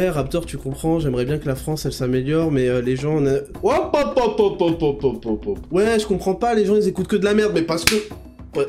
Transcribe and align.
Ouais, 0.00 0.10
Raptor, 0.10 0.44
tu 0.44 0.58
comprends, 0.58 0.98
j'aimerais 0.98 1.24
bien 1.24 1.38
que 1.38 1.46
la 1.46 1.54
France 1.54 1.86
elle 1.86 1.92
s'améliore, 1.92 2.50
mais 2.50 2.66
euh, 2.66 2.82
les 2.82 2.96
gens. 2.96 3.18
on 3.18 3.26
a-. 3.26 3.38
Ouais, 5.70 6.00
je 6.00 6.04
comprends 6.04 6.34
pas, 6.34 6.52
les 6.52 6.64
gens 6.64 6.74
ils 6.74 6.88
écoutent 6.88 7.06
que 7.06 7.14
de 7.14 7.24
la 7.24 7.32
merde, 7.32 7.52
mais 7.54 7.62
parce 7.62 7.84
que. 7.84 7.94
Ouais. 8.58 8.66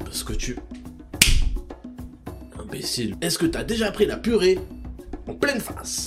Parce 0.00 0.24
que 0.24 0.32
tu. 0.32 0.58
Imbécile. 2.60 3.14
Est-ce 3.20 3.38
que 3.38 3.46
t'as 3.46 3.62
déjà 3.62 3.92
pris 3.92 4.04
la 4.04 4.16
purée 4.16 4.58
en 5.28 5.34
pleine 5.34 5.60
face? 5.60 6.06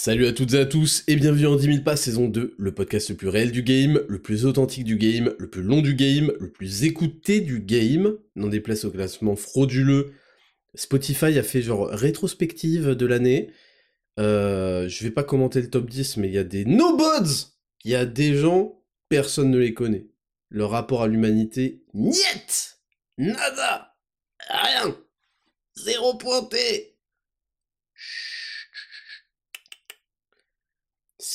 Salut 0.00 0.28
à 0.28 0.32
toutes 0.32 0.54
et 0.54 0.60
à 0.60 0.64
tous 0.64 1.02
et 1.08 1.16
bienvenue 1.16 1.48
en 1.48 1.56
10 1.56 1.64
000 1.64 1.78
pas 1.82 1.96
saison 1.96 2.28
2, 2.28 2.54
le 2.56 2.72
podcast 2.72 3.10
le 3.10 3.16
plus 3.16 3.26
réel 3.26 3.50
du 3.50 3.64
game, 3.64 4.00
le 4.08 4.22
plus 4.22 4.46
authentique 4.46 4.84
du 4.84 4.94
game, 4.96 5.34
le 5.40 5.50
plus 5.50 5.60
long 5.60 5.82
du 5.82 5.96
game, 5.96 6.32
le 6.38 6.52
plus 6.52 6.84
écouté 6.84 7.40
du 7.40 7.58
game, 7.58 8.16
n'en 8.36 8.46
déplace 8.46 8.84
au 8.84 8.92
classement 8.92 9.34
frauduleux. 9.34 10.12
Spotify 10.76 11.36
a 11.36 11.42
fait 11.42 11.62
genre 11.62 11.88
rétrospective 11.88 12.90
de 12.90 13.06
l'année. 13.06 13.50
Euh, 14.20 14.88
je 14.88 15.02
vais 15.02 15.10
pas 15.10 15.24
commenter 15.24 15.60
le 15.60 15.68
top 15.68 15.90
10 15.90 16.18
mais 16.18 16.28
il 16.28 16.34
y 16.34 16.38
a 16.38 16.44
des 16.44 16.64
no-bods 16.64 17.56
Il 17.84 17.90
y 17.90 17.96
a 17.96 18.06
des 18.06 18.36
gens, 18.36 18.80
personne 19.08 19.50
ne 19.50 19.58
les 19.58 19.74
connaît. 19.74 20.06
Leur 20.48 20.70
rapport 20.70 21.02
à 21.02 21.08
l'humanité, 21.08 21.82
niet 21.92 22.78
Nada 23.18 23.96
Rien 24.48 24.96
Zéro 25.74 26.14
pointé 26.18 26.87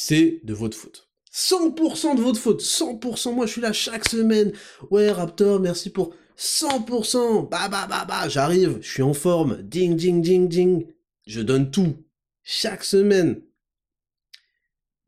c'est 0.05 0.41
de 0.43 0.53
votre 0.53 0.75
faute. 0.77 1.09
100% 1.31 2.15
de 2.15 2.21
votre 2.21 2.39
faute, 2.39 2.61
100%, 2.61 3.33
moi 3.33 3.45
je 3.45 3.53
suis 3.53 3.61
là 3.61 3.71
chaque 3.73 4.07
semaine. 4.07 4.51
Ouais 4.91 5.09
Raptor, 5.11 5.59
merci 5.61 5.89
pour 5.89 6.13
100%, 6.37 7.49
bah 7.49 7.69
bah 7.69 7.87
bah 7.89 8.05
bah, 8.05 8.27
j'arrive, 8.27 8.79
je 8.81 8.89
suis 8.89 9.01
en 9.01 9.13
forme, 9.13 9.61
ding 9.61 9.95
ding 9.95 10.21
ding 10.21 10.47
ding. 10.49 10.87
Je 11.25 11.41
donne 11.41 11.71
tout, 11.71 11.95
chaque 12.43 12.83
semaine. 12.83 13.41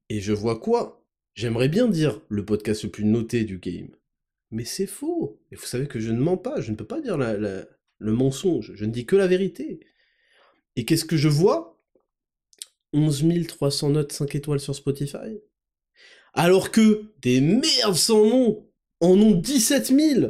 Et 0.10 0.22
je 0.22 0.32
vois 0.32 0.60
quoi? 0.60 1.04
J'aimerais 1.34 1.68
bien 1.68 1.90
dire 1.90 2.22
le 2.30 2.46
podcast 2.46 2.84
le 2.84 2.90
plus 2.90 3.04
noté 3.06 3.44
du 3.44 3.58
game. 3.60 3.90
Mais 4.52 4.64
c'est 4.64 4.88
faux. 4.88 5.42
Et 5.52 5.56
vous 5.56 5.66
savez 5.66 5.88
que 5.88 6.00
je 6.00 6.12
ne 6.12 6.20
mens 6.20 6.38
pas, 6.38 6.62
je 6.62 6.72
ne 6.72 6.78
peux 6.78 6.86
pas 6.88 7.02
dire 7.02 7.18
la- 7.18 7.36
la- 7.38 7.66
le 7.98 8.12
mensonge, 8.14 8.72
je 8.76 8.86
ne 8.86 8.92
dis 8.92 9.06
que 9.06 9.16
la 9.18 9.28
vérité. 9.28 9.82
Et 10.78 10.86
qu'est-ce 10.86 11.06
que 11.06 11.18
je 11.18 11.28
vois? 11.28 11.75
11 12.96 13.48
300 13.48 13.90
notes 13.90 14.12
5 14.14 14.34
étoiles 14.36 14.60
sur 14.60 14.74
Spotify. 14.76 15.40
Alors 16.34 16.72
que 16.72 17.04
des 17.22 17.42
merdes 17.42 17.96
sans 17.96 18.26
nom 18.26 18.68
en 19.02 19.20
ont 19.20 19.32
17 19.36 19.88
000. 19.88 20.28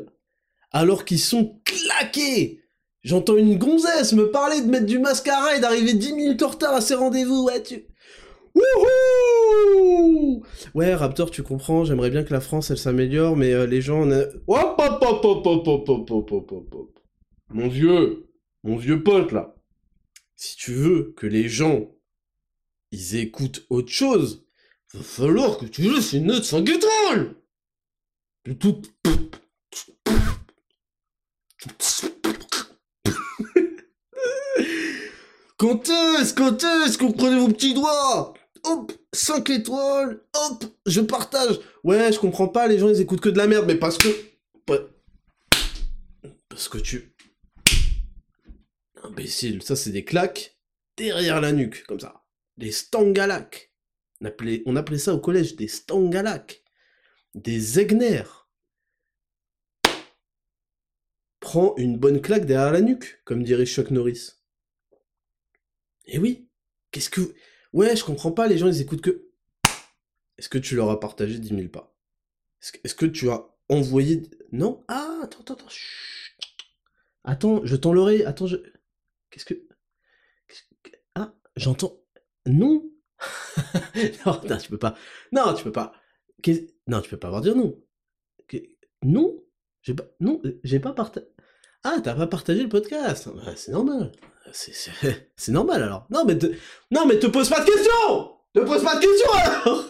Alors 0.71 1.05
qu'ils 1.05 1.19
sont 1.19 1.61
claqués. 1.63 2.61
J'entends 3.03 3.37
une 3.37 3.57
gonzesse 3.57 4.13
me 4.13 4.31
parler 4.31 4.61
de 4.61 4.67
mettre 4.67 4.87
du 4.87 4.97
mascara 4.99 5.55
et 5.55 5.59
d'arriver 5.59 5.93
10 5.93 6.13
minutes 6.13 6.41
en 6.43 6.49
retard 6.49 6.73
à 6.73 6.81
ses 6.81 6.95
rendez-vous. 6.95 7.43
Ouais, 7.45 7.61
tu... 7.61 7.85
Wouhou 8.55 10.43
Ouais, 10.73 10.93
Raptor, 10.95 11.29
tu 11.31 11.43
comprends, 11.43 11.85
j'aimerais 11.85 12.09
bien 12.09 12.23
que 12.23 12.33
la 12.33 12.41
France, 12.41 12.71
elle 12.71 12.77
s'améliore, 12.77 13.35
mais 13.35 13.53
euh, 13.53 13.65
les 13.67 13.81
gens... 13.81 14.09
a- 14.11 14.25
Hop, 14.47 14.75
hop, 14.79 14.99
hop, 15.01 15.25
hop, 15.25 15.45
hop, 15.45 15.67
hop, 15.67 15.89
hop, 15.89 16.11
hop, 16.11 16.31
hop, 16.31 16.51
hop, 16.51 16.73
hop. 16.73 16.99
Mon 17.49 17.67
vieux, 17.67 18.27
mon 18.63 18.75
vieux 18.75 19.03
pote, 19.03 19.31
là. 19.31 19.55
Si 20.35 20.55
tu 20.57 20.71
veux 20.73 21.13
que 21.15 21.27
les 21.27 21.47
gens 21.47 21.91
ils 22.95 23.17
écoutent 23.17 23.65
autre 23.69 23.91
chose, 23.91 24.45
va 24.93 25.03
falloir 25.03 25.57
que 25.57 25.65
tu 25.65 25.81
laisses 25.81 26.13
une 26.13 26.27
note 26.27 26.45
5 26.45 26.69
étoiles 26.69 27.35
tout... 28.53 28.81
Quand 35.57 35.89
est-ce, 35.89 36.33
quand 36.33 36.63
est-ce 36.63 36.97
vos 37.03 37.47
petits 37.47 37.73
doigts 37.73 38.33
Hop, 38.63 38.91
5 39.13 39.49
étoiles, 39.49 40.21
hop, 40.33 40.65
je 40.85 41.01
partage. 41.01 41.59
Ouais, 41.83 42.11
je 42.11 42.19
comprends 42.19 42.47
pas, 42.47 42.67
les 42.67 42.77
gens 42.77 42.89
ils 42.89 43.01
écoutent 43.01 43.21
que 43.21 43.29
de 43.29 43.37
la 43.37 43.47
merde, 43.47 43.65
mais 43.67 43.75
parce 43.75 43.97
que... 43.97 44.07
Parce 46.49 46.69
que 46.69 46.77
tu... 46.77 47.15
Imbécile, 49.03 49.61
ça 49.63 49.75
c'est 49.75 49.91
des 49.91 50.05
claques 50.05 50.57
derrière 50.97 51.41
la 51.41 51.51
nuque, 51.51 51.83
comme 51.85 51.99
ça 51.99 52.24
des 52.57 52.71
stangalac. 52.71 53.71
On 54.21 54.75
appelait, 54.75 54.97
ça 54.97 55.13
au 55.13 55.19
collège 55.19 55.55
des 55.55 55.67
stangalac. 55.67 56.63
Des 57.33 57.79
Egner. 57.79 58.23
Prends 61.39 61.75
une 61.77 61.97
bonne 61.97 62.21
claque 62.21 62.45
derrière 62.45 62.71
la 62.71 62.81
nuque, 62.81 63.21
comme 63.23 63.43
dirait 63.43 63.65
Chuck 63.65 63.91
Norris. 63.91 64.31
Eh 66.05 66.17
oui, 66.17 66.49
qu'est-ce 66.91 67.09
que... 67.09 67.35
Ouais, 67.73 67.95
je 67.95 68.03
comprends 68.03 68.31
pas, 68.31 68.47
les 68.47 68.57
gens 68.57 68.67
ils 68.67 68.81
écoutent 68.81 69.01
que... 69.01 69.29
Est-ce 70.37 70.49
que 70.49 70.57
tu 70.57 70.75
leur 70.75 70.89
as 70.89 70.99
partagé 70.99 71.37
10 71.37 71.49
000 71.49 71.67
pas? 71.67 71.95
Est-ce 72.83 72.95
que, 72.95 73.05
tu 73.05 73.29
as 73.29 73.45
envoyé... 73.69 74.23
Non? 74.51 74.83
Ah, 74.87 75.19
attends, 75.23 75.41
attends, 75.41 75.53
attends. 75.53 75.69
Attends, 77.23 77.65
je 77.65 77.75
tends 77.75 77.93
l'oreille, 77.93 78.23
attends, 78.23 78.47
je... 78.47 78.57
Qu'est-ce 79.29 79.45
que... 79.45 79.53
qu'est-ce 80.47 80.63
que- 80.83 80.97
Ah, 81.15 81.35
j'entends... 81.55 82.04
Non 82.45 82.83
Non, 84.25 84.41
non, 84.47 84.57
tu 84.57 84.69
peux 84.69 84.77
pas. 84.77 84.95
Non, 85.31 85.53
tu 85.53 85.63
peux 85.63 85.71
pas. 85.71 85.93
Non, 86.87 87.01
tu 87.01 87.09
peux 87.09 87.17
pas 87.17 87.27
avoir 87.27 87.41
dire 87.41 87.55
non. 87.55 87.79
Non 89.03 89.35
J'ai 89.81 89.93
pas. 89.93 90.05
Non, 90.19 90.41
j'ai 90.63 90.79
pas 90.79 90.93
partagé. 90.93 91.25
Ah, 91.83 91.97
t'as 92.03 92.15
pas 92.15 92.27
partagé 92.27 92.63
le 92.63 92.69
podcast 92.69 93.29
Bah, 93.35 93.55
C'est 93.55 93.71
normal. 93.71 94.11
C'est- 94.51 95.51
normal 95.51 95.83
alors. 95.83 96.07
Non, 96.09 96.23
mais 96.25 96.37
te... 96.37 96.47
non, 96.91 97.05
mais 97.05 97.19
te 97.19 97.27
pose 97.27 97.49
pas 97.49 97.61
de 97.61 97.65
questions 97.65 98.37
Te 98.53 98.59
pose 98.59 98.83
pas 98.83 98.95
de 98.95 99.01
questions 99.01 99.31
alors 99.33 99.89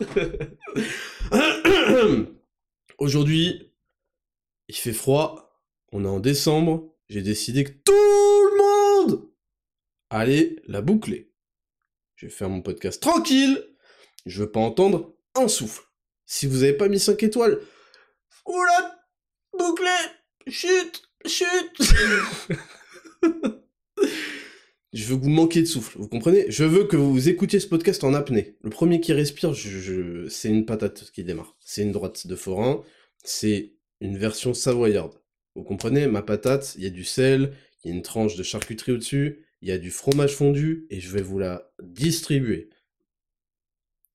Aujourd'hui, 2.97 3.73
il 4.69 4.75
fait 4.75 4.93
froid. 4.93 5.61
On 5.91 6.03
est 6.05 6.07
en 6.09 6.19
décembre. 6.19 6.93
J'ai 7.07 7.21
décidé 7.21 7.63
que 7.63 7.71
tout 7.71 7.91
le 7.93 8.57
monde 8.57 9.29
allait 10.09 10.55
la 10.67 10.81
boucler. 10.81 11.31
Je 12.15 12.27
vais 12.27 12.31
faire 12.31 12.49
mon 12.49 12.61
podcast 12.61 13.01
tranquille. 13.01 13.61
Je 14.25 14.43
veux 14.43 14.51
pas 14.51 14.59
entendre 14.59 15.15
un 15.35 15.47
souffle. 15.47 15.83
Si 16.25 16.47
vous 16.47 16.63
avez 16.63 16.73
pas 16.73 16.87
mis 16.87 16.99
5 16.99 17.21
étoiles, 17.23 17.59
oula, 18.45 18.99
bouclé, 19.57 19.91
chute, 20.47 21.03
chute. 21.25 21.93
je 24.93 25.05
veux 25.05 25.17
que 25.17 25.21
vous 25.21 25.29
manquiez 25.29 25.61
de 25.61 25.67
souffle, 25.67 25.99
vous 25.99 26.07
comprenez? 26.07 26.45
Je 26.49 26.63
veux 26.63 26.85
que 26.85 26.95
vous 26.95 27.29
écoutiez 27.29 27.59
ce 27.59 27.67
podcast 27.67 28.03
en 28.03 28.13
apnée. 28.13 28.57
Le 28.63 28.69
premier 28.69 29.01
qui 29.01 29.13
respire, 29.13 29.53
c'est 29.55 30.49
une 30.49 30.65
patate 30.65 31.11
qui 31.11 31.23
démarre. 31.23 31.57
C'est 31.59 31.83
une 31.83 31.91
droite 31.91 32.27
de 32.27 32.35
forain. 32.35 32.83
C'est 33.23 33.73
une 33.99 34.17
version 34.17 34.53
savoyarde. 34.53 35.21
Vous 35.55 35.63
comprenez? 35.63 36.07
Ma 36.07 36.21
patate, 36.21 36.75
il 36.77 36.83
y 36.83 36.87
a 36.87 36.91
du 36.91 37.03
sel, 37.03 37.53
il 37.83 37.89
y 37.89 37.93
a 37.93 37.95
une 37.95 38.01
tranche 38.01 38.35
de 38.35 38.43
charcuterie 38.43 38.93
au-dessus, 38.93 39.44
il 39.61 39.69
y 39.69 39.71
a 39.71 39.77
du 39.77 39.91
fromage 39.91 40.35
fondu, 40.35 40.85
et 40.89 40.99
je 40.99 41.09
vais 41.09 41.21
vous 41.21 41.39
la 41.39 41.71
distribuer. 41.81 42.69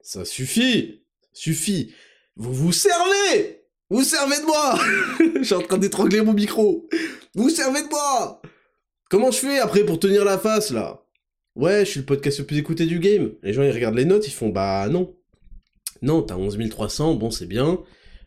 Ça 0.02 0.24
suffit 0.24 1.04
Suffit 1.32 1.94
Vous 2.36 2.52
vous 2.52 2.72
servez 2.72 3.64
Vous 3.90 4.02
servez 4.02 4.38
de 4.40 4.46
moi 4.46 4.78
Je 5.36 5.42
suis 5.42 5.54
en 5.54 5.62
train 5.62 5.78
d'étrangler 5.78 6.22
mon 6.22 6.32
micro 6.32 6.88
Vous 7.34 7.50
servez 7.50 7.82
de 7.82 7.88
moi 7.88 8.40
Comment 9.10 9.30
je 9.30 9.38
fais 9.38 9.58
après 9.58 9.84
pour 9.84 9.98
tenir 9.98 10.24
la 10.24 10.38
face, 10.38 10.70
là? 10.70 11.04
Ouais, 11.56 11.84
je 11.84 11.90
suis 11.90 12.00
le 12.00 12.06
podcast 12.06 12.38
le 12.38 12.46
plus 12.46 12.58
écouté 12.58 12.86
du 12.86 13.00
game. 13.00 13.32
Les 13.42 13.52
gens, 13.52 13.62
ils 13.62 13.72
regardent 13.72 13.96
les 13.96 14.04
notes, 14.04 14.26
ils 14.26 14.32
font, 14.32 14.48
bah 14.50 14.88
non. 14.88 15.16
Non, 16.00 16.22
t'as 16.22 16.36
11 16.36 16.58
300, 16.70 17.14
bon, 17.14 17.30
c'est 17.30 17.46
bien. 17.46 17.80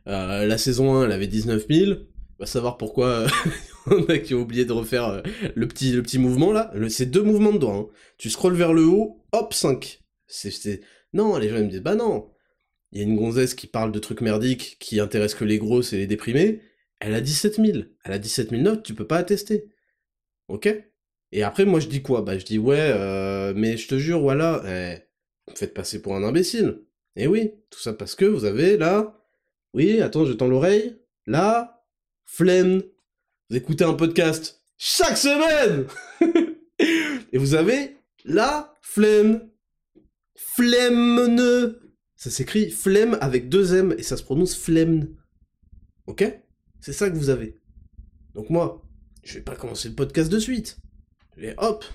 Euh, 0.07 0.45
la 0.45 0.57
saison 0.57 0.95
1, 0.95 1.05
elle 1.05 1.11
avait 1.13 1.27
19 1.27 1.65
000. 1.69 1.99
Va 2.37 2.45
savoir 2.45 2.77
pourquoi 2.77 3.25
qui 4.23 4.33
ont 4.33 4.41
oublié 4.41 4.65
de 4.65 4.71
refaire 4.73 5.07
euh, 5.07 5.21
le 5.55 5.67
petit, 5.67 5.91
le 5.91 6.01
petit 6.03 6.19
mouvement 6.19 6.51
là. 6.51 6.71
C'est 6.89 7.05
deux 7.07 7.23
mouvements 7.23 7.51
de 7.53 7.57
doigts. 7.59 7.75
hein. 7.75 7.87
Tu 8.17 8.29
scrolles 8.29 8.55
vers 8.55 8.73
le 8.73 8.85
haut, 8.85 9.23
hop, 9.31 9.53
5. 9.53 9.99
C'est, 10.27 10.51
c'est- 10.51 10.81
Non, 11.13 11.37
les 11.37 11.49
gens 11.49 11.57
ils 11.57 11.65
me 11.65 11.69
disent, 11.69 11.81
bah 11.81 11.95
non. 11.95 12.29
Il 12.91 12.99
y 12.99 13.01
a 13.01 13.05
une 13.05 13.15
gonzesse 13.17 13.55
qui 13.55 13.67
parle 13.67 13.91
de 13.91 13.99
trucs 13.99 14.21
merdiques 14.21 14.77
qui 14.79 14.99
intéressent 14.99 15.39
que 15.39 15.45
les 15.45 15.57
grosses 15.57 15.93
et 15.93 15.97
les 15.97 16.07
déprimés. 16.07 16.61
Elle 16.99 17.13
a 17.15 17.21
17 17.21 17.55
000. 17.55 17.79
Elle 18.05 18.11
a 18.13 18.19
17 18.19 18.51
000 18.51 18.61
notes, 18.61 18.83
tu 18.83 18.93
peux 18.93 19.07
pas 19.07 19.17
attester. 19.17 19.69
Ok? 20.47 20.69
Et 21.31 21.43
après, 21.43 21.65
moi 21.65 21.79
je 21.79 21.87
dis 21.87 22.01
quoi? 22.03 22.21
Bah 22.21 22.37
je 22.37 22.45
dis, 22.45 22.59
ouais, 22.59 22.77
euh, 22.79 23.53
mais 23.55 23.77
je 23.77 23.87
te 23.87 23.97
jure, 23.97 24.21
voilà, 24.21 24.61
eh, 24.67 24.99
vous 25.47 25.53
me 25.53 25.57
faites 25.57 25.73
passer 25.73 26.01
pour 26.01 26.15
un 26.15 26.23
imbécile. 26.23 26.81
Et 27.15 27.27
oui, 27.27 27.51
tout 27.71 27.79
ça 27.79 27.93
parce 27.93 28.15
que 28.15 28.25
vous 28.25 28.45
avez 28.45 28.77
là... 28.77 29.19
Oui, 29.73 30.01
attends, 30.01 30.25
je 30.25 30.33
tends 30.33 30.47
l'oreille. 30.47 30.97
La 31.25 31.83
flemme. 32.25 32.83
Vous 33.53 33.59
écoutez 33.59 33.83
un 33.83 33.93
podcast 33.93 34.63
chaque 34.79 35.15
semaine 35.15 35.85
Et 37.31 37.37
vous 37.37 37.53
avez 37.53 37.97
la 38.25 38.73
flemme. 38.81 39.47
Flemme. 40.35 41.75
Ça 42.15 42.31
s'écrit 42.31 42.71
flemme 42.71 43.15
avec 43.21 43.49
deux 43.49 43.75
M 43.75 43.93
et 43.95 44.01
ça 44.01 44.17
se 44.17 44.23
prononce 44.23 44.55
flemme. 44.55 45.15
Ok? 46.07 46.25
C'est 46.79 46.93
ça 46.93 47.11
que 47.11 47.15
vous 47.15 47.29
avez. 47.29 47.61
Donc 48.33 48.49
moi, 48.49 48.81
je 49.21 49.35
vais 49.35 49.43
pas 49.43 49.55
commencer 49.55 49.87
le 49.87 49.93
podcast 49.93 50.31
de 50.31 50.39
suite. 50.39 50.79
Vais 51.37 51.53
hop, 51.59 51.85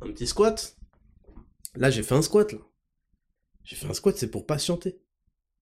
un 0.00 0.08
petit 0.08 0.26
squat. 0.26 0.76
Là, 1.76 1.88
j'ai 1.88 2.02
fait 2.02 2.16
un 2.16 2.22
squat 2.22 2.52
là. 2.52 2.58
J'ai 3.62 3.76
fait 3.76 3.86
un 3.86 3.94
squat, 3.94 4.18
c'est 4.18 4.32
pour 4.32 4.44
patienter. 4.44 4.98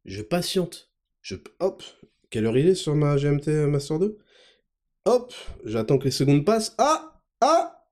Je 0.07 0.23
patiente. 0.23 0.91
Je 1.21 1.37
hop, 1.61 1.83
quelle 2.31 2.47
heure 2.47 2.57
il 2.57 2.69
est 2.69 2.75
sur 2.75 2.95
ma 2.95 3.17
GMT 3.17 3.49
Master 3.69 3.99
2 3.99 4.24
Hop, 5.07 5.35
j'attends 5.65 5.99
que 5.99 6.05
les 6.05 6.11
secondes 6.11 6.47
passent. 6.47 6.75
Ah 6.79 7.21
Ah 7.43 7.85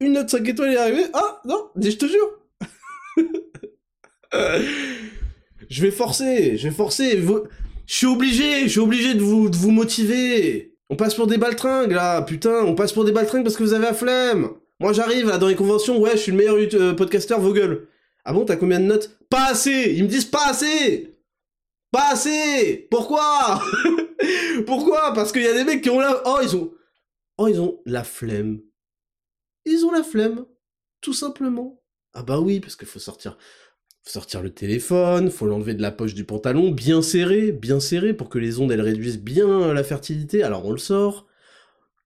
Une 0.00 0.12
note 0.12 0.28
5 0.28 0.46
étoiles 0.46 0.74
est 0.74 0.76
arrivée. 0.76 1.06
Ah 1.14 1.40
Non, 1.46 1.70
je 1.74 1.90
te 1.92 2.04
jure. 2.06 2.38
je 5.70 5.82
vais 5.82 5.90
forcer, 5.90 6.58
je 6.58 6.68
vais 6.68 6.74
forcer. 6.74 7.18
Je 7.86 7.94
suis 7.94 8.06
obligé, 8.06 8.64
je 8.64 8.68
suis 8.68 8.80
obligé 8.80 9.14
de 9.14 9.20
vous, 9.20 9.70
motiver. 9.70 10.76
On 10.90 10.96
passe 10.96 11.14
pour 11.14 11.26
des 11.26 11.38
baltringues 11.38 11.92
là, 11.92 12.20
putain, 12.20 12.62
on 12.64 12.74
passe 12.74 12.92
pour 12.92 13.06
des 13.06 13.12
baltringues 13.12 13.42
parce 13.44 13.56
que 13.56 13.62
vous 13.62 13.72
avez 13.72 13.86
la 13.86 13.94
flemme. 13.94 14.50
Moi 14.80 14.92
j'arrive 14.92 15.28
là 15.28 15.38
dans 15.38 15.48
les 15.48 15.54
conventions, 15.54 15.98
ouais, 15.98 16.12
je 16.12 16.18
suis 16.18 16.32
le 16.32 16.36
meilleur 16.36 16.56
euh, 16.56 16.92
podcasteur, 16.92 17.40
vos 17.40 17.54
gueules. 17.54 17.88
Ah 18.26 18.34
bon, 18.34 18.44
t'as 18.44 18.56
combien 18.56 18.80
de 18.80 18.84
notes? 18.84 19.16
Pas 19.30 19.46
assez 19.46 19.94
Ils 19.96 20.02
me 20.04 20.08
disent 20.08 20.26
pas 20.26 20.46
assez 20.46 21.13
Pas 21.94 22.10
assez 22.10 22.88
Pourquoi? 22.90 23.62
Pourquoi? 24.66 25.12
Parce 25.14 25.30
qu'il 25.30 25.42
y 25.42 25.46
a 25.46 25.54
des 25.54 25.62
mecs 25.62 25.80
qui 25.80 25.90
ont 25.90 26.00
la... 26.00 26.22
Oh, 26.26 26.40
ils 26.42 26.56
ont... 26.56 26.74
Oh, 27.38 27.46
ils 27.46 27.60
ont 27.60 27.80
la 27.86 28.02
flemme. 28.02 28.62
Ils 29.64 29.86
ont 29.86 29.92
la 29.92 30.02
flemme. 30.02 30.44
Tout 31.00 31.12
simplement. 31.12 31.80
Ah 32.12 32.24
bah 32.24 32.40
oui, 32.40 32.58
parce 32.58 32.74
qu'il 32.74 32.88
faut 32.88 32.98
sortir... 32.98 33.38
Sortir 34.02 34.42
le 34.42 34.50
téléphone, 34.50 35.30
faut 35.30 35.46
l'enlever 35.46 35.74
de 35.74 35.82
la 35.82 35.92
poche 35.92 36.14
du 36.14 36.24
pantalon, 36.24 36.72
bien 36.72 37.00
serré, 37.00 37.52
bien 37.52 37.78
serré, 37.78 38.12
pour 38.12 38.28
que 38.28 38.40
les 38.40 38.58
ondes, 38.58 38.72
elles 38.72 38.80
réduisent 38.80 39.22
bien 39.22 39.72
la 39.72 39.84
fertilité. 39.84 40.42
Alors 40.42 40.66
on 40.66 40.72
le 40.72 40.78
sort. 40.78 41.28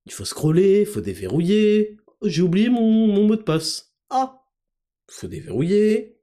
Il 0.05 0.13
faut 0.13 0.27
scroller, 0.27 0.85
faut 0.85 1.01
déverrouiller. 1.01 1.97
J'ai 2.23 2.43
oublié 2.43 2.69
mon, 2.69 3.07
mon 3.07 3.27
mot 3.27 3.37
de 3.37 3.43
passe. 3.43 3.95
Ah 4.11 4.43
Faut 5.11 5.29
déverrouiller, 5.29 6.18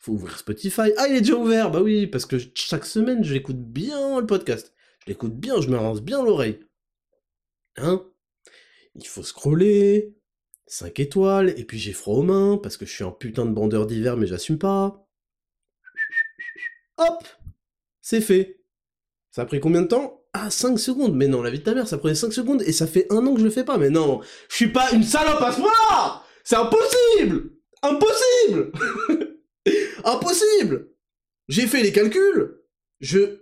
faut 0.00 0.12
ouvrir 0.12 0.38
Spotify. 0.38 0.92
Ah, 0.96 1.06
il 1.08 1.16
est 1.16 1.20
déjà 1.20 1.34
ouvert. 1.34 1.70
Bah 1.70 1.82
oui, 1.82 2.06
parce 2.06 2.26
que 2.26 2.36
chaque 2.54 2.86
semaine, 2.86 3.22
je 3.22 3.34
l'écoute 3.34 3.60
bien, 3.60 4.18
le 4.20 4.26
podcast. 4.26 4.74
Je 5.00 5.10
l'écoute 5.10 5.34
bien, 5.36 5.60
je 5.60 5.68
me 5.68 5.76
rince 5.76 6.00
bien 6.00 6.24
l'oreille. 6.24 6.58
Hein? 7.76 8.04
Il 8.94 9.06
faut 9.06 9.22
scroller, 9.22 10.16
5 10.66 10.98
étoiles, 11.00 11.54
et 11.56 11.64
puis 11.64 11.78
j'ai 11.78 11.92
froid 11.92 12.16
aux 12.16 12.22
mains, 12.22 12.58
parce 12.58 12.76
que 12.76 12.86
je 12.86 12.92
suis 12.92 13.04
un 13.04 13.10
putain 13.10 13.44
de 13.44 13.52
bandeur 13.52 13.86
d'hiver, 13.86 14.16
mais 14.16 14.26
j'assume 14.26 14.58
pas. 14.58 15.06
Hop! 16.96 17.24
C'est 18.00 18.20
fait. 18.20 18.60
Ça 19.30 19.42
a 19.42 19.46
pris 19.46 19.60
combien 19.60 19.82
de 19.82 19.88
temps? 19.88 20.24
Ah, 20.32 20.50
5 20.50 20.78
secondes. 20.78 21.14
Mais 21.14 21.28
non, 21.28 21.42
la 21.42 21.50
vie 21.50 21.58
de 21.58 21.64
ta 21.64 21.74
mère, 21.74 21.86
ça 21.86 21.98
prenait 21.98 22.14
5 22.14 22.32
secondes, 22.32 22.62
et 22.62 22.72
ça 22.72 22.86
fait 22.86 23.06
un 23.12 23.26
an 23.26 23.34
que 23.34 23.40
je 23.40 23.44
le 23.44 23.50
fais 23.50 23.64
pas, 23.64 23.76
mais 23.76 23.90
non 23.90 24.22
Je 24.48 24.56
suis 24.56 24.72
pas 24.72 24.90
une 24.92 25.02
salope 25.02 25.42
à 25.42 25.52
ce 25.52 25.60
moment 25.60 26.22
C'est 26.42 26.56
impossible! 26.56 27.50
Impossible 27.82 28.72
Impossible 30.04 30.88
J'ai 31.48 31.66
fait 31.66 31.82
les 31.82 31.92
calculs 31.92 32.60
Je... 33.00 33.40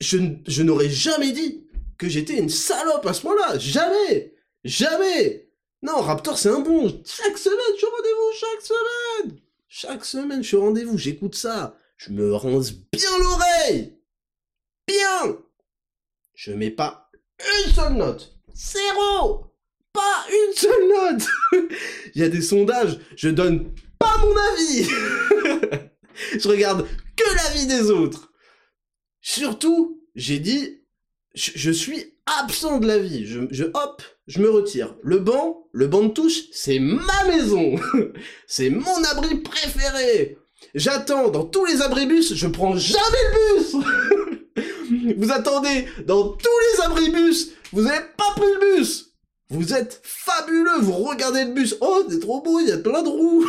Je, 0.00 0.62
n'aurais 0.62 0.88
jamais 0.88 1.32
dit 1.32 1.66
que 1.98 2.08
j'étais 2.08 2.38
une 2.38 2.48
salope 2.48 3.04
à 3.06 3.12
ce 3.12 3.26
moment-là 3.26 3.58
Jamais 3.58 4.34
Jamais 4.64 5.50
Non, 5.82 6.00
Raptor, 6.00 6.38
c'est 6.38 6.48
un 6.48 6.60
bon 6.60 7.02
Chaque 7.04 7.36
semaine, 7.36 7.58
je 7.72 7.76
suis 7.76 7.86
au 7.86 7.90
rendez-vous 7.90 8.32
Chaque 8.40 8.62
semaine 8.62 9.40
Chaque 9.68 10.04
semaine, 10.04 10.42
je 10.42 10.48
suis 10.48 10.56
au 10.56 10.62
rendez-vous, 10.62 10.96
j'écoute 10.96 11.34
ça 11.34 11.78
je 11.98 12.12
me 12.12 12.32
rince 12.32 12.72
bien 12.72 13.18
l'oreille. 13.18 13.98
Bien. 14.86 15.36
Je 16.34 16.52
mets 16.52 16.70
pas 16.70 17.10
une 17.66 17.72
seule 17.72 17.94
note. 17.94 18.38
Zéro. 18.54 19.52
Pas 19.92 20.26
une 20.30 20.54
seule 20.54 20.88
note. 20.88 21.26
Il 22.14 22.22
y 22.22 22.24
a 22.24 22.28
des 22.28 22.40
sondages, 22.40 23.00
je 23.16 23.28
donne 23.28 23.74
pas 23.98 24.16
mon 24.18 24.34
avis. 24.36 24.88
je 26.38 26.48
regarde 26.48 26.86
que 27.16 27.34
l'avis 27.34 27.66
des 27.66 27.90
autres. 27.90 28.32
Surtout, 29.20 30.02
j'ai 30.14 30.38
dit, 30.38 30.82
je, 31.34 31.70
suis 31.70 32.14
absent 32.40 32.78
de 32.78 32.86
la 32.86 32.98
vie. 32.98 33.26
Je, 33.26 33.64
hop, 33.64 34.02
je 34.26 34.40
me 34.40 34.50
retire. 34.50 34.96
Le 35.02 35.18
banc, 35.18 35.68
le 35.72 35.86
banc 35.86 36.04
de 36.04 36.08
touche, 36.08 36.50
c'est 36.52 36.78
ma 36.78 37.24
maison. 37.24 37.76
c'est 38.46 38.70
mon 38.70 39.04
abri 39.04 39.36
préféré. 39.36 40.38
J'attends 40.74 41.28
dans 41.28 41.44
tous 41.44 41.64
les 41.66 41.82
abribus, 41.82 42.34
je 42.34 42.46
prends 42.48 42.76
jamais 42.76 43.00
le 43.00 43.56
bus 43.56 43.76
Vous 45.16 45.30
attendez 45.30 45.86
dans 46.04 46.30
tous 46.30 46.48
les 46.72 46.80
abribus, 46.82 47.52
vous 47.72 47.86
avez 47.86 48.04
pas 48.16 48.32
pris 48.34 48.46
le 48.54 48.76
bus 48.76 49.14
Vous 49.50 49.72
êtes 49.72 50.00
fabuleux, 50.02 50.80
vous 50.80 50.94
regardez 50.94 51.44
le 51.44 51.52
bus, 51.52 51.76
oh 51.80 52.02
c'est 52.08 52.18
trop 52.18 52.42
beau, 52.42 52.58
il 52.58 52.68
y 52.68 52.72
a 52.72 52.78
plein 52.78 53.02
de 53.02 53.08
roues 53.08 53.46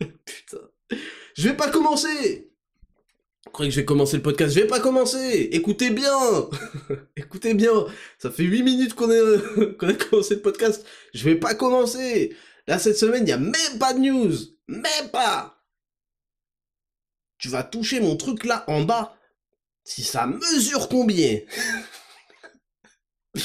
Putain. 0.00 0.67
Je 1.38 1.48
vais 1.48 1.56
pas 1.56 1.70
commencer. 1.70 2.50
Vous 3.44 3.52
croyez 3.52 3.70
que 3.70 3.76
je 3.76 3.80
vais 3.80 3.86
commencer 3.86 4.16
le 4.16 4.24
podcast. 4.24 4.52
Je 4.52 4.60
vais 4.60 4.66
pas 4.66 4.80
commencer. 4.80 5.48
Écoutez 5.52 5.90
bien. 5.90 6.50
Écoutez 7.16 7.54
bien. 7.54 7.86
Ça 8.18 8.32
fait 8.32 8.42
8 8.42 8.64
minutes 8.64 8.94
qu'on 8.96 9.08
a... 9.08 9.94
commencé 9.94 10.34
le 10.34 10.40
podcast, 10.42 10.84
je 11.14 11.22
vais 11.24 11.36
pas 11.36 11.54
commencer. 11.54 12.36
Là 12.66 12.80
cette 12.80 12.98
semaine, 12.98 13.22
il 13.24 13.28
y 13.28 13.32
a 13.32 13.38
même 13.38 13.78
pas 13.78 13.94
de 13.94 14.00
news. 14.00 14.34
Même 14.66 15.10
pas. 15.12 15.62
Tu 17.38 17.48
vas 17.48 17.62
toucher 17.62 18.00
mon 18.00 18.16
truc 18.16 18.44
là 18.44 18.64
en 18.66 18.82
bas. 18.82 19.16
Si 19.84 20.02
ça 20.02 20.26
mesure 20.26 20.88
combien? 20.88 21.38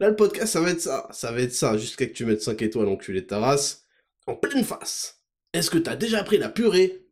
Là, 0.00 0.10
le 0.10 0.16
podcast, 0.16 0.52
ça 0.52 0.60
va 0.60 0.70
être 0.70 0.80
ça. 0.80 1.08
Ça 1.12 1.32
va 1.32 1.40
être 1.40 1.54
ça, 1.54 1.76
jusqu'à 1.78 2.06
que 2.06 2.12
tu 2.12 2.24
mettes 2.24 2.42
5 2.42 2.60
étoiles, 2.62 2.88
enculé 2.88 3.22
de 3.22 3.26
ta 3.26 3.40
race, 3.40 3.84
en 4.26 4.36
pleine 4.36 4.64
face. 4.64 5.22
Est-ce 5.52 5.70
que 5.70 5.78
t'as 5.78 5.96
déjà 5.96 6.22
pris 6.22 6.38
la 6.38 6.48
purée? 6.48 7.07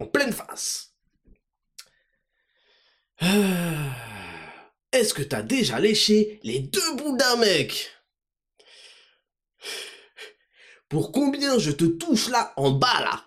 En 0.00 0.06
pleine 0.06 0.32
face 0.32 0.94
Est-ce 4.92 5.14
que 5.14 5.22
t'as 5.22 5.42
déjà 5.42 5.78
léché 5.80 6.40
les 6.42 6.60
deux 6.60 6.96
bouts 6.96 7.16
d'un 7.16 7.36
mec? 7.36 7.90
Pour 10.88 11.12
combien 11.12 11.58
je 11.58 11.70
te 11.70 11.84
touche 11.84 12.28
là, 12.30 12.52
en 12.56 12.70
bas 12.70 13.00
là? 13.00 13.24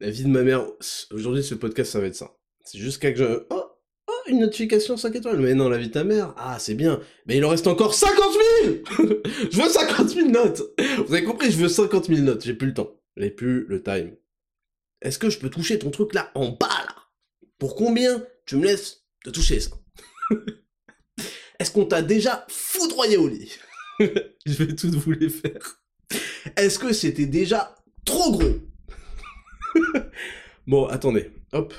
La 0.00 0.10
vie 0.10 0.24
de 0.24 0.28
ma 0.28 0.42
mère, 0.42 0.66
aujourd'hui 1.10 1.42
ce 1.42 1.54
podcast 1.54 1.92
ça 1.92 2.00
va 2.00 2.06
être 2.06 2.14
ça. 2.14 2.36
C'est 2.64 2.78
jusqu'à 2.78 3.12
que 3.12 3.18
je... 3.18 3.46
Oh, 3.50 3.64
oh, 4.08 4.12
une 4.26 4.40
notification 4.40 4.96
5 4.96 5.14
étoiles. 5.16 5.38
Mais 5.38 5.54
non, 5.54 5.68
la 5.68 5.78
vie 5.78 5.88
de 5.88 5.92
ta 5.92 6.04
mère, 6.04 6.34
ah 6.36 6.58
c'est 6.58 6.74
bien. 6.74 7.00
Mais 7.26 7.36
il 7.36 7.44
en 7.44 7.48
reste 7.48 7.66
encore 7.66 7.94
50 7.94 8.16
000 8.32 8.44
Je 9.50 9.62
veux 9.62 9.68
50 9.68 10.08
000 10.08 10.28
notes 10.28 10.62
Vous 11.06 11.14
avez 11.14 11.24
compris, 11.24 11.50
je 11.50 11.58
veux 11.58 11.68
50 11.68 12.06
000 12.06 12.20
notes, 12.20 12.44
j'ai 12.44 12.54
plus 12.54 12.68
le 12.68 12.74
temps. 12.74 12.90
J'ai 13.16 13.30
plus 13.30 13.66
le 13.66 13.82
time. 13.82 14.14
Est-ce 15.02 15.18
que 15.18 15.30
je 15.30 15.38
peux 15.38 15.50
toucher 15.50 15.78
ton 15.78 15.90
truc 15.90 16.14
là, 16.14 16.30
en 16.34 16.50
bas 16.50 16.68
là? 16.68 16.94
Pour 17.58 17.76
combien? 17.76 18.24
Tu 18.44 18.56
me 18.56 18.64
laisses 18.64 19.04
te 19.24 19.30
toucher 19.30 19.60
ça 19.60 19.70
Est-ce 21.58 21.70
qu'on 21.70 21.86
t'a 21.86 22.02
déjà 22.02 22.46
foudroyé 22.48 23.16
au 23.16 23.28
lit? 23.28 23.52
Je 23.98 24.52
vais 24.52 24.74
toutes 24.74 24.94
vous 24.94 25.12
les 25.12 25.30
faire. 25.30 25.80
Est-ce 26.56 26.78
que 26.78 26.92
c'était 26.92 27.26
déjà 27.26 27.74
trop 28.04 28.32
gros? 28.32 28.54
Bon, 30.66 30.86
attendez, 30.86 31.30
hop. 31.52 31.72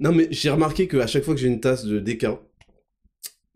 non 0.00 0.12
mais 0.12 0.26
j'ai 0.30 0.50
remarqué 0.50 0.88
qu'à 0.88 1.06
chaque 1.06 1.22
fois 1.22 1.34
que 1.34 1.40
j'ai 1.40 1.46
une 1.46 1.60
tasse 1.60 1.84
de 1.84 2.00
déca 2.00 2.40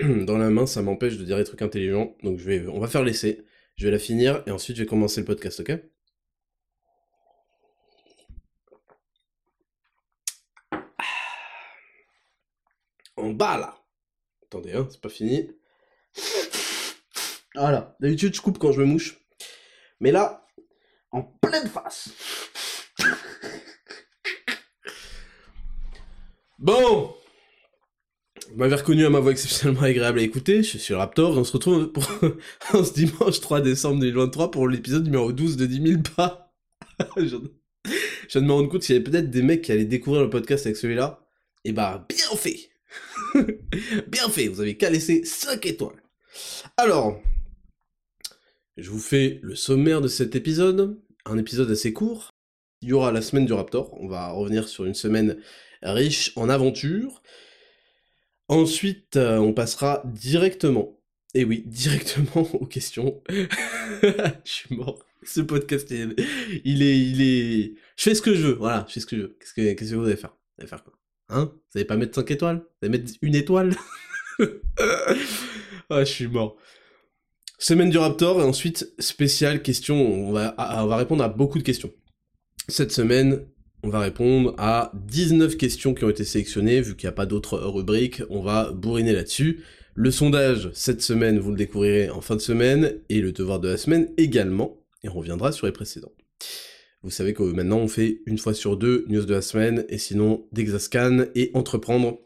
dans 0.26 0.38
la 0.38 0.50
main, 0.50 0.66
ça 0.66 0.82
m'empêche 0.82 1.16
de 1.16 1.24
dire 1.24 1.36
des 1.36 1.44
trucs 1.44 1.62
intelligents. 1.62 2.16
Donc 2.22 2.40
on 2.72 2.80
va 2.80 2.88
faire 2.88 3.02
l'essai. 3.02 3.44
Je 3.76 3.86
vais 3.86 3.90
la 3.92 3.98
finir 3.98 4.42
et 4.46 4.50
ensuite 4.50 4.76
je 4.76 4.82
vais 4.82 4.88
commencer 4.88 5.20
le 5.20 5.26
podcast, 5.26 5.60
ok? 5.60 5.72
En 13.16 13.30
bas 13.30 13.58
là. 13.58 13.76
Attendez, 14.44 14.72
hein, 14.72 14.88
c'est 14.90 15.00
pas 15.00 15.08
fini. 15.08 15.50
Voilà. 17.54 17.96
D'habitude 18.00 18.34
je 18.34 18.40
coupe 18.40 18.58
quand 18.58 18.72
je 18.72 18.80
me 18.80 18.86
mouche. 18.86 19.18
Mais 20.00 20.12
là, 20.12 20.46
en 21.10 21.22
pleine 21.22 21.68
face. 21.68 22.10
Bon. 26.58 27.16
Vous 28.50 28.56
m'avez 28.56 28.74
reconnu 28.74 29.06
à 29.06 29.10
ma 29.10 29.20
voix 29.20 29.30
exceptionnellement 29.30 29.82
agréable 29.82 30.18
à 30.18 30.22
écouter, 30.22 30.64
je 30.64 30.76
suis 30.76 30.92
Raptor, 30.92 31.36
et 31.36 31.38
on 31.38 31.44
se 31.44 31.52
retrouve 31.52 31.92
pour 31.92 32.04
ce 32.84 32.92
dimanche 32.92 33.40
3 33.40 33.60
décembre 33.60 34.00
2023 34.00 34.50
pour 34.50 34.66
l'épisode 34.66 35.04
numéro 35.04 35.32
12 35.32 35.56
de 35.56 35.66
10 35.66 35.88
000 35.88 36.02
pas. 36.16 36.52
je 37.16 37.36
viens 38.28 38.40
de 38.40 38.46
me 38.46 38.52
rendre 38.52 38.68
compte 38.68 38.82
qu'il 38.82 38.96
y 38.96 38.98
avait 38.98 39.08
peut-être 39.08 39.30
des 39.30 39.42
mecs 39.42 39.62
qui 39.62 39.70
allaient 39.70 39.84
découvrir 39.84 40.22
le 40.22 40.30
podcast 40.30 40.66
avec 40.66 40.76
celui-là. 40.76 41.24
Et 41.64 41.70
bah, 41.70 42.04
bien 42.08 42.36
fait 42.36 42.70
Bien 44.08 44.28
fait, 44.28 44.48
vous 44.48 44.60
avez 44.60 44.76
qu'à 44.76 44.90
laisser 44.90 45.24
5 45.24 45.64
étoiles. 45.66 46.02
Alors, 46.76 47.22
je 48.76 48.90
vous 48.90 48.98
fais 48.98 49.38
le 49.42 49.54
sommaire 49.54 50.00
de 50.00 50.08
cet 50.08 50.34
épisode, 50.34 50.98
un 51.24 51.38
épisode 51.38 51.70
assez 51.70 51.92
court. 51.92 52.30
Il 52.82 52.88
y 52.88 52.92
aura 52.94 53.12
la 53.12 53.22
semaine 53.22 53.46
du 53.46 53.52
Raptor, 53.52 53.96
on 54.00 54.08
va 54.08 54.30
revenir 54.30 54.68
sur 54.68 54.86
une 54.86 54.94
semaine 54.94 55.40
riche 55.82 56.32
en 56.34 56.48
aventures. 56.48 57.22
Ensuite, 58.50 59.16
euh, 59.16 59.38
on 59.38 59.52
passera 59.52 60.02
directement, 60.06 60.98
et 61.34 61.44
oui, 61.44 61.62
directement 61.66 62.48
aux 62.54 62.66
questions. 62.66 63.22
je 63.30 64.28
suis 64.44 64.74
mort. 64.74 64.98
Ce 65.22 65.40
podcast, 65.40 65.88
il 65.92 66.82
est, 66.82 66.98
il 66.98 67.22
est, 67.22 67.74
Je 67.96 68.02
fais 68.02 68.14
ce 68.16 68.20
que 68.20 68.34
je 68.34 68.48
veux, 68.48 68.54
voilà, 68.54 68.84
je 68.88 68.94
fais 68.94 69.00
ce 69.00 69.06
que 69.06 69.16
je 69.16 69.22
veux. 69.22 69.36
Qu'est-ce 69.38 69.54
que, 69.54 69.94
vous 69.94 70.04
allez 70.04 70.16
faire? 70.16 70.30
Vous 70.30 70.62
allez 70.62 70.68
faire 70.68 70.82
quoi? 70.82 70.94
Hein? 71.28 71.52
Vous 71.54 71.78
allez 71.78 71.84
pas 71.84 71.96
mettre 71.96 72.16
5 72.16 72.28
étoiles? 72.32 72.56
Vous 72.56 72.88
allez 72.88 72.98
mettre 72.98 73.12
une 73.22 73.34
étoile? 73.36 73.74
Ah, 75.92 76.04
je 76.04 76.10
suis 76.12 76.28
mort. 76.28 76.56
Semaine 77.58 77.90
du 77.90 77.98
Raptor, 77.98 78.40
et 78.40 78.44
ensuite, 78.44 78.94
spéciale 79.00 79.60
question, 79.60 79.96
on 79.96 80.32
va, 80.32 80.54
on 80.56 80.86
va 80.86 80.96
répondre 80.96 81.24
à 81.24 81.28
beaucoup 81.28 81.58
de 81.58 81.64
questions. 81.64 81.92
Cette 82.68 82.92
semaine, 82.92 83.44
on 83.82 83.88
va 83.88 84.00
répondre 84.00 84.54
à 84.58 84.92
19 84.94 85.56
questions 85.56 85.94
qui 85.94 86.04
ont 86.04 86.10
été 86.10 86.24
sélectionnées, 86.24 86.80
vu 86.80 86.96
qu'il 86.96 87.06
n'y 87.06 87.12
a 87.12 87.12
pas 87.12 87.26
d'autres 87.26 87.58
rubriques, 87.58 88.22
on 88.28 88.42
va 88.42 88.72
bourriner 88.72 89.12
là-dessus. 89.12 89.64
Le 89.94 90.10
sondage, 90.10 90.70
cette 90.74 91.02
semaine, 91.02 91.38
vous 91.38 91.50
le 91.50 91.56
découvrirez 91.56 92.10
en 92.10 92.20
fin 92.20 92.36
de 92.36 92.40
semaine, 92.40 92.94
et 93.08 93.20
le 93.20 93.32
devoir 93.32 93.58
de 93.60 93.68
la 93.68 93.76
semaine 93.76 94.08
également, 94.16 94.78
et 95.02 95.08
on 95.08 95.14
reviendra 95.14 95.52
sur 95.52 95.66
les 95.66 95.72
précédents. 95.72 96.12
Vous 97.02 97.10
savez 97.10 97.32
que 97.32 97.42
maintenant 97.42 97.78
on 97.78 97.88
fait 97.88 98.20
une 98.26 98.36
fois 98.36 98.52
sur 98.52 98.76
deux 98.76 99.06
news 99.08 99.24
de 99.24 99.32
la 99.32 99.42
semaine, 99.42 99.86
et 99.88 99.98
sinon 99.98 100.46
d'Exascan 100.52 101.24
et 101.34 101.50
entreprendre, 101.54 102.18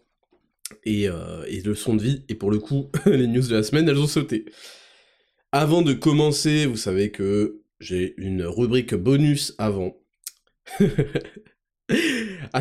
et, 0.85 1.09
euh, 1.09 1.45
et 1.47 1.61
leçon 1.61 1.95
de 1.95 2.03
vie, 2.03 2.25
et 2.29 2.35
pour 2.35 2.51
le 2.51 2.59
coup, 2.59 2.91
les 3.07 3.29
news 3.29 3.47
de 3.47 3.55
la 3.55 3.63
semaine, 3.63 3.89
elles 3.89 3.99
ont 3.99 4.09
sauté. 4.09 4.47
Avant 5.53 5.83
de 5.83 5.93
commencer, 5.93 6.67
vous 6.67 6.77
savez 6.77 7.13
que 7.13 7.61
j'ai 7.79 8.15
une 8.17 8.43
rubrique 8.43 8.95
bonus 8.95 9.55
avant, 9.59 9.97
ah, 12.53 12.61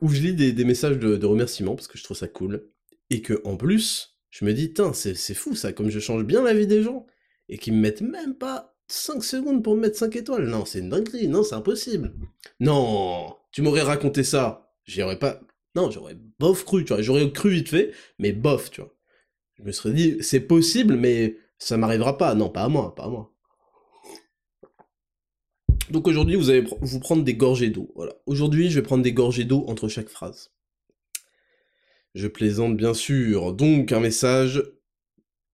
où 0.00 0.08
je 0.08 0.20
lis 0.20 0.34
des, 0.34 0.64
messages 0.64 0.98
de, 0.98 1.26
remerciements 1.26 1.74
parce 1.74 1.88
que 1.88 1.98
je 1.98 2.04
trouve 2.04 2.16
ça 2.16 2.28
cool. 2.28 2.68
Et 3.10 3.22
que 3.22 3.40
en 3.44 3.56
plus, 3.56 4.18
je 4.30 4.44
me 4.44 4.52
dis, 4.52 4.72
tiens, 4.72 4.92
c'est 4.92 5.34
fou 5.34 5.54
ça, 5.54 5.72
comme 5.72 5.90
je 5.90 6.00
change 6.00 6.24
bien 6.24 6.42
la 6.42 6.54
vie 6.54 6.66
des 6.66 6.82
gens. 6.82 7.06
Et 7.48 7.58
qu'ils 7.58 7.74
me 7.74 7.80
mettent 7.80 8.00
même 8.00 8.34
pas 8.34 8.76
5 8.88 9.22
secondes 9.24 9.62
pour 9.62 9.74
me 9.74 9.80
mettre 9.80 9.98
5 9.98 10.16
étoiles. 10.16 10.46
Non, 10.46 10.64
c'est 10.64 10.78
une 10.78 10.90
dinguerie, 10.90 11.28
non, 11.28 11.42
c'est 11.42 11.54
impossible. 11.54 12.14
Non, 12.60 13.36
tu 13.50 13.62
m'aurais 13.62 13.82
raconté 13.82 14.22
ça. 14.22 14.72
J'y 14.84 15.02
aurais 15.02 15.18
pas. 15.18 15.40
Non, 15.74 15.90
j'aurais 15.90 16.16
bof 16.38 16.64
cru, 16.64 16.84
tu 16.84 16.92
vois. 16.92 17.02
J'aurais 17.02 17.30
cru 17.32 17.50
vite 17.50 17.68
fait, 17.68 17.92
mais 18.18 18.32
bof, 18.32 18.70
tu 18.70 18.80
vois. 18.80 18.94
Je 19.58 19.64
me 19.64 19.72
serais 19.72 19.92
dit, 19.92 20.16
c'est 20.20 20.40
possible, 20.40 20.96
mais 20.96 21.36
ça 21.58 21.76
m'arrivera 21.76 22.18
pas. 22.18 22.34
Non, 22.34 22.50
pas 22.50 22.64
à 22.64 22.68
moi, 22.68 22.94
pas 22.94 23.04
à 23.04 23.08
moi. 23.08 23.31
Donc 25.92 26.08
aujourd'hui, 26.08 26.36
vous 26.36 26.48
allez 26.48 26.64
vous 26.80 27.00
prendre 27.00 27.22
des 27.22 27.34
gorgées 27.34 27.68
d'eau. 27.68 27.92
Voilà. 27.94 28.14
Aujourd'hui, 28.24 28.70
je 28.70 28.80
vais 28.80 28.82
prendre 28.82 29.02
des 29.02 29.12
gorgées 29.12 29.44
d'eau 29.44 29.66
entre 29.68 29.88
chaque 29.88 30.08
phrase. 30.08 30.50
Je 32.14 32.28
plaisante 32.28 32.78
bien 32.78 32.94
sûr. 32.94 33.52
Donc 33.52 33.92
un 33.92 34.00
message 34.00 34.62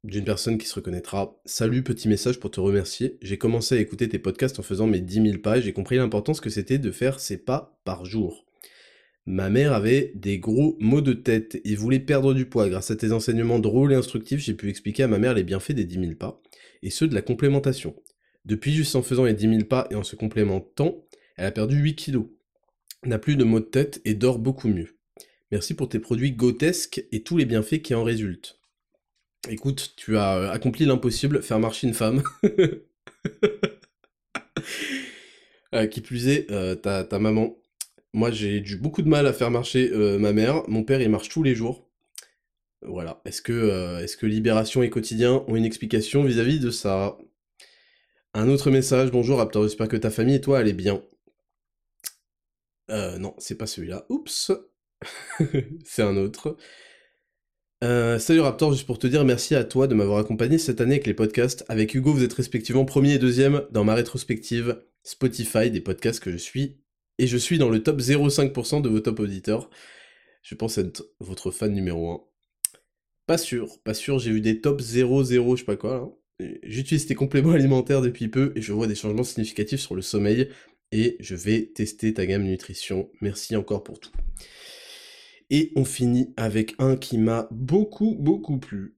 d'une 0.04 0.25
personne 0.25 0.57
qui 0.57 0.68
se 0.68 0.76
reconnaîtra. 0.76 1.40
Salut, 1.45 1.83
petit 1.83 2.07
message 2.07 2.38
pour 2.38 2.52
te 2.52 2.61
remercier. 2.61 3.18
J'ai 3.21 3.37
commencé 3.37 3.75
à 3.75 3.80
écouter 3.80 4.09
tes 4.09 4.21
podcasts 4.21 4.61
en 4.61 4.62
faisant 4.62 4.87
mes 4.87 5.00
10 5.00 5.23
000 5.23 5.38
pas 5.38 5.59
et 5.59 5.62
j'ai 5.62 5.73
compris 5.73 5.97
l'importance 5.97 6.40
que 6.40 6.50
c'était 6.50 6.78
de 6.78 6.92
faire 6.92 7.18
ces 7.18 7.38
pas 7.38 7.80
par 7.85 8.04
jour. 8.04 8.47
Ma 9.26 9.50
mère 9.50 9.73
avait 9.73 10.12
des 10.14 10.38
gros 10.38 10.76
maux 10.78 11.00
de 11.00 11.14
tête 11.14 11.61
et 11.64 11.75
voulait 11.75 11.99
perdre 11.99 12.33
du 12.33 12.47
poids. 12.47 12.68
Grâce 12.68 12.92
à 12.92 12.97
tes 12.97 13.11
enseignements 13.11 13.59
drôles 13.59 13.92
et 13.92 13.97
instructifs, 13.97 14.38
j'ai 14.38 14.54
pu 14.54 14.71
expliquer 14.71 15.02
à 15.02 15.09
ma 15.09 15.18
mère 15.18 15.35
les 15.35 15.42
bienfaits 15.42 15.73
des 15.73 15.85
10 15.85 15.99
000 15.99 16.14
pas 16.14 16.40
et 16.85 16.90
ceux 16.90 17.09
de 17.09 17.14
la 17.16 17.23
complémentation. 17.23 17.97
Depuis 18.49 18.73
juste 18.73 18.97
en 18.97 19.02
faisant 19.02 19.26
les 19.26 19.35
10 19.35 19.49
000 19.49 19.64
pas 19.64 19.87
et 19.90 19.95
en 19.95 20.02
se 20.02 20.17
complémentant, 20.17 21.05
elle 21.37 21.45
a 21.45 21.50
perdu 21.52 21.76
8 21.76 21.97
kilos, 21.97 22.28
n'a 23.05 23.19
plus 23.19 23.37
de 23.37 23.45
maux 23.45 23.61
de 23.61 23.67
tête 23.67 24.00
et 24.07 24.14
dort 24.14 24.38
beaucoup 24.38 24.69
mieux. 24.69 24.97
Merci 25.50 25.75
pour 25.75 25.90
tes 25.90 25.99
produits 25.99 26.33
grotesques 26.33 27.05
et 27.12 27.23
tous 27.23 27.37
les 27.37 27.45
bienfaits 27.45 27.83
qui 27.83 27.95
en 27.95 28.02
résultent. 28.02 28.59
Écoute, 29.50 29.93
tu 29.97 30.17
as 30.17 30.38
euh, 30.38 30.50
accompli 30.50 30.87
l'impossible, 30.87 31.43
faire 31.43 31.59
marcher 31.59 31.87
une 31.87 31.95
femme. 31.95 32.23
Euh, 35.75 35.87
qui 35.87 36.00
plus 36.00 36.28
est, 36.28 36.50
euh, 36.50 36.75
ta, 36.75 37.19
maman. 37.19 37.55
Moi, 38.14 38.31
j'ai 38.31 38.57
eu 38.57 38.76
beaucoup 38.76 39.02
de 39.02 39.09
mal 39.09 39.26
à 39.26 39.35
faire 39.35 39.50
marcher 39.50 39.90
ma 40.19 40.33
mère. 40.33 40.62
Mon 40.67 40.83
père, 40.83 41.02
il 41.02 41.11
marche 41.11 41.28
tous 41.28 41.43
les 41.43 41.55
jours. 41.55 41.90
Voilà. 42.81 43.21
Est-ce 43.26 43.43
que, 43.43 44.00
est-ce 44.02 44.17
que 44.17 44.25
Libération 44.25 44.83
et 44.83 44.88
Quotidien 44.88 45.45
ont 45.47 45.57
une 45.57 45.67
explication 45.67 46.25
vis-à-vis 46.25 46.57
-vis 46.59 46.62
de 46.62 46.71
ça? 46.71 47.19
Un 48.38 48.49
autre 48.49 48.71
message, 48.71 49.11
bonjour 49.11 49.38
Raptor, 49.38 49.64
j'espère 49.64 49.88
que 49.88 49.97
ta 49.97 50.11
famille 50.11 50.37
et 50.37 50.40
toi 50.40 50.64
est 50.64 50.73
bien. 50.73 51.02
Euh, 52.90 53.18
non, 53.18 53.35
c'est 53.38 53.57
pas 53.57 53.66
celui-là. 53.66 54.07
Oups 54.09 54.52
C'est 55.85 56.02
un 56.02 56.16
autre. 56.16 56.57
Euh, 57.83 58.18
salut 58.21 58.40
Raptor, 58.40 58.73
juste 58.73 58.87
pour 58.87 59.00
te 59.00 59.09
dire 59.09 59.25
merci 59.25 59.57
à 59.57 59.64
toi 59.64 59.88
de 59.88 59.95
m'avoir 59.95 60.18
accompagné 60.18 60.59
cette 60.59 60.80
année 60.80 60.95
avec 60.95 61.07
les 61.07 61.14
podcasts. 61.14 61.64
Avec 61.68 61.95
Hugo, 61.95 62.12
vous 62.12 62.23
êtes 62.23 62.33
respectivement 62.33 62.85
premier 62.85 63.14
et 63.14 63.18
deuxième 63.18 63.64
dans 63.73 63.83
ma 63.83 63.95
rétrospective 63.95 64.83
Spotify 65.02 65.71
des 65.71 65.80
podcasts 65.80 66.21
que 66.23 66.30
je 66.30 66.37
suis. 66.37 66.80
Et 67.18 67.26
je 67.26 67.37
suis 67.37 67.59
dans 67.59 67.71
le 67.71 67.83
top 67.83 67.99
0,5% 67.99 68.83
de 68.83 68.88
vos 68.88 69.00
top 69.00 69.18
auditeurs. 69.18 69.68
Je 70.42 70.54
pense 70.54 70.78
être 70.78 71.04
votre 71.18 71.50
fan 71.50 71.73
numéro 71.73 72.12
1. 72.12 72.21
Pas 73.26 73.38
sûr, 73.38 73.80
pas 73.83 73.95
sûr, 73.95 74.21
j'ai 74.21 74.30
eu 74.30 74.40
des 74.40 74.61
top 74.61 74.80
0, 74.80 75.25
0, 75.25 75.57
je 75.57 75.61
sais 75.61 75.66
pas 75.66 75.76
quoi 75.76 75.95
là. 75.95 76.09
J'utilise 76.62 77.07
tes 77.07 77.14
compléments 77.14 77.52
alimentaires 77.54 78.02
depuis 78.02 78.28
peu 78.28 78.52
et 78.57 78.62
je 78.62 78.73
vois 78.73 78.87
des 78.87 78.95
changements 78.95 79.25
significatifs 79.25 79.80
sur 79.80 79.95
le 79.95 80.02
sommeil 80.02 80.49
et 80.92 81.16
je 81.21 81.35
vais 81.35 81.66
tester 81.75 82.14
ta 82.14 82.26
gamme 82.26 82.45
nutrition. 82.45 83.11
Merci 83.21 83.57
encore 83.57 83.85
pour 83.85 84.00
tout. 84.00 84.12
Et 85.50 85.73
on 85.76 85.85
finit 85.85 86.33
avec 86.37 86.75
un 86.78 86.97
qui 86.97 87.18
m'a 87.18 87.49
beaucoup, 87.50 88.14
beaucoup 88.14 88.59
plu. 88.59 88.97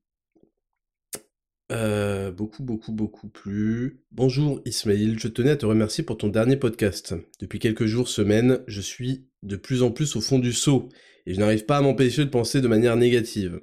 Euh, 1.70 2.32
beaucoup, 2.32 2.64
beaucoup, 2.64 2.90
beaucoup 2.90 3.28
plu. 3.28 4.02
Bonjour 4.10 4.60
Ismail, 4.64 5.16
je 5.18 5.28
tenais 5.28 5.50
à 5.50 5.56
te 5.56 5.66
remercier 5.66 6.02
pour 6.02 6.18
ton 6.18 6.28
dernier 6.28 6.56
podcast. 6.56 7.14
Depuis 7.38 7.60
quelques 7.60 7.86
jours, 7.86 8.08
semaines, 8.08 8.60
je 8.66 8.80
suis 8.80 9.28
de 9.44 9.54
plus 9.54 9.84
en 9.84 9.92
plus 9.92 10.16
au 10.16 10.20
fond 10.20 10.40
du 10.40 10.52
seau 10.52 10.88
et 11.26 11.34
je 11.34 11.38
n'arrive 11.38 11.66
pas 11.66 11.76
à 11.76 11.80
m'empêcher 11.80 12.24
de 12.24 12.30
penser 12.30 12.60
de 12.60 12.66
manière 12.66 12.96
négative. 12.96 13.60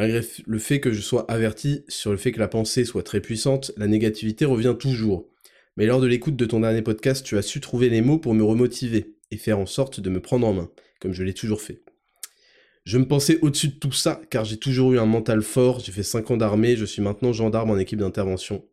Malgré 0.00 0.22
le 0.46 0.58
fait 0.58 0.80
que 0.80 0.92
je 0.92 1.02
sois 1.02 1.30
averti 1.30 1.84
sur 1.86 2.10
le 2.10 2.16
fait 2.16 2.32
que 2.32 2.38
la 2.38 2.48
pensée 2.48 2.86
soit 2.86 3.02
très 3.02 3.20
puissante, 3.20 3.70
la 3.76 3.86
négativité 3.86 4.46
revient 4.46 4.74
toujours. 4.78 5.28
Mais 5.76 5.84
lors 5.84 6.00
de 6.00 6.06
l'écoute 6.06 6.36
de 6.36 6.46
ton 6.46 6.60
dernier 6.60 6.80
podcast, 6.80 7.22
tu 7.22 7.36
as 7.36 7.42
su 7.42 7.60
trouver 7.60 7.90
les 7.90 8.00
mots 8.00 8.16
pour 8.16 8.32
me 8.32 8.42
remotiver 8.42 9.14
et 9.30 9.36
faire 9.36 9.58
en 9.58 9.66
sorte 9.66 10.00
de 10.00 10.08
me 10.08 10.22
prendre 10.22 10.46
en 10.46 10.54
main, 10.54 10.70
comme 11.00 11.12
je 11.12 11.22
l'ai 11.22 11.34
toujours 11.34 11.60
fait. 11.60 11.82
Je 12.86 12.96
me 12.96 13.06
pensais 13.06 13.40
au-dessus 13.42 13.68
de 13.68 13.78
tout 13.78 13.92
ça, 13.92 14.22
car 14.30 14.46
j'ai 14.46 14.56
toujours 14.56 14.94
eu 14.94 14.98
un 14.98 15.04
mental 15.04 15.42
fort, 15.42 15.80
j'ai 15.80 15.92
fait 15.92 16.02
5 16.02 16.30
ans 16.30 16.38
d'armée, 16.38 16.76
je 16.76 16.86
suis 16.86 17.02
maintenant 17.02 17.34
gendarme 17.34 17.70
en 17.70 17.76
équipe 17.76 17.98
d'intervention. 17.98 18.64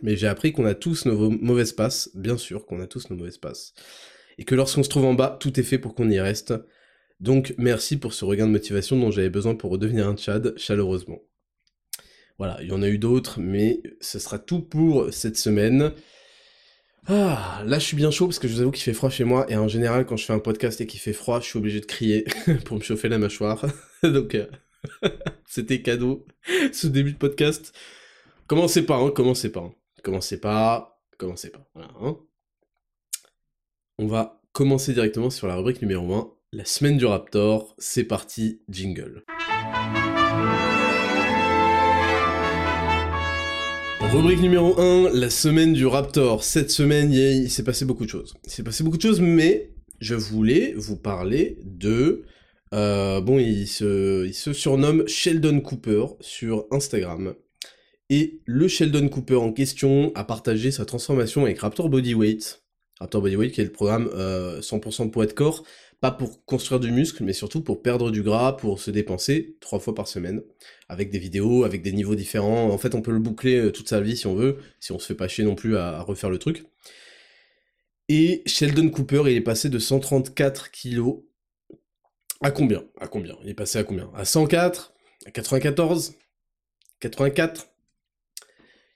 Mais 0.00 0.16
j'ai 0.16 0.28
appris 0.28 0.52
qu'on 0.52 0.64
a 0.64 0.74
tous 0.74 1.04
nos 1.04 1.28
mauvaises 1.28 1.72
passes, 1.72 2.08
bien 2.14 2.38
sûr 2.38 2.64
qu'on 2.64 2.80
a 2.80 2.86
tous 2.86 3.10
nos 3.10 3.16
mauvaises 3.16 3.36
passes. 3.36 3.74
Et 4.38 4.44
que 4.44 4.54
lorsqu'on 4.54 4.82
se 4.82 4.88
trouve 4.88 5.04
en 5.04 5.12
bas, 5.12 5.36
tout 5.38 5.60
est 5.60 5.62
fait 5.62 5.78
pour 5.78 5.94
qu'on 5.94 6.08
y 6.08 6.18
reste. 6.18 6.54
Donc 7.20 7.54
merci 7.58 7.96
pour 7.96 8.12
ce 8.12 8.24
regain 8.24 8.46
de 8.46 8.52
motivation 8.52 8.98
dont 8.98 9.10
j'avais 9.10 9.30
besoin 9.30 9.54
pour 9.54 9.70
redevenir 9.70 10.06
un 10.06 10.16
Tchad, 10.16 10.56
chaleureusement. 10.56 11.20
Voilà, 12.38 12.58
il 12.62 12.68
y 12.68 12.72
en 12.72 12.82
a 12.82 12.88
eu 12.88 12.98
d'autres, 12.98 13.40
mais 13.40 13.82
ce 14.00 14.20
sera 14.20 14.38
tout 14.38 14.60
pour 14.60 15.12
cette 15.12 15.36
semaine. 15.36 15.92
Ah, 17.06 17.62
là 17.64 17.78
je 17.78 17.84
suis 17.84 17.96
bien 17.96 18.10
chaud 18.10 18.26
parce 18.26 18.38
que 18.38 18.46
je 18.46 18.54
vous 18.54 18.60
avoue 18.60 18.70
qu'il 18.70 18.82
fait 18.82 18.92
froid 18.92 19.08
chez 19.08 19.24
moi 19.24 19.50
et 19.50 19.56
en 19.56 19.66
général 19.66 20.04
quand 20.04 20.16
je 20.16 20.26
fais 20.26 20.34
un 20.34 20.38
podcast 20.38 20.80
et 20.80 20.86
qu'il 20.86 21.00
fait 21.00 21.14
froid, 21.14 21.40
je 21.40 21.46
suis 21.46 21.58
obligé 21.58 21.80
de 21.80 21.86
crier 21.86 22.24
pour 22.66 22.76
me 22.76 22.82
chauffer 22.82 23.08
la 23.08 23.18
mâchoire. 23.18 23.64
Donc 24.02 24.34
euh, 24.34 24.46
c'était 25.46 25.82
cadeau 25.82 26.26
ce 26.72 26.86
début 26.86 27.12
de 27.12 27.18
podcast. 27.18 27.74
Commencez 28.46 28.84
pas, 28.84 28.96
hein, 28.96 29.10
commencez 29.10 29.50
pas. 29.50 29.60
Hein. 29.60 29.74
Commencez 30.02 30.38
pas, 30.38 31.00
commencez 31.16 31.50
pas. 31.50 31.66
Voilà, 31.74 31.90
hein. 32.00 32.18
On 33.98 34.06
va 34.06 34.40
commencer 34.52 34.92
directement 34.92 35.30
sur 35.30 35.48
la 35.48 35.56
rubrique 35.56 35.82
numéro 35.82 36.12
1, 36.14 36.32
la 36.52 36.64
semaine 36.64 36.96
du 36.96 37.04
Raptor, 37.04 37.74
c'est 37.76 38.04
parti, 38.04 38.62
jingle. 38.70 39.22
Rubrique 44.00 44.40
numéro 44.40 44.80
1, 44.80 45.10
la 45.12 45.28
semaine 45.28 45.74
du 45.74 45.84
Raptor. 45.84 46.42
Cette 46.42 46.70
semaine, 46.70 47.12
il 47.12 47.50
s'est 47.50 47.64
passé 47.64 47.84
beaucoup 47.84 48.06
de 48.06 48.10
choses. 48.10 48.34
Il 48.46 48.50
s'est 48.50 48.62
passé 48.62 48.82
beaucoup 48.82 48.96
de 48.96 49.02
choses, 49.02 49.20
mais 49.20 49.74
je 50.00 50.14
voulais 50.14 50.72
vous 50.74 50.96
parler 50.96 51.58
de 51.64 52.24
bon, 52.72 53.38
il 53.38 53.66
se, 53.66 54.30
surnomme 54.32 55.06
Sheldon 55.06 55.60
Cooper 55.60 56.06
sur 56.20 56.66
Instagram. 56.70 57.34
Et 58.08 58.40
le 58.46 58.68
Sheldon 58.68 59.10
Cooper 59.10 59.36
en 59.36 59.52
question 59.52 60.12
a 60.14 60.24
partagé 60.24 60.70
sa 60.70 60.86
transformation 60.86 61.44
avec 61.44 61.58
Raptor 61.58 61.90
Bodyweight. 61.90 62.62
Raptor 63.00 63.20
Bodyweight 63.20 63.52
qui 63.52 63.60
est 63.60 63.64
le 63.64 63.70
programme 63.70 64.08
100% 64.08 65.10
poids 65.10 65.26
de 65.26 65.32
corps, 65.32 65.62
pas 66.00 66.10
pour 66.10 66.44
construire 66.44 66.80
du 66.80 66.90
muscle, 66.92 67.24
mais 67.24 67.32
surtout 67.32 67.60
pour 67.62 67.82
perdre 67.82 68.10
du 68.10 68.22
gras, 68.22 68.52
pour 68.52 68.80
se 68.80 68.90
dépenser 68.90 69.56
trois 69.60 69.80
fois 69.80 69.94
par 69.94 70.08
semaine, 70.08 70.42
avec 70.88 71.10
des 71.10 71.18
vidéos, 71.18 71.64
avec 71.64 71.82
des 71.82 71.92
niveaux 71.92 72.14
différents. 72.14 72.70
En 72.70 72.78
fait, 72.78 72.94
on 72.94 73.02
peut 73.02 73.12
le 73.12 73.18
boucler 73.18 73.72
toute 73.72 73.88
sa 73.88 74.00
vie 74.00 74.16
si 74.16 74.26
on 74.26 74.34
veut, 74.34 74.58
si 74.80 74.92
on 74.92 74.98
se 74.98 75.06
fait 75.06 75.14
pas 75.14 75.28
chier 75.28 75.44
non 75.44 75.54
plus 75.54 75.76
à 75.76 76.00
refaire 76.02 76.30
le 76.30 76.38
truc. 76.38 76.64
Et 78.08 78.42
Sheldon 78.46 78.88
Cooper, 78.90 79.22
il 79.26 79.36
est 79.36 79.40
passé 79.40 79.68
de 79.68 79.78
134 79.78 80.70
kilos 80.70 81.18
à 82.40 82.52
combien? 82.52 82.84
À 83.00 83.08
combien? 83.08 83.36
Il 83.42 83.50
est 83.50 83.54
passé 83.54 83.78
à 83.78 83.84
combien? 83.84 84.10
À 84.14 84.24
104 84.24 84.94
À 85.26 85.30
94 85.30 86.14
84 87.00 87.68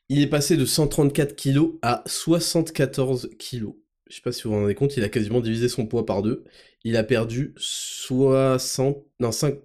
Il 0.09 0.21
est 0.21 0.29
passé 0.29 0.57
de 0.57 0.65
134 0.65 1.35
kilos 1.35 1.73
à 1.83 2.05
74 2.07 3.31
kilos. 3.39 3.75
Je 4.13 4.17
sais 4.17 4.23
pas 4.23 4.31
si 4.31 4.43
vous 4.43 4.51
vous 4.51 4.61
rendez 4.61 4.75
compte, 4.75 4.99
il 4.99 5.05
a 5.05 5.09
quasiment 5.09 5.41
divisé 5.41 5.71
son 5.71 5.87
poids 5.87 6.05
par 6.05 6.21
deux. 6.21 6.45
Il 6.85 6.99
a 6.99 7.03
perdu 7.03 7.55
60... 7.57 9.03
Non, 9.21 9.33
5... 9.33 9.57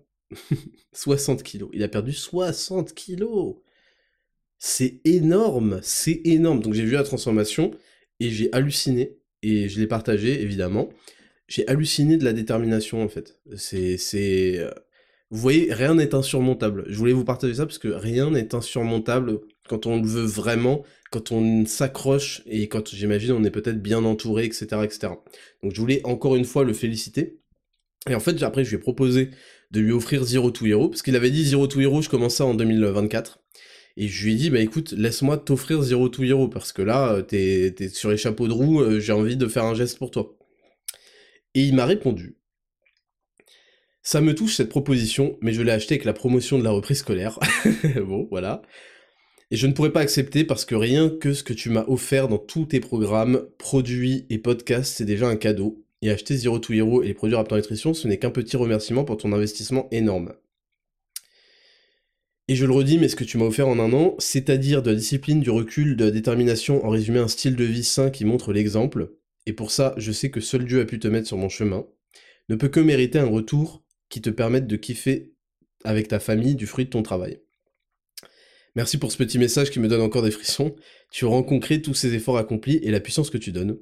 60 0.93 1.43
kilos. 1.43 1.69
Il 1.73 1.83
a 1.83 1.89
perdu 1.89 2.13
60 2.13 2.93
kilos 2.93 3.57
C'est 4.57 5.01
énorme 5.03 5.81
C'est 5.83 6.21
énorme 6.23 6.61
Donc 6.61 6.75
j'ai 6.75 6.85
vu 6.85 6.93
la 6.93 7.03
transformation 7.03 7.71
et 8.21 8.29
j'ai 8.29 8.49
halluciné 8.53 9.17
et 9.41 9.67
je 9.67 9.81
l'ai 9.81 9.87
partagé 9.87 10.41
évidemment. 10.41 10.87
J'ai 11.49 11.67
halluciné 11.67 12.15
de 12.15 12.23
la 12.23 12.31
détermination 12.31 13.03
en 13.03 13.09
fait. 13.09 13.41
C'est, 13.57 13.97
c'est, 13.97 14.59
euh, 14.59 14.71
vous 15.29 15.41
voyez, 15.41 15.73
rien 15.73 15.95
n'est 15.95 16.15
insurmontable. 16.15 16.85
Je 16.87 16.97
voulais 16.97 17.11
vous 17.11 17.25
partager 17.25 17.55
ça 17.55 17.65
parce 17.65 17.79
que 17.79 17.89
rien 17.89 18.31
n'est 18.31 18.55
insurmontable 18.55 19.41
quand 19.67 19.85
on 19.85 20.01
le 20.01 20.07
veut 20.07 20.25
vraiment, 20.25 20.83
quand 21.11 21.31
on 21.31 21.65
s'accroche 21.65 22.41
et 22.45 22.67
quand 22.67 22.93
j'imagine 22.93 23.31
on 23.31 23.43
est 23.43 23.51
peut-être 23.51 23.81
bien 23.81 24.03
entouré, 24.03 24.45
etc., 24.45 24.65
etc. 24.83 25.13
Donc 25.63 25.73
je 25.73 25.81
voulais 25.81 26.01
encore 26.05 26.35
une 26.35 26.45
fois 26.45 26.63
le 26.63 26.73
féliciter. 26.73 27.39
Et 28.09 28.15
en 28.15 28.19
fait, 28.19 28.41
après, 28.43 28.63
je 28.63 28.69
lui 28.69 28.77
ai 28.77 28.79
proposé 28.79 29.31
de 29.71 29.81
lui 29.81 29.91
offrir 29.91 30.23
Zero 30.23 30.51
to 30.51 30.65
Hero, 30.65 30.89
parce 30.89 31.01
qu'il 31.01 31.15
avait 31.15 31.31
dit 31.31 31.43
Zero 31.45 31.67
to 31.67 31.81
Hero, 31.81 32.01
je 32.01 32.09
commence 32.09 32.35
ça 32.35 32.45
en 32.45 32.53
2024. 32.53 33.39
Et 33.97 34.07
je 34.07 34.25
lui 34.25 34.33
ai 34.33 34.35
dit, 34.35 34.49
bah 34.49 34.59
écoute, 34.59 34.91
laisse-moi 34.93 35.37
t'offrir 35.37 35.81
Zero 35.81 36.07
to 36.07 36.23
Hero, 36.23 36.47
parce 36.47 36.71
que 36.71 36.81
là, 36.81 37.13
euh, 37.13 37.21
t'es, 37.21 37.73
t'es 37.75 37.89
sur 37.89 38.11
les 38.11 38.17
chapeaux 38.17 38.47
de 38.47 38.53
roue, 38.53 38.81
euh, 38.81 38.99
j'ai 38.99 39.11
envie 39.11 39.35
de 39.35 39.47
faire 39.47 39.65
un 39.65 39.73
geste 39.73 39.97
pour 39.97 40.11
toi. 40.11 40.37
Et 41.55 41.63
il 41.63 41.75
m'a 41.75 41.85
répondu, 41.85 42.37
ça 44.07 44.21
me 44.21 44.33
touche 44.33 44.55
cette 44.55 44.69
proposition, 44.69 45.37
mais 45.41 45.51
je 45.51 45.61
l'ai 45.61 45.73
acheté 45.73 45.95
avec 45.95 46.05
la 46.05 46.13
promotion 46.13 46.57
de 46.57 46.63
la 46.63 46.69
reprise 46.69 46.99
scolaire. 46.99 47.39
bon, 48.05 48.25
voilà. 48.31 48.61
Et 49.49 49.55
je 49.55 49.67
ne 49.67 49.73
pourrais 49.73 49.93
pas 49.93 50.01
accepter 50.01 50.43
parce 50.43 50.65
que 50.65 50.75
rien 50.75 51.09
que 51.09 51.33
ce 51.33 51.43
que 51.43 51.53
tu 51.53 51.69
m'as 51.69 51.85
offert 51.87 52.27
dans 52.27 52.37
tous 52.37 52.65
tes 52.65 52.79
programmes, 52.79 53.47
produits 53.57 54.25
et 54.29 54.39
podcasts, 54.39 54.97
c'est 54.97 55.05
déjà 55.05 55.27
un 55.27 55.37
cadeau. 55.37 55.85
Et 56.01 56.11
acheter 56.11 56.35
Zero 56.35 56.59
to 56.59 56.73
Hero 56.73 57.01
et 57.01 57.07
les 57.07 57.13
produits 57.13 57.35
Raptor 57.35 57.57
Nutrition, 57.57 57.93
ce 57.93 58.07
n'est 58.07 58.19
qu'un 58.19 58.29
petit 58.29 58.57
remerciement 58.57 59.03
pour 59.03 59.17
ton 59.17 59.31
investissement 59.33 59.87
énorme. 59.91 60.33
Et 62.49 62.55
je 62.55 62.65
le 62.65 62.71
redis, 62.71 62.97
mais 62.97 63.09
ce 63.09 63.15
que 63.15 63.23
tu 63.23 63.37
m'as 63.37 63.45
offert 63.45 63.67
en 63.67 63.79
un 63.79 63.91
an, 63.93 64.15
c'est-à-dire 64.19 64.83
de 64.83 64.91
la 64.91 64.95
discipline, 64.95 65.41
du 65.41 65.49
recul, 65.49 65.97
de 65.97 66.05
la 66.05 66.11
détermination, 66.11 66.85
en 66.85 66.89
résumé 66.89 67.19
un 67.19 67.27
style 67.27 67.55
de 67.55 67.63
vie 67.63 67.83
sain 67.83 68.09
qui 68.09 68.25
montre 68.25 68.53
l'exemple, 68.53 69.15
et 69.45 69.53
pour 69.53 69.71
ça, 69.71 69.93
je 69.97 70.11
sais 70.11 70.29
que 70.29 70.39
seul 70.39 70.65
Dieu 70.65 70.79
a 70.79 70.85
pu 70.85 70.99
te 70.99 71.07
mettre 71.07 71.27
sur 71.27 71.37
mon 71.37 71.49
chemin, 71.49 71.85
ne 72.49 72.55
peut 72.55 72.69
que 72.69 72.79
mériter 72.79 73.19
un 73.19 73.27
retour 73.27 73.83
qui 74.07 74.21
te 74.21 74.29
permette 74.29 74.67
de 74.67 74.75
kiffer 74.77 75.33
avec 75.83 76.07
ta 76.07 76.19
famille 76.19 76.55
du 76.55 76.67
fruit 76.67 76.85
de 76.85 76.89
ton 76.89 77.03
travail. 77.03 77.41
Merci 78.77 78.99
pour 78.99 79.11
ce 79.11 79.17
petit 79.17 79.39
message 79.39 79.71
qui 79.71 79.79
me 79.79 79.87
donne 79.87 80.01
encore 80.01 80.21
des 80.21 80.29
frissons. 80.29 80.75
Tu 81.09 81.25
auras 81.25 81.41
concret 81.41 81.81
tous 81.81 81.95
ces 81.95 82.13
efforts 82.13 82.37
accomplis 82.37 82.75
et 82.83 82.91
la 82.91 82.99
puissance 82.99 83.31
que 83.31 83.39
tu 83.39 83.51
donnes. 83.51 83.79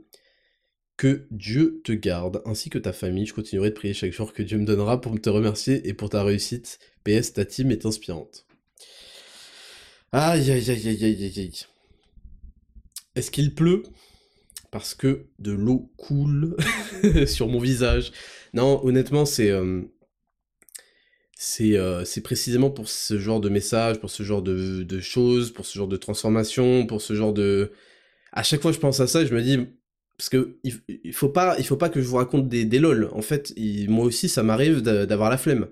Que 0.95 1.27
Dieu 1.31 1.81
te 1.83 1.91
garde, 1.91 2.41
ainsi 2.45 2.69
que 2.69 2.77
ta 2.77 2.93
famille. 2.93 3.25
Je 3.25 3.33
continuerai 3.33 3.71
de 3.71 3.75
prier 3.75 3.93
chaque 3.93 4.13
jour 4.13 4.31
que 4.31 4.41
Dieu 4.41 4.57
me 4.57 4.63
donnera 4.63 5.01
pour 5.01 5.19
te 5.19 5.29
remercier 5.29 5.85
et 5.85 5.93
pour 5.93 6.09
ta 6.09 6.23
réussite. 6.23 6.79
PS, 7.03 7.33
ta 7.33 7.43
team 7.43 7.71
est 7.71 7.85
inspirante. 7.85 8.45
Aïe 10.13 10.49
aïe 10.49 10.71
aïe 10.71 10.87
aïe 10.87 11.03
aïe 11.03 11.33
aïe. 11.39 11.65
Est-ce 13.15 13.31
qu'il 13.31 13.53
pleut? 13.53 13.83
Parce 14.71 14.93
que 14.93 15.25
de 15.39 15.51
l'eau 15.51 15.91
coule 15.97 16.55
sur 17.27 17.49
mon 17.49 17.59
visage. 17.59 18.13
Non, 18.53 18.79
honnêtement, 18.85 19.25
c'est 19.25 19.51
euh, 19.51 19.81
euh, 21.61 22.05
c'est 22.05 22.21
précisément 22.21 22.69
pour 22.69 22.87
ce 22.89 23.19
genre 23.19 23.39
de 23.39 23.49
message, 23.49 23.99
pour 23.99 24.09
ce 24.09 24.23
genre 24.23 24.41
de, 24.41 24.99
choses, 24.99 25.51
pour 25.51 25.65
ce 25.65 25.77
genre 25.77 25.87
de 25.87 25.97
transformation, 25.97 26.85
pour 26.85 27.01
ce 27.01 27.13
genre 27.15 27.33
de. 27.33 27.71
À 28.33 28.43
chaque 28.43 28.61
fois, 28.61 28.71
je 28.71 28.79
pense 28.79 28.99
à 28.99 29.07
ça 29.07 29.25
je 29.25 29.33
me 29.33 29.41
dis 29.41 29.59
parce 30.17 30.29
que 30.29 30.57
il, 30.63 31.13
faut 31.13 31.29
pas 31.29 31.55
il 31.57 31.65
faut 31.65 31.77
pas 31.77 31.89
que 31.89 32.01
je 32.01 32.07
vous 32.07 32.17
raconte 32.17 32.47
des, 32.47 32.79
lol. 32.79 33.09
En 33.13 33.21
fait, 33.21 33.53
moi 33.89 34.05
aussi, 34.05 34.29
ça 34.29 34.43
m'arrive 34.43 34.81
d'avoir 34.81 35.29
la 35.29 35.37
flemme 35.37 35.67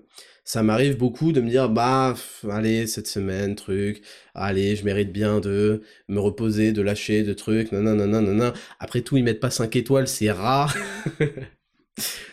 ça 0.46 0.62
m'arrive 0.62 0.98
beaucoup 0.98 1.32
de 1.32 1.40
me 1.42 1.50
dire 1.50 1.70
bah 1.70 2.16
allez 2.50 2.86
cette 2.86 3.08
semaine 3.08 3.56
truc 3.56 4.02
allez 4.36 4.76
je 4.76 4.84
mérite 4.84 5.12
bien 5.12 5.40
de 5.40 5.82
me 6.10 6.20
reposer 6.20 6.74
de 6.74 6.82
lâcher 6.82 7.24
de 7.24 7.34
trucs 7.34 7.72
non 7.72 7.82
non 7.82 8.54
après 8.80 9.02
tout 9.02 9.16
ils 9.16 9.24
mettent 9.24 9.40
pas 9.40 9.52
5 9.52 9.76
étoiles 9.78 10.08
c'est 10.08 10.32
rare 10.32 10.76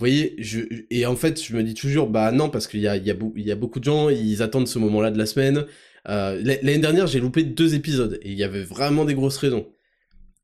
voyez 0.00 0.34
je 0.38 0.60
et 0.90 1.06
en 1.06 1.16
fait 1.16 1.42
je 1.42 1.54
me 1.54 1.62
dis 1.62 1.74
toujours 1.74 2.08
bah 2.08 2.32
non 2.32 2.50
parce 2.50 2.66
qu'il 2.66 2.80
y 2.80 2.88
a 2.88 2.96
y 2.96 3.10
a, 3.10 3.16
y 3.36 3.50
a 3.52 3.56
beaucoup 3.56 3.78
de 3.78 3.84
gens 3.84 4.08
ils 4.08 4.42
attendent 4.42 4.68
ce 4.68 4.78
moment 4.78 5.00
là 5.00 5.10
de 5.10 5.18
la 5.18 5.26
semaine 5.26 5.66
euh, 6.08 6.40
l'année 6.42 6.78
dernière 6.78 7.06
j'ai 7.06 7.20
loupé 7.20 7.44
deux 7.44 7.74
épisodes 7.74 8.18
et 8.22 8.30
il 8.30 8.38
y 8.38 8.44
avait 8.44 8.62
vraiment 8.62 9.04
des 9.04 9.14
grosses 9.14 9.36
raisons 9.36 9.66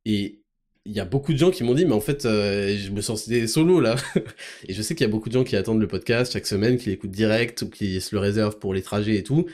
et 0.05 0.42
il 0.87 0.92
y 0.92 1.01
a 1.01 1.05
beaucoup 1.05 1.33
de 1.33 1.38
gens 1.38 1.51
qui 1.51 1.64
m'ont 1.64 1.75
dit, 1.75 1.85
mais 1.85 1.92
en 1.92 2.01
fait, 2.01 2.25
euh, 2.25 2.77
je 2.79 2.90
me 2.92 3.01
sens 3.01 3.29
solo 3.49 3.81
là. 3.81 3.97
et 4.69 4.73
je 4.73 4.83
sais 4.83 4.95
qu'il 4.95 5.05
y 5.05 5.09
a 5.09 5.11
beaucoup 5.11 5.29
de 5.29 5.35
gens 5.35 5.45
qui 5.45 5.57
attendent 5.57 5.81
le 5.81 5.88
podcast 5.88 6.33
chaque 6.33 6.47
semaine, 6.47 6.79
qui 6.79 6.90
l'écoutent 6.90 7.11
direct 7.11 7.62
ou 7.62 7.69
qui 7.69 8.01
se 8.01 8.14
le 8.14 8.21
réservent 8.21 8.59
pour 8.59 8.73
les 8.73 8.83
trajets 8.83 9.16
et 9.16 9.23
tout. 9.25 9.47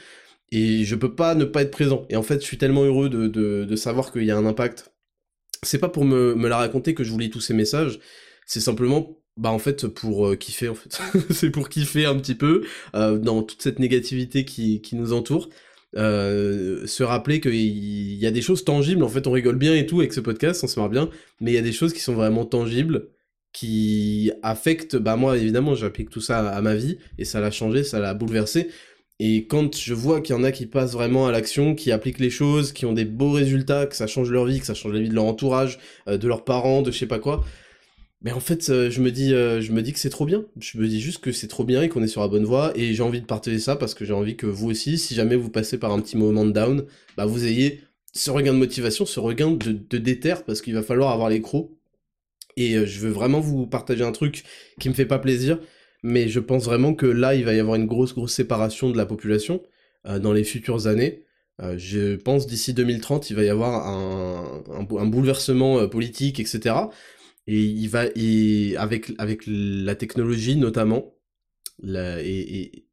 Et 0.51 0.85
je 0.85 0.95
peux 0.95 1.15
pas 1.15 1.35
ne 1.35 1.45
pas 1.45 1.63
être 1.63 1.71
présent. 1.71 2.07
Et 2.11 2.17
en 2.17 2.23
fait, 2.23 2.41
je 2.41 2.45
suis 2.45 2.59
tellement 2.59 2.85
heureux 2.85 3.09
de, 3.09 3.29
de, 3.29 3.65
de 3.65 3.77
savoir 3.77 4.13
qu'il 4.13 4.25
y 4.25 4.31
a 4.31 4.37
un 4.37 4.45
impact. 4.45 4.93
C'est 5.63 5.79
pas 5.79 5.89
pour 5.89 6.05
me, 6.05 6.35
me 6.35 6.49
la 6.49 6.59
raconter 6.59 6.95
que 6.95 7.03
je 7.03 7.11
vous 7.11 7.19
lis 7.19 7.31
tous 7.31 7.41
ces 7.41 7.55
messages. 7.55 7.99
C'est 8.47 8.61
simplement 8.61 9.22
bah 9.37 9.51
en 9.51 9.59
fait 9.59 9.87
pour 9.87 10.29
euh, 10.29 10.37
kiffer 10.37 10.69
en 10.69 10.75
fait 10.75 11.01
c'est 11.31 11.51
pour 11.51 11.69
kiffer 11.69 12.05
un 12.05 12.17
petit 12.17 12.35
peu 12.35 12.65
euh, 12.95 13.19
dans 13.19 13.43
toute 13.43 13.63
cette 13.63 13.79
négativité 13.79 14.45
qui, 14.45 14.83
qui 14.83 14.95
nous 14.95 15.13
entoure 15.13 15.49
euh, 15.97 16.87
se 16.87 17.03
rappeler 17.03 17.41
qu'il 17.41 18.15
y 18.15 18.27
a 18.27 18.31
des 18.31 18.41
choses 18.41 18.65
tangibles. 18.65 19.03
En 19.03 19.09
fait, 19.09 19.27
on 19.27 19.33
rigole 19.33 19.57
bien 19.57 19.75
et 19.75 19.87
tout 19.87 20.01
avec 20.01 20.13
ce 20.13 20.21
podcast, 20.21 20.65
on 20.65 20.67
se 20.67 20.81
marre 20.81 20.89
bien, 20.89 21.11
mais 21.41 21.53
il 21.53 21.55
y 21.55 21.59
a 21.59 21.63
des 21.63 21.73
choses 21.73 21.93
qui 21.93 22.01
sont 22.01 22.15
vraiment 22.15 22.45
tangibles, 22.47 23.09
qui 23.53 24.33
affectent. 24.43 24.97
Bah 24.97 25.17
moi, 25.17 25.37
évidemment, 25.37 25.75
j'applique 25.75 26.11
tout 26.11 26.21
ça 26.21 26.49
à, 26.49 26.61
ma 26.63 26.75
vie 26.75 26.99
et 27.19 27.25
ça 27.25 27.41
l'a 27.41 27.51
changé, 27.51 27.85
ça 27.85 28.01
l'a 28.01 28.15
bouleversé. 28.15 28.69
Et 29.19 29.47
quand 29.47 29.77
je 29.77 29.95
vois 29.95 30.21
qu'il 30.21 30.35
y 30.35 30.39
en 30.39 30.43
a 30.43 30.51
qui 30.51 30.67
passent 30.67 30.95
vraiment 30.95 31.27
à 31.27 31.33
l'action, 31.33 31.75
qui 31.75 31.93
appliquent 31.93 32.19
les 32.19 32.31
choses, 32.31 32.73
qui 32.73 32.87
ont 32.87 32.93
des 32.93 33.05
beaux 33.05 33.31
résultats, 33.31 33.87
que 33.87 33.95
ça 33.95 34.07
change 34.07 34.31
leur 34.31 34.47
vie, 34.47 34.61
que 34.61 34.67
ça 34.67 34.75
change 34.75 34.95
la 34.95 35.01
vie 35.01 35.11
de 35.11 35.15
leur 35.15 35.25
entourage, 35.27 35.79
euh, 36.09 36.17
de 36.17 36.27
leurs 36.27 36.45
parents, 36.45 36.83
de 36.83 36.91
je 36.91 36.99
sais 36.99 37.07
pas 37.07 37.19
quoi, 37.19 37.45
mais 38.25 38.33
en 38.33 38.41
fait, 38.41 38.71
euh, 38.71 38.89
je 38.91 39.01
me 39.01 39.11
dis, 39.11 39.35
euh, 39.35 39.61
je 39.61 39.73
me 39.73 39.83
dis 39.83 39.93
que 39.93 39.99
c'est 39.99 40.11
trop 40.11 40.27
bien. 40.27 40.45
Je 40.61 40.79
me 40.79 40.87
dis 40.87 41.01
juste 41.01 41.23
que 41.23 41.33
c'est 41.33 41.49
trop 41.49 41.65
bien 41.65 41.83
et 41.83 41.89
qu'on 41.89 42.03
est 42.03 42.09
sur 42.09 42.21
la 42.21 42.29
bonne 42.29 42.45
voie. 42.45 42.73
Et 42.77 42.95
j'ai 42.95 43.03
envie 43.03 43.21
de 43.21 43.27
partager 43.27 43.59
ça 43.59 43.75
parce 43.75 43.95
que 43.95 44.05
j'ai 44.05 44.13
envie 44.13 44.37
que 44.37 44.47
vous 44.47 44.71
aussi, 44.71 44.97
si 44.99 45.15
jamais 45.15 45.35
vous 45.35 45.51
passez 45.51 45.79
par 45.79 45.93
un 45.93 46.01
petit 46.01 46.17
moment 46.17 46.45
de 46.45 46.53
down, 46.53 46.85
bah 47.17 47.27
vous 47.27 47.45
ayez 47.47 47.81
ce 48.15 48.31
regain 48.31 48.53
de 48.53 48.59
motivation, 48.59 49.07
ce 49.07 49.19
regain 49.19 49.51
de, 49.51 49.73
de 49.73 49.99
déter 49.99 50.35
parce 50.47 50.63
qu'il 50.63 50.75
va 50.75 50.83
falloir 50.83 51.11
avoir 51.11 51.31
les 51.31 51.41
crocs. 51.41 51.71
Et 52.57 52.77
euh, 52.77 52.87
je 52.87 53.01
veux 53.01 53.11
vraiment 53.11 53.41
vous 53.41 53.67
partager 53.67 54.05
un 54.05 54.13
truc 54.13 54.45
qui 54.79 54.89
me 54.89 54.95
fait 54.95 55.07
pas 55.07 55.19
plaisir, 55.19 55.59
mais 56.05 56.29
je 56.29 56.39
pense 56.39 56.65
vraiment 56.65 56.95
que 56.95 57.07
là, 57.07 57.35
il 57.35 57.45
va 57.45 57.55
y 57.55 57.61
avoir 57.61 57.77
une 57.77 57.87
grosse, 57.87 58.15
grosse 58.15 58.33
séparation 58.35 58.91
de 58.91 58.97
la 58.97 59.07
population 59.07 59.63
dans 60.21 60.33
les 60.33 60.43
futures 60.43 60.89
années. 60.89 61.23
je 61.77 62.17
pense 62.17 62.49
d'ici 62.49 62.75
2030, 62.75 63.31
il 63.31 63.37
va 63.37 63.45
y 63.45 63.49
avoir 63.49 63.87
un, 63.87 64.65
un 64.99 65.07
bouleversement 65.07 65.87
politique, 65.87 66.41
etc. 66.41 66.75
Et 67.47 67.61
il 67.61 67.89
va, 67.89 68.05
et 68.15 68.77
avec, 68.77 69.13
avec 69.19 69.43
la 69.47 69.95
technologie 69.95 70.57
notamment, 70.57 71.15
la, 71.83 72.23
et, 72.23 72.87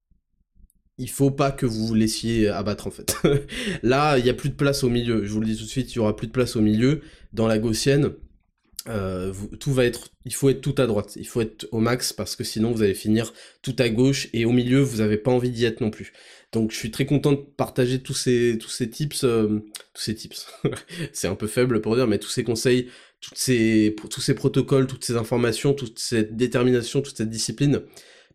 il 0.98 1.10
faut 1.10 1.32
pas 1.32 1.52
que 1.52 1.66
vous 1.66 1.88
vous 1.88 1.96
laissiez 1.96 2.50
abattre 2.50 2.88
en 2.88 2.92
fait. 2.92 3.16
Là, 3.84 4.18
il 4.18 4.26
y 4.26 4.30
a 4.30 4.34
plus 4.34 4.50
de 4.50 4.56
place 4.56 4.84
au 4.84 4.90
milieu. 4.90 5.24
Je 5.24 5.32
vous 5.32 5.40
le 5.40 5.46
dis 5.46 5.56
tout 5.56 5.64
de 5.64 5.70
suite, 5.70 5.94
il 5.94 5.96
y 5.96 6.00
aura 6.00 6.16
plus 6.16 6.28
de 6.28 6.32
place 6.32 6.56
au 6.56 6.62
milieu. 6.62 7.02
Dans 7.32 7.48
la 7.48 7.58
gaussienne, 7.58 8.12
euh, 8.88 9.34
tout 9.60 9.74
va 9.74 9.86
être, 9.86 10.10
il 10.26 10.34
faut 10.34 10.50
être 10.50 10.62
tout 10.62 10.76
à 10.78 10.88
droite, 10.88 11.14
il 11.16 11.28
faut 11.28 11.42
être 11.42 11.68
au 11.72 11.80
max 11.80 12.12
parce 12.12 12.36
que 12.36 12.44
sinon 12.44 12.72
vous 12.72 12.82
allez 12.82 12.96
finir 12.96 13.34
tout 13.62 13.76
à 13.78 13.90
gauche 13.90 14.30
et 14.34 14.46
au 14.46 14.52
milieu 14.52 14.80
vous 14.80 15.02
avez 15.02 15.18
pas 15.18 15.32
envie 15.32 15.52
d'y 15.52 15.66
être 15.66 15.82
non 15.82 15.90
plus. 15.90 16.12
Donc 16.52 16.72
je 16.72 16.78
suis 16.78 16.90
très 16.90 17.06
content 17.06 17.34
de 17.34 17.38
partager 17.38 18.02
tous 18.02 18.14
ces 18.14 18.58
tous 18.60 18.70
ces 18.70 18.90
tips, 18.90 19.24
euh, 19.24 19.60
tous 19.94 20.02
ces 20.02 20.16
tips. 20.16 20.48
c'est 21.14 21.28
un 21.28 21.36
peu 21.36 21.48
faible 21.48 21.82
pour 21.82 21.96
dire, 21.96 22.08
mais 22.08 22.20
tous 22.20 22.30
ces 22.30 22.44
conseils 22.44 22.88
toutes 23.22 23.38
ces, 23.38 23.96
tous 24.10 24.22
ces 24.22 24.34
protocoles, 24.34 24.88
toutes 24.88 25.04
ces 25.04 25.16
informations, 25.16 25.74
toute 25.74 26.00
cette 26.00 26.36
détermination, 26.36 27.02
toute 27.02 27.18
cette 27.18 27.30
discipline, 27.30 27.82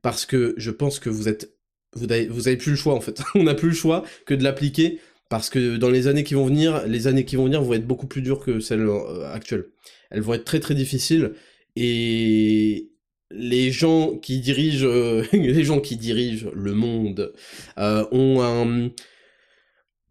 parce 0.02 0.26
que 0.26 0.54
je 0.56 0.70
pense 0.70 0.98
que 0.98 1.08
vous 1.08 1.28
êtes, 1.28 1.56
vous 1.94 2.06
vous 2.28 2.48
avez 2.48 2.56
plus 2.56 2.72
le 2.72 2.76
choix 2.76 2.94
en 2.94 3.00
fait. 3.00 3.20
On 3.34 3.44
n'a 3.44 3.54
plus 3.54 3.68
le 3.68 3.74
choix 3.74 4.04
que 4.26 4.34
de 4.34 4.42
l'appliquer 4.44 5.00
parce 5.28 5.50
que 5.50 5.76
dans 5.76 5.90
les 5.90 6.06
années 6.06 6.24
qui 6.24 6.34
vont 6.34 6.46
venir, 6.46 6.86
les 6.86 7.06
années 7.06 7.24
qui 7.24 7.36
vont 7.36 7.44
venir 7.44 7.62
vont 7.62 7.74
être 7.74 7.86
beaucoup 7.86 8.06
plus 8.06 8.22
dures 8.22 8.40
que 8.40 8.60
celles 8.60 8.86
euh, 8.86 9.32
actuelles. 9.32 9.66
Elles 10.10 10.20
vont 10.20 10.34
être 10.34 10.44
très 10.44 10.60
très 10.60 10.74
difficiles 10.74 11.32
et 11.76 12.90
les 13.30 13.72
gens 13.72 14.16
qui 14.16 14.40
dirigent, 14.40 14.86
euh, 14.86 15.24
les 15.32 15.64
gens 15.64 15.80
qui 15.80 15.96
dirigent 15.96 16.50
le 16.54 16.74
monde 16.74 17.32
euh, 17.78 18.04
ont 18.12 18.42
un 18.42 18.90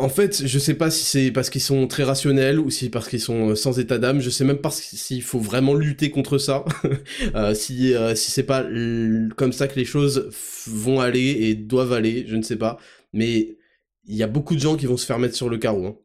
en 0.04 0.10
fait, 0.10 0.46
je 0.46 0.60
sais 0.60 0.74
pas 0.74 0.92
si 0.92 1.06
c'est 1.06 1.32
parce 1.32 1.50
qu'ils 1.50 1.62
sont 1.62 1.88
très 1.88 2.04
rationnels 2.04 2.60
ou 2.60 2.70
si 2.70 2.90
parce 2.90 3.08
qu'ils 3.08 3.22
sont 3.22 3.52
euh, 3.52 3.56
sans 3.56 3.80
état 3.80 3.98
d'âme. 3.98 4.20
Je 4.20 4.30
sais 4.30 4.44
même 4.44 4.58
pas 4.58 4.70
s'il 4.70 5.24
faut 5.24 5.40
vraiment 5.40 5.76
lutter 5.76 6.12
contre 6.12 6.38
ça. 6.38 6.66
euh, 7.36 7.56
si 7.56 7.94
euh, 7.94 8.14
si 8.14 8.30
c'est 8.30 8.44
pas 8.44 8.66
comme 9.38 9.54
ça 9.54 9.70
que 9.70 9.76
les 9.78 9.86
choses 9.86 10.30
vont 10.68 11.00
aller 11.00 11.38
et 11.44 11.56
doivent 11.56 11.94
aller, 11.94 12.26
je 12.28 12.36
ne 12.36 12.42
sais 12.42 12.58
pas. 12.58 12.78
Mais 13.14 13.58
il 14.06 14.16
y 14.18 14.24
a 14.24 14.28
beaucoup 14.28 14.56
de 14.56 14.60
gens 14.60 14.76
qui 14.76 14.88
vont 14.88 14.98
se 14.98 15.06
faire 15.06 15.20
mettre 15.20 15.38
sur 15.38 15.48
le 15.48 15.58
carreau. 15.58 15.86
Hein. 15.86 15.98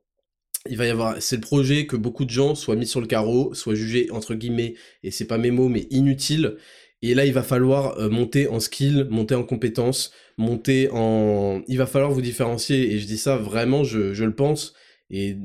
Il 0.70 0.76
va 0.76 0.86
y 0.86 0.90
avoir, 0.90 1.20
c'est 1.20 1.36
le 1.36 1.42
projet 1.42 1.86
que 1.86 1.96
beaucoup 1.96 2.24
de 2.24 2.30
gens 2.30 2.54
soient 2.54 2.76
mis 2.76 2.86
sur 2.86 3.00
le 3.00 3.08
carreau, 3.08 3.52
soient 3.54 3.74
jugés 3.74 4.12
entre 4.12 4.34
guillemets, 4.34 4.74
et 5.02 5.10
c'est 5.10 5.26
pas 5.26 5.38
mes 5.38 5.50
mots, 5.50 5.68
mais 5.68 5.88
inutiles. 5.90 6.56
Et 7.02 7.14
là, 7.14 7.24
il 7.26 7.32
va 7.32 7.42
falloir 7.42 7.98
euh, 7.98 8.08
monter 8.08 8.48
en 8.48 8.58
skill, 8.60 9.06
monter 9.10 9.34
en 9.34 9.44
compétences, 9.44 10.12
monter 10.36 10.88
en... 10.92 11.62
Il 11.68 11.78
va 11.78 11.86
falloir 11.86 12.10
vous 12.10 12.22
différencier, 12.22 12.92
et 12.92 12.98
je 12.98 13.06
dis 13.06 13.18
ça 13.18 13.36
vraiment, 13.36 13.84
je, 13.84 14.14
je 14.14 14.24
le 14.24 14.34
pense, 14.34 14.74
et 15.10 15.36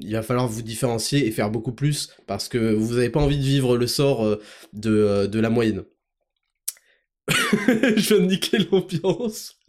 il 0.00 0.12
va 0.12 0.22
falloir 0.22 0.46
vous 0.46 0.62
différencier 0.62 1.26
et 1.26 1.30
faire 1.32 1.50
beaucoup 1.50 1.72
plus, 1.72 2.10
parce 2.26 2.48
que 2.48 2.72
vous 2.72 2.94
n'avez 2.94 3.10
pas 3.10 3.20
envie 3.20 3.38
de 3.38 3.42
vivre 3.42 3.76
le 3.76 3.86
sort 3.88 4.24
euh, 4.24 4.40
de, 4.72 4.90
euh, 4.90 5.26
de 5.26 5.40
la 5.40 5.50
moyenne. 5.50 5.82
je 7.28 8.14
viens 8.14 8.24
de 8.24 8.30
niquer 8.30 8.58
l'ambiance. 8.70 9.58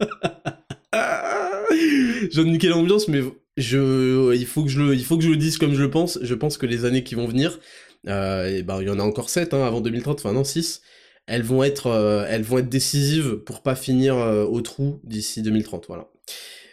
je 0.92 2.30
viens 2.30 2.44
de 2.44 2.50
niquer 2.50 2.68
l'ambiance, 2.68 3.08
mais 3.08 3.22
je, 3.56 4.32
il 4.34 4.46
faut 4.46 4.62
que 4.62 4.70
je 4.70 4.80
le, 4.80 4.94
il 4.94 5.04
faut 5.04 5.16
que 5.16 5.24
je 5.24 5.30
le 5.30 5.36
dise 5.36 5.58
comme 5.58 5.74
je 5.74 5.82
le 5.82 5.90
pense. 5.90 6.20
Je 6.22 6.34
pense 6.34 6.56
que 6.56 6.66
les 6.66 6.84
années 6.84 7.02
qui 7.02 7.16
vont 7.16 7.26
venir, 7.26 7.58
ben, 8.04 8.46
il 8.80 8.86
y 8.86 8.90
en 8.90 8.98
a 8.98 9.02
encore 9.02 9.28
7 9.28 9.54
hein, 9.54 9.64
avant 9.64 9.80
2030, 9.80 10.20
enfin 10.20 10.32
non 10.32 10.44
6, 10.44 10.82
elles 11.26 11.42
vont 11.42 11.62
être, 11.62 11.86
euh, 11.86 12.26
elles 12.28 12.42
vont 12.42 12.58
être 12.58 12.68
décisives 12.68 13.36
pour 13.36 13.62
pas 13.62 13.74
finir 13.74 14.16
euh, 14.16 14.44
au 14.44 14.60
trou 14.60 15.00
d'ici 15.04 15.42
2030, 15.42 15.86
voilà. 15.86 16.08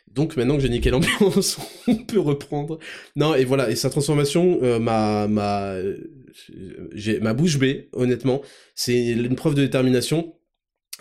Donc 0.08 0.38
maintenant 0.38 0.56
que 0.56 0.62
j'ai 0.62 0.70
niqué 0.70 0.90
l'ambiance, 0.90 1.58
on 1.88 1.96
peut 1.96 2.20
reprendre. 2.20 2.80
Non 3.16 3.36
et 3.36 3.46
voilà 3.46 3.70
et 3.70 3.76
sa 3.76 3.90
transformation 3.90 4.60
euh, 4.64 4.80
m'a 4.80 5.28
m'a 5.28 5.76
ma 7.22 7.34
bouche 7.34 7.60
bée 7.60 7.90
honnêtement. 7.94 8.42
C'est 8.76 9.10
une 9.10 9.36
preuve 9.36 9.56
de 9.56 9.62
détermination. 9.62 10.36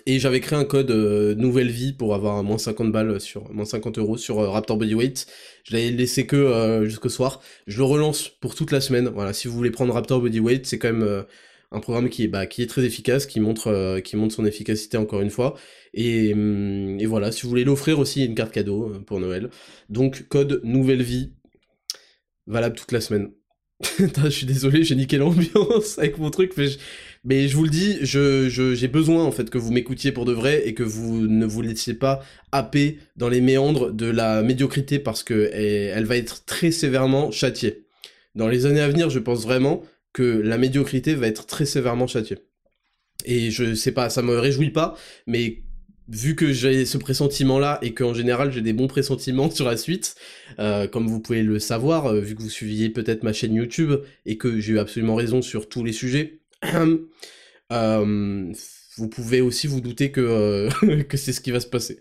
Et 0.06 0.20
j'avais 0.20 0.40
créé 0.40 0.56
un 0.56 0.64
code 0.64 0.90
euh, 0.92 1.34
nouvelle 1.34 1.70
vie 1.70 1.92
pour 1.92 2.14
avoir 2.14 2.42
moins 2.44 2.56
50 2.56 2.92
balles 2.92 3.20
sur 3.20 3.52
moins 3.52 3.64
50 3.64 3.98
euros 3.98 4.16
sur 4.16 4.36
Raptor 4.36 4.76
Bodyweight. 4.76 5.26
Je 5.64 5.74
l'avais 5.74 5.90
laissé 5.90 6.24
que 6.26 6.84
jusqu'au 6.84 7.08
soir. 7.08 7.40
Je 7.66 7.78
le 7.78 7.84
relance 7.84 8.28
pour 8.28 8.54
toute 8.54 8.70
la 8.70 8.80
semaine. 8.80 9.08
Voilà, 9.08 9.32
si 9.32 9.48
vous 9.48 9.54
voulez 9.54 9.70
prendre 9.72 9.92
Raptor 9.92 10.20
Bodyweight, 10.20 10.66
c'est 10.66 10.78
quand 10.78 10.92
même 10.92 11.24
un 11.70 11.80
programme 11.80 12.08
qui 12.08 12.24
est, 12.24 12.28
bah, 12.28 12.46
qui 12.46 12.62
est 12.62 12.66
très 12.66 12.84
efficace, 12.84 13.26
qui 13.26 13.40
montre, 13.40 13.68
euh, 13.68 14.00
qui 14.00 14.16
montre 14.16 14.34
son 14.34 14.46
efficacité 14.46 14.96
encore 14.96 15.20
une 15.20 15.30
fois. 15.30 15.54
Et, 15.94 16.32
hum, 16.32 16.98
voilà, 17.06 17.32
si 17.32 17.42
vous 17.42 17.48
voulez 17.48 17.64
l'offrir 17.64 17.98
aussi, 17.98 18.24
une 18.24 18.34
carte 18.34 18.52
cadeau 18.52 18.90
euh, 18.94 18.98
pour 19.00 19.20
Noël. 19.20 19.50
Donc, 19.88 20.26
code 20.28 20.60
Nouvelle 20.64 21.02
Vie, 21.02 21.32
valable 22.46 22.76
toute 22.76 22.92
la 22.92 23.00
semaine. 23.00 23.32
je 23.98 24.28
suis 24.30 24.46
désolé, 24.46 24.82
j'ai 24.82 24.96
niqué 24.96 25.18
l'ambiance 25.18 25.98
avec 25.98 26.18
mon 26.18 26.30
truc, 26.30 26.54
mais 27.24 27.46
je, 27.48 27.56
vous 27.56 27.62
le 27.62 27.70
dis, 27.70 27.98
j'ai 28.02 28.88
besoin 28.88 29.22
en 29.22 29.30
fait 29.30 29.50
que 29.50 29.58
vous 29.58 29.70
m'écoutiez 29.70 30.10
pour 30.10 30.24
de 30.24 30.32
vrai 30.32 30.66
et 30.66 30.74
que 30.74 30.82
vous 30.82 31.28
ne 31.28 31.46
vous 31.46 31.62
laissiez 31.62 31.94
pas 31.94 32.20
happer 32.50 32.98
dans 33.14 33.28
les 33.28 33.40
méandres 33.40 33.92
de 33.92 34.06
la 34.06 34.42
médiocrité 34.42 34.98
parce 34.98 35.22
que 35.22 35.50
elle, 35.52 35.92
elle 35.96 36.04
va 36.06 36.16
être 36.16 36.44
très 36.44 36.72
sévèrement 36.72 37.30
châtiée. 37.30 37.84
Dans 38.34 38.48
les 38.48 38.66
années 38.66 38.80
à 38.80 38.88
venir, 38.88 39.10
je 39.10 39.20
pense 39.20 39.42
vraiment 39.42 39.84
la 40.22 40.58
médiocrité 40.58 41.14
va 41.14 41.26
être 41.26 41.46
très 41.46 41.66
sévèrement 41.66 42.06
châtiée. 42.06 42.38
Et 43.24 43.50
je 43.50 43.74
sais 43.74 43.92
pas, 43.92 44.10
ça 44.10 44.22
me 44.22 44.38
réjouit 44.38 44.70
pas, 44.70 44.96
mais 45.26 45.62
vu 46.08 46.34
que 46.34 46.52
j'ai 46.52 46.86
ce 46.86 46.98
pressentiment-là 46.98 47.78
et 47.82 47.92
qu'en 47.92 48.14
général 48.14 48.50
j'ai 48.50 48.62
des 48.62 48.72
bons 48.72 48.88
pressentiments 48.88 49.50
sur 49.50 49.66
la 49.66 49.76
suite, 49.76 50.16
euh, 50.58 50.86
comme 50.86 51.06
vous 51.06 51.20
pouvez 51.20 51.42
le 51.42 51.58
savoir, 51.58 52.06
euh, 52.06 52.20
vu 52.20 52.34
que 52.34 52.42
vous 52.42 52.50
suiviez 52.50 52.90
peut-être 52.90 53.22
ma 53.22 53.32
chaîne 53.32 53.54
YouTube 53.54 53.94
et 54.26 54.38
que 54.38 54.58
j'ai 54.60 54.74
eu 54.74 54.78
absolument 54.78 55.14
raison 55.14 55.42
sur 55.42 55.68
tous 55.68 55.84
les 55.84 55.92
sujets, 55.92 56.40
euh, 57.72 58.52
vous 58.96 59.08
pouvez 59.08 59.40
aussi 59.40 59.66
vous 59.66 59.80
douter 59.80 60.10
que, 60.10 60.68
que 61.02 61.16
c'est 61.16 61.32
ce 61.32 61.40
qui 61.40 61.50
va 61.50 61.60
se 61.60 61.66
passer. 61.66 62.00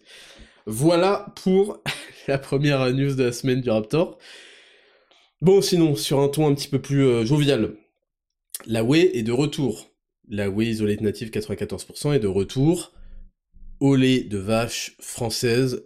Voilà 0.65 1.33
pour 1.43 1.81
la 2.27 2.37
première 2.37 2.91
news 2.93 3.15
de 3.15 3.23
la 3.23 3.31
semaine 3.31 3.61
du 3.61 3.69
Raptor. 3.69 4.17
Bon, 5.41 5.61
sinon, 5.61 5.95
sur 5.95 6.19
un 6.19 6.29
ton 6.29 6.47
un 6.47 6.55
petit 6.55 6.67
peu 6.67 6.81
plus 6.81 7.23
jovial, 7.27 7.75
la 8.65 8.83
whey 8.83 9.11
est 9.13 9.23
de 9.23 9.31
retour. 9.31 9.91
La 10.29 10.49
whey 10.49 10.67
isolate 10.67 11.01
native 11.01 11.29
94% 11.29 12.13
est 12.13 12.19
de 12.19 12.27
retour 12.27 12.93
au 13.79 13.95
lait 13.95 14.21
de 14.21 14.37
vache 14.37 14.95
française, 14.99 15.83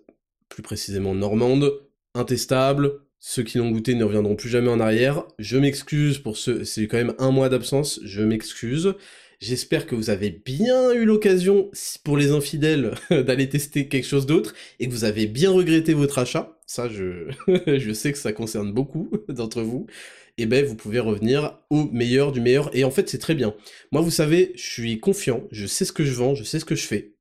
plus 0.50 0.64
précisément 0.64 1.14
normande, 1.14 1.72
intestable. 2.16 2.94
Ceux 3.20 3.44
qui 3.44 3.58
l'ont 3.58 3.70
goûté 3.70 3.94
ne 3.94 4.04
reviendront 4.04 4.36
plus 4.36 4.50
jamais 4.50 4.70
en 4.70 4.80
arrière. 4.80 5.26
Je 5.38 5.58
m'excuse 5.58 6.18
pour 6.18 6.38
ce, 6.38 6.64
c'est 6.64 6.88
quand 6.88 6.98
même 6.98 7.14
un 7.20 7.32
mois 7.32 7.50
d'absence, 7.50 8.00
je 8.04 8.22
m'excuse. 8.22 8.96
J'espère 9.40 9.86
que 9.86 9.96
vous 9.96 10.10
avez 10.10 10.30
bien 10.30 10.92
eu 10.94 11.06
l'occasion, 11.06 11.70
pour 12.04 12.16
les 12.16 12.32
infidèles, 12.32 12.94
d'aller 13.10 13.50
tester 13.50 13.88
quelque 13.88 14.08
chose 14.08 14.26
d'autre, 14.26 14.54
et 14.80 14.88
que 14.88 14.92
vous 14.92 15.04
avez 15.04 15.28
bien 15.28 15.52
regretté 15.52 15.94
votre 15.94 16.20
achat. 16.20 16.58
Ça, 16.66 16.90
je 16.90 17.28
sais 17.94 18.12
que 18.12 18.18
ça 18.18 18.34
concerne 18.34 18.72
beaucoup 18.72 19.12
d'entre 19.28 19.62
vous 19.62 19.88
et 20.38 20.44
eh 20.44 20.46
ben 20.46 20.66
vous 20.66 20.76
pouvez 20.76 21.00
revenir 21.00 21.60
au 21.70 21.86
meilleur 21.92 22.32
du 22.32 22.42
meilleur. 22.42 22.76
Et 22.76 22.84
en 22.84 22.92
fait, 22.92 23.10
c'est 23.10 23.18
très 23.18 23.36
bien. 23.36 23.54
Moi, 23.92 24.02
vous 24.02 24.12
savez, 24.12 24.54
je 24.56 24.64
suis 24.64 25.00
confiant, 25.00 25.48
je 25.52 25.66
sais 25.66 25.86
ce 25.86 25.92
que 25.92 26.04
je 26.04 26.14
vends, 26.14 26.36
je 26.36 26.44
sais 26.44 26.60
ce 26.60 26.66
que 26.66 26.76
je 26.76 26.86
fais. 26.86 27.16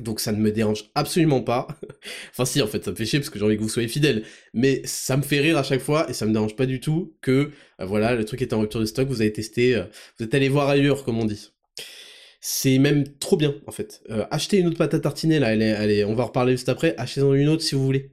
Donc 0.00 0.20
ça 0.20 0.32
ne 0.32 0.38
me 0.38 0.50
dérange 0.50 0.90
absolument 0.94 1.42
pas. 1.42 1.68
enfin 2.30 2.44
si, 2.44 2.62
en 2.62 2.66
fait, 2.66 2.84
ça 2.84 2.90
me 2.90 2.96
fait 2.96 3.04
chier 3.04 3.18
parce 3.18 3.30
que 3.30 3.38
j'ai 3.38 3.44
envie 3.44 3.56
que 3.56 3.62
vous 3.62 3.68
soyez 3.68 3.88
fidèles. 3.88 4.24
Mais 4.54 4.82
ça 4.84 5.16
me 5.16 5.22
fait 5.22 5.40
rire 5.40 5.58
à 5.58 5.62
chaque 5.62 5.82
fois 5.82 6.08
et 6.08 6.12
ça 6.14 6.26
me 6.26 6.32
dérange 6.32 6.56
pas 6.56 6.66
du 6.66 6.80
tout 6.80 7.14
que, 7.20 7.50
euh, 7.80 7.84
voilà, 7.84 8.14
le 8.14 8.24
truc 8.24 8.42
est 8.42 8.52
en 8.52 8.60
rupture 8.60 8.80
de 8.80 8.86
stock, 8.86 9.08
vous 9.08 9.20
avez 9.20 9.32
testé, 9.32 9.74
euh, 9.76 9.84
vous 10.18 10.24
êtes 10.24 10.34
allé 10.34 10.48
voir 10.48 10.68
ailleurs, 10.68 11.04
comme 11.04 11.18
on 11.18 11.26
dit. 11.26 11.50
C'est 12.40 12.78
même 12.78 13.04
trop 13.18 13.36
bien, 13.36 13.54
en 13.66 13.72
fait. 13.72 14.02
Euh, 14.10 14.26
achetez 14.30 14.58
une 14.58 14.66
autre 14.68 14.78
pâte 14.78 14.94
à 14.94 15.00
tartiner, 15.00 15.38
là, 15.38 15.52
elle 15.54 16.04
on 16.06 16.14
va 16.14 16.24
en 16.24 16.26
reparler 16.26 16.52
juste 16.52 16.68
après. 16.68 16.94
Achetez-en 16.98 17.34
une 17.34 17.48
autre 17.48 17.62
si 17.62 17.74
vous 17.74 17.84
voulez. 17.84 18.12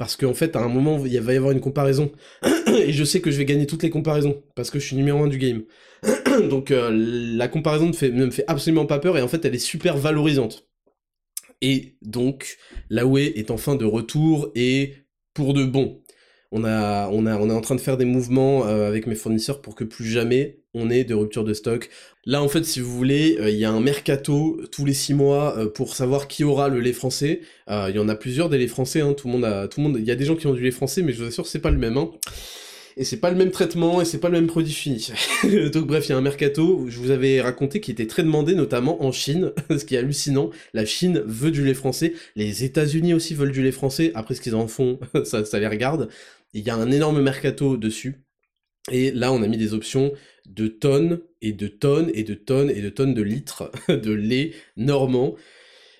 Parce 0.00 0.16
qu'en 0.16 0.32
fait, 0.32 0.56
à 0.56 0.60
un 0.60 0.68
moment, 0.68 1.04
il 1.04 1.20
va 1.20 1.34
y 1.34 1.36
avoir 1.36 1.52
une 1.52 1.60
comparaison. 1.60 2.10
et 2.74 2.90
je 2.90 3.04
sais 3.04 3.20
que 3.20 3.30
je 3.30 3.36
vais 3.36 3.44
gagner 3.44 3.66
toutes 3.66 3.82
les 3.82 3.90
comparaisons. 3.90 4.42
Parce 4.54 4.70
que 4.70 4.78
je 4.78 4.86
suis 4.86 4.96
numéro 4.96 5.22
un 5.22 5.28
du 5.28 5.36
game. 5.36 5.64
Donc 6.48 6.70
euh, 6.70 6.88
la 6.90 7.48
comparaison 7.48 7.90
ne, 7.90 8.24
me 8.24 8.30
fait 8.30 8.44
absolument 8.46 8.86
pas 8.86 8.98
peur. 8.98 9.18
Et 9.18 9.20
en 9.20 9.28
fait, 9.28 9.44
elle 9.44 9.54
est 9.54 9.58
super 9.58 9.98
valorisante. 9.98 10.66
Et 11.60 11.98
donc, 12.00 12.56
la 12.88 13.04
Wii 13.04 13.26
est 13.36 13.50
enfin 13.50 13.76
de 13.76 13.84
retour 13.84 14.50
et 14.54 14.94
pour 15.34 15.52
de 15.52 15.66
bon. 15.66 16.00
On 16.50 16.64
est 16.64 17.52
en 17.52 17.60
train 17.60 17.74
de 17.74 17.80
faire 17.82 17.98
des 17.98 18.06
mouvements 18.06 18.66
euh, 18.66 18.88
avec 18.88 19.06
mes 19.06 19.14
fournisseurs 19.14 19.60
pour 19.60 19.74
que 19.74 19.84
plus 19.84 20.06
jamais 20.06 20.59
on 20.74 20.90
ait 20.90 21.04
de 21.04 21.14
rupture 21.14 21.44
de 21.44 21.54
stock. 21.54 21.90
Là, 22.26 22.42
en 22.42 22.48
fait, 22.48 22.64
si 22.64 22.80
vous 22.80 22.94
voulez, 22.96 23.38
euh, 23.40 23.50
il 23.50 23.56
y 23.56 23.64
a 23.64 23.70
un 23.70 23.80
mercato 23.80 24.60
tous 24.70 24.84
les 24.84 24.94
six 24.94 25.14
mois 25.14 25.56
euh, 25.58 25.68
pour 25.68 25.94
savoir 25.94 26.28
qui 26.28 26.44
aura 26.44 26.68
le 26.68 26.80
lait 26.80 26.92
français. 26.92 27.40
Euh, 27.68 27.86
Il 27.90 27.96
y 27.96 27.98
en 27.98 28.08
a 28.08 28.14
plusieurs 28.14 28.48
des 28.48 28.58
laits 28.58 28.68
français. 28.68 29.00
Hein, 29.00 29.14
tout 29.14 29.26
le 29.26 29.32
monde 29.32 29.44
a, 29.44 29.68
tout 29.68 29.80
le 29.80 29.88
monde. 29.88 29.96
Il 29.98 30.04
y 30.04 30.10
a 30.10 30.16
des 30.16 30.24
gens 30.24 30.36
qui 30.36 30.46
ont 30.46 30.54
du 30.54 30.62
lait 30.62 30.70
français, 30.70 31.02
mais 31.02 31.12
je 31.12 31.22
vous 31.22 31.28
assure, 31.28 31.46
c'est 31.46 31.60
pas 31.60 31.70
le 31.70 31.78
même. 31.78 31.96
Hein. 31.96 32.10
Et 32.96 33.04
c'est 33.04 33.18
pas 33.18 33.30
le 33.30 33.36
même 33.36 33.50
traitement 33.50 34.02
et 34.02 34.04
c'est 34.04 34.18
pas 34.18 34.28
le 34.28 34.34
même 34.34 34.46
produit 34.46 34.72
fini. 34.72 35.10
Donc 35.72 35.86
bref, 35.86 36.06
il 36.06 36.10
y 36.10 36.12
a 36.12 36.18
un 36.18 36.20
mercato, 36.20 36.86
je 36.88 36.98
vous 36.98 37.10
avais 37.10 37.40
raconté, 37.40 37.80
qui 37.80 37.90
était 37.90 38.06
très 38.06 38.22
demandé, 38.22 38.54
notamment 38.54 39.02
en 39.02 39.12
Chine, 39.12 39.52
ce 39.70 39.84
qui 39.84 39.94
est 39.94 39.98
hallucinant. 39.98 40.50
La 40.74 40.84
Chine 40.84 41.22
veut 41.24 41.50
du 41.50 41.64
lait 41.64 41.74
français, 41.74 42.12
les 42.36 42.64
États-Unis 42.64 43.14
aussi 43.14 43.34
veulent 43.34 43.52
du 43.52 43.62
lait 43.62 43.72
français. 43.72 44.12
Après 44.14 44.34
ce 44.34 44.40
qu'ils 44.40 44.54
en 44.54 44.68
font, 44.68 44.98
ça, 45.24 45.44
ça 45.44 45.58
les 45.58 45.68
regarde. 45.68 46.08
Il 46.52 46.62
y 46.62 46.70
a 46.70 46.76
un 46.76 46.90
énorme 46.90 47.22
mercato 47.22 47.76
dessus. 47.76 48.24
Et 48.90 49.12
là, 49.12 49.32
on 49.32 49.42
a 49.42 49.46
mis 49.46 49.58
des 49.58 49.72
options 49.72 50.12
de 50.50 50.68
tonnes 50.68 51.20
et 51.40 51.52
de 51.52 51.68
tonnes 51.68 52.10
et 52.14 52.24
de 52.24 52.34
tonnes 52.34 52.70
et 52.70 52.82
de 52.82 52.90
tonnes 52.90 53.14
de 53.14 53.22
litres 53.22 53.70
de 53.88 54.12
lait 54.12 54.52
normand. 54.76 55.36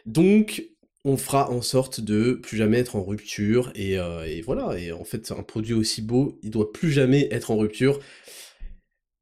Donc, 0.06 0.64
on 1.04 1.16
fera 1.16 1.50
en 1.50 1.62
sorte 1.62 2.00
de 2.00 2.34
plus 2.34 2.56
jamais 2.56 2.78
être 2.78 2.96
en 2.96 3.02
rupture. 3.02 3.72
Et, 3.74 3.98
euh, 3.98 4.24
et 4.24 4.42
voilà, 4.42 4.78
et 4.78 4.92
en 4.92 5.04
fait, 5.04 5.32
un 5.32 5.42
produit 5.42 5.74
aussi 5.74 6.02
beau, 6.02 6.38
il 6.42 6.50
doit 6.50 6.72
plus 6.72 6.90
jamais 6.90 7.28
être 7.30 7.50
en 7.50 7.56
rupture. 7.56 8.00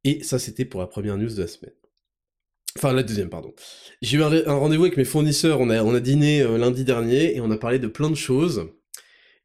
Et 0.05 0.23
ça, 0.23 0.39
c'était 0.39 0.65
pour 0.65 0.81
la 0.81 0.87
première 0.87 1.17
news 1.17 1.35
de 1.35 1.43
la 1.43 1.49
semaine. 1.49 1.75
Enfin, 2.77 2.93
la 2.93 3.03
deuxième, 3.03 3.29
pardon. 3.29 3.53
J'ai 4.03 4.19
eu 4.19 4.23
un, 4.23 4.55
rendez-vous 4.55 4.85
avec 4.85 4.97
mes 4.97 5.05
fournisseurs, 5.05 5.61
on 5.61 5.71
a, 5.71 5.83
on 5.83 5.99
dîné 5.99 6.43
euh, 6.43 6.59
lundi 6.59 6.85
dernier, 6.85 7.37
et 7.37 7.41
on 7.41 7.51
a 7.51 7.57
parlé 7.57 7.79
de 7.79 7.89
plein 7.89 8.09
de 8.09 8.15
choses, 8.15 8.69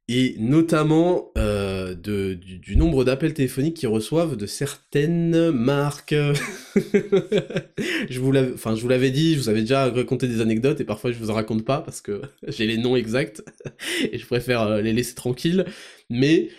et 0.07 0.35
notamment 0.37 1.31
euh, 1.37 1.72
de, 1.93 2.33
du, 2.33 2.75
nombre 2.75 3.03
d'appels 3.03 3.33
téléphoniques 3.33 3.77
qu'ils 3.77 3.89
reçoivent 3.89 4.35
de 4.35 4.45
certaines 4.45 5.51
marques. 5.51 6.13
je 6.75 8.19
vous 8.19 8.31
l'avais, 8.31 9.11
dit, 9.11 9.33
je 9.33 9.39
vous 9.39 9.49
avais 9.49 9.61
déjà 9.61 9.89
raconté 9.89 10.27
des 10.27 10.41
anecdotes 10.41 10.81
et 10.81 10.83
parfois 10.83 11.11
je 11.11 11.17
vous 11.17 11.29
en 11.29 11.33
raconte 11.33 11.65
pas 11.65 11.81
parce 11.81 12.01
que 12.01 12.21
j'ai 12.47 12.65
les 12.65 12.77
noms 12.77 12.95
exacts 12.95 13.43
et 14.11 14.17
je 14.17 14.25
préfère 14.25 14.81
les 14.81 14.93
laisser 14.93 15.15
tranquilles. 15.15 15.65
Mais 16.09 16.49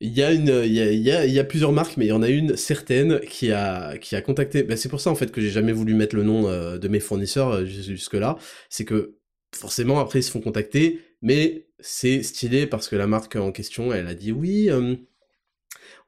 il 0.00 0.12
y 0.12 0.22
a 0.22 0.32
y 0.32 1.38
a, 1.38 1.44
plusieurs 1.44 1.72
marques, 1.72 1.96
mais 1.96 2.06
il 2.06 2.08
y 2.08 2.12
en 2.12 2.22
a 2.22 2.28
une 2.28 2.56
certaine 2.56 3.20
qui 3.20 3.52
a, 3.52 3.96
qui 3.98 4.16
a 4.16 4.22
contacté. 4.22 4.62
Ben, 4.62 4.76
c'est 4.76 4.88
pour 4.88 5.00
ça 5.00 5.10
en 5.10 5.14
fait 5.14 5.30
que 5.32 5.40
j'ai 5.40 5.50
jamais 5.50 5.72
voulu 5.72 5.94
mettre 5.94 6.16
le 6.16 6.22
nom 6.22 6.42
de 6.76 6.88
mes 6.88 7.00
fournisseurs 7.00 7.64
jusque 7.64 8.14
là. 8.14 8.36
C'est 8.68 8.84
que 8.84 9.18
forcément 9.54 10.00
après 10.00 10.20
ils 10.20 10.24
se 10.24 10.30
font 10.30 10.40
contacter, 10.40 11.00
mais 11.22 11.63
c'est 11.80 12.22
stylé 12.22 12.66
parce 12.66 12.88
que 12.88 12.96
la 12.96 13.06
marque 13.06 13.36
en 13.36 13.52
question, 13.52 13.92
elle 13.92 14.06
a 14.06 14.14
dit 14.14 14.32
oui, 14.32 14.70
euh, 14.70 14.96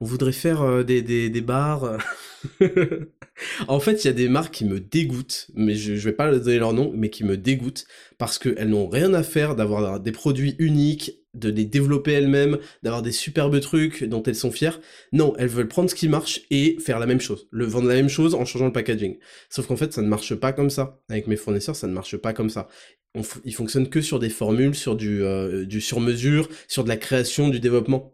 on 0.00 0.04
voudrait 0.04 0.32
faire 0.32 0.62
euh, 0.62 0.82
des, 0.82 1.02
des, 1.02 1.30
des 1.30 1.40
bars. 1.40 1.98
en 3.68 3.80
fait, 3.80 4.04
il 4.04 4.06
y 4.06 4.10
a 4.10 4.14
des 4.14 4.28
marques 4.28 4.54
qui 4.54 4.64
me 4.64 4.80
dégoûtent, 4.80 5.48
mais 5.54 5.74
je, 5.74 5.96
je 5.96 6.08
vais 6.08 6.14
pas 6.14 6.30
donner 6.30 6.58
leur 6.58 6.72
nom, 6.72 6.92
mais 6.94 7.10
qui 7.10 7.24
me 7.24 7.36
dégoûtent 7.36 7.86
parce 8.18 8.38
qu'elles 8.38 8.68
n'ont 8.68 8.88
rien 8.88 9.14
à 9.14 9.22
faire 9.22 9.56
d'avoir 9.56 10.00
des 10.00 10.12
produits 10.12 10.56
uniques, 10.58 11.12
de 11.36 11.50
les 11.50 11.64
développer 11.64 12.12
elles-mêmes, 12.12 12.58
d'avoir 12.82 13.02
des 13.02 13.12
superbes 13.12 13.60
trucs 13.60 14.04
dont 14.04 14.22
elles 14.22 14.34
sont 14.34 14.50
fières. 14.50 14.80
Non, 15.12 15.34
elles 15.38 15.48
veulent 15.48 15.68
prendre 15.68 15.90
ce 15.90 15.94
qui 15.94 16.08
marche 16.08 16.40
et 16.50 16.78
faire 16.80 16.98
la 16.98 17.06
même 17.06 17.20
chose, 17.20 17.48
le 17.50 17.64
vendre 17.64 17.88
la 17.88 17.94
même 17.94 18.08
chose 18.08 18.34
en 18.34 18.44
changeant 18.44 18.66
le 18.66 18.72
packaging. 18.72 19.18
Sauf 19.50 19.66
qu'en 19.66 19.76
fait, 19.76 19.92
ça 19.92 20.02
ne 20.02 20.08
marche 20.08 20.34
pas 20.34 20.52
comme 20.52 20.70
ça. 20.70 21.00
Avec 21.08 21.26
mes 21.26 21.36
fournisseurs, 21.36 21.76
ça 21.76 21.86
ne 21.86 21.92
marche 21.92 22.16
pas 22.16 22.32
comme 22.32 22.50
ça. 22.50 22.68
On 23.14 23.22
ils 23.44 23.54
fonctionnent 23.54 23.88
que 23.88 24.00
sur 24.00 24.18
des 24.18 24.28
formules, 24.28 24.74
sur 24.74 24.96
du, 24.96 25.22
euh, 25.22 25.64
du 25.64 25.80
sur-mesure, 25.80 26.48
sur 26.68 26.84
de 26.84 26.88
la 26.88 26.96
création, 26.96 27.48
du 27.48 27.60
développement. 27.60 28.12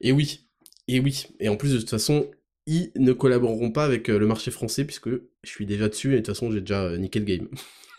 Et 0.00 0.12
oui, 0.12 0.48
et 0.88 1.00
oui. 1.00 1.26
Et 1.40 1.48
en 1.48 1.56
plus, 1.56 1.72
de 1.72 1.78
toute 1.78 1.90
façon, 1.90 2.30
ils 2.66 2.92
ne 2.96 3.12
collaboreront 3.12 3.70
pas 3.70 3.84
avec 3.84 4.08
euh, 4.08 4.18
le 4.18 4.26
marché 4.26 4.50
français 4.50 4.84
puisque 4.84 5.10
je 5.10 5.48
suis 5.48 5.66
déjà 5.66 5.88
dessus 5.88 6.08
et 6.08 6.16
de 6.16 6.16
toute 6.18 6.28
façon, 6.28 6.50
j'ai 6.50 6.60
déjà 6.60 6.84
euh, 6.84 6.96
niqué 6.96 7.18
le 7.18 7.24
game. 7.24 7.48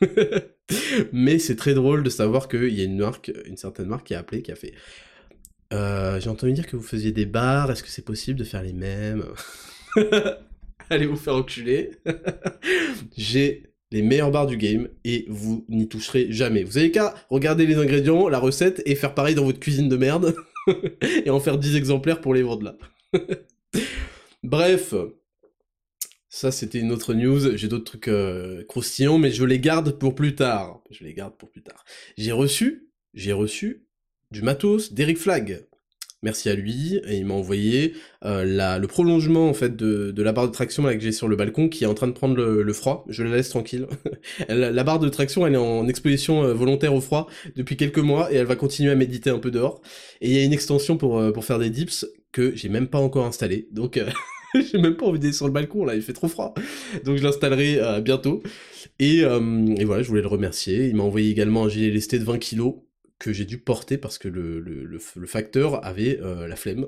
Mais 1.14 1.40
c'est 1.40 1.56
très 1.56 1.74
drôle 1.74 2.04
de 2.04 2.10
savoir 2.10 2.48
qu'il 2.48 2.74
y 2.74 2.82
a 2.82 2.84
une 2.84 2.98
marque, 2.98 3.32
une 3.46 3.58
certaine 3.58 3.88
marque 3.88 4.08
qui 4.08 4.16
a 4.16 4.20
appelé, 4.20 4.42
qui 4.42 4.52
a 4.52 4.56
fait 4.56 4.74
euh, 5.74 6.20
J'ai 6.20 6.30
entendu 6.30 6.54
dire 6.54 6.68
que 6.68 6.76
vous 6.76 6.84
faisiez 6.84 7.12
des 7.12 7.26
bars, 7.26 7.72
est-ce 7.72 7.84
que 7.84 7.90
c'est 7.90 8.06
possible 8.06 8.40
de 8.40 8.44
faire 8.44 8.64
les 8.64 8.74
mêmes 8.74 9.26
Allez 10.90 11.06
vous 11.06 11.16
faire 11.16 11.36
enculer. 11.36 11.92
J'ai 13.18 13.72
les 13.92 14.02
meilleurs 14.02 14.32
bars 14.32 14.48
du 14.48 14.58
game 14.58 14.88
et 15.04 15.26
vous 15.30 15.66
n'y 15.70 15.88
toucherez 15.88 16.32
jamais. 16.32 16.64
Vous 16.64 16.78
avez 16.78 16.92
qu'à 16.92 17.14
regarder 17.30 17.66
les 17.66 17.76
ingrédients, 17.76 18.30
la 18.30 18.40
recette 18.40 18.82
et 18.86 18.96
faire 18.96 19.14
pareil 19.14 19.36
dans 19.36 19.44
votre 19.44 19.60
cuisine 19.60 19.90
de 19.90 19.98
merde 19.98 20.36
et 21.26 21.30
en 21.30 21.40
faire 21.40 21.58
10 21.58 21.76
exemplaires 21.76 22.22
pour 22.22 22.34
les 22.34 22.44
vendre 22.44 22.64
là. 22.64 22.76
Bref, 24.44 24.94
ça, 26.34 26.50
c'était 26.50 26.80
une 26.80 26.94
autre 26.94 27.14
news. 27.14 27.58
J'ai 27.58 27.68
d'autres 27.68 27.84
trucs 27.84 28.08
euh, 28.08 28.64
croustillants, 28.64 29.18
mais 29.18 29.32
je 29.32 29.44
les 29.44 29.60
garde 29.60 30.00
pour 30.00 30.16
plus 30.16 30.34
tard. 30.34 30.82
Je 30.90 31.04
les 31.04 31.14
garde 31.14 31.36
pour 31.36 31.52
plus 31.52 31.62
tard. 31.62 31.84
J'ai 32.18 32.32
reçu, 32.32 32.88
j'ai 33.14 33.34
reçu 33.34 33.84
du 34.32 34.42
matos 34.42 34.94
d'Eric 34.94 35.18
Flag. 35.18 35.66
Merci 36.24 36.50
à 36.50 36.56
lui, 36.56 37.02
et 37.06 37.18
il 37.18 37.26
m'a 37.26 37.34
envoyé 37.34 37.96
euh, 38.24 38.46
la, 38.46 38.80
le 38.80 38.88
prolongement 38.88 39.50
en 39.50 39.54
fait 39.54 39.76
de, 39.76 40.12
de 40.12 40.24
la 40.24 40.32
barre 40.32 40.48
de 40.48 40.54
traction 40.54 40.84
là, 40.84 40.96
que 40.96 41.02
j'ai 41.02 41.12
sur 41.12 41.28
le 41.28 41.36
balcon 41.36 41.68
qui 41.68 41.84
est 41.84 41.88
en 41.88 41.96
train 41.96 42.08
de 42.08 42.14
prendre 42.14 42.36
le, 42.36 42.74
froid. 42.74 43.04
Je 43.10 43.24
la 43.24 43.36
laisse 43.36 43.50
tranquille. 43.50 43.88
la, 44.48 44.84
barre 44.86 45.00
de 45.00 45.10
traction, 45.10 45.46
elle 45.46 45.56
est 45.56 45.58
en 45.58 45.86
exposition 45.90 46.44
euh, 46.46 46.54
volontaire 46.54 46.94
au 46.96 47.02
froid 47.02 47.28
depuis 47.58 47.76
quelques 47.76 47.98
mois 47.98 48.32
et 48.32 48.38
elle 48.38 48.46
va 48.46 48.56
continuer 48.56 48.92
à 48.92 48.96
méditer 48.96 49.32
un 49.32 49.40
peu 49.40 49.52
dehors. 49.52 49.82
Et 50.22 50.30
il 50.30 50.38
y 50.38 50.40
a 50.40 50.44
une 50.46 50.54
extension 50.54 50.96
pour, 50.96 51.20
euh, 51.20 51.34
pour 51.34 51.44
faire 51.44 51.60
des 51.60 51.72
dips 51.72 52.06
que 52.32 52.56
j'ai 52.56 52.70
même 52.70 52.88
pas 52.88 53.00
encore 53.00 53.26
installée. 53.26 53.68
Donc 53.74 54.00
j'ai 54.72 54.78
même 54.78 54.96
pas 54.96 55.06
envie 55.06 55.20
d'aller 55.20 55.34
sur 55.34 55.48
le 55.48 55.54
balcon 55.54 55.86
là, 55.86 55.96
il 55.96 56.02
fait 56.02 56.14
trop 56.14 56.28
froid. 56.28 56.54
Donc 57.04 57.18
je 57.18 57.24
l'installerai 57.24 57.80
euh, 57.80 58.02
bientôt. 58.02 58.42
Et, 59.00 59.24
euh, 59.24 59.76
et, 59.78 59.86
voilà, 59.86 60.04
je 60.04 60.08
voulais 60.08 60.22
le 60.22 60.28
remercier. 60.28 60.88
Il 60.88 60.96
m'a 60.96 61.04
envoyé 61.04 61.30
également 61.30 61.66
un 61.66 61.70
gilet 61.70 61.90
lesté 61.90 62.20
de 62.20 62.24
20 62.24 62.40
kg 62.40 62.74
que 63.20 63.34
j'ai 63.34 63.46
dû 63.46 63.60
porter 63.60 63.98
parce 63.98 64.18
que 64.18 64.28
le, 64.28 65.00
facteur 65.28 65.86
avait 65.86 66.20
euh, 66.22 66.48
la 66.48 66.56
flemme. 66.56 66.88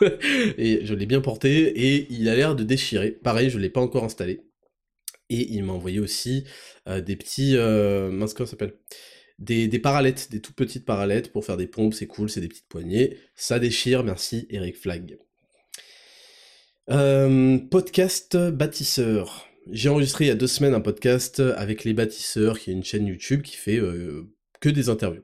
et 0.58 0.84
je 0.84 0.94
l'ai 0.94 1.06
bien 1.06 1.20
porté 1.20 1.66
et 1.66 2.06
il 2.10 2.28
a 2.28 2.36
l'air 2.36 2.54
de 2.54 2.64
déchirer. 2.64 3.10
Pareil, 3.10 3.50
je 3.50 3.58
l'ai 3.58 3.70
pas 3.70 3.80
encore 3.80 4.04
installé. 4.04 4.42
Et 5.30 5.52
il 5.54 5.64
m'a 5.64 5.72
envoyé 5.72 6.00
aussi 6.00 6.44
des 6.86 7.16
petits... 7.16 7.56
mince, 7.56 8.34
comment 8.34 8.46
ça 8.46 8.52
s'appelle? 8.52 8.74
Des, 9.38 9.68
des 9.68 9.80
des 10.30 10.40
tout 10.40 10.52
petites 10.52 10.84
parallettes 10.84 11.32
pour 11.32 11.44
faire 11.44 11.56
des 11.56 11.66
pompes, 11.66 11.94
c'est 11.94 12.06
cool, 12.06 12.28
c'est 12.28 12.42
des 12.42 12.48
petites 12.48 12.68
poignées. 12.68 13.16
Ça 13.34 13.58
déchire, 13.58 14.04
merci 14.04 14.46
Eric 14.50 14.76
Flag. 14.76 15.16
Euh, 16.90 17.58
podcast 17.70 18.36
bâtisseur. 18.36 19.46
J'ai 19.70 19.88
enregistré 19.88 20.26
il 20.26 20.28
y 20.28 20.30
a 20.30 20.34
deux 20.34 20.46
semaines 20.46 20.74
un 20.74 20.82
podcast 20.82 21.40
avec 21.40 21.84
les 21.84 21.94
bâtisseurs, 21.94 22.58
qui 22.58 22.70
est 22.70 22.74
une 22.74 22.84
chaîne 22.84 23.06
YouTube 23.06 23.40
qui 23.40 23.56
fait 23.56 23.78
euh, 23.78 24.28
que 24.60 24.68
des 24.68 24.90
interviews. 24.90 25.22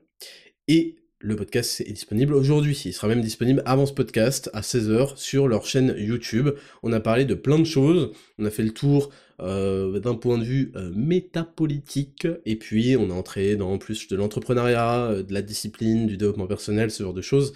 Et 0.67 0.95
le 1.19 1.35
podcast 1.35 1.81
est 1.81 1.91
disponible 1.91 2.33
aujourd'hui. 2.33 2.81
Il 2.85 2.93
sera 2.93 3.07
même 3.07 3.21
disponible 3.21 3.61
avant 3.67 3.85
ce 3.85 3.93
podcast 3.93 4.49
à 4.53 4.61
16h 4.61 5.17
sur 5.17 5.47
leur 5.47 5.67
chaîne 5.67 5.93
YouTube. 5.99 6.49
On 6.81 6.93
a 6.93 6.99
parlé 6.99 7.25
de 7.25 7.35
plein 7.35 7.59
de 7.59 7.63
choses. 7.63 8.11
On 8.39 8.45
a 8.45 8.49
fait 8.49 8.63
le 8.63 8.71
tour 8.73 9.11
euh, 9.39 9.99
d'un 9.99 10.15
point 10.15 10.39
de 10.39 10.43
vue 10.43 10.73
métapolitique. 10.95 12.27
Et 12.47 12.55
puis 12.55 12.97
on 12.97 13.11
a 13.11 13.13
entré 13.13 13.55
dans 13.55 13.77
plus 13.77 14.07
de 14.07 14.15
l'entrepreneuriat, 14.15 15.21
de 15.21 15.31
la 15.31 15.43
discipline, 15.43 16.07
du 16.07 16.17
développement 16.17 16.47
personnel, 16.47 16.89
ce 16.89 17.03
genre 17.03 17.13
de 17.13 17.21
choses. 17.21 17.53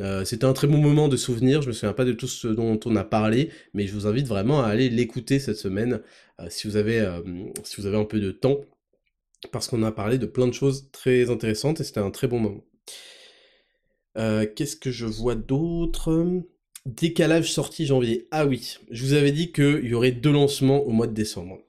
Euh, 0.00 0.24
c'était 0.24 0.44
un 0.44 0.52
très 0.52 0.66
bon 0.66 0.78
moment 0.78 1.08
de 1.08 1.16
souvenir, 1.16 1.62
je 1.62 1.68
me 1.68 1.72
souviens 1.72 1.92
pas 1.92 2.04
de 2.04 2.12
tout 2.12 2.28
ce 2.28 2.48
dont 2.48 2.78
on 2.84 2.96
a 2.96 3.04
parlé, 3.04 3.50
mais 3.74 3.86
je 3.86 3.94
vous 3.94 4.06
invite 4.06 4.26
vraiment 4.26 4.62
à 4.62 4.68
aller 4.68 4.90
l'écouter 4.90 5.38
cette 5.40 5.56
semaine 5.56 6.00
euh, 6.40 6.46
si, 6.50 6.68
vous 6.68 6.76
avez, 6.76 7.00
euh, 7.00 7.20
si 7.64 7.80
vous 7.80 7.86
avez 7.86 7.96
un 7.96 8.04
peu 8.04 8.20
de 8.20 8.30
temps, 8.30 8.60
parce 9.50 9.68
qu'on 9.68 9.82
a 9.82 9.92
parlé 9.92 10.18
de 10.18 10.26
plein 10.26 10.46
de 10.46 10.52
choses 10.52 10.90
très 10.92 11.30
intéressantes 11.30 11.80
et 11.80 11.84
c'était 11.84 12.00
un 12.00 12.10
très 12.10 12.28
bon 12.28 12.40
moment. 12.40 12.64
Qu'est-ce 14.56 14.74
que 14.74 14.90
je 14.90 15.06
vois 15.06 15.36
d'autre? 15.36 16.26
Décalage 16.86 17.52
sortie 17.52 17.86
janvier. 17.86 18.26
Ah 18.32 18.46
oui, 18.46 18.78
je 18.90 19.04
vous 19.04 19.12
avais 19.12 19.30
dit 19.30 19.52
qu'il 19.52 19.84
y 19.84 19.94
aurait 19.94 20.10
deux 20.10 20.32
lancements 20.32 20.82
au 20.82 20.90
mois 20.90 21.06
de 21.06 21.12
décembre. 21.12 21.60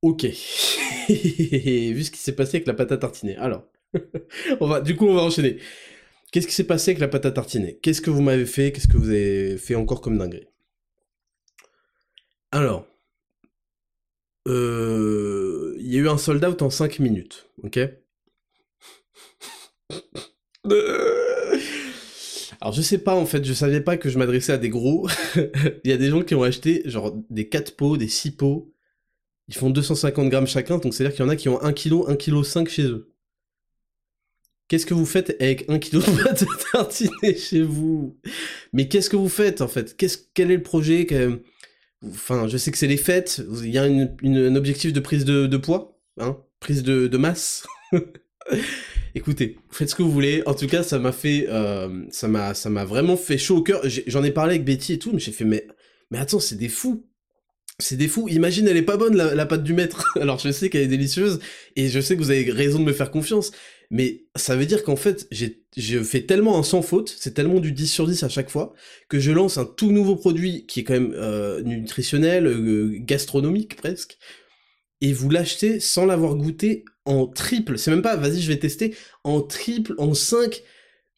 Ok. 0.00 0.22
Vu 1.08 2.04
ce 2.04 2.10
qui 2.12 2.18
s'est 2.18 2.36
passé 2.36 2.58
avec 2.58 2.68
la 2.68 2.74
pâte 2.74 2.92
à 2.92 2.98
tartiner. 2.98 3.36
Alors, 3.36 3.64
on 4.60 4.68
va, 4.68 4.80
du 4.80 4.94
coup, 4.94 5.06
on 5.06 5.14
va 5.14 5.22
enchaîner. 5.22 5.58
Qu'est-ce 6.34 6.48
qui 6.48 6.54
s'est 6.54 6.64
passé 6.64 6.90
avec 6.90 6.98
la 6.98 7.06
pâte 7.06 7.26
à 7.26 7.30
tartiner? 7.30 7.78
Qu'est-ce 7.80 8.00
que 8.00 8.10
vous 8.10 8.20
m'avez 8.20 8.44
fait? 8.44 8.72
Qu'est-ce 8.72 8.88
que 8.88 8.96
vous 8.96 9.10
avez 9.10 9.56
fait 9.56 9.76
encore 9.76 10.00
comme 10.00 10.18
dinguerie? 10.18 10.48
Alors, 12.50 12.88
euh, 14.48 15.76
il 15.78 15.94
y 15.94 15.96
a 15.96 16.00
eu 16.00 16.08
un 16.08 16.18
sold 16.18 16.44
out 16.44 16.60
en 16.62 16.70
5 16.70 16.98
minutes, 16.98 17.48
ok? 17.62 17.78
Alors 22.60 22.72
je 22.72 22.82
sais 22.82 22.98
pas 22.98 23.14
en 23.14 23.26
fait, 23.26 23.44
je 23.44 23.52
savais 23.52 23.80
pas 23.80 23.96
que 23.96 24.08
je 24.08 24.18
m'adressais 24.18 24.54
à 24.54 24.58
des 24.58 24.70
gros. 24.70 25.06
il 25.84 25.88
y 25.88 25.92
a 25.92 25.96
des 25.96 26.10
gens 26.10 26.22
qui 26.22 26.34
ont 26.34 26.42
acheté 26.42 26.82
genre 26.86 27.14
des 27.30 27.48
4 27.48 27.76
pots, 27.76 27.96
des 27.96 28.08
6 28.08 28.32
pots. 28.32 28.74
Ils 29.46 29.54
font 29.54 29.70
250 29.70 30.30
grammes 30.30 30.48
chacun, 30.48 30.78
donc 30.78 30.94
c'est-à-dire 30.94 31.14
qu'il 31.14 31.24
y 31.24 31.28
en 31.28 31.30
a 31.30 31.36
qui 31.36 31.48
ont 31.48 31.62
1 31.62 31.72
kg, 31.72 32.08
1 32.08 32.16
kg 32.16 32.42
5 32.42 32.68
chez 32.68 32.86
eux. 32.86 33.13
Qu'est-ce 34.68 34.86
que 34.86 34.94
vous 34.94 35.06
faites 35.06 35.36
avec 35.40 35.68
un 35.68 35.78
kilo 35.78 36.00
de 36.00 36.22
pâte 36.22 36.42
à 36.42 36.46
tartiner 36.72 37.36
chez 37.36 37.62
vous? 37.62 38.18
Mais 38.72 38.88
qu'est-ce 38.88 39.10
que 39.10 39.16
vous 39.16 39.28
faites 39.28 39.60
en 39.60 39.68
fait? 39.68 39.96
Quel 40.34 40.50
est 40.50 40.56
le 40.56 40.62
projet 40.62 41.06
Enfin, 42.06 42.48
je 42.48 42.56
sais 42.56 42.70
que 42.70 42.78
c'est 42.78 42.86
les 42.86 42.96
fêtes. 42.96 43.42
Il 43.62 43.70
y 43.70 43.78
a 43.78 43.82
un 43.84 44.56
objectif 44.56 44.92
de 44.92 45.00
prise 45.00 45.24
de, 45.24 45.56
poids, 45.56 46.00
hein 46.18 46.38
Prise 46.60 46.82
de, 46.82 47.16
masse? 47.16 47.66
Écoutez, 49.14 49.58
faites 49.70 49.90
ce 49.90 49.94
que 49.94 50.02
vous 50.02 50.10
voulez. 50.10 50.42
En 50.46 50.54
tout 50.54 50.66
cas, 50.66 50.82
ça 50.82 50.98
m'a 50.98 51.12
fait, 51.12 51.46
euh, 51.48 52.04
ça 52.10 52.26
m'a, 52.26 52.52
ça 52.54 52.68
m'a 52.68 52.84
vraiment 52.84 53.16
fait 53.16 53.38
chaud 53.38 53.58
au 53.58 53.62
cœur. 53.62 53.80
J'en 54.06 54.24
ai, 54.24 54.32
parlé 54.32 54.54
avec 54.54 54.64
Betty 54.64 54.94
et 54.94 54.98
tout, 54.98 55.12
mais 55.12 55.20
j'ai 55.20 55.32
fait 55.32 55.44
mais 55.44 56.18
attends, 56.18 56.40
c'est 56.40 56.56
des 56.56 56.68
fous. 56.68 57.06
C'est 57.80 57.96
des 57.96 58.06
fous. 58.06 58.28
Imagine, 58.28 58.68
elle 58.68 58.76
est 58.76 58.82
pas 58.82 58.96
bonne 58.96 59.16
la, 59.16 59.46
pâte 59.46 59.64
du 59.64 59.74
maître. 59.74 60.16
Alors 60.20 60.38
je 60.38 60.50
sais 60.50 60.70
qu'elle 60.70 60.82
est 60.82 60.88
délicieuse 60.88 61.40
et 61.76 61.88
je 61.88 62.00
sais 62.00 62.16
que 62.16 62.22
vous 62.22 62.30
avez 62.30 62.50
raison 62.50 62.78
de 62.78 62.84
me 62.84 62.92
faire 62.92 63.10
confiance. 63.10 63.50
Mais 63.90 64.24
ça 64.36 64.56
veut 64.56 64.66
dire 64.66 64.82
qu'en 64.82 64.96
fait, 64.96 65.28
je 65.30 66.02
fais 66.02 66.22
tellement 66.22 66.58
un 66.58 66.62
sans 66.62 66.82
faute, 66.82 67.14
c'est 67.18 67.34
tellement 67.34 67.60
du 67.60 67.72
10 67.72 67.86
sur 67.86 68.06
10 68.06 68.22
à 68.22 68.28
chaque 68.28 68.50
fois, 68.50 68.72
que 69.08 69.20
je 69.20 69.30
lance 69.30 69.58
un 69.58 69.66
tout 69.66 69.92
nouveau 69.92 70.16
produit 70.16 70.66
qui 70.66 70.80
est 70.80 70.84
quand 70.84 70.94
même 70.94 71.14
euh, 71.14 71.62
nutritionnel, 71.62 72.46
euh, 72.46 72.92
gastronomique 72.98 73.76
presque, 73.76 74.18
et 75.00 75.12
vous 75.12 75.28
l'achetez 75.30 75.80
sans 75.80 76.06
l'avoir 76.06 76.34
goûté 76.34 76.84
en 77.04 77.26
triple. 77.26 77.78
C'est 77.78 77.90
même 77.90 78.02
pas, 78.02 78.16
vas-y, 78.16 78.40
je 78.40 78.48
vais 78.48 78.58
tester, 78.58 78.96
en 79.22 79.42
triple, 79.42 79.94
en 79.98 80.14
5, 80.14 80.62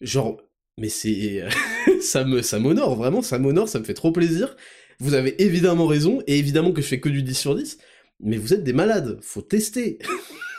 genre, 0.01 0.43
mais 0.77 0.89
c'est... 0.89 1.45
ça 2.01 2.25
me 2.25 2.43
ça 2.43 2.59
m'honore, 2.59 2.97
vraiment, 2.97 3.23
ça 3.23 3.39
m'honore, 3.39 3.69
ça 3.69 3.79
me 3.79 3.85
fait 3.85 3.95
trop 3.95 4.13
plaisir. 4.13 4.57
Vous 4.99 5.15
avez 5.15 5.43
évidemment 5.43 5.87
raison, 5.87 6.23
et 6.27 6.39
évidemment 6.39 6.73
que 6.73 6.83
je 6.83 6.87
fais 6.87 7.01
que 7.01 7.09
du 7.09 7.23
10 7.23 7.35
sur 7.35 7.55
10, 7.55 7.79
mais 8.21 8.39
vous 8.39 8.55
êtes 8.55 8.65
des 8.65 8.73
malades, 8.73 9.19
faut 9.23 9.43
tester 9.43 9.99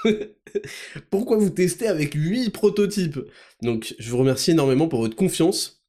Pourquoi 1.10 1.38
vous 1.38 1.50
testez 1.50 1.88
avec 1.88 2.13
8 2.13 2.50
prototypes? 2.52 3.19
Donc, 3.62 3.95
je 3.97 4.10
vous 4.10 4.17
remercie 4.17 4.52
énormément 4.52 4.88
pour 4.88 5.02
votre 5.02 5.15
confiance. 5.15 5.84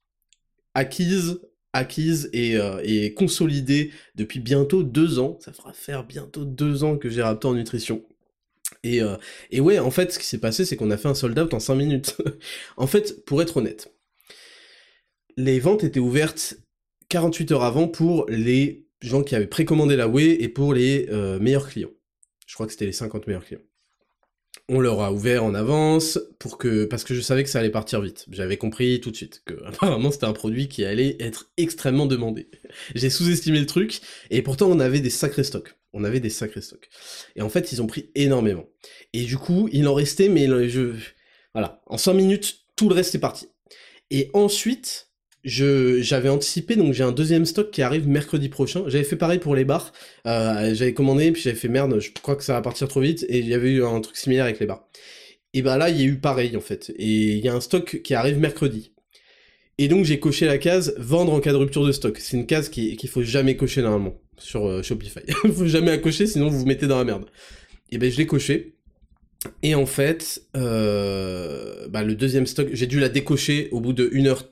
acquise, 0.74 1.40
acquise 1.72 2.30
et, 2.32 2.56
euh, 2.56 3.10
consolidée 3.16 3.92
depuis 4.14 4.40
bientôt 4.40 4.82
deux 4.82 5.18
ans. 5.18 5.38
Ça 5.40 5.52
fera 5.52 5.72
faire 5.72 6.04
bientôt 6.04 6.44
deux 6.44 6.84
ans 6.84 6.96
que 6.96 7.10
j'ai 7.10 7.22
Raptor 7.22 7.54
Nutrition. 7.54 8.04
Et, 8.82 9.02
euh, 9.02 9.16
et 9.50 9.60
ouais, 9.60 9.78
en 9.78 9.90
fait, 9.90 10.12
ce 10.12 10.18
qui 10.18 10.26
s'est 10.26 10.38
passé, 10.38 10.64
c'est 10.64 10.76
qu'on 10.76 10.90
a 10.90 10.96
fait 10.96 11.08
un 11.08 11.14
sold 11.14 11.38
out 11.38 11.54
en 11.54 11.60
5 11.60 11.74
minutes. 11.74 12.16
en 12.76 12.86
fait, 12.86 13.24
pour 13.24 13.42
être 13.42 13.56
honnête, 13.56 13.92
les 15.36 15.60
ventes 15.60 15.84
étaient 15.84 16.00
ouvertes 16.00 16.56
48 17.08 17.52
heures 17.52 17.64
avant 17.64 17.88
pour 17.88 18.26
les 18.28 18.86
gens 19.00 19.22
qui 19.22 19.34
avaient 19.34 19.46
précommandé 19.46 19.96
la 19.96 20.08
Wii 20.08 20.30
et 20.30 20.48
pour 20.48 20.74
les 20.74 21.08
euh, 21.10 21.38
meilleurs 21.38 21.68
clients. 21.68 21.90
Je 22.46 22.54
crois 22.54 22.66
que 22.66 22.72
c'était 22.72 22.86
les 22.86 22.92
50 22.92 23.26
meilleurs 23.26 23.44
clients. 23.44 23.60
On 24.70 24.80
leur 24.80 25.00
a 25.00 25.12
ouvert 25.12 25.44
en 25.44 25.54
avance 25.54 26.18
pour 26.38 26.58
que 26.58 26.84
parce 26.84 27.04
que 27.04 27.14
je 27.14 27.20
savais 27.20 27.42
que 27.42 27.48
ça 27.48 27.60
allait 27.60 27.70
partir 27.70 28.02
vite. 28.02 28.26
J'avais 28.30 28.58
compris 28.58 29.00
tout 29.00 29.10
de 29.10 29.16
suite 29.16 29.42
que 29.46 29.54
apparemment 29.66 30.10
c'était 30.10 30.26
un 30.26 30.32
produit 30.32 30.68
qui 30.68 30.84
allait 30.84 31.16
être 31.20 31.50
extrêmement 31.56 32.06
demandé. 32.06 32.50
J'ai 32.94 33.10
sous-estimé 33.10 33.60
le 33.60 33.66
truc 33.66 34.00
et 34.30 34.42
pourtant 34.42 34.66
on 34.68 34.80
avait 34.80 35.00
des 35.00 35.10
sacrés 35.10 35.44
stocks. 35.44 35.74
On 35.94 36.04
avait 36.04 36.20
des 36.20 36.30
sacrés 36.30 36.60
stocks. 36.60 36.90
Et 37.34 37.40
en 37.40 37.48
fait, 37.48 37.72
ils 37.72 37.80
ont 37.80 37.86
pris 37.86 38.10
énormément. 38.14 38.66
Et 39.14 39.24
du 39.24 39.38
coup, 39.38 39.70
il 39.72 39.88
en 39.88 39.94
restait 39.94 40.28
mais 40.28 40.46
je 40.68 40.92
voilà, 41.54 41.82
en 41.86 41.96
5 41.96 42.12
minutes, 42.12 42.66
tout 42.76 42.88
le 42.88 42.94
reste 42.94 43.14
est 43.14 43.20
parti. 43.20 43.48
Et 44.10 44.30
ensuite, 44.34 45.07
j'avais 45.48 46.28
anticipé 46.28 46.76
donc 46.76 46.94
j'ai 46.94 47.04
un 47.04 47.12
deuxième 47.12 47.46
stock 47.46 47.70
qui 47.70 47.82
arrive 47.82 48.08
mercredi 48.08 48.48
prochain. 48.48 48.84
J'avais 48.86 49.04
fait 49.04 49.16
pareil 49.16 49.38
pour 49.38 49.54
les 49.54 49.64
bars. 49.64 49.92
Euh, 50.26 50.74
j'avais 50.74 50.94
commandé 50.94 51.32
puis 51.32 51.42
j'avais 51.42 51.56
fait 51.56 51.68
merde, 51.68 51.98
je 52.00 52.10
crois 52.22 52.36
que 52.36 52.44
ça 52.44 52.54
va 52.54 52.60
partir 52.60 52.88
trop 52.88 53.00
vite 53.00 53.24
et 53.28 53.38
il 53.38 53.48
y 53.48 53.54
avait 53.54 53.70
eu 53.70 53.84
un 53.84 54.00
truc 54.00 54.16
similaire 54.16 54.44
avec 54.44 54.60
les 54.60 54.66
bars. 54.66 54.88
Et 55.54 55.62
bah 55.62 55.76
là 55.76 55.90
il 55.90 56.00
y 56.00 56.02
a 56.02 56.06
eu 56.06 56.16
pareil 56.16 56.56
en 56.56 56.60
fait 56.60 56.92
et 56.96 57.36
il 57.36 57.44
y 57.44 57.48
a 57.48 57.54
un 57.54 57.60
stock 57.60 58.00
qui 58.02 58.14
arrive 58.14 58.38
mercredi. 58.38 58.92
Et 59.78 59.88
donc 59.88 60.04
j'ai 60.04 60.18
coché 60.20 60.46
la 60.46 60.58
case 60.58 60.94
vendre 60.98 61.32
en 61.32 61.40
cas 61.40 61.52
de 61.52 61.56
rupture 61.56 61.86
de 61.86 61.92
stock. 61.92 62.18
C'est 62.18 62.36
une 62.36 62.46
case 62.46 62.68
qu'il 62.68 62.96
qui 62.96 63.06
faut 63.06 63.22
jamais 63.22 63.56
cocher 63.56 63.82
normalement 63.82 64.20
sur 64.38 64.66
euh, 64.66 64.82
Shopify. 64.82 65.20
Il 65.44 65.52
faut 65.52 65.66
jamais 65.66 65.90
la 65.90 65.98
cocher 65.98 66.26
sinon 66.26 66.48
vous 66.48 66.60
vous 66.60 66.66
mettez 66.66 66.86
dans 66.86 66.98
la 66.98 67.04
merde. 67.04 67.26
Et 67.90 67.98
ben 67.98 68.10
je 68.10 68.18
l'ai 68.18 68.26
coché. 68.26 68.74
Et 69.62 69.74
en 69.74 69.86
fait, 69.86 70.42
euh, 70.56 71.88
bah, 71.88 72.02
le 72.02 72.14
deuxième 72.14 72.46
stock, 72.46 72.68
j'ai 72.72 72.86
dû 72.86 72.98
la 72.98 73.08
décocher 73.08 73.68
au 73.70 73.80
bout 73.80 73.92
de 73.92 74.10
1 74.12 74.26
heure 74.26 74.44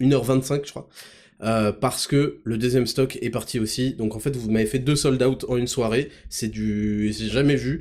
1h25 0.00 0.66
je 0.66 0.70
crois. 0.70 0.88
Euh, 1.42 1.72
parce 1.72 2.06
que 2.06 2.40
le 2.44 2.56
deuxième 2.58 2.86
stock 2.86 3.18
est 3.20 3.30
parti 3.30 3.58
aussi. 3.58 3.94
Donc 3.94 4.14
en 4.14 4.18
fait, 4.18 4.36
vous 4.36 4.50
m'avez 4.50 4.66
fait 4.66 4.78
deux 4.78 4.96
sold 4.96 5.22
out 5.22 5.44
en 5.48 5.56
une 5.56 5.66
soirée. 5.66 6.10
C'est 6.28 6.48
du... 6.48 7.12
J'ai 7.12 7.28
jamais 7.28 7.56
vu. 7.56 7.80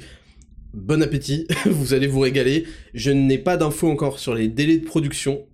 Bon 0.73 1.03
appétit, 1.03 1.47
vous 1.65 1.93
allez 1.93 2.07
vous 2.07 2.19
régaler. 2.19 2.65
Je 2.93 3.11
n'ai 3.11 3.37
pas 3.37 3.57
d'infos 3.57 3.89
encore 3.89 4.19
sur 4.19 4.33
les 4.33 4.47
délais 4.47 4.77
de 4.77 4.85
production. 4.85 5.47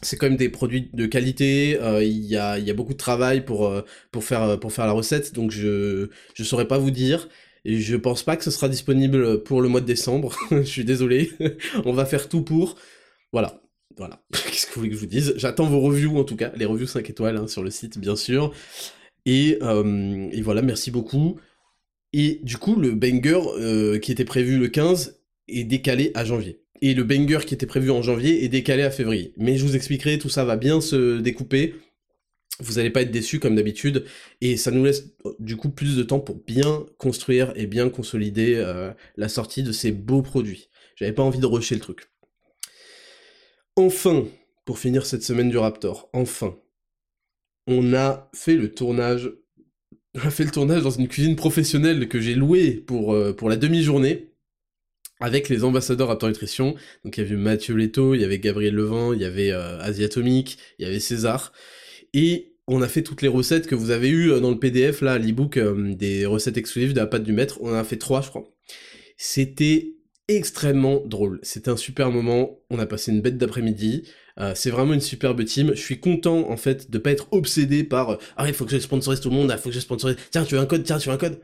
C'est 0.00 0.16
quand 0.16 0.26
même 0.26 0.36
des 0.36 0.48
produits 0.48 0.90
de 0.92 1.06
qualité. 1.06 1.78
Euh, 1.80 2.02
il 2.02 2.24
y, 2.24 2.36
a, 2.36 2.58
beaucoup 2.74 2.92
de 2.92 2.98
travail 2.98 3.44
pour, 3.44 3.66
euh, 3.66 3.82
faire 4.20 4.46
la 4.46 4.92
recette. 4.92 5.34
Donc 5.34 5.50
je 5.50 6.08
ne 6.38 6.44
saurais 6.44 6.66
pas 6.66 6.78
vous 6.78 6.90
dire. 6.90 7.28
Et 7.66 7.80
je 7.80 7.96
pense 7.96 8.22
pas 8.22 8.36
que 8.36 8.44
ce 8.44 8.50
sera 8.50 8.68
disponible 8.68 9.42
pour 9.44 9.62
le 9.62 9.68
mois 9.68 9.80
de 9.80 9.86
décembre. 9.86 10.36
je 10.50 10.62
suis 10.62 10.84
désolé. 10.84 11.30
On 11.84 11.92
va 11.92 12.04
faire 12.06 12.28
tout 12.28 12.42
pour. 12.42 12.76
Voilà. 13.32 13.63
Voilà, 13.96 14.22
qu'est-ce 14.32 14.66
que 14.66 14.74
vous 14.74 14.80
voulez 14.80 14.90
que 14.90 14.96
je 14.96 15.00
vous 15.00 15.06
dise? 15.06 15.34
J'attends 15.36 15.66
vos 15.66 15.80
reviews 15.80 16.18
en 16.18 16.24
tout 16.24 16.36
cas, 16.36 16.52
les 16.56 16.64
reviews 16.64 16.86
5 16.86 17.08
étoiles 17.08 17.36
hein, 17.36 17.46
sur 17.46 17.62
le 17.62 17.70
site 17.70 17.98
bien 17.98 18.16
sûr. 18.16 18.52
Et, 19.26 19.58
euh, 19.62 20.28
et, 20.32 20.42
voilà, 20.42 20.62
merci 20.62 20.90
beaucoup. 20.90 21.38
Et 22.12 22.40
du 22.42 22.58
coup, 22.58 22.76
le 22.76 22.92
banger 22.92 23.40
euh, 23.58 23.98
qui 23.98 24.12
était 24.12 24.24
prévu 24.24 24.58
le 24.58 24.68
15 24.68 25.20
est 25.48 25.64
décalé 25.64 26.10
à 26.14 26.24
janvier. 26.24 26.60
Et 26.82 26.94
le 26.94 27.04
banger 27.04 27.40
qui 27.46 27.54
était 27.54 27.66
prévu 27.66 27.90
en 27.90 28.02
janvier 28.02 28.44
est 28.44 28.48
décalé 28.48 28.82
à 28.82 28.90
février. 28.90 29.32
Mais 29.36 29.56
je 29.56 29.64
vous 29.64 29.76
expliquerai, 29.76 30.18
tout 30.18 30.28
ça 30.28 30.44
va 30.44 30.56
bien 30.56 30.80
se 30.80 31.18
découper. 31.18 31.74
Vous 32.60 32.74
n'allez 32.74 32.90
pas 32.90 33.02
être 33.02 33.10
déçus 33.10 33.40
comme 33.40 33.56
d'habitude. 33.56 34.04
Et 34.40 34.56
ça 34.56 34.70
nous 34.70 34.84
laisse 34.84 35.14
du 35.38 35.56
coup 35.56 35.70
plus 35.70 35.96
de 35.96 36.02
temps 36.02 36.20
pour 36.20 36.36
bien 36.36 36.86
construire 36.98 37.52
et 37.56 37.66
bien 37.66 37.88
consolider 37.88 38.54
euh, 38.56 38.92
la 39.16 39.28
sortie 39.28 39.62
de 39.62 39.72
ces 39.72 39.92
beaux 39.92 40.22
produits. 40.22 40.68
J'avais 40.96 41.12
pas 41.12 41.22
envie 41.22 41.40
de 41.40 41.46
rusher 41.46 41.74
le 41.74 41.80
truc. 41.80 42.10
Enfin, 43.76 44.24
pour 44.64 44.78
finir 44.78 45.04
cette 45.04 45.24
semaine 45.24 45.50
du 45.50 45.58
Raptor, 45.58 46.08
enfin, 46.12 46.56
on 47.66 47.92
a 47.92 48.30
fait 48.34 48.56
le 48.56 48.72
tournage. 48.72 49.32
On 50.16 50.20
a 50.20 50.30
fait 50.30 50.44
le 50.44 50.52
tournage 50.52 50.84
dans 50.84 50.90
une 50.90 51.08
cuisine 51.08 51.34
professionnelle 51.34 52.06
que 52.06 52.20
j'ai 52.20 52.36
louée 52.36 52.70
pour, 52.70 53.14
euh, 53.14 53.32
pour 53.32 53.48
la 53.48 53.56
demi-journée 53.56 54.30
avec 55.18 55.48
les 55.48 55.64
ambassadeurs 55.64 56.06
Raptor 56.06 56.28
Nutrition. 56.28 56.76
Donc 57.04 57.16
il 57.16 57.24
y 57.24 57.26
avait 57.26 57.34
Mathieu 57.34 57.74
Leto, 57.74 58.14
il 58.14 58.20
y 58.20 58.24
avait 58.24 58.38
Gabriel 58.38 58.76
Levent, 58.76 59.12
il 59.12 59.20
y 59.20 59.24
avait 59.24 59.50
euh, 59.50 59.80
Asiatomique, 59.80 60.56
il 60.78 60.84
y 60.84 60.88
avait 60.88 61.00
César. 61.00 61.52
Et 62.12 62.54
on 62.68 62.80
a 62.80 62.86
fait 62.86 63.02
toutes 63.02 63.22
les 63.22 63.28
recettes 63.28 63.66
que 63.66 63.74
vous 63.74 63.90
avez 63.90 64.08
eues 64.08 64.30
euh, 64.30 64.38
dans 64.38 64.52
le 64.52 64.58
PDF, 64.60 65.00
là, 65.00 65.18
l'ebook 65.18 65.58
des 65.58 66.26
recettes 66.26 66.58
exclusives 66.58 66.92
de 66.92 67.00
la 67.00 67.08
pâte 67.08 67.24
du 67.24 67.32
maître. 67.32 67.58
On 67.60 67.70
en 67.70 67.74
a 67.74 67.82
fait 67.82 67.98
trois, 67.98 68.20
je 68.20 68.28
crois. 68.28 68.44
C'était 69.16 69.96
extrêmement 70.28 71.02
drôle. 71.04 71.38
C'était 71.42 71.70
un 71.70 71.76
super 71.76 72.10
moment. 72.10 72.58
On 72.70 72.78
a 72.78 72.86
passé 72.86 73.12
une 73.12 73.20
bête 73.20 73.36
d'après-midi. 73.36 74.08
Euh, 74.38 74.52
c'est 74.54 74.70
vraiment 74.70 74.94
une 74.94 75.00
superbe 75.00 75.44
team. 75.44 75.70
Je 75.74 75.80
suis 75.80 76.00
content 76.00 76.50
en 76.50 76.56
fait 76.56 76.90
de 76.90 76.98
pas 76.98 77.10
être 77.12 77.28
obsédé 77.32 77.84
par 77.84 78.10
euh, 78.10 78.16
ah 78.36 78.48
il 78.48 78.54
faut 78.54 78.64
que 78.64 78.72
je 78.72 78.78
sponsorise 78.78 79.20
tout 79.20 79.30
le 79.30 79.36
monde, 79.36 79.52
il 79.52 79.58
faut 79.58 79.68
que 79.68 79.74
je 79.74 79.80
sponsorise. 79.80 80.16
Tiens, 80.30 80.44
tu 80.44 80.54
veux 80.54 80.60
un 80.60 80.66
code 80.66 80.82
Tiens, 80.84 80.98
tu 80.98 81.08
veux 81.08 81.14
un 81.14 81.18
code 81.18 81.40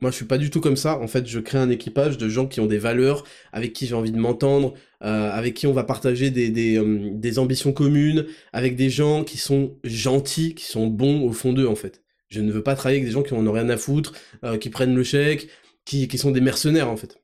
Moi, 0.00 0.10
je 0.10 0.16
suis 0.16 0.24
pas 0.24 0.38
du 0.38 0.50
tout 0.50 0.60
comme 0.60 0.76
ça. 0.76 0.98
En 0.98 1.08
fait, 1.08 1.26
je 1.26 1.40
crée 1.40 1.58
un 1.58 1.70
équipage 1.70 2.18
de 2.18 2.28
gens 2.28 2.46
qui 2.46 2.60
ont 2.60 2.66
des 2.66 2.78
valeurs, 2.78 3.24
avec 3.52 3.72
qui 3.72 3.86
j'ai 3.86 3.94
envie 3.94 4.12
de 4.12 4.18
m'entendre, 4.18 4.74
euh, 5.02 5.30
avec 5.30 5.54
qui 5.54 5.66
on 5.66 5.72
va 5.72 5.84
partager 5.84 6.30
des 6.30 6.50
des, 6.50 6.80
des 7.12 7.38
ambitions 7.38 7.72
communes, 7.72 8.26
avec 8.52 8.76
des 8.76 8.90
gens 8.90 9.24
qui 9.24 9.38
sont 9.38 9.76
gentils, 9.84 10.54
qui 10.54 10.64
sont 10.64 10.86
bons 10.86 11.22
au 11.24 11.32
fond 11.32 11.52
d'eux 11.52 11.66
en 11.66 11.76
fait. 11.76 12.02
Je 12.30 12.40
ne 12.40 12.52
veux 12.52 12.62
pas 12.62 12.76
travailler 12.76 13.00
avec 13.00 13.08
des 13.08 13.12
gens 13.12 13.22
qui 13.22 13.34
en 13.34 13.46
ont 13.46 13.52
rien 13.52 13.68
à 13.70 13.76
foutre, 13.76 14.14
qui 14.60 14.70
prennent 14.70 14.94
le 14.94 15.02
chèque, 15.02 15.48
qui, 15.84 16.06
qui 16.08 16.16
sont 16.18 16.30
des 16.30 16.40
mercenaires 16.40 16.88
en 16.88 16.96
fait 16.96 17.19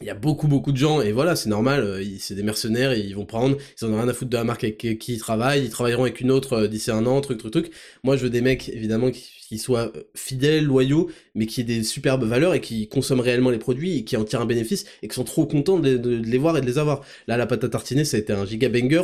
il 0.00 0.06
y 0.06 0.10
a 0.10 0.14
beaucoup 0.14 0.46
beaucoup 0.46 0.70
de 0.70 0.76
gens 0.76 1.00
et 1.00 1.10
voilà 1.12 1.34
c'est 1.34 1.48
normal 1.48 1.80
euh, 1.82 2.04
c'est 2.18 2.34
des 2.34 2.44
mercenaires 2.44 2.94
ils 2.94 3.14
vont 3.16 3.24
prendre 3.24 3.56
ils 3.80 3.84
en 3.84 3.92
ont 3.92 3.96
rien 3.96 4.08
à 4.08 4.14
foutre 4.14 4.30
de 4.30 4.36
la 4.36 4.44
marque 4.44 4.62
avec 4.64 4.78
qui 4.78 5.12
ils 5.14 5.18
travaillent 5.18 5.64
ils 5.64 5.70
travailleront 5.70 6.04
avec 6.04 6.20
une 6.20 6.30
autre 6.30 6.52
euh, 6.52 6.68
d'ici 6.68 6.90
un 6.90 7.04
an 7.06 7.20
truc 7.20 7.38
truc 7.38 7.52
truc. 7.52 7.70
Moi 8.04 8.16
je 8.16 8.22
veux 8.24 8.30
des 8.30 8.40
mecs 8.40 8.68
évidemment 8.68 9.10
qui, 9.10 9.58
soient 9.58 9.90
euh, 9.96 10.02
fidèles 10.14 10.64
loyaux 10.64 11.10
mais 11.34 11.46
qui 11.46 11.62
aient 11.62 11.64
des 11.64 11.82
superbes 11.82 12.24
valeurs 12.24 12.54
et 12.54 12.60
qui 12.60 12.88
consomment 12.88 13.20
réellement 13.20 13.50
les 13.50 13.58
produits 13.58 13.98
et 13.98 14.04
qui 14.04 14.16
en 14.16 14.24
tirent 14.24 14.40
un 14.40 14.46
bénéfice 14.46 14.84
et 15.02 15.08
qui 15.08 15.14
sont 15.14 15.24
trop 15.24 15.46
contents 15.46 15.80
de, 15.80 15.96
les 15.96 16.38
voir 16.38 16.56
et 16.56 16.60
de 16.60 16.66
les 16.66 16.78
avoir. 16.78 17.04
Là 17.26 17.36
la 17.36 17.46
pâte 17.46 17.64
à 17.64 17.68
tartiner 17.68 18.04
ça 18.04 18.18
a 18.18 18.20
été 18.20 18.32
un 18.32 18.46
giga 18.46 18.68
banger. 18.68 19.02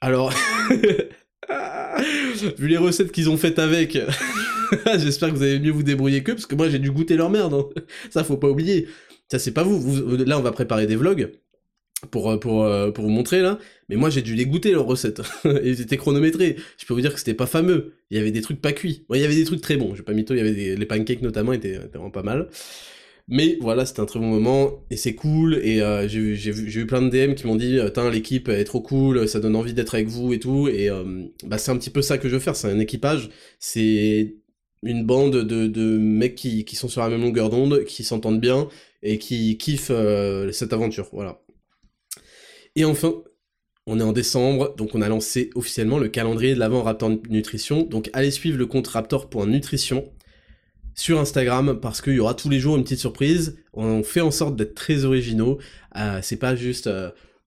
Alors 0.00 0.30
vu 2.58 2.68
les 2.68 2.76
recettes 2.76 3.12
qu'ils 3.12 3.30
ont 3.30 3.38
faites 3.38 3.58
avec 3.58 3.96
j'espère 4.98 5.30
que 5.30 5.34
vous 5.36 5.42
avez 5.42 5.58
mieux 5.58 5.70
vous 5.70 5.82
débrouiller 5.82 6.22
qu'eux 6.22 6.34
parce 6.34 6.46
que 6.46 6.54
moi 6.54 6.68
j'ai 6.68 6.78
dû 6.78 6.90
goûter 6.90 7.16
leur 7.16 7.30
merde 7.30 7.54
hein. 7.54 7.82
ça 8.10 8.24
faut 8.24 8.36
pas 8.36 8.48
oublier 8.48 8.88
ça, 9.28 9.38
c'est 9.38 9.52
pas 9.52 9.62
vous. 9.62 10.16
Là, 10.16 10.38
on 10.38 10.42
va 10.42 10.52
préparer 10.52 10.86
des 10.86 10.96
vlogs 10.96 11.30
pour, 12.10 12.30
euh, 12.30 12.36
pour, 12.38 12.64
euh, 12.64 12.90
pour 12.90 13.04
vous 13.04 13.10
montrer 13.10 13.40
là. 13.40 13.58
Mais 13.88 13.96
moi, 13.96 14.10
j'ai 14.10 14.22
dû 14.22 14.34
les 14.34 14.46
goûter 14.46 14.72
leurs 14.72 14.86
recettes. 14.86 15.22
et 15.44 15.48
ils 15.70 15.80
étaient 15.80 15.96
chronométrés. 15.96 16.56
Je 16.78 16.86
peux 16.86 16.94
vous 16.94 17.00
dire 17.00 17.12
que 17.12 17.18
c'était 17.18 17.34
pas 17.34 17.46
fameux. 17.46 17.94
Il 18.10 18.18
y 18.18 18.20
avait 18.20 18.32
des 18.32 18.42
trucs 18.42 18.60
pas 18.60 18.72
cuits. 18.72 19.06
il 19.10 19.20
y 19.20 19.24
avait 19.24 19.34
des 19.34 19.44
trucs 19.44 19.60
très 19.60 19.76
bons. 19.76 19.92
Je 19.94 19.98
vais 19.98 20.04
pas 20.04 20.12
mytho, 20.12 20.34
il 20.34 20.38
y 20.38 20.40
avait 20.40 20.54
des... 20.54 20.76
les 20.76 20.86
pancakes 20.86 21.22
notamment 21.22 21.52
étaient, 21.52 21.78
vraiment 21.78 22.10
pas 22.10 22.22
mal. 22.22 22.48
Mais 23.26 23.56
voilà, 23.60 23.86
c'était 23.86 24.00
un 24.00 24.06
très 24.06 24.18
bon 24.20 24.26
moment 24.26 24.84
et 24.90 24.96
c'est 24.98 25.14
cool. 25.14 25.54
Et 25.62 25.80
euh, 25.80 26.06
j'ai 26.06 26.18
eu, 26.18 26.80
eu 26.82 26.86
plein 26.86 27.00
de 27.00 27.08
DM 27.08 27.34
qui 27.34 27.46
m'ont 27.46 27.56
dit 27.56 27.78
Tiens, 27.94 28.10
l'équipe 28.10 28.50
est 28.50 28.64
trop 28.64 28.82
cool, 28.82 29.26
ça 29.28 29.40
donne 29.40 29.56
envie 29.56 29.72
d'être 29.72 29.94
avec 29.94 30.08
vous 30.08 30.34
et 30.34 30.38
tout. 30.38 30.68
Et 30.68 30.90
bah, 31.44 31.56
c'est 31.56 31.70
un 31.70 31.76
petit 31.78 31.90
peu 31.90 32.02
ça 32.02 32.18
que 32.18 32.28
je 32.28 32.34
veux 32.34 32.40
faire. 32.40 32.54
C'est 32.56 32.68
un 32.68 32.78
équipage. 32.78 33.30
C'est 33.58 34.36
une 34.84 35.04
bande 35.04 35.36
de, 35.36 35.98
mecs 35.98 36.34
qui, 36.34 36.76
sont 36.76 36.88
sur 36.88 37.00
la 37.00 37.08
même 37.08 37.22
longueur 37.22 37.50
d'onde, 37.50 37.84
qui 37.84 38.04
s'entendent 38.04 38.40
bien 38.40 38.68
et 39.02 39.18
qui 39.18 39.56
kiffent 39.58 39.90
euh, 39.90 40.52
cette 40.52 40.72
aventure. 40.72 41.08
Voilà. 41.12 41.40
Et 42.76 42.84
enfin, 42.84 43.14
on 43.86 44.00
est 44.00 44.02
en 44.02 44.12
décembre, 44.12 44.74
donc 44.76 44.94
on 44.94 45.02
a 45.02 45.08
lancé 45.08 45.50
officiellement 45.54 45.98
le 45.98 46.08
calendrier 46.08 46.54
de 46.54 46.58
l'avant 46.58 46.82
Raptor 46.82 47.10
Nutrition. 47.28 47.82
Donc 47.82 48.10
allez 48.12 48.30
suivre 48.30 48.58
le 48.58 48.66
compte 48.66 48.88
raptor.nutrition 48.88 50.10
sur 50.94 51.18
Instagram 51.18 51.80
parce 51.80 52.00
qu'il 52.00 52.14
y 52.14 52.20
aura 52.20 52.34
tous 52.34 52.48
les 52.48 52.60
jours 52.60 52.76
une 52.76 52.84
petite 52.84 53.00
surprise. 53.00 53.58
On 53.72 54.02
fait 54.02 54.20
en 54.20 54.30
sorte 54.30 54.56
d'être 54.56 54.74
très 54.74 55.04
originaux. 55.04 55.58
Euh, 55.96 56.20
c'est 56.22 56.36
pas 56.36 56.56
juste 56.56 56.88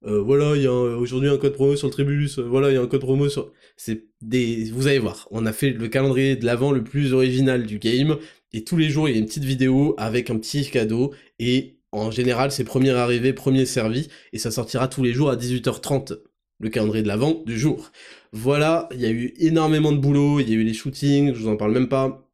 euh, 0.08 0.22
voilà, 0.22 0.56
il 0.56 0.62
y 0.62 0.68
a 0.68 0.72
aujourd'hui 0.72 1.30
un 1.30 1.38
code 1.38 1.54
promo 1.54 1.76
sur 1.76 1.88
le 1.88 1.94
Tribus, 1.94 2.40
voilà, 2.40 2.70
il 2.70 2.76
y 2.76 2.78
a 2.78 2.82
un 2.82 2.88
code 2.88 3.02
promo 3.02 3.30
sur. 3.30 3.52
C'est 3.78 4.06
des. 4.22 4.72
Vous 4.72 4.88
allez 4.88 5.00
voir, 5.00 5.28
on 5.32 5.46
a 5.46 5.54
fait 5.54 5.70
le 5.70 5.88
calendrier 5.88 6.36
de 6.36 6.46
l'avant 6.46 6.72
le 6.72 6.84
plus 6.84 7.14
original 7.14 7.66
du 7.66 7.80
game. 7.80 8.18
Et 8.54 8.64
tous 8.64 8.76
les 8.76 8.90
jours, 8.90 9.08
il 9.08 9.14
y 9.14 9.18
a 9.18 9.20
une 9.20 9.28
petite 9.28 9.44
vidéo 9.44 9.94
avec 9.98 10.30
un 10.30 10.38
petit 10.38 10.70
cadeau. 10.70 11.14
Et 11.40 11.78
en 11.92 12.12
général, 12.12 12.52
c'est 12.52 12.64
premier 12.64 12.90
arrivé, 12.92 13.34
premier 13.34 13.66
servi. 13.66 14.10
Et 14.34 14.40
ça 14.40 14.52
sortira 14.52 14.88
tous 14.88 15.04
les 15.04 15.14
jours 15.14 15.30
à 15.30 15.36
18h30. 15.36 16.20
Le 16.60 16.70
calendrier 16.70 17.04
de 17.04 17.08
l'avant 17.08 17.44
du 17.46 17.58
jour. 17.58 17.92
Voilà, 18.32 18.90
il 18.92 19.00
y 19.00 19.06
a 19.06 19.12
eu 19.12 19.34
énormément 19.38 19.92
de 19.92 20.00
boulot. 20.00 20.40
Il 20.40 20.50
y 20.50 20.54
a 20.54 20.56
eu 20.56 20.64
les 20.64 20.74
shootings, 20.74 21.34
je 21.34 21.40
vous 21.40 21.48
en 21.48 21.56
parle 21.56 21.72
même 21.72 21.88
pas. 21.88 22.28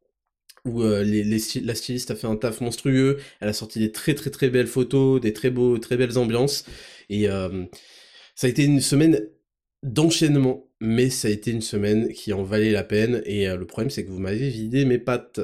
Où 0.64 0.82
euh, 0.82 1.02
les, 1.02 1.24
la 1.24 1.74
styliste 1.74 2.10
a 2.10 2.16
fait 2.16 2.26
un 2.26 2.36
taf 2.36 2.62
monstrueux. 2.62 3.18
Elle 3.40 3.48
a 3.50 3.52
sorti 3.52 3.80
des 3.80 3.92
très 3.92 4.14
très 4.14 4.30
très 4.30 4.48
belles 4.48 4.66
photos, 4.66 5.20
des 5.20 5.34
très 5.34 5.50
beaux, 5.50 5.76
très 5.78 5.98
belles 5.98 6.16
ambiances. 6.16 6.64
Et 7.10 7.28
euh, 7.28 7.64
ça 8.34 8.46
a 8.46 8.50
été 8.50 8.64
une 8.64 8.80
semaine 8.80 9.28
d'enchaînement, 9.84 10.66
mais 10.80 11.10
ça 11.10 11.28
a 11.28 11.30
été 11.30 11.50
une 11.50 11.60
semaine 11.60 12.12
qui 12.12 12.32
en 12.32 12.42
valait 12.42 12.72
la 12.72 12.82
peine, 12.82 13.22
et 13.26 13.48
euh, 13.48 13.56
le 13.56 13.66
problème 13.66 13.90
c'est 13.90 14.04
que 14.04 14.10
vous 14.10 14.18
m'avez 14.18 14.48
vidé 14.48 14.84
mes 14.84 14.98
pattes. 14.98 15.40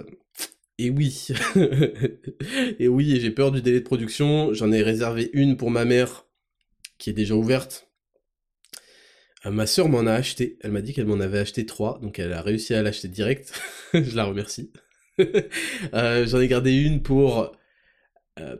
Et 0.79 0.89
oui, 0.89 1.29
et 2.79 2.89
oui, 2.89 3.15
et 3.15 3.21
j'ai 3.21 3.31
peur 3.31 3.53
du 3.53 3.61
délai 3.61 3.81
de 3.81 3.85
production, 3.85 4.55
j'en 4.55 4.73
ai 4.73 4.83
réservé 4.83 5.31
une 5.35 5.59
pour 5.59 5.71
ma 5.71 5.85
mère, 5.85 6.27
qui 6.99 7.11
est 7.11 7.13
déjà 7.13 7.35
ouverte. 7.35 7.91
Euh, 9.45 9.51
ma 9.51 9.67
sœur 9.67 9.91
m'en 9.91 10.07
a 10.07 10.13
acheté, 10.13 10.59
elle 10.63 10.73
m'a 10.73 10.81
dit 10.81 10.95
qu'elle 10.95 11.07
m'en 11.07 11.21
avait 11.21 11.39
acheté 11.39 11.67
trois, 11.67 11.99
donc 12.01 12.19
elle 12.19 12.33
a 12.33 12.41
réussi 12.41 12.73
à 12.73 12.83
l'acheter 12.83 13.09
direct, 13.09 13.61
je 13.95 14.17
la 14.17 14.25
remercie. 14.25 14.73
Euh, 15.93 16.27
j'en 16.27 16.41
ai 16.41 16.49
gardé 16.49 16.73
une 16.73 17.03
pour 17.03 17.53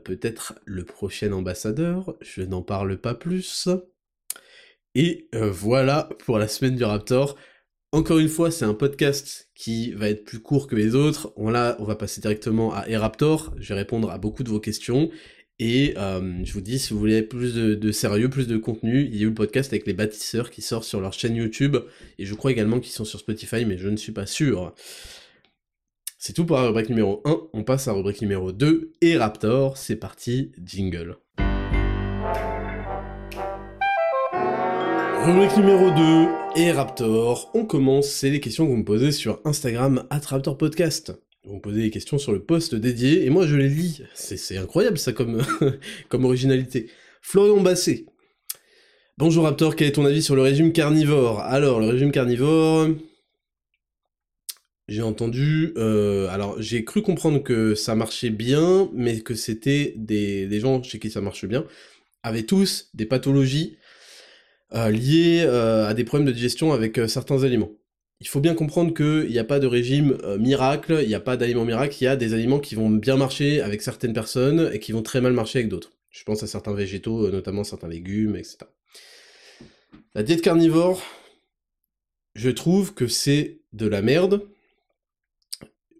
peut-être 0.03 0.59
le 0.65 0.85
prochain 0.85 1.31
ambassadeur, 1.31 2.15
je 2.21 2.43
n'en 2.43 2.61
parle 2.61 2.99
pas 2.99 3.15
plus. 3.15 3.67
Et 4.95 5.29
euh, 5.35 5.49
voilà 5.49 6.09
pour 6.19 6.37
la 6.37 6.47
semaine 6.47 6.75
du 6.75 6.83
Raptor. 6.83 7.37
Encore 7.93 8.19
une 8.19 8.29
fois, 8.29 8.51
c'est 8.51 8.65
un 8.65 8.73
podcast 8.73 9.49
qui 9.53 9.91
va 9.91 10.09
être 10.09 10.23
plus 10.23 10.39
court 10.39 10.67
que 10.67 10.75
les 10.75 10.95
autres. 10.95 11.33
On, 11.35 11.49
là, 11.49 11.75
on 11.79 11.83
va 11.83 11.95
passer 11.95 12.21
directement 12.21 12.73
à 12.73 12.87
E-Raptor. 12.89 13.53
Je 13.57 13.73
vais 13.73 13.79
répondre 13.79 14.09
à 14.09 14.17
beaucoup 14.17 14.43
de 14.43 14.49
vos 14.49 14.61
questions. 14.61 15.09
Et 15.59 15.93
euh, 15.97 16.43
je 16.43 16.53
vous 16.53 16.61
dis, 16.61 16.79
si 16.79 16.93
vous 16.93 16.99
voulez 16.99 17.21
plus 17.21 17.53
de, 17.53 17.91
sérieux, 17.91 18.29
plus 18.29 18.47
de 18.47 18.57
contenu, 18.57 19.03
il 19.03 19.15
y 19.15 19.19
a 19.19 19.23
eu 19.23 19.27
le 19.27 19.33
podcast 19.33 19.71
avec 19.73 19.85
les 19.85 19.93
bâtisseurs 19.93 20.49
qui 20.49 20.61
sort 20.61 20.83
sur 20.83 21.01
leur 21.01 21.13
chaîne 21.13 21.35
YouTube. 21.35 21.77
Et 22.17 22.25
je 22.25 22.33
crois 22.33 22.51
également 22.51 22.79
qu'ils 22.79 22.93
sont 22.93 23.05
sur 23.05 23.19
Spotify, 23.19 23.65
mais 23.65 23.77
je 23.77 23.89
ne 23.89 23.97
suis 23.97 24.13
pas 24.13 24.25
sûr. 24.25 24.73
C'est 26.17 26.33
tout 26.33 26.45
pour 26.45 26.57
la 26.57 26.67
rubrique 26.67 26.89
numéro 26.89 27.21
1. 27.25 27.49
On 27.53 27.63
passe 27.63 27.87
à 27.87 27.91
la 27.91 27.97
rubrique 27.97 28.21
numéro 28.21 28.51
2. 28.51 28.93
Et 29.01 29.17
Raptor, 29.17 29.77
c'est 29.77 29.97
parti, 29.97 30.51
jingle. 30.63 31.17
Rubrique 35.23 35.55
numéro 35.55 35.91
2 35.91 36.29
et 36.55 36.71
Raptor. 36.71 37.51
On 37.53 37.63
commence, 37.63 38.09
c'est 38.09 38.31
les 38.31 38.39
questions 38.39 38.65
que 38.65 38.71
vous 38.71 38.77
me 38.77 38.83
posez 38.83 39.11
sur 39.11 39.39
Instagram 39.45 40.07
at 40.09 40.21
Raptor 40.25 40.57
Podcast. 40.57 41.13
Vous 41.43 41.57
me 41.57 41.61
posez 41.61 41.83
des 41.83 41.91
questions 41.91 42.17
sur 42.17 42.31
le 42.31 42.41
post 42.43 42.73
dédié 42.73 43.23
et 43.23 43.29
moi 43.29 43.45
je 43.45 43.55
les 43.55 43.69
lis. 43.69 44.01
C'est 44.15 44.57
incroyable 44.57 44.97
ça 44.97 45.13
comme, 45.13 46.25
originalité. 46.25 46.89
Florian 47.21 47.61
Basset. 47.61 48.05
Bonjour 49.19 49.43
Raptor, 49.43 49.75
quel 49.75 49.89
est 49.89 49.91
ton 49.91 50.05
avis 50.05 50.23
sur 50.23 50.35
le 50.35 50.41
régime 50.41 50.73
carnivore? 50.73 51.41
Alors, 51.41 51.79
le 51.79 51.87
régime 51.87 52.11
carnivore... 52.11 52.89
J'ai 54.87 55.03
entendu... 55.03 55.73
Euh, 55.77 56.29
alors, 56.29 56.59
j'ai 56.59 56.83
cru 56.83 57.03
comprendre 57.03 57.43
que 57.43 57.75
ça 57.75 57.93
marchait 57.93 58.31
bien, 58.31 58.89
mais 58.95 59.19
que 59.19 59.35
c'était 59.35 59.93
des 59.95 60.59
gens 60.59 60.81
chez 60.81 60.97
qui 60.97 61.11
ça 61.11 61.21
marche 61.21 61.45
bien, 61.45 61.63
avaient 62.23 62.43
tous 62.43 62.89
des 62.95 63.05
pathologies 63.05 63.77
euh, 64.73 64.89
liés 64.89 65.43
euh, 65.45 65.87
à 65.87 65.93
des 65.93 66.03
problèmes 66.03 66.27
de 66.27 66.31
digestion 66.31 66.71
avec 66.71 66.97
euh, 66.97 67.07
certains 67.07 67.43
aliments. 67.43 67.71
Il 68.21 68.27
faut 68.27 68.39
bien 68.39 68.53
comprendre 68.53 68.93
qu'il 68.93 69.31
n'y 69.31 69.39
a 69.39 69.43
pas 69.43 69.59
de 69.59 69.65
régime 69.65 70.15
miracle, 70.37 70.99
il 71.01 71.07
n'y 71.07 71.15
a 71.15 71.19
pas 71.19 71.37
d'aliments 71.37 71.65
miracle, 71.65 71.97
il 71.99 72.03
y 72.03 72.07
a 72.07 72.15
des 72.15 72.35
aliments 72.35 72.59
qui 72.59 72.75
vont 72.75 72.89
bien 72.89 73.17
marcher 73.17 73.61
avec 73.61 73.81
certaines 73.81 74.13
personnes 74.13 74.69
et 74.71 74.79
qui 74.79 74.91
vont 74.91 75.01
très 75.01 75.21
mal 75.21 75.33
marcher 75.33 75.57
avec 75.59 75.69
d'autres. 75.69 75.93
Je 76.11 76.23
pense 76.23 76.43
à 76.43 76.47
certains 76.47 76.73
végétaux, 76.73 77.31
notamment 77.31 77.63
certains 77.63 77.87
légumes, 77.87 78.35
etc. 78.35 78.59
La 80.13 80.21
diète 80.21 80.43
carnivore, 80.43 81.01
je 82.35 82.51
trouve 82.51 82.93
que 82.93 83.07
c'est 83.07 83.61
de 83.73 83.87
la 83.87 84.03
merde, 84.03 84.47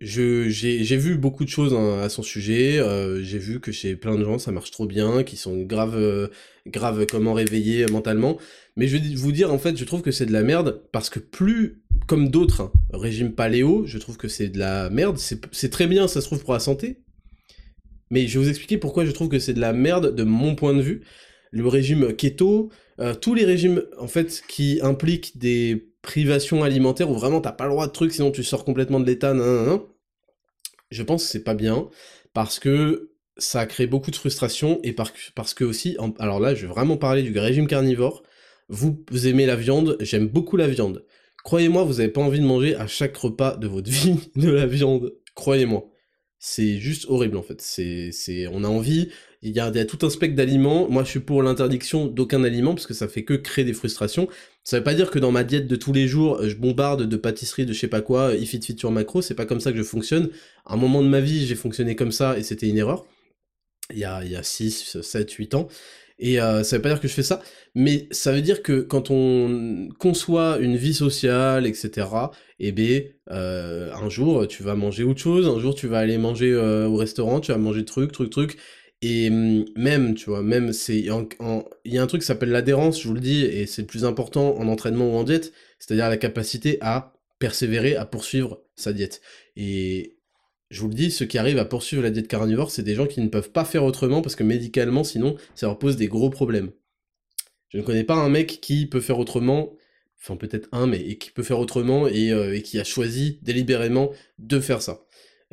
j'ai 0.01 0.97
vu 0.97 1.15
beaucoup 1.15 1.45
de 1.45 1.49
choses 1.49 1.73
hein, 1.73 2.01
à 2.01 2.09
son 2.09 2.23
sujet. 2.23 2.79
Euh, 2.79 3.23
j'ai 3.23 3.37
vu 3.37 3.59
que 3.59 3.71
chez 3.71 3.95
plein 3.95 4.15
de 4.15 4.23
gens 4.23 4.39
ça 4.39 4.51
marche 4.51 4.71
trop 4.71 4.87
bien, 4.87 5.23
qui 5.23 5.37
sont 5.37 5.61
grave, 5.61 5.95
euh, 5.95 6.27
grave 6.65 7.05
comment 7.05 7.33
réveillés 7.33 7.85
mentalement. 7.85 8.37
Mais 8.75 8.87
je 8.87 8.97
vais 8.97 9.15
vous 9.15 9.31
dire 9.31 9.53
en 9.53 9.59
fait, 9.59 9.77
je 9.77 9.85
trouve 9.85 10.01
que 10.01 10.11
c'est 10.11 10.25
de 10.25 10.33
la 10.33 10.41
merde 10.41 10.81
parce 10.91 11.09
que 11.09 11.19
plus 11.19 11.83
comme 12.07 12.29
d'autres 12.29 12.61
hein, 12.61 12.71
régimes 12.91 13.33
paléo, 13.33 13.83
je 13.85 13.97
trouve 13.99 14.17
que 14.17 14.27
c'est 14.27 14.49
de 14.49 14.57
la 14.57 14.89
merde. 14.89 15.17
C'est 15.17 15.69
très 15.69 15.87
bien, 15.87 16.07
ça 16.07 16.19
se 16.19 16.25
trouve 16.25 16.43
pour 16.43 16.53
la 16.53 16.59
santé. 16.59 16.97
Mais 18.09 18.27
je 18.27 18.39
vais 18.39 18.45
vous 18.45 18.49
expliquer 18.49 18.77
pourquoi 18.77 19.05
je 19.05 19.11
trouve 19.11 19.29
que 19.29 19.39
c'est 19.39 19.53
de 19.53 19.61
la 19.61 19.71
merde 19.71 20.15
de 20.15 20.23
mon 20.23 20.55
point 20.55 20.73
de 20.73 20.81
vue. 20.81 21.01
Le 21.51 21.67
régime 21.67 22.13
keto, 22.13 22.69
euh, 22.99 23.13
tous 23.13 23.35
les 23.35 23.45
régimes 23.45 23.83
en 23.99 24.07
fait 24.07 24.41
qui 24.47 24.79
impliquent 24.81 25.37
des 25.37 25.91
privations 26.01 26.63
alimentaires 26.63 27.09
où 27.09 27.13
vraiment 27.13 27.41
t'as 27.41 27.51
pas 27.51 27.65
le 27.65 27.71
droit 27.71 27.87
de 27.87 27.91
trucs 27.91 28.13
sinon 28.13 28.31
tu 28.31 28.43
sors 28.43 28.65
complètement 28.65 28.99
de 28.99 29.05
l'état, 29.05 29.33
je 30.91 31.03
pense 31.03 31.23
que 31.23 31.29
c'est 31.29 31.43
pas 31.43 31.53
bien 31.53 31.89
parce 32.33 32.59
que 32.59 33.11
ça 33.37 33.61
a 33.61 33.65
créé 33.65 33.87
beaucoup 33.87 34.11
de 34.11 34.15
frustration 34.15 34.79
et 34.83 34.93
parce 34.93 35.53
que 35.53 35.63
aussi, 35.63 35.97
alors 36.19 36.39
là, 36.39 36.53
je 36.53 36.67
vais 36.67 36.71
vraiment 36.73 36.97
parler 36.97 37.23
du 37.23 37.37
régime 37.39 37.67
carnivore. 37.67 38.23
Vous, 38.69 39.03
aimez 39.25 39.45
la 39.45 39.55
viande, 39.55 39.97
j'aime 39.99 40.27
beaucoup 40.27 40.57
la 40.57 40.67
viande. 40.67 41.05
Croyez-moi, 41.43 41.83
vous 41.83 41.95
n'avez 41.95 42.09
pas 42.09 42.21
envie 42.21 42.39
de 42.39 42.45
manger 42.45 42.75
à 42.75 42.87
chaque 42.87 43.17
repas 43.17 43.57
de 43.57 43.67
votre 43.67 43.89
vie 43.91 44.31
de 44.35 44.49
la 44.49 44.65
viande. 44.65 45.13
Croyez-moi. 45.33 45.90
C'est 46.43 46.79
juste 46.79 47.05
horrible 47.07 47.37
en 47.37 47.43
fait. 47.43 47.61
C'est, 47.61 48.11
c'est, 48.11 48.47
on 48.47 48.63
a 48.63 48.67
envie, 48.67 49.09
il 49.43 49.51
y, 49.51 49.59
a, 49.59 49.71
tout 49.85 50.03
un 50.03 50.09
spectre 50.09 50.35
d'aliments. 50.35 50.89
Moi, 50.89 51.03
je 51.03 51.09
suis 51.09 51.19
pour 51.19 51.43
l'interdiction 51.43 52.07
d'aucun 52.07 52.43
aliment 52.43 52.73
parce 52.73 52.87
que 52.87 52.95
ça 52.95 53.07
fait 53.07 53.23
que 53.23 53.35
créer 53.35 53.63
des 53.63 53.73
frustrations. 53.73 54.27
Ça 54.63 54.79
veut 54.79 54.83
pas 54.83 54.95
dire 54.95 55.11
que 55.11 55.19
dans 55.19 55.31
ma 55.31 55.43
diète 55.43 55.67
de 55.67 55.75
tous 55.75 55.93
les 55.93 56.07
jours, 56.07 56.41
je 56.41 56.55
bombarde 56.55 57.03
de 57.03 57.15
pâtisseries, 57.15 57.67
de 57.67 57.73
je 57.73 57.79
sais 57.79 57.87
pas 57.87 58.01
quoi, 58.01 58.33
if 58.33 58.55
it 58.55 58.65
fit 58.65 58.75
sur 58.75 58.89
macro. 58.89 59.21
C'est 59.21 59.35
pas 59.35 59.45
comme 59.45 59.59
ça 59.59 59.71
que 59.71 59.77
je 59.77 59.83
fonctionne. 59.83 60.31
À 60.65 60.73
un 60.73 60.77
moment 60.77 61.03
de 61.03 61.07
ma 61.07 61.21
vie, 61.21 61.45
j'ai 61.45 61.53
fonctionné 61.53 61.95
comme 61.95 62.11
ça 62.11 62.35
et 62.39 62.41
c'était 62.41 62.67
une 62.67 62.77
erreur. 62.77 63.05
Il 63.91 63.99
y 63.99 64.05
a, 64.05 64.23
il 64.23 64.31
y 64.31 64.35
a 64.35 64.41
6, 64.41 64.99
7, 64.99 65.31
8 65.31 65.53
ans. 65.53 65.67
Et 66.21 66.39
euh, 66.39 66.63
ça 66.63 66.77
veut 66.77 66.81
pas 66.83 66.89
dire 66.89 67.01
que 67.01 67.07
je 67.07 67.13
fais 67.13 67.23
ça, 67.23 67.41
mais 67.73 68.07
ça 68.11 68.31
veut 68.31 68.41
dire 68.43 68.61
que 68.61 68.81
quand 68.81 69.09
on 69.09 69.89
conçoit 69.99 70.59
une 70.59 70.77
vie 70.77 70.93
sociale, 70.93 71.65
etc., 71.65 72.07
eh 72.59 72.71
bien, 72.71 73.01
euh, 73.31 73.91
un 73.93 74.07
jour 74.07 74.47
tu 74.47 74.61
vas 74.61 74.75
manger 74.75 75.03
autre 75.03 75.19
chose, 75.19 75.47
un 75.47 75.59
jour 75.59 75.73
tu 75.73 75.87
vas 75.87 75.97
aller 75.97 76.19
manger 76.19 76.53
euh, 76.53 76.87
au 76.87 76.95
restaurant, 76.95 77.39
tu 77.39 77.51
vas 77.51 77.57
manger 77.57 77.85
truc, 77.85 78.11
truc, 78.11 78.29
truc, 78.29 78.57
et 79.01 79.29
hum, 79.29 79.65
même, 79.75 80.13
tu 80.13 80.29
vois, 80.29 80.43
même, 80.43 80.73
c'est, 80.73 80.99
il 80.99 81.05
y 81.85 81.97
a 81.97 82.03
un 82.03 82.07
truc 82.07 82.21
qui 82.21 82.27
s'appelle 82.27 82.51
l'adhérence, 82.51 83.01
je 83.01 83.07
vous 83.07 83.15
le 83.15 83.19
dis, 83.19 83.43
et 83.43 83.65
c'est 83.65 83.81
le 83.81 83.87
plus 83.87 84.05
important 84.05 84.55
en 84.59 84.67
entraînement 84.67 85.11
ou 85.11 85.15
en 85.15 85.23
diète, 85.23 85.53
c'est-à-dire 85.79 86.07
la 86.07 86.17
capacité 86.17 86.77
à 86.81 87.13
persévérer, 87.39 87.95
à 87.95 88.05
poursuivre 88.05 88.61
sa 88.75 88.93
diète. 88.93 89.21
Et 89.55 90.17
je 90.71 90.79
vous 90.79 90.87
le 90.87 90.93
dis, 90.93 91.11
ceux 91.11 91.25
qui 91.25 91.37
arrivent 91.37 91.59
à 91.59 91.65
poursuivre 91.65 92.01
la 92.01 92.09
diète 92.09 92.29
carnivore, 92.29 92.71
c'est 92.71 92.81
des 92.81 92.95
gens 92.95 93.05
qui 93.05 93.19
ne 93.19 93.27
peuvent 93.27 93.51
pas 93.51 93.65
faire 93.65 93.83
autrement 93.83 94.21
parce 94.21 94.35
que 94.35 94.43
médicalement, 94.43 95.03
sinon, 95.03 95.35
ça 95.53 95.67
leur 95.67 95.77
pose 95.77 95.97
des 95.97 96.07
gros 96.07 96.29
problèmes. 96.29 96.71
Je 97.69 97.77
ne 97.77 97.83
connais 97.83 98.05
pas 98.05 98.15
un 98.15 98.29
mec 98.29 98.59
qui 98.61 98.85
peut 98.87 99.01
faire 99.01 99.19
autrement, 99.19 99.73
enfin 100.21 100.37
peut-être 100.37 100.69
un, 100.71 100.87
mais 100.87 101.17
qui 101.17 101.31
peut 101.31 101.43
faire 101.43 101.59
autrement 101.59 102.07
et, 102.07 102.31
euh, 102.31 102.55
et 102.55 102.61
qui 102.61 102.79
a 102.79 102.85
choisi 102.85 103.39
délibérément 103.43 104.11
de 104.39 104.59
faire 104.61 104.81
ça. 104.81 105.01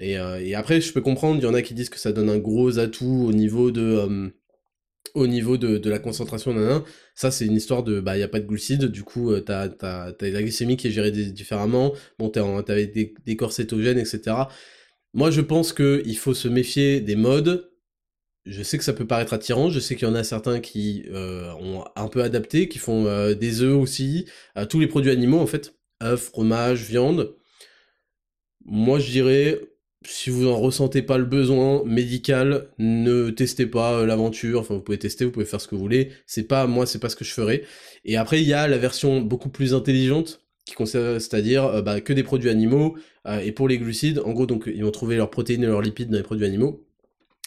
Euh, 0.00 0.38
et, 0.38 0.54
après, 0.54 0.80
je 0.80 0.92
peux 0.92 1.00
comprendre, 1.00 1.40
il 1.40 1.42
y 1.42 1.46
en 1.46 1.54
a 1.54 1.62
qui 1.62 1.74
disent 1.74 1.90
que 1.90 1.98
ça 1.98 2.12
donne 2.12 2.30
un 2.30 2.38
gros 2.38 2.78
atout 2.78 3.26
au 3.28 3.32
niveau 3.32 3.72
de, 3.72 3.82
euh, 3.82 4.28
au 5.14 5.26
niveau 5.26 5.56
de, 5.56 5.88
la 5.90 5.98
concentration 5.98 6.54
d'un 6.54 6.84
Ça, 7.16 7.32
c'est 7.32 7.44
une 7.46 7.56
histoire 7.56 7.82
de, 7.82 8.00
bah, 8.00 8.14
il 8.14 8.18
n'y 8.18 8.24
a 8.24 8.28
pas 8.28 8.38
de 8.38 8.46
glucides, 8.46 8.84
du 8.84 9.02
coup, 9.02 9.32
t'as, 9.40 9.68
t'as, 9.68 10.12
la 10.20 10.42
glycémie 10.42 10.76
qui 10.76 10.86
est 10.86 10.92
gérée 10.92 11.10
différemment, 11.10 11.92
bon, 12.20 12.30
t'es 12.30 12.86
des, 12.86 13.14
des 13.26 13.36
corps 13.36 13.52
cétogènes, 13.52 13.98
etc. 13.98 14.46
Moi, 15.14 15.30
je 15.30 15.40
pense 15.40 15.72
qu'il 15.72 16.16
faut 16.16 16.34
se 16.34 16.48
méfier 16.48 17.00
des 17.00 17.16
modes. 17.16 17.70
Je 18.46 18.62
sais 18.62 18.78
que 18.78 18.84
ça 18.84 18.92
peut 18.92 19.06
paraître 19.06 19.34
attirant, 19.34 19.68
je 19.70 19.78
sais 19.80 19.94
qu'il 19.94 20.08
y 20.08 20.10
en 20.10 20.14
a 20.14 20.24
certains 20.24 20.60
qui 20.60 21.04
ont 21.12 21.84
un 21.96 22.08
peu 22.08 22.22
adapté, 22.22 22.68
qui 22.68 22.78
font 22.78 23.04
des 23.34 23.62
œufs 23.62 23.76
aussi, 23.76 24.26
tous 24.70 24.80
les 24.80 24.86
produits 24.86 25.10
animaux 25.10 25.38
en 25.38 25.46
fait, 25.46 25.74
œufs, 26.02 26.20
fromage, 26.20 26.82
viande. 26.84 27.36
Moi, 28.64 29.00
je 29.00 29.10
dirais, 29.10 29.60
si 30.04 30.30
vous 30.30 30.46
en 30.46 30.56
ressentez 30.56 31.02
pas 31.02 31.18
le 31.18 31.24
besoin 31.24 31.82
médical, 31.84 32.70
ne 32.78 33.30
testez 33.30 33.66
pas 33.66 34.00
euh, 34.00 34.06
l'aventure. 34.06 34.60
Enfin, 34.60 34.74
vous 34.74 34.80
pouvez 34.80 34.98
tester, 34.98 35.24
vous 35.24 35.30
pouvez 35.30 35.44
faire 35.44 35.60
ce 35.60 35.68
que 35.68 35.74
vous 35.74 35.80
voulez. 35.80 36.12
C'est 36.26 36.44
pas 36.44 36.66
moi, 36.66 36.86
c'est 36.86 36.98
pas 36.98 37.08
ce 37.08 37.16
que 37.16 37.24
je 37.24 37.32
ferai. 37.32 37.64
Et 38.04 38.16
après, 38.16 38.40
il 38.40 38.48
y 38.48 38.52
a 38.54 38.68
la 38.68 38.78
version 38.78 39.20
beaucoup 39.20 39.48
plus 39.48 39.74
intelligente 39.74 40.47
qui 40.68 40.86
c'est-à-dire 40.86 41.64
euh, 41.64 41.82
bah, 41.82 42.00
que 42.00 42.12
des 42.12 42.22
produits 42.22 42.50
animaux. 42.50 42.96
Euh, 43.26 43.40
et 43.40 43.52
pour 43.52 43.68
les 43.68 43.78
glucides, 43.78 44.20
en 44.24 44.32
gros, 44.32 44.46
donc 44.46 44.64
ils 44.72 44.84
vont 44.84 44.90
trouver 44.90 45.16
leurs 45.16 45.30
protéines 45.30 45.62
et 45.62 45.66
leurs 45.66 45.82
lipides 45.82 46.10
dans 46.10 46.16
les 46.16 46.22
produits 46.22 46.46
animaux. 46.46 46.86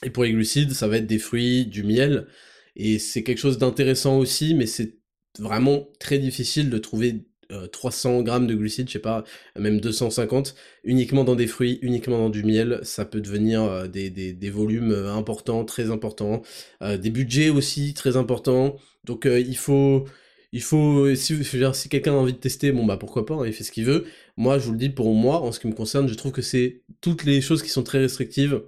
Et 0.03 0.09
pour 0.09 0.23
les 0.23 0.31
glucides, 0.31 0.73
ça 0.73 0.87
va 0.87 0.97
être 0.97 1.07
des 1.07 1.19
fruits, 1.19 1.65
du 1.65 1.83
miel. 1.83 2.27
Et 2.75 2.99
c'est 2.99 3.23
quelque 3.23 3.37
chose 3.37 3.57
d'intéressant 3.57 4.17
aussi, 4.17 4.55
mais 4.55 4.65
c'est 4.65 4.97
vraiment 5.39 5.87
très 5.99 6.17
difficile 6.17 6.69
de 6.69 6.77
trouver 6.77 7.25
300 7.71 8.19
euh, 8.19 8.23
grammes 8.23 8.47
de 8.47 8.55
glucides, 8.55 8.87
je 8.87 8.93
sais 8.93 8.99
pas, 8.99 9.23
même 9.59 9.79
250, 9.81 10.55
uniquement 10.83 11.23
dans 11.23 11.35
des 11.35 11.47
fruits, 11.47 11.79
uniquement 11.81 12.17
dans 12.17 12.29
du 12.29 12.43
miel, 12.43 12.79
ça 12.83 13.05
peut 13.05 13.21
devenir 13.21 13.89
des, 13.89 14.49
volumes 14.49 14.93
importants, 14.93 15.65
très 15.65 15.91
importants, 15.91 16.41
des 16.81 17.09
budgets 17.09 17.49
aussi 17.49 17.93
très 17.93 18.15
importants. 18.15 18.77
Donc 19.03 19.25
il 19.25 19.57
faut, 19.57 20.05
il 20.51 20.61
faut, 20.61 21.13
si, 21.15 21.89
quelqu'un 21.89 22.13
a 22.13 22.17
envie 22.17 22.33
de 22.33 22.37
tester, 22.37 22.71
bon 22.71 22.85
bah 22.85 22.97
pourquoi 22.97 23.25
pas, 23.25 23.35
hein, 23.35 23.47
il 23.47 23.53
fait 23.53 23.63
ce 23.63 23.71
qu'il 23.71 23.85
veut. 23.85 24.05
Moi, 24.37 24.59
je 24.59 24.65
vous 24.65 24.73
le 24.73 24.77
dis, 24.77 24.89
pour 24.89 25.13
moi, 25.13 25.41
en 25.41 25.51
ce 25.51 25.59
qui 25.59 25.67
me 25.67 25.73
concerne, 25.73 26.07
je 26.07 26.15
trouve 26.15 26.31
que 26.31 26.41
c'est 26.41 26.83
toutes 27.01 27.23
les 27.23 27.41
choses 27.41 27.63
qui 27.63 27.69
sont 27.69 27.83
très 27.83 27.99
restrictives 27.99 28.61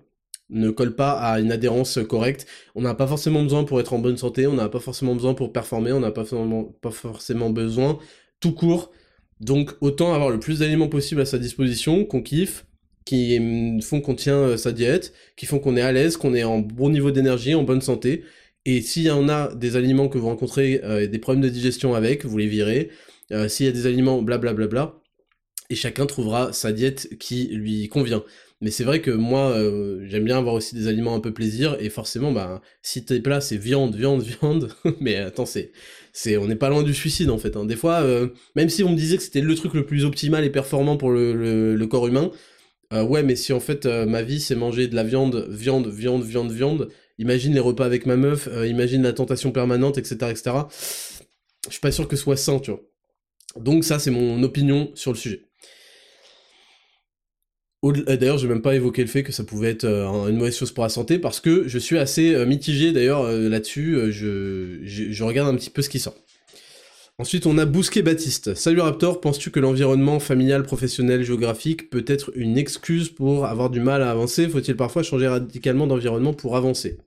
ne 0.49 0.69
colle 0.69 0.95
pas 0.95 1.13
à 1.13 1.39
une 1.39 1.51
adhérence 1.51 1.99
correcte. 2.07 2.45
On 2.75 2.81
n'a 2.81 2.93
pas 2.93 3.07
forcément 3.07 3.43
besoin 3.43 3.63
pour 3.63 3.79
être 3.79 3.93
en 3.93 3.99
bonne 3.99 4.17
santé, 4.17 4.47
on 4.47 4.53
n'a 4.53 4.69
pas 4.69 4.79
forcément 4.79 5.15
besoin 5.15 5.34
pour 5.34 5.51
performer, 5.51 5.91
on 5.91 5.99
n'a 5.99 6.11
pas 6.11 6.25
forcément, 6.25 6.63
pas 6.63 6.91
forcément 6.91 7.49
besoin 7.49 7.99
tout 8.39 8.53
court. 8.53 8.91
Donc 9.39 9.75
autant 9.81 10.13
avoir 10.13 10.29
le 10.29 10.39
plus 10.39 10.59
d'aliments 10.59 10.88
possible 10.89 11.21
à 11.21 11.25
sa 11.25 11.38
disposition, 11.39 12.05
qu'on 12.05 12.21
kiffe, 12.21 12.65
qui 13.05 13.39
font 13.81 14.01
qu'on 14.01 14.15
tient 14.15 14.38
euh, 14.38 14.57
sa 14.57 14.71
diète, 14.71 15.13
qui 15.36 15.45
font 15.45 15.59
qu'on 15.59 15.75
est 15.75 15.81
à 15.81 15.91
l'aise, 15.91 16.17
qu'on 16.17 16.34
est 16.34 16.43
en 16.43 16.59
bon 16.59 16.89
niveau 16.89 17.11
d'énergie, 17.11 17.55
en 17.55 17.63
bonne 17.63 17.81
santé. 17.81 18.23
Et 18.66 18.82
s'il 18.82 19.03
y 19.03 19.11
en 19.11 19.28
a 19.30 19.53
des 19.53 19.76
aliments 19.76 20.07
que 20.07 20.18
vous 20.18 20.28
rencontrez 20.28 20.82
euh, 20.84 21.07
des 21.07 21.20
problèmes 21.20 21.43
de 21.43 21.49
digestion 21.49 21.95
avec, 21.95 22.26
vous 22.26 22.38
les 22.38 22.47
virez. 22.47 22.89
Euh, 23.32 23.47
s'il 23.47 23.66
y 23.66 23.70
a 23.70 23.72
des 23.72 23.88
aliments 23.88 24.22
blablabla, 24.22 24.68
bla, 24.68 24.68
bla, 24.68 24.86
bla, 24.86 25.01
et 25.70 25.76
chacun 25.76 26.05
trouvera 26.05 26.53
sa 26.53 26.72
diète 26.72 27.18
qui 27.20 27.47
lui 27.47 27.88
convient. 27.89 28.24
Mais 28.64 28.72
c'est 28.72 28.86
vrai 28.86 29.01
que 29.01 29.11
moi, 29.11 29.51
euh, 29.51 30.05
j'aime 30.07 30.24
bien 30.24 30.38
avoir 30.38 30.55
aussi 30.55 30.74
des 30.74 30.88
aliments 30.88 31.16
un 31.16 31.20
peu 31.20 31.34
plaisir, 31.34 31.76
et 31.82 31.89
forcément, 31.89 32.32
bah, 32.32 32.61
si 32.82 33.03
tes 33.03 33.20
plats 33.20 33.41
c'est 33.41 33.57
viande, 33.57 33.93
viande, 33.93 34.24
viande, 34.41 34.70
mais 35.01 35.18
attends, 35.18 35.45
c'est, 35.45 35.74
c'est, 36.14 36.38
on 36.38 36.47
n'est 36.47 36.55
pas 36.55 36.70
loin 36.70 36.82
du 36.82 36.93
suicide 36.93 37.30
en 37.30 37.38
fait. 37.38 37.57
Hein. 37.57 37.66
Des 37.66 37.76
fois, 37.76 38.01
euh, 38.03 38.30
même 38.55 38.70
si 38.70 38.84
on 38.86 38.91
me 38.91 38.95
disait 38.95 39.18
que 39.18 39.24
c'était 39.24 39.41
le 39.41 39.55
truc 39.55 39.74
le 39.74 39.86
plus 39.86 40.05
optimal 40.05 40.45
et 40.45 40.49
performant 40.49 40.95
pour 40.95 41.11
le, 41.11 41.76
le, 41.76 41.88
corps 41.88 42.07
humain, 42.07 42.32
euh, 42.93 43.03
ouais, 43.03 43.22
mais 43.22 43.36
si 43.36 43.51
en 43.51 43.59
fait 43.59 43.86
ma 43.86 44.22
vie 44.22 44.39
c'est 44.39 44.55
manger 44.55 44.88
de 44.88 44.95
la 44.95 45.03
viande, 45.03 45.45
viande, 45.49 45.88
viande, 45.88 46.24
viande, 46.24 46.51
viande, 46.51 46.89
imagine 47.18 47.53
les 47.53 47.59
repas 47.59 47.86
avec 47.86 48.05
ma 48.05 48.16
meuf, 48.16 48.49
imagine 48.66 49.03
la 49.03 49.14
tentation 49.14 49.51
permanente, 49.51 49.97
etc., 49.97 50.16
etc. 50.30 50.51
Je 51.68 51.72
suis 51.72 51.82
pas 51.82 51.91
sûr 51.91 52.07
que 52.07 52.16
ce 52.16 52.24
soit 52.24 52.38
sain, 52.38 52.59
tu 52.59 52.72
vois. 52.72 52.82
Donc 53.57 53.84
ça, 53.84 53.99
c'est 53.99 54.11
mon 54.11 54.41
opinion 54.43 54.91
sur 54.95 55.11
le 55.11 55.18
sujet. 55.18 55.43
Euh, 57.84 58.18
d'ailleurs, 58.18 58.38
je 58.38 58.47
vais 58.47 58.53
même 58.53 58.61
pas 58.61 58.76
évoqué 58.76 59.01
le 59.01 59.07
fait 59.07 59.24
que 59.24 59.32
ça 59.32 59.43
pouvait 59.43 59.70
être 59.70 59.84
euh, 59.84 60.28
une 60.28 60.38
mauvaise 60.38 60.57
chose 60.57 60.72
pour 60.72 60.84
la 60.84 60.89
santé, 60.89 61.20
parce 61.20 61.39
que 61.39 61.68
je 61.68 61.78
suis 61.78 61.97
assez 61.97 62.34
euh, 62.34 62.45
mitigé 62.45 62.91
d'ailleurs 62.91 63.30
là-dessus, 63.30 64.11
je, 64.11 64.80
je, 64.84 65.24
regarde 65.24 65.53
un 65.53 65.57
petit 65.57 65.70
peu 65.70 65.82
ce 65.82 65.89
qui 65.89 65.99
sort. 65.99 66.16
Ensuite, 67.20 67.45
on 67.45 67.57
a 67.57 67.66
Bousquet 67.66 68.01
Baptiste. 68.01 68.55
Salut 68.55 68.82
Raptor, 68.82 69.22
penses-tu 69.22 69.51
que 69.51 69.59
l'environnement 69.59 70.20
familial, 70.20 70.64
professionnel, 70.64 71.24
géographique 71.24 71.89
peut 71.89 72.03
être 72.07 72.32
une 72.36 72.57
excuse 72.57 73.09
pour 73.09 73.45
avoir 73.45 73.70
du 73.70 73.80
mal 73.80 74.01
à 74.01 74.09
avancer? 74.09 74.49
Faut-il 74.49 74.76
parfois 74.76 75.03
changer 75.03 75.28
radicalement 75.28 75.86
d'environnement 75.86 76.34
pour 76.34 76.55
avancer? 76.55 76.97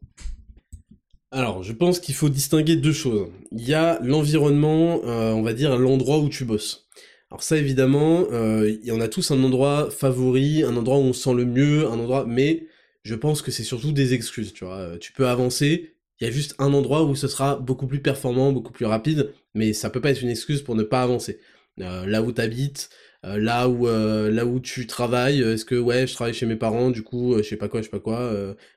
Alors, 1.33 1.65
je 1.65 1.73
pense 1.73 1.99
qu'il 1.99 2.15
faut 2.15 2.29
distinguer 2.29 2.77
deux 2.77 2.93
choses. 2.93 3.29
Il 3.51 3.69
y 3.69 3.75
a 3.75 3.99
l'environnement, 4.01 5.01
on 5.05 5.43
va 5.43 5.53
dire 5.53 5.77
l'endroit 5.77 6.19
où 6.19 6.29
tu 6.29 6.45
bosses. 6.45 6.87
Alors 7.31 7.43
ça 7.43 7.57
évidemment, 7.57 8.27
euh, 8.31 8.77
en 8.91 9.01
a 9.01 9.09
tous 9.09 9.31
un 9.33 9.43
endroit 9.43 9.91
favori, 9.91 10.63
un 10.63 10.77
endroit 10.77 10.99
où 10.99 11.03
on 11.03 11.13
se 11.13 11.23
sent 11.23 11.35
le 11.35 11.45
mieux, 11.45 11.87
un 11.87 11.99
endroit, 11.99 12.25
mais 12.27 12.67
je 13.03 13.15
pense 13.15 13.43
que 13.43 13.51
c'est 13.51 13.65
surtout 13.65 13.93
des 13.93 14.15
excuses, 14.15 14.53
tu 14.53 14.65
vois. 14.65 14.77
Euh, 14.77 14.99
tu 14.99 15.13
peux 15.13 15.27
avancer, 15.27 15.96
il 16.21 16.27
y 16.27 16.31
a 16.31 16.31
juste 16.31 16.55
un 16.59 16.73
endroit 16.73 17.05
où 17.05 17.15
ce 17.15 17.29
sera 17.29 17.57
beaucoup 17.57 17.87
plus 17.87 18.01
performant, 18.01 18.53
beaucoup 18.53 18.73
plus 18.73 18.87
rapide, 18.87 19.33
mais 19.55 19.73
ça 19.73 19.91
peut 19.91 20.01
pas 20.01 20.11
être 20.11 20.23
une 20.23 20.31
excuse 20.31 20.63
pour 20.63 20.75
ne 20.75 20.83
pas 20.83 21.03
avancer. 21.03 21.39
Euh, 21.83 22.07
là 22.07 22.23
où 22.23 22.33
tu 22.33 22.41
habites, 22.41 22.89
euh, 23.27 23.37
là 23.37 23.69
où 23.69 23.87
euh, 23.87 24.31
là 24.31 24.47
où 24.47 24.61
tu 24.61 24.87
travailles 24.87 25.43
est-ce 25.43 25.65
que 25.67 25.75
ouais 25.75 26.07
je 26.07 26.15
travaille 26.15 26.33
chez 26.33 26.47
mes 26.47 26.57
parents 26.57 26.91
du 26.91 27.03
coup 27.03 27.35
je 27.39 27.43
sais 27.43 27.57
pas 27.57 27.69
quoi 27.69 27.81
je 27.81 27.87
sais 27.87 27.91
pas 27.91 27.99
quoi 27.99 28.33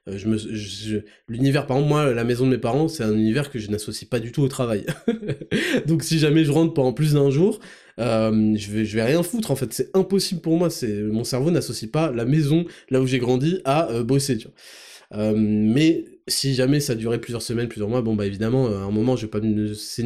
je 0.08 0.28
me 0.28 0.38
l'univers 1.28 1.66
par 1.66 1.78
exemple 1.78 1.90
moi 1.90 2.12
la 2.14 2.24
maison 2.24 2.46
de 2.46 2.52
mes 2.52 2.58
parents 2.58 2.88
c'est 2.88 3.04
un 3.04 3.14
univers 3.14 3.52
que 3.52 3.60
je 3.60 3.70
n'associe 3.70 4.10
pas 4.10 4.20
du 4.20 4.32
tout 4.32 4.42
au 4.42 4.48
travail. 4.50 4.86
Donc 5.88 6.04
si 6.04 6.20
jamais 6.20 6.44
je 6.44 6.52
rentre 6.52 6.74
pendant 6.74 6.94
plus 6.94 7.14
d'un 7.14 7.30
jour 7.30 7.60
je 7.98 8.72
vais 8.72 8.86
je 8.86 8.96
vais 8.96 9.04
rien 9.04 9.24
foutre 9.24 9.52
en 9.52 9.56
fait. 9.56 9.72
C'est 9.74 9.96
impossible 9.96 10.42
pour 10.42 10.58
moi. 10.58 10.70
C'est 10.70 10.94
mon 11.04 11.24
cerveau 11.24 11.52
n'associe 11.52 11.90
pas 11.90 12.12
la 12.12 12.26
maison 12.26 12.66
là 12.90 13.02
où 13.02 13.08
j'ai 13.08 13.20
grandi 13.20 13.62
à 13.64 14.04
bosser 14.04 14.38
tu 14.38 14.48
vois. 14.48 15.34
Mais 15.36 16.06
si 16.30 16.56
jamais 16.56 16.80
ça 16.80 16.96
durait 16.96 17.20
plusieurs 17.20 17.42
semaines 17.42 17.68
plusieurs 17.68 17.90
mois 17.90 18.02
bon 18.02 18.16
bah 18.16 18.26
évidemment 18.26 18.68
à 18.68 18.72
un 18.72 18.92
moment 18.92 19.16
je 19.16 19.26
vais 19.26 19.32
pas 19.32 19.40
c'est 19.76 20.02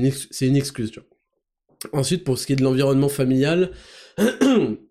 une, 0.48 0.56
excuse 0.56 0.92
tu 0.92 1.00
vois 1.00 2.00
ensuite 2.00 2.24
pour 2.24 2.38
ce 2.38 2.48
qui 2.48 2.54
est 2.54 2.56
de 2.56 2.64
l'environnement 2.64 3.10
familial 3.10 3.72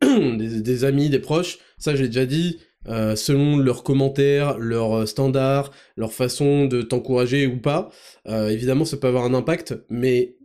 des, 0.02 0.84
amis, 0.84 1.08
des 1.08 1.18
proches, 1.18 1.58
ça 1.78 1.94
j'ai 1.94 2.06
déjà 2.06 2.26
dit, 2.26 2.58
euh, 2.88 3.14
selon 3.16 3.56
leurs 3.56 3.84
commentaires, 3.84 4.58
leurs 4.58 5.06
standards, 5.06 5.70
leur 5.96 6.12
façon 6.12 6.66
de 6.66 6.82
t'encourager 6.82 7.46
ou 7.46 7.58
pas, 7.58 7.90
euh, 8.28 8.48
évidemment 8.48 8.84
ça 8.84 8.96
peut 8.96 9.06
avoir 9.06 9.24
un 9.24 9.34
impact, 9.34 9.74
mais 9.88 10.36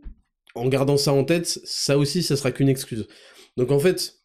en 0.54 0.68
gardant 0.68 0.96
ça 0.96 1.12
en 1.12 1.24
tête, 1.24 1.46
ça 1.46 1.98
aussi 1.98 2.22
ça 2.22 2.36
sera 2.36 2.52
qu'une 2.52 2.68
excuse. 2.68 3.06
Donc 3.56 3.70
en 3.70 3.78
fait, 3.78 4.20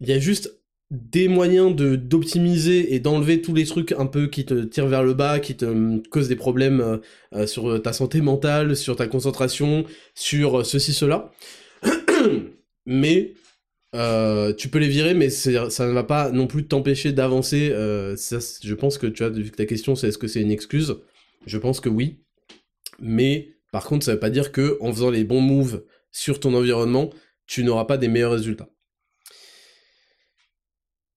il 0.00 0.08
y 0.08 0.12
a 0.12 0.18
juste 0.18 0.61
des 0.92 1.26
moyens 1.26 1.74
de 1.74 1.96
d'optimiser 1.96 2.94
et 2.94 3.00
d'enlever 3.00 3.40
tous 3.40 3.54
les 3.54 3.64
trucs 3.64 3.92
un 3.92 4.06
peu 4.06 4.26
qui 4.26 4.44
te 4.44 4.62
tirent 4.62 4.86
vers 4.86 5.02
le 5.02 5.14
bas, 5.14 5.40
qui 5.40 5.56
te 5.56 5.98
causent 6.08 6.28
des 6.28 6.36
problèmes 6.36 7.00
euh, 7.34 7.46
sur 7.46 7.80
ta 7.82 7.94
santé 7.94 8.20
mentale, 8.20 8.76
sur 8.76 8.94
ta 8.94 9.06
concentration, 9.06 9.84
sur 10.14 10.64
ceci, 10.66 10.92
cela. 10.92 11.32
Mais 12.86 13.32
euh, 13.94 14.52
tu 14.52 14.68
peux 14.68 14.78
les 14.78 14.88
virer, 14.88 15.12
mais 15.14 15.28
ça 15.28 15.50
ne 15.50 15.92
va 15.92 16.04
pas 16.04 16.30
non 16.30 16.46
plus 16.46 16.66
t'empêcher 16.66 17.12
d'avancer. 17.12 17.70
Euh, 17.72 18.16
je 18.16 18.74
pense 18.74 18.98
que 18.98 19.06
tu 19.06 19.22
as 19.22 19.28
vu 19.28 19.50
que 19.50 19.56
ta 19.56 19.66
question 19.66 19.94
c'est 19.94 20.08
est-ce 20.08 20.18
que 20.18 20.28
c'est 20.28 20.40
une 20.40 20.50
excuse? 20.50 20.96
Je 21.46 21.58
pense 21.58 21.80
que 21.80 21.88
oui. 21.88 22.20
Mais 23.00 23.54
par 23.70 23.84
contre, 23.84 24.04
ça 24.04 24.12
ne 24.12 24.16
veut 24.16 24.20
pas 24.20 24.30
dire 24.30 24.52
que 24.52 24.78
en 24.80 24.92
faisant 24.92 25.10
les 25.10 25.24
bons 25.24 25.40
moves 25.40 25.84
sur 26.10 26.40
ton 26.40 26.54
environnement, 26.54 27.10
tu 27.46 27.64
n'auras 27.64 27.84
pas 27.84 27.98
des 27.98 28.08
meilleurs 28.08 28.32
résultats. 28.32 28.68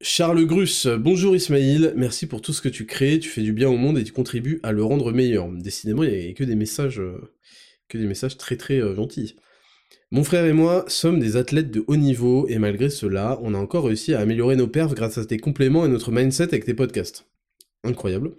Charles 0.08 0.46
Grus, 0.46 0.86
bonjour 0.86 1.36
Ismail, 1.36 1.94
merci 1.96 2.28
pour 2.28 2.40
tout 2.40 2.54
ce 2.54 2.62
que 2.62 2.70
tu 2.70 2.86
crées, 2.86 3.18
tu 3.18 3.28
fais 3.28 3.42
du 3.42 3.54
bien 3.54 3.70
au 3.70 3.76
monde 3.76 3.98
et 3.98 4.04
tu 4.04 4.12
contribues 4.12 4.60
à 4.62 4.72
le 4.72 4.84
rendre 4.84 5.12
meilleur. 5.12 5.52
Décidément, 5.52 6.04
il 6.04 6.12
n'y 6.12 6.30
a 6.30 6.34
que 6.34 6.44
des 6.44 6.54
messages, 6.54 7.00
euh, 7.00 7.34
des 7.92 8.06
messages 8.06 8.38
très 8.38 8.56
très 8.56 8.80
gentils. 8.94 9.36
Mon 10.12 10.24
frère 10.24 10.46
et 10.46 10.54
moi 10.54 10.86
sommes 10.90 11.20
des 11.20 11.38
athlètes 11.38 11.72
de 11.72 11.84
haut 11.88 11.96
niveau 11.96 12.48
et 12.48 12.60
malgré 12.60 12.92
cela, 12.92 13.40
on 13.42 13.56
a 13.56 13.58
encore 13.58 13.86
réussi 13.86 14.14
à 14.14 14.20
améliorer 14.20 14.56
nos 14.56 14.68
perfs 14.68 14.94
grâce 14.94 15.18
à 15.18 15.26
tes 15.26 15.40
compléments 15.40 15.88
et 15.88 15.90
notre 15.90 16.12
mindset 16.12 16.50
avec 16.50 16.66
tes 16.66 16.76
podcasts. 16.76 17.26
Incroyable. 17.84 18.36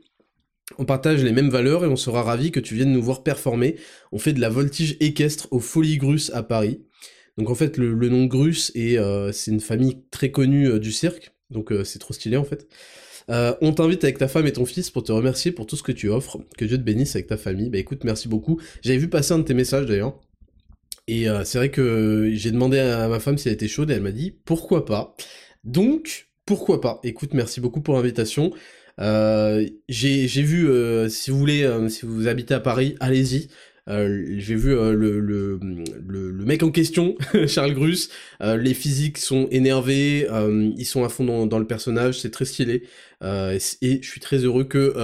On 0.79 0.85
partage 0.85 1.25
les 1.25 1.33
mêmes 1.33 1.51
valeurs 1.51 1.85
et 1.85 1.89
on 1.89 1.97
sera 1.97 2.23
ravis 2.23 2.53
que 2.53 2.61
tu 2.61 2.77
viennes 2.77 2.93
nous 2.93 3.03
voir 3.03 3.25
performer. 3.25 3.75
On 4.13 4.21
fait 4.21 4.35
de 4.35 4.41
la 4.41 4.51
voltige 4.51 4.97
équestre 5.01 5.49
aux 5.51 5.59
Folies 5.59 5.99
Grus 5.99 6.31
à 6.33 6.45
Paris. 6.45 6.87
Donc 7.39 7.51
en 7.51 7.57
fait, 7.57 7.77
le, 7.77 8.09
nom 8.09 8.27
Grus, 8.27 8.71
et 8.77 9.01
euh, 9.01 9.33
c'est 9.33 9.51
une 9.51 9.61
famille 9.61 10.05
très 10.13 10.31
connue 10.31 10.69
euh, 10.69 10.79
du 10.79 10.93
cirque, 10.93 11.36
donc 11.51 11.73
euh, 11.73 11.85
c'est 11.85 11.99
trop 11.99 12.15
stylé 12.15 12.37
en 12.37 12.45
fait. 12.45 12.67
on 13.29 13.73
t'invite 13.73 14.05
avec 14.05 14.19
ta 14.19 14.29
femme 14.29 14.47
et 14.47 14.53
ton 14.53 14.67
fils 14.67 14.91
pour 14.91 15.03
te 15.03 15.13
remercier 15.13 15.53
pour 15.53 15.67
tout 15.67 15.77
ce 15.77 15.83
que 15.83 15.93
tu 15.93 16.09
offres. 16.09 16.39
Que 16.57 16.65
Dieu 16.65 16.79
te 16.79 16.83
bénisse 16.83 17.15
avec 17.17 17.27
ta 17.27 17.37
famille. 17.37 17.71
Bah 17.71 17.79
écoute, 17.79 18.05
merci 18.05 18.29
beaucoup. 18.29 18.61
J'avais 18.83 18.99
vu 18.99 19.09
passer 19.09 19.33
un 19.33 19.39
de 19.39 19.45
tes 19.45 19.55
messages 19.55 19.87
d'ailleurs. 19.87 20.19
Et 21.09 21.29
euh, 21.29 21.45
c'est 21.45 21.59
vrai 21.59 21.71
que 21.71 22.31
j'ai 22.35 22.51
demandé 22.51 22.79
à 22.79 23.09
ma 23.09 23.21
femme 23.21 23.39
si 23.39 23.49
elle 23.49 23.55
était 23.55 23.69
chaude 23.69 23.91
et 23.91 23.95
elle 23.95 24.03
m'a 24.03 24.13
dit 24.13 24.33
pourquoi 24.45 24.85
pas? 24.85 25.15
Donc, 25.65 26.29
pourquoi 26.47 26.81
pas? 26.81 27.01
Écoute, 27.05 27.33
merci 27.35 27.61
beaucoup 27.61 27.81
pour 27.81 27.95
l'invitation. 27.95 28.53
Euh, 29.01 29.67
j'ai 29.89 30.27
vu, 30.27 30.69
euh, 30.69 31.09
si 31.09 31.31
vous 31.31 31.39
voulez, 31.39 31.69
si 31.91 32.07
vous 32.07 32.29
habitez 32.29 32.55
à 32.55 32.61
Paris, 32.61 32.97
allez-y. 33.01 33.49
J'ai 33.89 34.55
vu 34.55 34.71
le, 34.71 35.21
le, 35.21 35.59
le, 36.09 36.45
mec 36.45 36.63
en 36.63 36.71
question, 36.71 37.17
Charles 37.47 37.75
Grus. 37.75 38.11
les 38.41 38.75
physiques 38.75 39.19
sont 39.19 39.49
énervés, 39.51 40.27
ils 40.77 40.85
sont 40.87 41.05
à 41.05 41.09
fond 41.09 41.47
dans, 41.47 41.59
le 41.59 41.67
personnage, 41.67 42.21
c'est 42.21 42.31
très 42.31 42.45
stylé. 42.45 42.83
et 43.23 43.59
je 44.03 44.09
suis 44.09 44.21
très 44.21 44.39
heureux 44.39 44.65
que, 44.65 44.95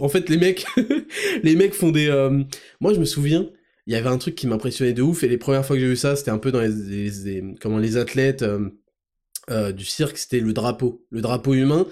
en 0.00 0.08
fait, 0.08 0.28
les 0.28 0.36
mecs, 0.36 0.66
les 1.42 1.56
mecs 1.56 1.74
font 1.74 1.90
des. 1.90 2.08
moi, 2.80 2.92
je 2.92 3.00
me 3.00 3.04
souviens, 3.04 3.46
il 3.90 3.92
y 3.92 3.96
avait 3.96 4.08
un 4.08 4.18
truc 4.18 4.36
qui 4.36 4.46
m'impressionnait 4.46 4.92
de 4.92 5.02
ouf 5.02 5.24
et 5.24 5.28
les 5.28 5.36
premières 5.36 5.66
fois 5.66 5.74
que 5.74 5.80
j'ai 5.80 5.88
vu 5.88 5.96
ça 5.96 6.14
c'était 6.14 6.30
un 6.30 6.38
peu 6.38 6.52
dans 6.52 6.60
les, 6.60 7.42
comment 7.60 7.78
les 7.78 7.96
athlètes 7.96 8.42
euh, 8.42 8.70
euh, 9.50 9.72
du 9.72 9.84
cirque 9.84 10.16
c'était 10.16 10.38
le 10.38 10.52
drapeau 10.52 11.04
le 11.10 11.20
drapeau 11.20 11.54
humain 11.54 11.86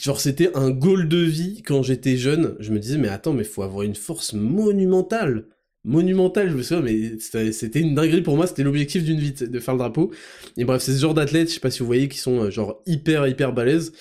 genre 0.00 0.20
c'était 0.20 0.54
un 0.56 0.70
goal 0.70 1.08
de 1.08 1.18
vie 1.18 1.62
quand 1.62 1.82
j'étais 1.82 2.16
jeune. 2.16 2.56
Je 2.60 2.72
me 2.72 2.78
disais 2.78 2.98
mais 2.98 3.08
attends 3.08 3.32
mais 3.32 3.44
faut 3.44 3.62
avoir 3.62 3.82
une 3.82 3.94
force 3.94 4.32
monumentale. 4.32 5.46
Monumentale 5.84 6.50
je 6.50 6.56
me 6.56 6.62
souviens 6.62 6.82
mais 6.82 7.18
c'était 7.18 7.80
une 7.80 7.94
dinguerie 7.94 8.22
pour 8.22 8.36
moi. 8.36 8.46
C'était 8.46 8.64
l'objectif 8.64 9.04
d'une 9.04 9.20
vie 9.20 9.32
de 9.32 9.60
faire 9.60 9.74
le 9.74 9.78
drapeau. 9.78 10.10
Et 10.56 10.64
bref 10.64 10.82
c'est 10.82 10.94
ce 10.94 11.00
genre 11.00 11.14
d'athlètes 11.14 11.48
je 11.48 11.54
sais 11.54 11.60
pas 11.60 11.70
si 11.70 11.80
vous 11.80 11.86
voyez 11.86 12.08
qui 12.08 12.18
sont 12.18 12.44
euh, 12.44 12.50
genre 12.50 12.82
hyper 12.86 13.26
hyper 13.26 13.52
balèzes. 13.52 13.92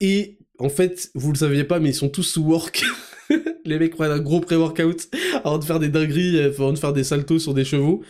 Et 0.00 0.38
en 0.58 0.68
fait 0.68 1.10
vous 1.14 1.32
le 1.32 1.38
saviez 1.38 1.64
pas 1.64 1.80
mais 1.80 1.90
ils 1.90 1.94
sont 1.94 2.08
tous 2.08 2.22
sous 2.24 2.42
work. 2.42 2.84
Les 3.64 3.78
mecs 3.78 3.96
prennent 3.96 4.12
un 4.12 4.20
gros 4.20 4.40
pré-workout 4.40 5.08
avant 5.44 5.58
de 5.58 5.64
faire 5.64 5.80
des 5.80 5.88
dingueries, 5.88 6.38
euh, 6.38 6.48
avant 6.48 6.72
de 6.72 6.78
faire 6.78 6.92
des 6.92 7.04
saltos 7.04 7.40
sur 7.40 7.54
des 7.54 7.64
chevaux. 7.64 8.02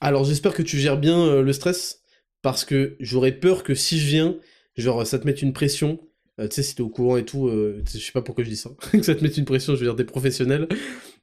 Alors 0.00 0.24
j'espère 0.24 0.52
que 0.52 0.62
tu 0.62 0.78
gères 0.78 0.98
bien 0.98 1.18
euh, 1.18 1.42
le 1.42 1.52
stress, 1.52 2.02
parce 2.42 2.64
que 2.64 2.96
j'aurais 2.98 3.30
peur 3.30 3.62
que 3.62 3.74
si 3.74 4.00
je 4.00 4.06
viens, 4.08 4.36
genre 4.76 5.06
ça 5.06 5.18
te 5.20 5.26
mette 5.26 5.42
une 5.42 5.52
pression, 5.52 6.00
tu 6.48 6.56
sais, 6.56 6.62
si 6.62 6.74
t'es 6.74 6.82
au 6.82 6.88
courant 6.88 7.16
et 7.16 7.24
tout, 7.24 7.50
je 7.50 7.98
sais 7.98 8.12
pas 8.12 8.22
pourquoi 8.22 8.44
je 8.44 8.50
dis 8.50 8.56
ça, 8.56 8.70
que 8.92 9.02
ça 9.02 9.14
te 9.14 9.22
mette 9.22 9.36
une 9.36 9.44
pression, 9.44 9.74
je 9.74 9.80
veux 9.80 9.86
dire 9.86 9.94
des 9.94 10.04
professionnels, 10.04 10.68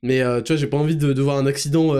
mais 0.03 0.19
tu 0.43 0.53
vois, 0.53 0.55
j'ai 0.55 0.67
pas 0.67 0.77
envie 0.77 0.95
de, 0.95 1.21
voir 1.21 1.37
un 1.37 1.45
accident, 1.45 1.93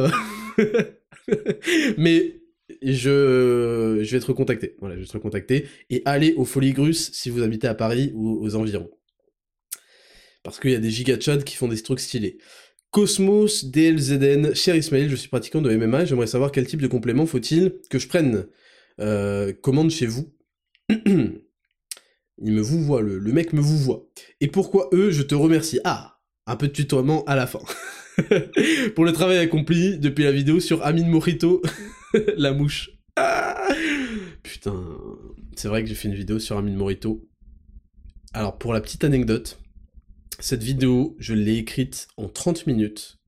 mais 1.98 2.42
je, 2.82 4.00
je 4.02 4.12
vais 4.12 4.20
te 4.20 4.26
recontacter, 4.26 4.76
voilà, 4.80 4.96
je 4.96 5.02
vais 5.02 5.08
te 5.08 5.14
recontacter, 5.14 5.66
et 5.90 6.02
allez 6.06 6.34
au 6.36 6.46
Folie 6.46 6.74
Grus 6.74 7.12
si 7.14 7.30
vous 7.30 7.42
habitez 7.42 7.68
à 7.68 7.76
Paris 7.76 8.12
ou 8.16 8.44
aux 8.44 8.56
environs. 8.56 8.90
Parce 10.44 10.60
qu'il 10.60 10.72
y 10.72 10.76
a 10.76 10.80
des 10.80 10.90
gigachad 10.90 11.44
qui 11.44 11.56
font 11.56 11.68
des 11.68 11.82
trucs 11.82 12.00
stylés. 12.00 12.38
Cosmos 12.92 13.66
DLZN, 13.66 14.56
cher 14.56 14.76
Ismaël, 14.76 15.10
je 15.10 15.16
suis 15.16 15.30
pratiquant 15.30 15.62
de 15.62 15.76
MMA, 15.76 16.06
j'aimerais 16.06 16.28
savoir 16.28 16.52
quel 16.52 16.66
type 16.66 16.82
de 16.82 16.88
complément 16.88 17.26
faut-il 17.26 17.76
que 17.90 18.00
je 18.00 18.08
prenne 18.08 18.48
euh, 19.00 19.54
commande 19.54 19.92
chez 19.92 20.08
vous. 20.08 20.34
Il 22.42 22.54
me 22.54 22.62
vous 22.62 22.84
voit, 22.84 23.02
le, 23.02 23.20
le 23.20 23.32
mec 23.32 23.54
me 23.54 23.62
vous 23.62 23.78
voit. 23.78 24.08
Et 24.42 24.48
pourquoi 24.48 24.90
eux, 24.94 25.12
je 25.12 25.24
te 25.24 25.36
remercie? 25.36 25.80
Ah, 25.84 26.20
un 26.46 26.56
peu 26.56 26.68
de 26.68 26.74
tutoiement 26.74 27.24
à 27.26 27.36
la 27.36 27.48
fin. 27.48 27.60
Pour 28.96 29.06
le 29.06 29.12
travail 29.12 29.38
accompli 29.38 29.98
depuis 30.00 30.24
la 30.24 30.32
vidéo 30.32 30.60
sur 30.60 30.84
Amin 30.84 31.08
Morito, 31.08 31.62
la 32.38 32.54
mouche. 32.54 32.92
Ah 33.16 33.68
Putain, 34.44 34.84
c'est 35.56 35.68
vrai 35.68 35.84
que 35.84 35.90
j'ai 35.90 35.96
fait 35.96 36.08
une 36.08 36.16
vidéo 36.16 36.40
sur 36.40 36.58
Amin 36.58 36.76
Morito. 36.76 37.28
Alors 38.34 38.58
pour 38.58 38.74
la 38.74 38.82
petite 38.82 39.04
anecdote, 39.04 39.60
cette 40.40 40.64
vidéo, 40.64 41.16
je 41.20 41.34
l'ai 41.34 41.58
écrite 41.58 42.08
en 42.18 42.28
30 42.30 42.68
minutes 42.68 43.20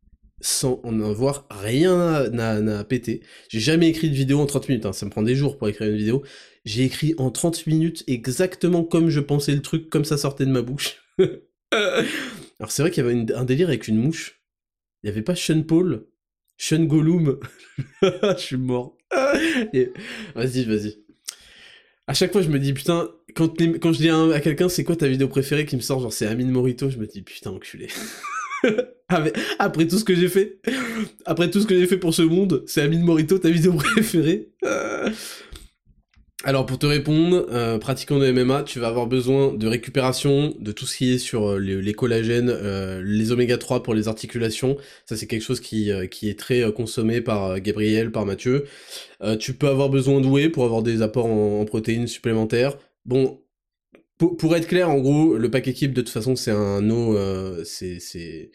sans 0.43 0.81
en 0.83 0.99
avoir 1.01 1.45
rien 1.51 1.99
à, 1.99 2.83
péter. 2.83 3.21
J'ai 3.49 3.59
jamais 3.59 3.89
écrit 3.89 4.09
de 4.09 4.15
vidéo 4.15 4.39
en 4.39 4.47
30 4.47 4.69
minutes, 4.69 4.85
hein. 4.87 4.93
ça 4.93 5.05
me 5.05 5.11
prend 5.11 5.21
des 5.21 5.35
jours 5.35 5.57
pour 5.57 5.69
écrire 5.69 5.89
une 5.89 5.97
vidéo. 5.97 6.23
J'ai 6.63 6.83
écrit 6.83 7.15
en 7.17 7.31
30 7.31 7.65
minutes 7.67 8.03
exactement 8.07 8.83
comme 8.83 9.09
je 9.09 9.19
pensais 9.19 9.53
le 9.53 9.61
truc, 9.61 9.89
comme 9.89 10.05
ça 10.05 10.17
sortait 10.17 10.45
de 10.45 10.51
ma 10.51 10.61
bouche. 10.61 10.97
Alors 11.71 12.69
c'est 12.71 12.81
vrai 12.81 12.91
qu'il 12.91 13.03
y 13.03 13.07
avait 13.07 13.33
un 13.33 13.45
délire 13.45 13.69
avec 13.69 13.87
une 13.87 13.97
mouche. 13.97 14.41
Il 15.01 15.07
n'y 15.07 15.11
avait 15.11 15.23
pas 15.23 15.35
Sean 15.35 15.63
Paul, 15.63 16.05
Sean 16.57 16.83
Gollum. 16.83 17.39
je 18.01 18.35
suis 18.37 18.57
mort. 18.57 18.97
Vas-y, 20.35 20.63
vas-y. 20.63 20.97
À 22.07 22.13
chaque 22.13 22.31
fois, 22.31 22.41
je 22.41 22.49
me 22.49 22.59
dis, 22.59 22.73
putain, 22.73 23.09
quand, 23.35 23.59
quand 23.79 23.93
je 23.93 23.97
dis 23.97 24.09
à, 24.09 24.39
quelqu'un, 24.39 24.69
c'est 24.69 24.83
quoi 24.83 24.95
ta 24.95 25.07
vidéo 25.07 25.27
préférée 25.27 25.65
qui 25.65 25.75
me 25.75 25.81
sort, 25.81 25.99
genre 25.99 26.13
c'est 26.13 26.27
Amine 26.27 26.51
Morito, 26.51 26.89
je 26.89 26.97
me 26.97 27.07
dis, 27.07 27.21
putain, 27.21 27.51
enculé. 27.51 27.87
Après 29.59 29.87
tout 29.87 29.97
ce 29.97 30.03
que 30.03 30.15
j'ai 30.15 30.29
fait, 30.29 30.59
après 31.25 31.49
tout 31.49 31.59
ce 31.61 31.67
que 31.67 31.77
j'ai 31.77 31.87
fait 31.87 31.97
pour 31.97 32.13
ce 32.13 32.21
monde, 32.21 32.63
c'est 32.67 32.81
Amine 32.81 33.03
Morito 33.03 33.37
ta 33.37 33.49
vidéo 33.49 33.73
préférée. 33.73 34.49
Alors 36.43 36.65
pour 36.65 36.79
te 36.79 36.87
répondre, 36.87 37.45
euh, 37.51 37.77
pratiquant 37.77 38.17
de 38.17 38.31
MMA, 38.31 38.63
tu 38.63 38.79
vas 38.79 38.87
avoir 38.87 39.05
besoin 39.05 39.53
de 39.53 39.67
récupération, 39.67 40.55
de 40.59 40.71
tout 40.71 40.87
ce 40.87 40.97
qui 40.97 41.13
est 41.13 41.17
sur 41.19 41.51
euh, 41.51 41.59
les, 41.59 41.93
collagènes, 41.93 42.49
euh, 42.49 42.99
les 43.05 43.31
oméga 43.31 43.59
3 43.59 43.83
pour 43.83 43.93
les 43.93 44.07
articulations. 44.07 44.75
Ça 45.05 45.15
c'est 45.15 45.27
quelque 45.27 45.43
chose 45.43 45.59
qui, 45.59 45.91
qui 46.09 46.29
est 46.29 46.39
très 46.39 46.71
consommé 46.73 47.21
par 47.21 47.59
Gabriel, 47.59 48.11
par 48.11 48.25
Mathieu. 48.25 48.65
tu 49.39 49.53
peux 49.53 49.67
avoir 49.67 49.89
besoin 49.89 50.19
de 50.19 50.27
whey 50.27 50.49
pour 50.49 50.65
avoir 50.65 50.81
des 50.81 51.03
apports 51.03 51.27
en, 51.27 51.63
protéines 51.65 52.07
supplémentaires. 52.07 52.77
Bon, 53.05 53.39
pour, 54.17 54.55
être 54.55 54.67
clair, 54.67 54.89
en 54.89 54.99
gros, 54.99 55.37
le 55.37 55.51
pack 55.51 55.67
équipe 55.67 55.93
de 55.93 56.01
toute 56.01 56.09
façon 56.09 56.35
c'est 56.35 56.51
un 56.51 56.89
eau, 56.89 57.17
c'est 57.65 58.51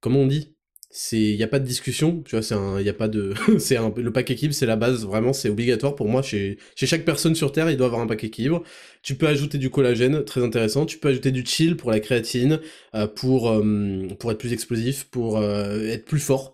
comment 0.00 0.20
on 0.20 0.26
dit? 0.26 0.51
C'est 0.94 1.18
il 1.18 1.36
y 1.36 1.42
a 1.42 1.48
pas 1.48 1.58
de 1.58 1.64
discussion 1.64 2.22
tu 2.22 2.36
vois 2.36 2.42
c'est 2.42 2.54
un 2.54 2.78
il 2.78 2.84
y 2.84 2.90
a 2.90 2.92
pas 2.92 3.08
de 3.08 3.32
c'est 3.58 3.78
un 3.78 3.92
le 3.96 4.12
pack 4.12 4.30
équilibre 4.30 4.54
c'est 4.54 4.66
la 4.66 4.76
base 4.76 5.06
vraiment 5.06 5.32
c'est 5.32 5.48
obligatoire. 5.48 5.94
Pour 5.96 6.06
moi 6.06 6.20
chez 6.22 6.58
chez 6.76 6.86
chaque 6.86 7.04
personne 7.06 7.34
sur 7.34 7.50
terre 7.50 7.70
il 7.70 7.78
doit 7.78 7.86
avoir 7.86 8.02
un 8.02 8.06
pack 8.06 8.22
équilibre. 8.24 8.62
Tu 9.02 9.14
peux 9.14 9.26
ajouter 9.26 9.56
du 9.58 9.70
collagène 9.70 10.22
très 10.24 10.42
intéressant. 10.44 10.84
Tu 10.86 10.98
peux 10.98 11.08
ajouter 11.08 11.30
du 11.30 11.44
chill 11.46 11.76
pour 11.76 11.90
la 11.90 11.98
créatine 11.98 12.60
euh, 12.94 13.06
pour 13.06 13.50
euh, 13.50 14.06
pour 14.18 14.32
être 14.32 14.38
plus 14.38 14.52
explosif 14.52 15.04
pour 15.04 15.38
euh, 15.38 15.80
être 15.86 16.04
plus 16.04 16.20
fort 16.20 16.52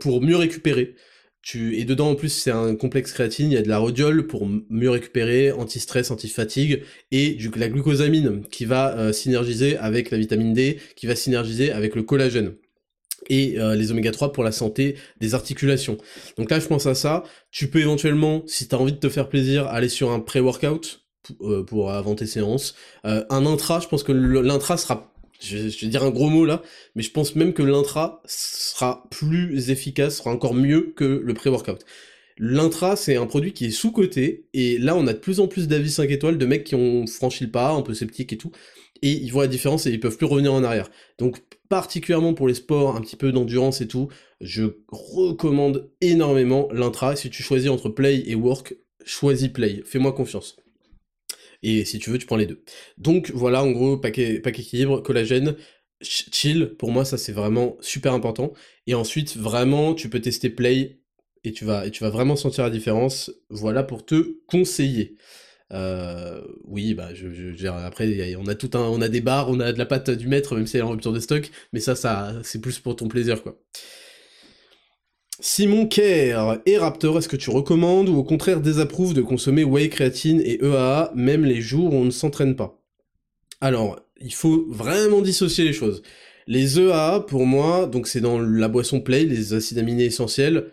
pour 0.00 0.20
mieux 0.20 0.36
récupérer. 0.36 0.94
Tu 1.40 1.78
et 1.78 1.84
dedans 1.84 2.10
en 2.10 2.14
plus 2.16 2.28
c'est 2.28 2.50
un 2.50 2.74
complexe 2.76 3.12
créatine. 3.12 3.50
Il 3.50 3.54
y 3.54 3.58
a 3.58 3.62
de 3.62 3.68
la 3.68 3.78
rhodiole 3.78 4.26
pour 4.26 4.46
mieux 4.68 4.90
récupérer 4.90 5.52
anti-stress 5.52 6.10
anti-fatigue 6.10 6.82
et 7.12 7.30
du 7.30 7.50
la 7.56 7.68
glucosamine 7.68 8.42
qui 8.50 8.66
va 8.66 9.12
synergiser 9.14 9.78
avec 9.78 10.10
la 10.10 10.18
vitamine 10.18 10.52
D 10.52 10.78
qui 10.96 11.06
va 11.06 11.16
synergiser 11.16 11.72
avec 11.72 11.94
le 11.94 12.02
collagène 12.02 12.54
et 13.28 13.58
euh, 13.58 13.74
les 13.74 13.90
oméga 13.90 14.10
3 14.10 14.32
pour 14.32 14.44
la 14.44 14.52
santé 14.52 14.96
des 15.20 15.34
articulations. 15.34 15.98
Donc 16.36 16.50
là, 16.50 16.60
je 16.60 16.66
pense 16.66 16.86
à 16.86 16.94
ça. 16.94 17.24
Tu 17.50 17.68
peux 17.68 17.80
éventuellement, 17.80 18.42
si 18.46 18.68
tu 18.68 18.74
as 18.74 18.78
envie 18.78 18.92
de 18.92 18.98
te 18.98 19.08
faire 19.08 19.28
plaisir, 19.28 19.66
aller 19.66 19.88
sur 19.88 20.10
un 20.10 20.20
pré-workout 20.20 21.04
euh, 21.40 21.62
pour 21.62 21.90
avant 21.90 22.14
tes 22.14 22.26
séances. 22.26 22.74
Euh, 23.06 23.24
un 23.30 23.46
intra, 23.46 23.80
je 23.80 23.88
pense 23.88 24.02
que 24.02 24.12
l'intra 24.12 24.76
sera 24.76 25.10
je, 25.40 25.56
vais 25.56 25.88
dire 25.88 26.04
un 26.04 26.10
gros 26.10 26.28
mot 26.28 26.44
là, 26.44 26.62
mais 26.94 27.02
je 27.02 27.10
pense 27.10 27.34
même 27.34 27.52
que 27.52 27.62
l'intra 27.62 28.22
sera 28.24 29.04
plus 29.10 29.70
efficace, 29.70 30.18
sera 30.18 30.30
encore 30.30 30.54
mieux 30.54 30.92
que 30.96 31.04
le 31.04 31.34
pré-workout. 31.34 31.84
L'intra, 32.38 32.96
c'est 32.96 33.16
un 33.16 33.26
produit 33.26 33.52
qui 33.52 33.66
est 33.66 33.70
sous-coté, 33.70 34.46
et 34.54 34.78
là, 34.78 34.96
on 34.96 35.06
a 35.06 35.12
de 35.12 35.18
plus 35.18 35.40
en 35.40 35.46
plus 35.46 35.68
d'avis 35.68 35.90
5 35.90 36.10
étoiles 36.10 36.38
de 36.38 36.46
mecs 36.46 36.64
qui 36.64 36.74
ont 36.74 37.06
franchi 37.06 37.44
le 37.44 37.50
pas, 37.50 37.70
un 37.70 37.82
peu 37.82 37.94
sceptiques 37.94 38.32
et 38.32 38.38
tout, 38.38 38.50
et 39.02 39.12
ils 39.12 39.30
voient 39.30 39.44
la 39.44 39.48
différence 39.48 39.86
et 39.86 39.90
ils 39.90 40.00
peuvent 40.00 40.16
plus 40.16 40.26
revenir 40.26 40.52
en 40.52 40.64
arrière. 40.64 40.90
Donc, 41.18 41.38
particulièrement 41.68 42.34
pour 42.34 42.48
les 42.48 42.54
sports 42.54 42.96
un 42.96 43.00
petit 43.00 43.16
peu 43.16 43.32
d'endurance 43.32 43.80
et 43.80 43.88
tout, 43.88 44.08
je 44.40 44.64
recommande 44.88 45.90
énormément 46.00 46.68
l'intra. 46.72 47.16
Si 47.16 47.30
tu 47.30 47.42
choisis 47.42 47.70
entre 47.70 47.88
play 47.88 48.22
et 48.26 48.34
work, 48.34 48.76
choisis 49.04 49.48
play. 49.48 49.82
Fais-moi 49.84 50.12
confiance. 50.12 50.56
Et 51.62 51.84
si 51.84 51.98
tu 51.98 52.10
veux, 52.10 52.18
tu 52.18 52.26
prends 52.26 52.36
les 52.36 52.46
deux. 52.46 52.62
Donc 52.98 53.30
voilà, 53.34 53.64
en 53.64 53.70
gros, 53.70 53.96
paquet, 53.96 54.38
paquet 54.38 54.62
équilibre, 54.62 55.00
collagène, 55.00 55.56
chill, 56.02 56.74
pour 56.78 56.90
moi, 56.92 57.04
ça 57.04 57.16
c'est 57.16 57.32
vraiment 57.32 57.76
super 57.80 58.12
important. 58.12 58.52
Et 58.86 58.94
ensuite, 58.94 59.36
vraiment, 59.36 59.94
tu 59.94 60.10
peux 60.10 60.20
tester 60.20 60.50
play 60.50 61.00
et 61.42 61.52
tu 61.52 61.64
vas, 61.64 61.86
et 61.86 61.90
tu 61.90 62.02
vas 62.02 62.10
vraiment 62.10 62.36
sentir 62.36 62.64
la 62.64 62.70
différence. 62.70 63.32
Voilà 63.48 63.82
pour 63.82 64.04
te 64.04 64.38
conseiller. 64.46 65.16
Euh, 65.72 66.40
oui, 66.64 66.94
bah, 66.94 67.14
je, 67.14 67.66
après, 67.66 68.36
on 68.36 68.46
a 68.46 68.54
tout 68.54 68.70
un, 68.74 68.82
on 68.82 69.00
a 69.00 69.08
des 69.08 69.20
bars, 69.20 69.48
on 69.48 69.60
a 69.60 69.72
de 69.72 69.78
la 69.78 69.86
pâte 69.86 70.10
du 70.10 70.28
maître, 70.28 70.56
même 70.56 70.66
si 70.66 70.76
elle 70.76 70.82
est 70.82 70.86
en 70.86 70.90
rupture 70.90 71.12
de 71.12 71.20
stock, 71.20 71.50
mais 71.72 71.80
ça, 71.80 71.96
ça, 71.96 72.34
c'est 72.42 72.60
plus 72.60 72.78
pour 72.78 72.96
ton 72.96 73.08
plaisir, 73.08 73.42
quoi. 73.42 73.58
Simon 75.40 75.86
Kerr 75.88 76.60
et 76.64 76.78
Raptor, 76.78 77.18
est-ce 77.18 77.28
que 77.28 77.36
tu 77.36 77.50
recommandes 77.50 78.08
ou 78.08 78.16
au 78.16 78.22
contraire 78.22 78.60
désapprouves 78.60 79.14
de 79.14 79.20
consommer 79.20 79.64
whey, 79.64 79.88
créatine 79.88 80.40
et 80.40 80.64
EAA, 80.64 81.12
même 81.16 81.44
les 81.44 81.60
jours 81.60 81.92
où 81.92 81.96
on 81.96 82.04
ne 82.04 82.10
s'entraîne 82.10 82.54
pas? 82.54 82.80
Alors, 83.60 84.00
il 84.20 84.32
faut 84.32 84.64
vraiment 84.68 85.22
dissocier 85.22 85.64
les 85.64 85.72
choses. 85.72 86.02
Les 86.46 86.78
EAA, 86.78 87.20
pour 87.26 87.46
moi, 87.46 87.86
donc 87.86 88.06
c'est 88.06 88.20
dans 88.20 88.38
la 88.38 88.68
boisson 88.68 89.00
play, 89.00 89.24
les 89.24 89.54
acides 89.54 89.78
aminés 89.78 90.04
essentiels, 90.04 90.70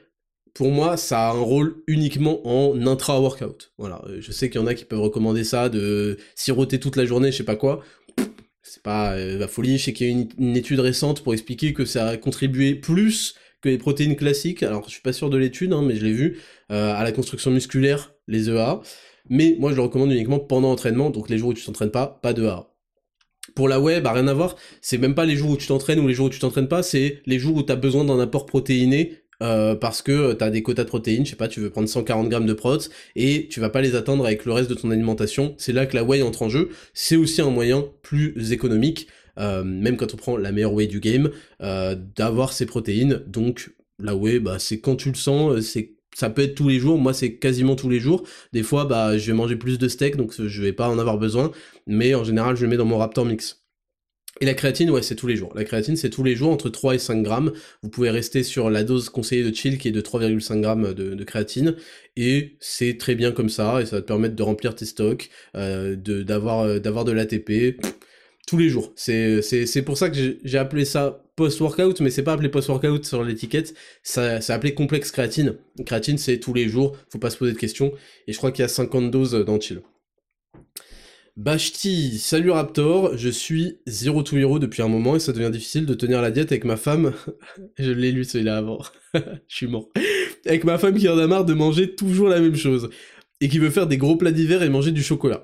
pour 0.54 0.72
moi, 0.72 0.98
ça 0.98 1.30
a 1.30 1.34
un 1.34 1.40
rôle 1.40 1.82
uniquement 1.88 2.46
en 2.46 2.86
intra-workout. 2.86 3.72
Voilà, 3.78 4.02
euh, 4.08 4.18
je 4.20 4.32
sais 4.32 4.50
qu'il 4.50 4.60
y 4.60 4.64
en 4.64 4.68
a 4.68 4.74
qui 4.74 4.86
peuvent 4.86 5.00
recommander 5.00 5.44
ça, 5.44 5.70
de 5.70 6.18
siroter 6.36 6.80
toute 6.80 6.96
la 6.96 7.06
journée, 7.06 7.32
je 7.32 7.38
sais 7.38 7.44
pas 7.44 7.56
quoi. 7.56 7.84
C'est 8.64 8.84
pas 8.84 9.14
euh, 9.14 9.38
la 9.38 9.48
folie, 9.48 9.78
je 9.78 9.86
sais 9.86 9.94
qu'il 9.94 10.08
y 10.08 10.10
a 10.10 10.26
une, 10.38 10.56
étude 10.56 10.80
récente 10.80 11.24
pour 11.24 11.34
expliquer 11.34 11.74
que 11.74 11.86
ça 11.86 12.10
a 12.10 12.18
contribué 12.18 12.76
plus 12.76 13.36
que 13.62 13.70
les 13.70 13.78
protéines 13.78 14.16
classiques, 14.16 14.64
alors 14.64 14.86
je 14.86 14.92
suis 14.92 15.02
pas 15.02 15.14
sûr 15.14 15.30
de 15.30 15.38
l'étude, 15.38 15.72
hein, 15.74 15.84
mais 15.86 15.96
je 15.96 16.06
l'ai 16.06 16.14
vu, 16.14 16.40
euh, 16.72 16.94
à 16.94 17.04
la 17.04 17.12
construction 17.12 17.52
musculaire, 17.52 18.14
les 18.28 18.50
EA. 18.50 18.82
Mais 19.30 19.56
moi 19.60 19.72
je 19.72 19.76
le 19.76 19.84
recommande 19.84 20.12
uniquement 20.12 20.40
pendant 20.40 20.70
l'entraînement, 20.70 21.12
donc 21.12 21.30
les 21.30 21.38
jours 21.38 21.50
où 21.50 21.54
tu 21.54 21.64
t'entraînes 21.64 21.92
pas, 21.92 22.20
pas 22.22 22.34
de 22.34 22.44
EA. 22.44 22.68
Pour 23.56 23.68
la 23.68 23.80
web, 23.80 24.04
bah 24.04 24.14
rien 24.14 24.28
à 24.28 24.34
voir, 24.34 24.56
c'est 24.82 24.98
même 24.98 25.16
pas 25.16 25.26
les 25.26 25.36
jours 25.36 25.52
où 25.52 25.58
tu 25.58 25.68
t'entraînes 25.68 26.00
ou 26.00 26.08
les 26.08 26.14
jours 26.14 26.28
où 26.28 26.30
tu 26.30 26.40
t'entraînes 26.40 26.68
pas, 26.68 26.84
c'est 26.84 27.22
les 27.26 27.40
jours 27.40 27.56
où 27.56 27.64
tu 27.64 27.72
as 27.72 27.76
besoin 27.76 28.04
d'un 28.04 28.20
apport 28.20 28.46
protéiné 28.46 29.22
euh, 29.42 29.76
parce 29.76 30.02
que 30.02 30.34
tu 30.34 30.44
as 30.44 30.50
des 30.50 30.64
quotas 30.64 30.84
de 30.84 30.90
protéines, 30.90 31.26
je 31.26 31.32
sais 31.32 31.36
pas, 31.36 31.48
tu 31.48 31.60
veux 31.60 31.70
prendre 31.70 31.90
140 31.90 32.30
grammes 32.30 32.46
de 32.46 32.54
protes 32.54 32.90
et 33.16 33.48
tu 33.50 33.60
vas 33.60 33.70
pas 33.70 33.82
les 33.82 33.96
atteindre 33.96 34.26
avec 34.26 34.46
le 34.46 34.54
reste 34.54 34.70
de 34.70 34.76
ton 34.76 34.92
alimentation. 34.92 35.56
C'est 35.58 35.74
là 35.74 35.86
que 35.86 35.96
la 35.96 36.04
whey 36.04 36.22
entre 36.22 36.44
en 36.44 36.50
jeu. 36.50 36.70
C'est 36.94 37.16
aussi 37.16 37.42
un 37.42 37.50
moyen 37.50 37.86
plus 38.04 38.52
économique, 38.52 39.08
euh, 39.40 39.64
même 39.64 39.98
quand 39.98 40.14
on 40.14 40.18
prend 40.18 40.38
la 40.38 40.52
meilleure 40.52 40.74
whey 40.74 40.88
du 40.88 41.00
game, 41.00 41.32
euh, 41.62 41.96
d'avoir 42.16 42.54
ces 42.54 42.66
protéines. 42.66 43.24
Donc 43.28 43.72
la 44.00 44.16
whey, 44.16 44.40
bah, 44.40 44.60
c'est 44.60 44.80
quand 44.80 44.96
tu 44.96 45.10
le 45.10 45.16
sens, 45.16 45.60
c'est 45.62 45.96
ça 46.14 46.30
peut 46.30 46.42
être 46.42 46.56
tous 46.56 46.68
les 46.68 46.78
jours, 46.78 46.98
moi 46.98 47.14
c'est 47.14 47.36
quasiment 47.36 47.76
tous 47.76 47.90
les 47.90 48.00
jours. 48.00 48.24
Des 48.54 48.64
fois, 48.64 48.86
bah, 48.86 49.18
je 49.18 49.28
vais 49.28 49.38
manger 49.38 49.56
plus 49.56 49.80
de 49.80 49.88
steak, 49.88 50.18
donc 50.18 50.34
je 50.38 50.62
vais 50.62 50.74
pas 50.74 50.90
en 50.90 51.00
avoir 51.00 51.18
besoin, 51.18 51.52
mais 51.88 52.14
en 52.16 52.24
général, 52.24 52.58
je 52.58 52.64
le 52.64 52.68
mets 52.68 52.78
dans 52.78 52.86
mon 52.86 52.98
Raptor 52.98 53.26
Mix. 53.26 53.61
Et 54.42 54.46
la 54.46 54.56
créatine, 54.56 54.90
ouais, 54.90 55.04
c'est 55.04 55.16
tous 55.16 55.28
les 55.28 55.36
jours. 55.36 55.54
La 55.56 55.64
créatine, 55.64 55.96
c'est 55.96 56.10
tous 56.10 56.24
les 56.24 56.36
jours, 56.36 56.52
entre 56.52 56.70
3 56.70 56.96
et 56.96 56.98
5 56.98 57.22
grammes. 57.22 57.54
Vous 57.84 57.90
pouvez 57.90 58.10
rester 58.10 58.42
sur 58.42 58.72
la 58.72 58.84
dose 58.84 59.10
conseillée 59.10 59.44
de 59.44 59.56
chill 59.56 59.78
qui 59.78 59.88
est 59.90 59.92
de 59.92 60.02
3,5 60.02 60.62
grammes 60.62 60.94
de, 60.96 61.24
créatine. 61.24 61.76
Et 62.18 62.58
c'est 62.60 62.98
très 62.98 63.14
bien 63.14 63.32
comme 63.32 63.50
ça, 63.50 63.82
et 63.82 63.86
ça 63.86 63.98
va 63.98 64.02
te 64.02 64.08
permettre 64.08 64.36
de 64.36 64.42
remplir 64.42 64.74
tes 64.74 64.86
stocks, 64.86 65.30
euh, 65.56 65.96
d'avoir 65.96 66.62
euh, 66.62 66.80
d'avoir 66.80 67.06
de 67.06 67.12
l'ATP 67.12 67.80
tous 68.48 68.58
les 68.58 68.70
jours. 68.70 68.92
C'est 68.96 69.84
pour 69.86 69.98
ça 69.98 70.10
que 70.10 70.40
j'ai 70.44 70.58
appelé 70.58 70.86
ça 70.86 71.24
post-workout, 71.36 72.02
mais 72.02 72.10
c'est 72.10 72.24
pas 72.24 72.34
appelé 72.34 72.50
post-workout 72.50 73.06
sur 73.06 73.24
l'étiquette, 73.24 73.76
c'est 74.02 74.50
appelé 74.50 74.74
complexe 74.74 75.12
créatine. 75.12 75.56
Créatine, 75.86 76.18
c'est 76.18 76.40
tous 76.40 76.56
les 76.56 76.68
jours, 76.68 76.98
faut 77.10 77.20
pas 77.20 77.30
se 77.30 77.38
poser 77.38 77.54
de 77.54 77.58
questions. 77.60 77.94
Et 78.28 78.34
je 78.34 78.38
crois 78.40 78.52
qu'il 78.52 78.64
y 78.64 78.66
a 78.66 78.70
50 78.70 79.12
doses 79.12 79.34
dans 79.46 79.60
chill. 79.60 79.82
Bashti, 81.42 82.20
salut 82.20 82.52
Raptor, 82.52 83.18
je 83.18 83.28
suis 83.30 83.80
zéro 83.88 84.22
to 84.22 84.38
hero 84.38 84.60
depuis 84.60 84.84
un 84.84 84.88
moment 84.88 85.16
et 85.16 85.20
ça 85.20 85.34
devient 85.34 85.50
difficile 85.50 85.88
de 85.88 85.96
tenir 85.96 86.22
la 86.22 86.30
diète 86.30 86.52
avec 86.52 86.66
ma 86.66 86.78
femme. 86.78 87.14
je 87.80 87.90
l'ai 87.90 88.12
lu 88.12 88.26
celui-là 88.26 88.58
avant. 88.58 88.84
je 89.16 89.20
suis 89.48 89.66
mort. 89.66 89.90
Avec 90.46 90.66
ma 90.66 90.78
femme 90.78 90.96
qui 90.96 91.10
en 91.10 91.18
a 91.18 91.26
marre 91.26 91.44
de 91.44 91.56
manger 91.56 91.96
toujours 91.96 92.30
la 92.30 92.40
même 92.40 92.56
chose 92.56 92.92
et 93.40 93.50
qui 93.50 93.58
veut 93.58 93.72
faire 93.72 93.88
des 93.88 93.98
gros 93.98 94.18
plats 94.18 94.32
d'hiver 94.32 94.62
et 94.62 94.70
manger 94.70 94.92
du 94.92 95.02
chocolat. 95.02 95.44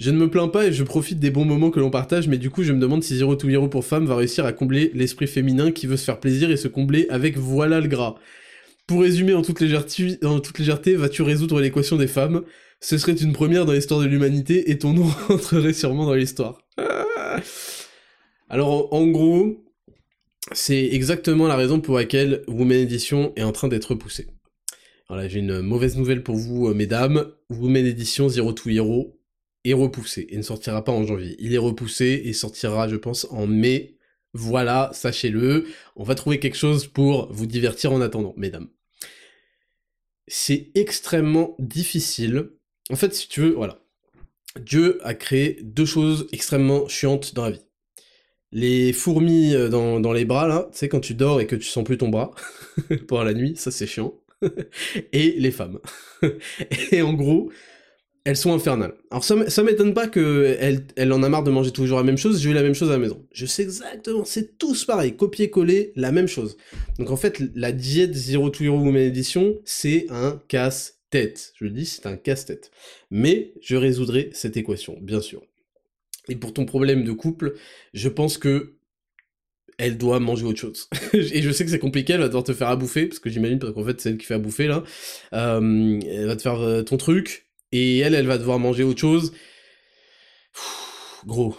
Je 0.00 0.10
ne 0.10 0.16
me 0.16 0.30
plains 0.30 0.48
pas 0.48 0.64
et 0.64 0.72
je 0.72 0.82
profite 0.82 1.20
des 1.20 1.30
bons 1.30 1.44
moments 1.44 1.70
que 1.70 1.78
l'on 1.78 1.90
partage, 1.90 2.26
mais 2.26 2.38
du 2.38 2.48
coup 2.48 2.62
je 2.62 2.72
me 2.72 2.80
demande 2.80 3.04
si 3.04 3.18
Zero 3.18 3.36
to 3.36 3.50
Hero 3.50 3.68
pour 3.68 3.84
femme 3.84 4.06
va 4.06 4.16
réussir 4.16 4.46
à 4.46 4.54
combler 4.54 4.92
l'esprit 4.94 5.26
féminin 5.26 5.72
qui 5.72 5.86
veut 5.86 5.98
se 5.98 6.04
faire 6.04 6.20
plaisir 6.20 6.50
et 6.50 6.56
se 6.56 6.68
combler 6.68 7.06
avec 7.10 7.36
voilà 7.36 7.82
le 7.82 7.88
gras. 7.88 8.14
Pour 8.86 9.02
résumer 9.02 9.34
en 9.34 9.42
toute 9.42 9.62
en 10.24 10.40
toute 10.40 10.58
légèreté 10.58 10.94
vas-tu 10.94 11.20
résoudre 11.20 11.60
l'équation 11.60 11.98
des 11.98 12.06
femmes? 12.06 12.44
Ce 12.88 12.98
serait 12.98 13.14
une 13.14 13.32
première 13.32 13.66
dans 13.66 13.72
l'histoire 13.72 13.98
de 13.98 14.06
l'humanité 14.06 14.70
et 14.70 14.78
ton 14.78 14.92
nom 14.92 15.06
rentrerait 15.28 15.72
sûrement 15.72 16.06
dans 16.06 16.14
l'histoire. 16.14 16.62
Alors 18.48 18.94
en 18.94 19.08
gros, 19.08 19.64
c'est 20.52 20.84
exactement 20.92 21.48
la 21.48 21.56
raison 21.56 21.80
pour 21.80 21.96
laquelle 21.96 22.44
Women 22.46 22.82
Edition 22.82 23.32
est 23.34 23.42
en 23.42 23.50
train 23.50 23.66
d'être 23.66 23.86
repoussée. 23.86 24.28
Voilà, 25.08 25.26
j'ai 25.26 25.40
une 25.40 25.62
mauvaise 25.62 25.96
nouvelle 25.96 26.22
pour 26.22 26.36
vous, 26.36 26.68
euh, 26.68 26.74
mesdames. 26.74 27.32
Women 27.50 27.86
Edition 27.86 28.28
Zero 28.28 28.52
to 28.52 28.70
Hero 28.70 29.18
est 29.64 29.72
repoussé 29.72 30.28
et 30.30 30.36
ne 30.36 30.42
sortira 30.42 30.84
pas 30.84 30.92
en 30.92 31.04
janvier. 31.04 31.34
Il 31.40 31.54
est 31.54 31.58
repoussé 31.58 32.22
et 32.24 32.32
sortira, 32.32 32.86
je 32.86 32.94
pense, 32.94 33.26
en 33.30 33.48
mai. 33.48 33.96
Voilà, 34.32 34.90
sachez-le. 34.92 35.66
On 35.96 36.04
va 36.04 36.14
trouver 36.14 36.38
quelque 36.38 36.56
chose 36.56 36.86
pour 36.86 37.32
vous 37.32 37.46
divertir 37.46 37.90
en 37.90 38.00
attendant, 38.00 38.34
mesdames. 38.36 38.68
C'est 40.28 40.70
extrêmement 40.76 41.56
difficile. 41.58 42.50
En 42.90 42.96
fait, 42.96 43.14
si 43.14 43.28
tu 43.28 43.40
veux, 43.40 43.52
voilà. 43.52 43.78
Dieu 44.60 44.98
a 45.02 45.14
créé 45.14 45.58
deux 45.62 45.84
choses 45.84 46.28
extrêmement 46.32 46.88
chiantes 46.88 47.34
dans 47.34 47.44
la 47.44 47.50
vie. 47.50 47.66
Les 48.52 48.92
fourmis 48.92 49.54
euh, 49.54 49.68
dans, 49.68 50.12
les 50.12 50.24
bras, 50.24 50.46
là, 50.46 50.68
tu 50.72 50.78
sais, 50.78 50.88
quand 50.88 51.00
tu 51.00 51.14
dors 51.14 51.40
et 51.40 51.46
que 51.46 51.56
tu 51.56 51.66
sens 51.66 51.84
plus 51.84 51.98
ton 51.98 52.08
bras 52.08 52.30
pendant 53.08 53.24
la 53.24 53.34
nuit, 53.34 53.54
ça 53.56 53.70
c'est 53.70 53.86
chiant. 53.86 54.14
et 55.12 55.32
les 55.32 55.50
femmes. 55.50 55.78
et 56.92 57.02
en 57.02 57.12
gros, 57.12 57.50
elles 58.24 58.36
sont 58.36 58.52
infernales. 58.52 58.94
Alors 59.10 59.24
ça, 59.24 59.62
m'étonne 59.62 59.94
pas 59.94 60.08
que 60.08 60.56
elle, 60.58 61.12
en 61.12 61.22
a 61.22 61.28
marre 61.28 61.44
de 61.44 61.50
manger 61.50 61.70
toujours 61.70 61.98
la 61.98 62.04
même 62.04 62.18
chose, 62.18 62.40
j'ai 62.40 62.50
eu 62.50 62.54
la 62.54 62.62
même 62.62 62.74
chose 62.74 62.88
à 62.88 62.94
la 62.94 62.98
maison. 62.98 63.24
Je 63.32 63.46
sais 63.46 63.62
exactement, 63.62 64.24
c'est 64.24 64.58
tous 64.58 64.84
pareil, 64.84 65.16
copier-coller, 65.16 65.92
la 65.94 66.10
même 66.10 66.26
chose. 66.26 66.56
Donc 66.98 67.10
en 67.10 67.16
fait, 67.16 67.40
la 67.54 67.72
diète 67.72 68.14
Zero 68.14 68.50
to 68.50 68.64
Hero 68.64 68.78
Woman 68.78 68.96
Edition, 68.96 69.54
c'est 69.64 70.06
un 70.10 70.40
Je 71.54 71.66
dis, 71.66 71.86
c'est 71.86 72.06
un 72.06 72.16
casse-tête. 72.16 72.70
Mais 73.10 73.52
je 73.60 73.76
résoudrai 73.76 74.30
cette 74.32 74.56
équation, 74.56 74.98
bien 75.00 75.20
sûr. 75.20 75.42
Et 76.28 76.36
pour 76.36 76.52
ton 76.52 76.64
problème 76.64 77.04
de 77.04 77.12
couple, 77.12 77.54
je 77.94 78.08
pense 78.08 78.38
que 78.38 78.76
elle 79.78 79.98
doit 79.98 80.20
manger 80.20 80.44
autre 80.44 80.58
chose. 80.58 80.88
et 81.12 81.42
je 81.42 81.50
sais 81.50 81.64
que 81.64 81.70
c'est 81.70 81.78
compliqué, 81.78 82.14
elle 82.14 82.20
va 82.20 82.28
devoir 82.28 82.44
te 82.44 82.54
faire 82.54 82.68
à 82.68 82.76
bouffer, 82.76 83.06
parce 83.06 83.18
que 83.18 83.28
j'imagine, 83.28 83.58
parce 83.58 83.74
qu'en 83.74 83.84
fait, 83.84 84.00
c'est 84.00 84.10
elle 84.10 84.18
qui 84.18 84.26
fait 84.26 84.34
à 84.34 84.38
bouffer, 84.38 84.66
là. 84.66 84.82
Euh, 85.34 86.00
elle 86.08 86.26
va 86.26 86.36
te 86.36 86.42
faire 86.42 86.60
euh, 86.60 86.82
ton 86.82 86.96
truc, 86.96 87.46
et 87.72 87.98
elle, 87.98 88.14
elle 88.14 88.26
va 88.26 88.38
devoir 88.38 88.58
manger 88.58 88.84
autre 88.84 89.00
chose. 89.00 89.32
gros, 91.26 91.56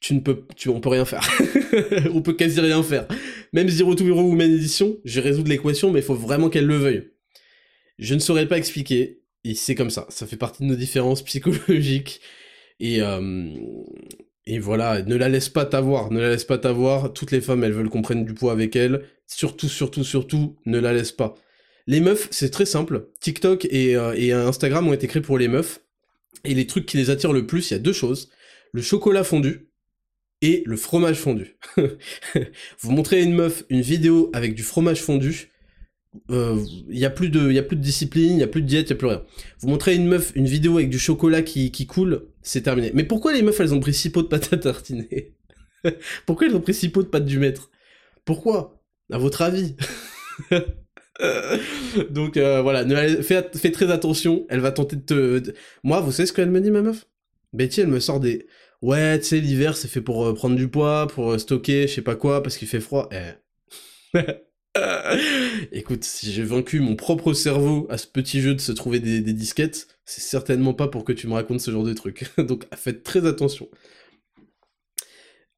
tu, 0.00 0.14
ne 0.14 0.20
peux, 0.20 0.46
tu, 0.56 0.70
on 0.70 0.80
peut 0.80 0.88
rien 0.88 1.04
faire. 1.04 1.28
on 2.14 2.22
peut 2.22 2.32
quasi 2.32 2.58
rien 2.60 2.82
faire. 2.82 3.06
Même 3.52 3.68
Zero 3.68 3.94
to 3.94 4.06
Hero 4.06 4.22
Woman 4.22 4.50
Edition, 4.50 4.98
je 5.04 5.20
résoudre 5.20 5.50
l'équation, 5.50 5.90
mais 5.90 6.00
il 6.00 6.04
faut 6.04 6.14
vraiment 6.14 6.48
qu'elle 6.48 6.66
le 6.66 6.76
veuille. 6.76 7.10
Je 7.98 8.14
ne 8.14 8.20
saurais 8.20 8.46
pas 8.46 8.58
expliquer, 8.58 9.22
et 9.44 9.54
c'est 9.54 9.74
comme 9.74 9.90
ça. 9.90 10.06
Ça 10.08 10.26
fait 10.26 10.36
partie 10.36 10.62
de 10.62 10.68
nos 10.68 10.76
différences 10.76 11.22
psychologiques. 11.22 12.20
Et, 12.80 13.02
euh, 13.02 13.54
et 14.46 14.58
voilà, 14.58 15.02
ne 15.02 15.16
la 15.16 15.28
laisse 15.28 15.48
pas 15.48 15.64
t'avoir, 15.64 16.10
ne 16.10 16.20
la 16.20 16.30
laisse 16.30 16.44
pas 16.44 16.58
t'avoir. 16.58 17.12
Toutes 17.12 17.32
les 17.32 17.40
femmes, 17.40 17.64
elles 17.64 17.72
veulent 17.72 17.90
qu'on 17.90 18.02
prenne 18.02 18.24
du 18.24 18.34
poids 18.34 18.52
avec 18.52 18.76
elles. 18.76 19.04
Surtout, 19.26 19.68
surtout, 19.68 20.04
surtout, 20.04 20.56
ne 20.64 20.78
la 20.78 20.92
laisse 20.92 21.12
pas. 21.12 21.34
Les 21.86 22.00
meufs, 22.00 22.28
c'est 22.30 22.50
très 22.50 22.66
simple. 22.66 23.08
TikTok 23.20 23.66
et, 23.70 23.96
euh, 23.96 24.14
et, 24.16 24.32
Instagram 24.32 24.88
ont 24.88 24.92
été 24.92 25.06
créés 25.06 25.22
pour 25.22 25.38
les 25.38 25.48
meufs. 25.48 25.80
Et 26.44 26.54
les 26.54 26.66
trucs 26.66 26.86
qui 26.86 26.96
les 26.96 27.10
attirent 27.10 27.32
le 27.32 27.46
plus, 27.46 27.70
il 27.70 27.74
y 27.74 27.76
a 27.76 27.80
deux 27.80 27.92
choses. 27.92 28.30
Le 28.72 28.82
chocolat 28.82 29.24
fondu 29.24 29.70
et 30.40 30.62
le 30.66 30.76
fromage 30.76 31.16
fondu. 31.16 31.58
Vous 32.80 32.90
montrez 32.90 33.16
à 33.16 33.22
une 33.22 33.34
meuf 33.34 33.64
une 33.70 33.80
vidéo 33.80 34.30
avec 34.32 34.54
du 34.54 34.62
fromage 34.62 35.02
fondu, 35.02 35.50
il 36.28 36.34
euh, 36.34 36.56
y 36.88 37.04
a 37.04 37.10
plus 37.10 37.28
de 37.28 37.52
y 37.52 37.58
a 37.58 37.62
plus 37.62 37.76
de 37.76 37.82
discipline, 37.82 38.32
il 38.32 38.40
y 38.40 38.42
a 38.42 38.46
plus 38.46 38.62
de 38.62 38.66
diète, 38.66 38.88
il 38.88 38.90
y 38.90 38.92
a 38.94 38.96
plus 38.96 39.08
rien. 39.08 39.22
Vous 39.60 39.68
montrez 39.68 39.94
une 39.94 40.06
meuf 40.06 40.32
une 40.34 40.46
vidéo 40.46 40.76
avec 40.76 40.90
du 40.90 40.98
chocolat 40.98 41.42
qui, 41.42 41.70
qui 41.70 41.86
coule, 41.86 42.26
c'est 42.42 42.62
terminé. 42.62 42.90
Mais 42.94 43.04
pourquoi 43.04 43.32
les 43.32 43.42
meufs 43.42 43.60
elles 43.60 43.74
ont 43.74 43.80
pris 43.80 43.94
si 43.94 44.10
peu 44.10 44.22
de 44.22 44.28
pâte 44.28 44.52
à 44.52 44.56
tartiner 44.56 45.34
Pourquoi 46.26 46.46
elles 46.46 46.56
ont 46.56 46.60
pris 46.60 46.74
si 46.74 46.88
peu 46.88 47.02
de 47.02 47.08
pâte 47.08 47.24
du 47.24 47.38
maître? 47.38 47.70
Pourquoi? 48.24 48.82
À 49.10 49.18
votre 49.18 49.42
avis 49.42 49.76
Donc 52.10 52.36
euh, 52.36 52.62
voilà, 52.62 52.86
fais, 53.22 53.48
fais, 53.54 53.70
très 53.72 53.90
attention, 53.90 54.46
elle 54.48 54.60
va 54.60 54.70
tenter 54.70 54.96
de 54.96 55.02
te... 55.02 55.52
Moi, 55.82 56.00
vous 56.00 56.12
savez 56.12 56.26
ce 56.26 56.32
qu'elle 56.32 56.50
me 56.50 56.60
dit 56.60 56.70
ma 56.70 56.82
meuf? 56.82 57.06
Betty, 57.52 57.80
elle 57.80 57.88
me 57.88 58.00
sort 58.00 58.20
des... 58.20 58.46
Ouais, 58.82 59.18
tu 59.18 59.24
sais, 59.24 59.40
l'hiver, 59.40 59.76
c'est 59.76 59.88
fait 59.88 60.00
pour 60.00 60.24
euh, 60.24 60.34
prendre 60.34 60.54
du 60.54 60.68
poids, 60.68 61.08
pour 61.08 61.38
stocker, 61.40 61.88
je 61.88 61.94
sais 61.94 62.02
pas 62.02 62.14
quoi, 62.14 62.42
parce 62.42 62.56
qu'il 62.56 62.68
fait 62.68 62.80
froid. 62.80 63.08
Eh. 63.12 64.18
Écoute, 65.72 66.04
si 66.04 66.32
j'ai 66.32 66.42
vaincu 66.42 66.80
mon 66.80 66.96
propre 66.96 67.32
cerveau 67.32 67.86
à 67.90 67.98
ce 67.98 68.06
petit 68.06 68.40
jeu 68.40 68.54
de 68.54 68.60
se 68.60 68.72
trouver 68.72 69.00
des, 69.00 69.20
disquettes, 69.20 69.88
c'est 70.04 70.20
certainement 70.20 70.74
pas 70.74 70.88
pour 70.88 71.04
que 71.04 71.12
tu 71.12 71.26
me 71.26 71.34
racontes 71.34 71.60
ce 71.60 71.70
genre 71.70 71.84
de 71.84 71.92
trucs. 71.92 72.24
Donc 72.38 72.64
faites 72.74 73.02
très 73.02 73.26
attention. 73.26 73.68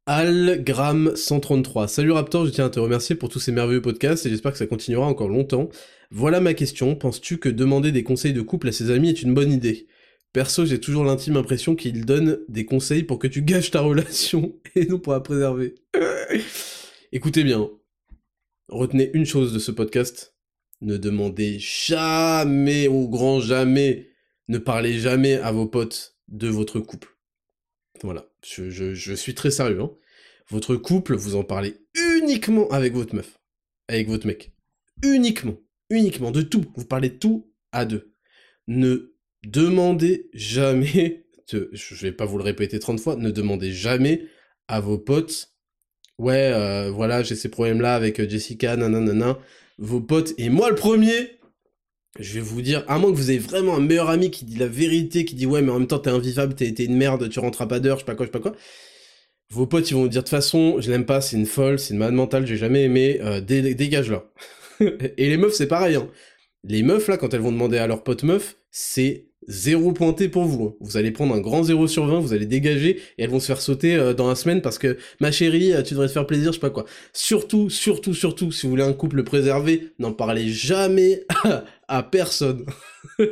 Algram133. 0.06 1.86
Salut 1.86 2.12
Raptor, 2.12 2.46
je 2.46 2.50
tiens 2.50 2.66
à 2.66 2.70
te 2.70 2.80
remercier 2.80 3.14
pour 3.14 3.28
tous 3.28 3.38
ces 3.38 3.52
merveilleux 3.52 3.82
podcasts 3.82 4.26
et 4.26 4.30
j'espère 4.30 4.52
que 4.52 4.58
ça 4.58 4.66
continuera 4.66 5.06
encore 5.06 5.28
longtemps. 5.28 5.68
Voilà 6.10 6.40
ma 6.40 6.54
question, 6.54 6.96
penses-tu 6.96 7.38
que 7.38 7.48
demander 7.48 7.92
des 7.92 8.02
conseils 8.02 8.32
de 8.32 8.40
couple 8.40 8.68
à 8.68 8.72
ses 8.72 8.90
amis 8.90 9.10
est 9.10 9.22
une 9.22 9.34
bonne 9.34 9.52
idée? 9.52 9.86
Perso, 10.32 10.64
j'ai 10.64 10.80
toujours 10.80 11.04
l'intime 11.04 11.36
impression 11.36 11.74
qu'il 11.74 12.04
donne 12.04 12.40
des 12.48 12.64
conseils 12.64 13.02
pour 13.02 13.18
que 13.18 13.26
tu 13.26 13.42
gâches 13.42 13.70
ta 13.70 13.80
relation 13.82 14.54
et 14.74 14.86
non 14.86 14.98
pour 14.98 15.12
la 15.12 15.20
préserver. 15.20 15.74
Écoutez 17.12 17.44
bien, 17.44 17.68
retenez 18.70 19.10
une 19.14 19.26
chose 19.26 19.52
de 19.52 19.58
ce 19.58 19.70
podcast. 19.70 20.34
Ne 20.80 20.96
demandez 20.96 21.58
jamais, 21.58 22.88
au 22.88 23.08
grand 23.08 23.40
jamais, 23.40 24.08
ne 24.48 24.58
parlez 24.58 24.98
jamais 24.98 25.34
à 25.34 25.52
vos 25.52 25.66
potes 25.66 26.16
de 26.28 26.48
votre 26.48 26.80
couple. 26.80 27.08
Voilà, 28.02 28.26
je, 28.42 29.14
suis 29.14 29.34
très 29.34 29.50
sérieux. 29.50 29.80
Hein. 29.80 29.90
Votre 30.48 30.76
couple, 30.76 31.14
vous 31.14 31.36
en 31.36 31.44
parlez 31.44 31.76
uniquement 31.94 32.68
avec 32.70 32.94
votre 32.94 33.14
meuf, 33.14 33.38
avec 33.88 34.08
votre 34.08 34.26
mec. 34.26 34.52
Uniquement, 35.02 35.56
uniquement, 35.90 36.30
de 36.30 36.42
tout. 36.42 36.64
Vous 36.76 36.86
parlez 36.86 37.10
de 37.10 37.16
tout 37.16 37.52
à 37.72 37.84
deux. 37.84 38.14
Ne 38.66 39.14
demandez 39.44 40.30
jamais, 40.32 41.26
je 41.52 41.94
vais 41.96 42.12
pas 42.12 42.24
vous 42.24 42.38
le 42.38 42.44
répéter 42.44 42.78
30 42.78 43.00
fois, 43.00 43.16
ne 43.16 43.30
demandez 43.30 43.72
jamais 43.72 44.26
à 44.66 44.80
vos 44.80 44.98
potes 44.98 45.49
ouais, 46.20 46.52
euh, 46.54 46.90
voilà, 46.90 47.22
j'ai 47.22 47.34
ces 47.34 47.48
problèmes-là 47.48 47.94
avec 47.94 48.20
euh, 48.20 48.28
Jessica, 48.28 48.76
nanana, 48.76 49.38
vos 49.78 50.00
potes, 50.00 50.34
et 50.38 50.50
moi 50.50 50.68
le 50.68 50.76
premier, 50.76 51.38
je 52.18 52.34
vais 52.34 52.40
vous 52.40 52.60
dire, 52.62 52.84
à 52.88 52.98
moins 52.98 53.10
que 53.10 53.16
vous 53.16 53.30
ayez 53.30 53.38
vraiment 53.38 53.74
un 53.76 53.80
meilleur 53.80 54.10
ami 54.10 54.30
qui 54.30 54.44
dit 54.44 54.56
la 54.56 54.66
vérité, 54.66 55.24
qui 55.24 55.34
dit 55.34 55.46
ouais, 55.46 55.62
mais 55.62 55.70
en 55.70 55.78
même 55.78 55.88
temps 55.88 55.98
t'es 55.98 56.10
invivable, 56.10 56.54
t'es 56.54 56.68
une 56.68 56.96
merde, 56.96 57.28
tu 57.30 57.40
rentreras 57.40 57.66
pas 57.66 57.80
d'heure, 57.80 57.96
je 57.96 58.00
sais 58.00 58.06
pas 58.06 58.14
quoi, 58.14 58.26
je 58.26 58.28
sais 58.28 58.38
pas 58.38 58.50
quoi. 58.50 58.56
Vos 59.50 59.66
potes, 59.66 59.90
ils 59.90 59.94
vont 59.94 60.02
vous 60.02 60.08
dire 60.08 60.22
de 60.22 60.26
toute 60.26 60.30
façon, 60.30 60.80
je 60.80 60.90
l'aime 60.90 61.06
pas, 61.06 61.20
c'est 61.20 61.36
une 61.36 61.46
folle, 61.46 61.78
c'est 61.78 61.94
une 61.94 61.98
malade 61.98 62.14
mentale, 62.14 62.46
j'ai 62.46 62.56
jamais 62.56 62.84
aimé, 62.84 63.18
euh, 63.22 63.40
dégage 63.40 64.10
là. 64.10 64.24
et 64.80 65.28
les 65.28 65.36
meufs, 65.38 65.54
c'est 65.54 65.66
pareil, 65.66 65.96
hein. 65.96 66.08
Les 66.64 66.82
meufs 66.82 67.08
là, 67.08 67.16
quand 67.16 67.32
elles 67.32 67.40
vont 67.40 67.52
demander 67.52 67.78
à 67.78 67.86
leur 67.86 68.02
pote 68.04 68.22
meuf, 68.22 68.56
c'est 68.70 69.29
zéro 69.48 69.92
pointé 69.92 70.28
pour 70.28 70.44
vous. 70.44 70.64
Hein. 70.66 70.74
Vous 70.80 70.96
allez 70.96 71.10
prendre 71.10 71.34
un 71.34 71.40
grand 71.40 71.62
0 71.62 71.88
sur 71.88 72.06
20, 72.06 72.20
vous 72.20 72.32
allez 72.32 72.46
dégager 72.46 73.00
et 73.18 73.24
elles 73.24 73.30
vont 73.30 73.40
se 73.40 73.46
faire 73.46 73.60
sauter 73.60 73.94
euh, 73.94 74.14
dans 74.14 74.28
la 74.28 74.34
semaine 74.34 74.62
parce 74.62 74.78
que 74.78 74.98
ma 75.20 75.32
chérie, 75.32 75.72
euh, 75.72 75.82
tu 75.82 75.94
devrais 75.94 76.08
te 76.08 76.12
faire 76.12 76.26
plaisir, 76.26 76.52
je 76.52 76.56
sais 76.56 76.60
pas 76.60 76.70
quoi. 76.70 76.84
Surtout, 77.12 77.70
surtout, 77.70 78.14
surtout, 78.14 78.52
si 78.52 78.66
vous 78.66 78.70
voulez 78.70 78.82
un 78.82 78.92
couple 78.92 79.22
préservé, 79.24 79.92
n'en 79.98 80.12
parlez 80.12 80.48
jamais 80.48 81.24
à, 81.88 82.02
personne. 82.02 82.66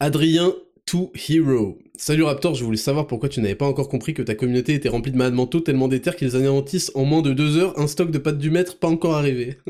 Adrien 0.00 0.54
to 0.86 1.12
Hero. 1.28 1.78
Salut 1.96 2.22
Raptor, 2.22 2.54
je 2.54 2.64
voulais 2.64 2.78
savoir 2.78 3.06
pourquoi 3.06 3.28
tu 3.28 3.40
n'avais 3.40 3.54
pas 3.54 3.66
encore 3.66 3.90
compris 3.90 4.14
que 4.14 4.22
ta 4.22 4.34
communauté 4.34 4.72
était 4.74 4.88
remplie 4.88 5.12
de 5.12 5.18
malades 5.18 5.36
tellement 5.64 5.86
déter 5.86 6.12
qu'ils 6.12 6.34
anéantissent 6.34 6.90
en 6.94 7.04
moins 7.04 7.20
de 7.20 7.32
deux 7.32 7.58
heures 7.58 7.78
un 7.78 7.86
stock 7.86 8.10
de 8.10 8.18
pâtes 8.18 8.38
du 8.38 8.50
maître 8.50 8.78
pas 8.78 8.88
encore 8.88 9.14
arrivé. 9.14 9.58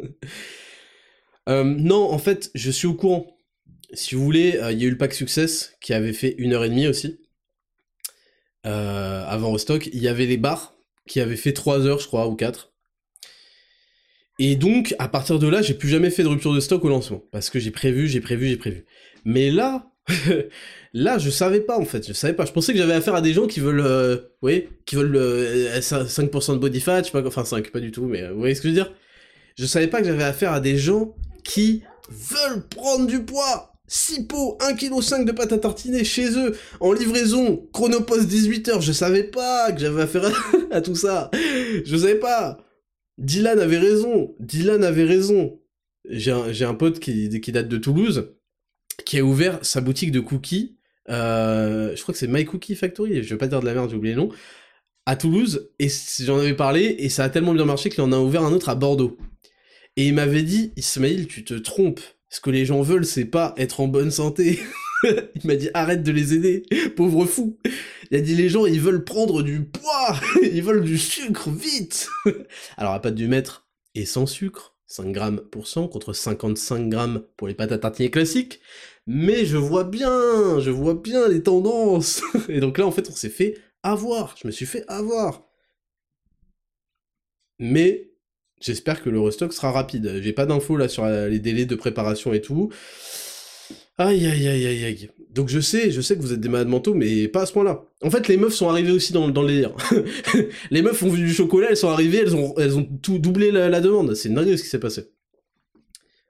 Euh, 1.49 1.65
non, 1.65 2.13
en 2.13 2.19
fait, 2.19 2.51
je 2.55 2.71
suis 2.71 2.87
au 2.87 2.95
courant 2.95 3.39
si 3.93 4.14
vous 4.14 4.24
voulez, 4.24 4.57
euh, 4.57 4.72
il 4.72 4.80
y 4.80 4.84
a 4.84 4.86
eu 4.86 4.91
le 4.91 4.99
pack 4.99 5.14
Success 5.14 5.76
qui 5.80 5.93
avait 5.93 6.12
fait 6.12 6.34
une 6.38 6.53
heure 6.53 6.64
et 6.64 6.68
demie 6.68 6.88
aussi. 6.88 7.20
Euh, 8.66 9.24
avant 9.26 9.53
Restock. 9.53 9.88
Il 9.93 10.01
y 10.01 10.09
avait 10.09 10.26
les 10.26 10.36
bars 10.36 10.74
qui 11.07 11.20
avaient 11.20 11.36
fait 11.36 11.53
3 11.53 11.86
heures, 11.86 11.99
je 11.99 12.07
crois, 12.07 12.28
ou 12.28 12.36
4. 12.36 12.72
Et 14.38 14.57
donc, 14.57 14.95
à 14.99 15.09
partir 15.09 15.38
de 15.38 15.49
là, 15.49 15.62
j'ai 15.62 15.74
plus 15.74 15.88
jamais 15.88 16.11
fait 16.11 16.22
de 16.22 16.28
rupture 16.28 16.55
de 16.55 16.61
stock 16.61 16.84
au 16.84 16.88
lancement. 16.88 17.22
Parce 17.30 17.51
que 17.51 17.59
j'ai 17.59 17.70
prévu, 17.70 18.07
j'ai 18.07 18.20
prévu, 18.20 18.49
j'ai 18.49 18.57
prévu. 18.57 18.84
Mais 19.24 19.51
là, 19.51 19.91
là, 20.95 21.18
je 21.18 21.30
savais 21.30 21.61
pas 21.61 21.78
en 21.78 21.84
fait. 21.84 22.07
Je 22.07 22.12
savais 22.12 22.34
pas. 22.34 22.45
Je 22.45 22.53
pensais 22.53 22.72
que 22.72 22.78
j'avais 22.78 22.95
affaire 22.95 23.14
à 23.14 23.22
des 23.22 23.32
gens 23.32 23.47
qui 23.47 23.61
veulent, 23.61 23.80
euh, 23.84 24.18
oui, 24.43 24.68
qui 24.86 24.97
veulent 24.97 25.16
5% 25.16 26.55
de 26.55 26.59
body 26.59 26.80
fat, 26.80 27.01
je 27.03 27.07
sais 27.07 27.12
pas, 27.12 27.26
enfin 27.26 27.45
5, 27.45 27.70
pas 27.70 27.80
du 27.80 27.93
tout, 27.93 28.05
mais 28.05 28.28
vous 28.28 28.38
voyez 28.38 28.55
ce 28.55 28.61
que 28.61 28.68
je 28.68 28.74
veux 28.74 28.82
dire? 28.82 28.93
Je 29.59 29.66
savais 29.66 29.88
pas 29.88 30.01
que 30.01 30.07
j'avais 30.07 30.24
affaire 30.24 30.53
à 30.53 30.61
des 30.61 30.76
gens 30.76 31.14
qui 31.45 31.82
veulent 32.09 32.66
prendre 32.68 33.07
du 33.07 33.24
poids 33.24 33.72
6 33.93 34.28
pots, 34.28 34.57
1,5 34.61 34.76
kg 34.76 35.24
de 35.24 35.32
pâte 35.32 35.53
à 35.53 35.59
tartiner 35.59 36.05
chez 36.05 36.38
eux, 36.38 36.57
en 36.78 36.93
livraison, 36.93 37.68
chronopost 37.72 38.30
18h, 38.30 38.80
je 38.80 38.93
savais 38.93 39.24
pas 39.24 39.72
que 39.72 39.80
j'avais 39.80 40.03
affaire 40.03 40.30
à 40.70 40.80
tout 40.80 40.95
ça. 40.95 41.28
Je 41.84 41.97
savais 41.97 42.14
pas. 42.14 42.64
Dylan 43.18 43.59
avait 43.59 43.78
raison. 43.78 44.36
Dylan 44.38 44.84
avait 44.84 45.05
raison. 45.05 45.61
J'ai 46.09 46.30
un, 46.30 46.74
pote 46.74 47.01
qui, 47.01 47.41
qui 47.41 47.51
date 47.51 47.66
de 47.66 47.78
Toulouse, 47.78 48.32
qui 49.05 49.18
a 49.18 49.24
ouvert 49.24 49.59
sa 49.62 49.80
boutique 49.80 50.12
de 50.12 50.20
cookies. 50.20 50.78
Euh, 51.09 51.95
je 51.97 52.03
crois 52.03 52.12
que 52.12 52.18
c'est 52.18 52.28
My 52.28 52.45
Cookie 52.45 52.76
Factory, 52.76 53.24
je 53.24 53.30
vais 53.30 53.38
pas 53.38 53.49
dire 53.49 53.59
de 53.59 53.66
la 53.66 53.74
merde, 53.74 53.91
j'ai 53.91 53.97
oublié 53.97 54.14
le 54.14 54.20
nom. 54.20 54.28
À 55.05 55.16
Toulouse, 55.16 55.68
et 55.80 55.88
j'en 56.20 56.38
avais 56.38 56.55
parlé, 56.55 56.95
et 57.01 57.09
ça 57.09 57.24
a 57.24 57.28
tellement 57.28 57.55
bien 57.55 57.64
marché 57.64 57.91
qu'il 57.91 58.03
en 58.03 58.12
a 58.12 58.18
ouvert 58.18 58.45
un 58.45 58.53
autre 58.53 58.68
à 58.68 58.76
Bordeaux. 58.76 59.18
Et 59.97 60.07
il 60.07 60.14
m'avait 60.14 60.45
dit, 60.45 60.72
Ismail, 60.76 61.26
tu 61.26 61.45
te 61.45 61.55
trompes. 61.55 62.01
Ce 62.31 62.41
que 62.41 62.51
les 62.51 62.64
gens 62.64 62.81
veulent, 62.81 63.05
c'est 63.05 63.24
pas 63.24 63.55
être 63.57 63.81
en 63.81 63.89
bonne 63.89 64.12
santé. 64.12 64.61
il 65.05 65.45
m'a 65.45 65.57
dit, 65.57 65.68
arrête 65.74 66.03
de 66.03 66.12
les 66.12 66.33
aider, 66.33 66.62
pauvre 66.97 67.26
fou. 67.26 67.59
Il 68.11 68.16
a 68.16 68.20
dit, 68.20 68.37
les 68.37 68.49
gens, 68.49 68.66
ils 68.66 68.81
veulent 68.81 69.05
prendre 69.05 69.43
du 69.43 69.64
poids, 69.64 70.14
ils 70.43 70.62
veulent 70.62 70.85
du 70.85 70.97
sucre, 70.97 71.51
vite. 71.51 72.09
Alors, 72.76 72.93
à 72.93 73.01
pas 73.01 73.11
du 73.11 73.26
mettre, 73.26 73.66
et 73.95 74.07
sans 74.07 74.26
sucre, 74.26 74.76
5 74.87 75.12
grammes 75.12 75.41
pour 75.53 75.68
cent 75.68 75.87
contre 75.87 76.12
55 76.12 76.89
grammes 76.89 77.22
pour 77.37 77.47
les 77.47 77.55
pâtes 77.55 77.72
à 77.72 77.78
tartiner 77.78 78.11
classiques. 78.11 78.61
Mais 79.07 79.45
je 79.45 79.57
vois 79.57 79.85
bien, 79.85 80.59
je 80.59 80.70
vois 80.70 80.95
bien 80.95 81.28
les 81.28 81.43
tendances. 81.43 82.22
Et 82.49 82.61
donc 82.61 82.78
là, 82.78 82.87
en 82.87 82.91
fait, 82.91 83.09
on 83.09 83.12
s'est 83.12 83.28
fait 83.28 83.57
avoir. 83.83 84.37
Je 84.41 84.47
me 84.47 84.53
suis 84.53 84.66
fait 84.66 84.85
avoir. 84.89 85.45
Mais 87.61 88.10
J'espère 88.61 89.03
que 89.03 89.11
le 89.11 89.21
restock 89.21 89.53
sera 89.53 89.73
rapide. 89.73 90.21
J'ai 90.23 90.33
pas 90.33 90.47
d'infos 90.47 90.77
là 90.77 90.89
sur 90.89 91.07
les 91.07 91.39
délais 91.39 91.65
de 91.65 91.75
préparation 91.75 92.33
et 92.33 92.41
tout. 92.41 92.71
Aïe 93.99 94.27
aïe 94.27 94.49
aïe 94.49 94.67
aïe 94.67 94.85
aïe. 94.85 95.11
Donc 95.31 95.49
je 95.49 95.61
sais, 95.61 95.91
je 95.91 96.01
sais 96.01 96.17
que 96.17 96.23
vous 96.23 96.33
êtes 96.33 96.41
des 96.41 96.49
malades 96.49 96.69
mentaux, 96.69 96.95
mais 96.95 97.29
pas 97.29 97.43
à 97.43 97.47
ce 97.47 97.53
point-là. 97.53 97.85
En 98.03 98.11
fait, 98.11 98.29
les 98.29 98.37
meufs 98.37 98.55
sont 98.55 98.69
arrivées 98.69 98.93
aussi 98.93 99.13
dans, 99.13 99.29
dans 99.29 99.43
le 99.43 99.49
délire. 99.49 99.75
les 100.71 100.83
meufs 100.83 101.03
ont 101.03 101.11
vu 101.11 101.23
du 101.23 101.33
chocolat, 101.33 101.69
elles 101.71 101.77
sont 101.77 101.91
arrivées, 101.91 102.19
elles 102.19 102.35
ont, 102.35 102.55
elles 102.57 102.77
ont 102.77 102.85
tout 102.85 103.19
doublé 103.19 103.51
la, 103.51 103.81
demande. 103.81 104.15
C'est 104.15 104.31
dingue 104.31 104.57
ce 104.57 104.63
qui 104.63 104.69
s'est 104.69 104.81
passé. 104.81 105.11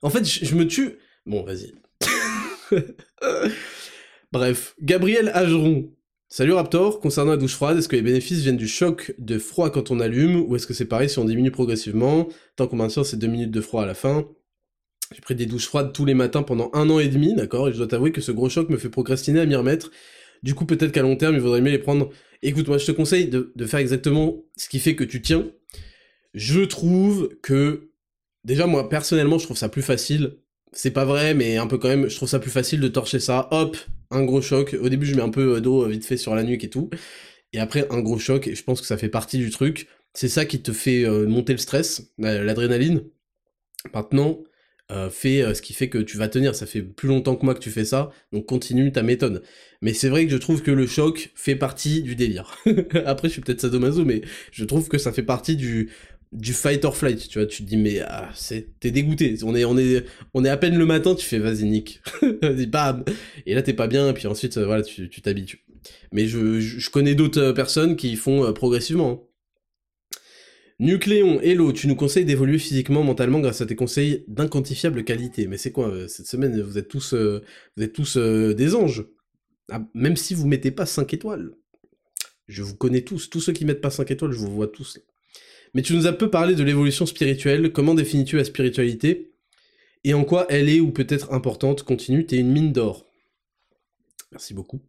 En 0.02 0.10
fait, 0.10 0.24
je 0.24 0.54
me 0.54 0.66
tue. 0.66 0.98
Bon, 1.26 1.44
vas-y. 1.44 1.72
Bref, 4.32 4.74
Gabriel 4.80 5.30
Ageron, 5.34 5.90
Salut 6.32 6.52
Raptor, 6.52 7.00
concernant 7.00 7.32
la 7.32 7.36
douche 7.36 7.56
froide, 7.56 7.76
est-ce 7.76 7.88
que 7.88 7.96
les 7.96 8.02
bénéfices 8.02 8.38
viennent 8.38 8.56
du 8.56 8.68
choc 8.68 9.12
de 9.18 9.36
froid 9.36 9.68
quand 9.68 9.90
on 9.90 9.98
allume, 9.98 10.44
ou 10.46 10.54
est-ce 10.54 10.64
que 10.64 10.72
c'est 10.72 10.84
pareil 10.84 11.10
si 11.10 11.18
on 11.18 11.24
diminue 11.24 11.50
progressivement, 11.50 12.28
tant 12.54 12.68
qu'on 12.68 12.76
maintient 12.76 13.02
ces 13.02 13.16
deux 13.16 13.26
minutes 13.26 13.50
de 13.50 13.60
froid 13.60 13.82
à 13.82 13.86
la 13.86 13.94
fin? 13.94 14.28
J'ai 15.12 15.22
pris 15.22 15.34
des 15.34 15.46
douches 15.46 15.66
froides 15.66 15.92
tous 15.92 16.04
les 16.04 16.14
matins 16.14 16.44
pendant 16.44 16.70
un 16.72 16.88
an 16.88 17.00
et 17.00 17.08
demi, 17.08 17.34
d'accord, 17.34 17.68
et 17.68 17.72
je 17.72 17.78
dois 17.78 17.88
t'avouer 17.88 18.12
que 18.12 18.20
ce 18.20 18.30
gros 18.30 18.48
choc 18.48 18.68
me 18.68 18.76
fait 18.76 18.88
procrastiner 18.88 19.40
à 19.40 19.46
m'y 19.46 19.56
remettre. 19.56 19.90
Du 20.44 20.54
coup, 20.54 20.66
peut-être 20.66 20.92
qu'à 20.92 21.02
long 21.02 21.16
terme, 21.16 21.34
il 21.34 21.40
vaudrait 21.40 21.62
mieux 21.62 21.72
les 21.72 21.80
prendre. 21.80 22.10
Écoute, 22.42 22.68
moi, 22.68 22.78
je 22.78 22.86
te 22.86 22.92
conseille 22.92 23.26
de, 23.26 23.52
de 23.56 23.66
faire 23.66 23.80
exactement 23.80 24.40
ce 24.56 24.68
qui 24.68 24.78
fait 24.78 24.94
que 24.94 25.02
tu 25.02 25.20
tiens. 25.20 25.50
Je 26.34 26.60
trouve 26.60 27.28
que, 27.42 27.90
déjà, 28.44 28.68
moi, 28.68 28.88
personnellement, 28.88 29.38
je 29.38 29.46
trouve 29.46 29.58
ça 29.58 29.68
plus 29.68 29.82
facile 29.82 30.36
c'est 30.72 30.92
pas 30.92 31.04
vrai, 31.04 31.34
mais 31.34 31.56
un 31.56 31.66
peu 31.66 31.78
quand 31.78 31.88
même, 31.88 32.08
je 32.08 32.14
trouve 32.14 32.28
ça 32.28 32.38
plus 32.38 32.50
facile 32.52 32.78
de 32.78 32.86
torcher 32.86 33.18
ça. 33.18 33.48
Hop, 33.50 33.76
un 34.10 34.24
gros 34.24 34.42
choc. 34.42 34.76
Au 34.80 34.88
début, 34.88 35.06
je 35.06 35.14
mets 35.14 35.22
un 35.22 35.30
peu 35.30 35.56
euh, 35.56 35.60
d'eau 35.60 35.84
euh, 35.84 35.88
vite 35.88 36.04
fait 36.04 36.16
sur 36.16 36.34
la 36.34 36.42
nuque 36.42 36.64
et 36.64 36.70
tout. 36.70 36.90
Et 37.52 37.58
après, 37.60 37.86
un 37.90 38.00
gros 38.00 38.18
choc, 38.18 38.46
et 38.46 38.54
je 38.54 38.62
pense 38.64 38.80
que 38.80 38.86
ça 38.86 38.96
fait 38.96 39.08
partie 39.08 39.38
du 39.38 39.50
truc. 39.50 39.88
C'est 40.14 40.28
ça 40.28 40.44
qui 40.44 40.62
te 40.62 40.72
fait 40.72 41.04
euh, 41.04 41.26
monter 41.26 41.52
le 41.52 41.58
stress, 41.58 42.12
l'adrénaline. 42.18 43.04
Maintenant, 43.94 44.40
fais 45.10 45.54
ce 45.54 45.62
qui 45.62 45.72
fait 45.72 45.88
que 45.88 45.98
tu 45.98 46.16
vas 46.16 46.28
tenir. 46.28 46.54
Ça 46.54 46.66
fait 46.66 46.82
plus 46.82 47.08
longtemps 47.08 47.36
que 47.36 47.44
moi 47.44 47.54
que 47.54 47.60
tu 47.60 47.70
fais 47.70 47.84
ça, 47.84 48.10
donc 48.32 48.46
continue 48.46 48.92
ta 48.92 49.02
méthode. 49.02 49.42
Mais 49.82 49.94
c'est 49.94 50.08
vrai 50.08 50.26
que 50.26 50.32
je 50.32 50.36
trouve 50.36 50.62
que 50.62 50.72
le 50.72 50.86
choc 50.86 51.30
fait 51.36 51.54
partie 51.56 52.02
du 52.02 52.16
délire. 52.16 52.58
après, 53.06 53.28
je 53.28 53.34
suis 53.34 53.40
peut-être 53.40 53.60
sadomaso, 53.60 54.04
mais 54.04 54.22
je 54.50 54.64
trouve 54.64 54.88
que 54.88 54.98
ça 54.98 55.12
fait 55.12 55.22
partie 55.22 55.56
du, 55.56 55.90
du 56.32 56.52
fight 56.52 56.84
or 56.84 56.96
flight, 56.96 57.28
tu 57.28 57.38
vois, 57.38 57.46
tu 57.46 57.64
te 57.64 57.68
dis 57.68 57.76
mais 57.76 58.00
ah, 58.00 58.30
c'est 58.34 58.78
t'es 58.78 58.90
dégoûté, 58.90 59.36
on 59.42 59.54
est 59.54 59.64
on 59.64 59.76
est 59.76 60.04
on 60.32 60.44
est 60.44 60.48
à 60.48 60.56
peine 60.56 60.78
le 60.78 60.86
matin, 60.86 61.14
tu 61.14 61.26
fais 61.26 61.38
vas-y 61.38 61.64
nique, 61.64 62.00
vas-y 62.42 62.66
bam, 62.66 63.04
et 63.46 63.54
là 63.54 63.62
t'es 63.62 63.74
pas 63.74 63.88
bien, 63.88 64.10
et 64.10 64.12
puis 64.12 64.26
ensuite 64.28 64.56
euh, 64.56 64.64
voilà 64.64 64.82
tu 64.82 65.08
t'habitues. 65.22 65.64
Mais 66.12 66.28
je, 66.28 66.60
je, 66.60 66.90
connais 66.90 67.14
d'autres 67.14 67.40
euh, 67.40 67.52
personnes 67.52 67.96
qui 67.96 68.14
font 68.16 68.44
euh, 68.44 68.52
progressivement. 68.52 69.10
Hein. 69.10 70.20
Nucléon, 70.78 71.40
hello, 71.40 71.72
tu 71.72 71.88
nous 71.88 71.96
conseilles 71.96 72.24
d'évoluer 72.24 72.58
physiquement, 72.58 73.02
mentalement 73.02 73.40
grâce 73.40 73.60
à 73.60 73.66
tes 73.66 73.76
conseils 73.76 74.24
d'inquantifiable 74.28 75.04
qualité. 75.04 75.46
Mais 75.46 75.58
c'est 75.58 75.72
quoi 75.72 76.08
cette 76.08 76.26
semaine 76.26 76.60
Vous 76.62 76.78
êtes 76.78 76.88
tous 76.88 77.12
vous 77.12 77.82
êtes 77.82 77.92
tous 77.92 78.16
des 78.16 78.74
anges. 78.74 79.04
Ah, 79.70 79.86
même 79.94 80.16
si 80.16 80.34
vous 80.34 80.46
mettez 80.46 80.70
pas 80.70 80.86
5 80.86 81.12
étoiles. 81.12 81.52
Je 82.48 82.62
vous 82.62 82.76
connais 82.76 83.02
tous, 83.02 83.28
tous 83.28 83.40
ceux 83.40 83.52
qui 83.52 83.64
mettent 83.64 83.82
pas 83.82 83.90
5 83.90 84.10
étoiles, 84.10 84.32
je 84.32 84.38
vous 84.38 84.50
vois 84.50 84.68
tous. 84.68 84.98
Mais 85.74 85.82
tu 85.82 85.94
nous 85.94 86.06
as 86.06 86.12
peu 86.12 86.30
parlé 86.30 86.54
de 86.54 86.62
l'évolution 86.62 87.06
spirituelle, 87.06 87.72
comment 87.72 87.94
définis-tu 87.94 88.36
la 88.36 88.44
spiritualité? 88.44 89.32
Et 90.04 90.14
en 90.14 90.24
quoi 90.24 90.46
elle 90.48 90.68
est 90.68 90.80
ou 90.80 90.90
peut-être 90.90 91.32
importante? 91.32 91.82
Continue, 91.82 92.26
t'es 92.26 92.38
une 92.38 92.50
mine 92.50 92.72
d'or. 92.72 93.06
Merci 94.32 94.54
beaucoup. 94.54 94.80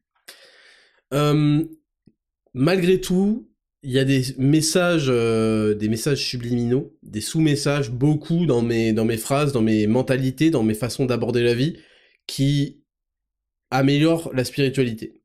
Euh, 1.13 1.63
malgré 2.53 3.01
tout, 3.01 3.49
il 3.83 3.91
y 3.91 3.99
a 3.99 4.05
des 4.05 4.23
messages, 4.37 5.07
euh, 5.09 5.73
des 5.73 5.89
messages 5.89 6.23
subliminaux, 6.23 6.97
des 7.03 7.21
sous-messages, 7.21 7.91
beaucoup 7.91 8.45
dans 8.45 8.61
mes 8.61 9.17
phrases, 9.17 9.51
dans 9.51 9.61
mes 9.61 9.87
mentalités, 9.87 10.49
dans 10.49 10.63
mes 10.63 10.75
façons 10.75 11.05
d'aborder 11.05 11.43
la 11.43 11.53
vie, 11.53 11.77
qui 12.27 12.83
améliorent 13.71 14.31
la 14.33 14.43
spiritualité 14.43 15.20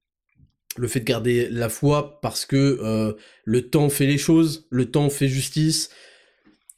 le 0.76 0.88
fait 0.88 1.00
de 1.00 1.04
garder 1.04 1.48
la 1.50 1.68
foi 1.68 2.20
parce 2.20 2.46
que 2.46 2.78
euh, 2.82 3.14
le 3.44 3.68
temps 3.68 3.88
fait 3.88 4.06
les 4.06 4.18
choses, 4.18 4.66
le 4.70 4.86
temps 4.86 5.10
fait 5.10 5.28
justice. 5.28 5.90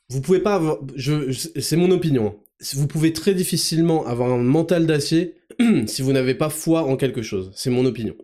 Vous 0.08 0.20
pouvez 0.20 0.40
pas 0.40 0.54
avoir, 0.54 0.78
c'est 0.96 1.76
mon 1.76 1.90
opinion. 1.90 2.28
Hein. 2.28 2.36
Vous 2.74 2.86
pouvez 2.86 3.12
très 3.12 3.34
difficilement 3.34 4.06
avoir 4.06 4.32
un 4.32 4.42
mental 4.42 4.86
d'acier 4.86 5.34
si 5.86 6.02
vous 6.02 6.12
n'avez 6.12 6.34
pas 6.34 6.50
foi 6.50 6.82
en 6.82 6.96
quelque 6.96 7.22
chose. 7.22 7.50
C'est 7.54 7.70
mon 7.70 7.84
opinion. 7.84 8.16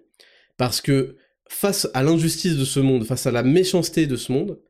Parce 0.57 0.81
que 0.81 1.16
face 1.49 1.89
à 1.95 2.03
l'injustice 2.03 2.57
de 2.57 2.64
ce 2.64 2.81
monde, 2.81 3.05
face 3.05 3.27
à 3.27 3.33
la 3.33 3.43
méchanceté 3.43 4.07
de 4.07 4.16
ce 4.16 4.33
monde, 4.33 4.61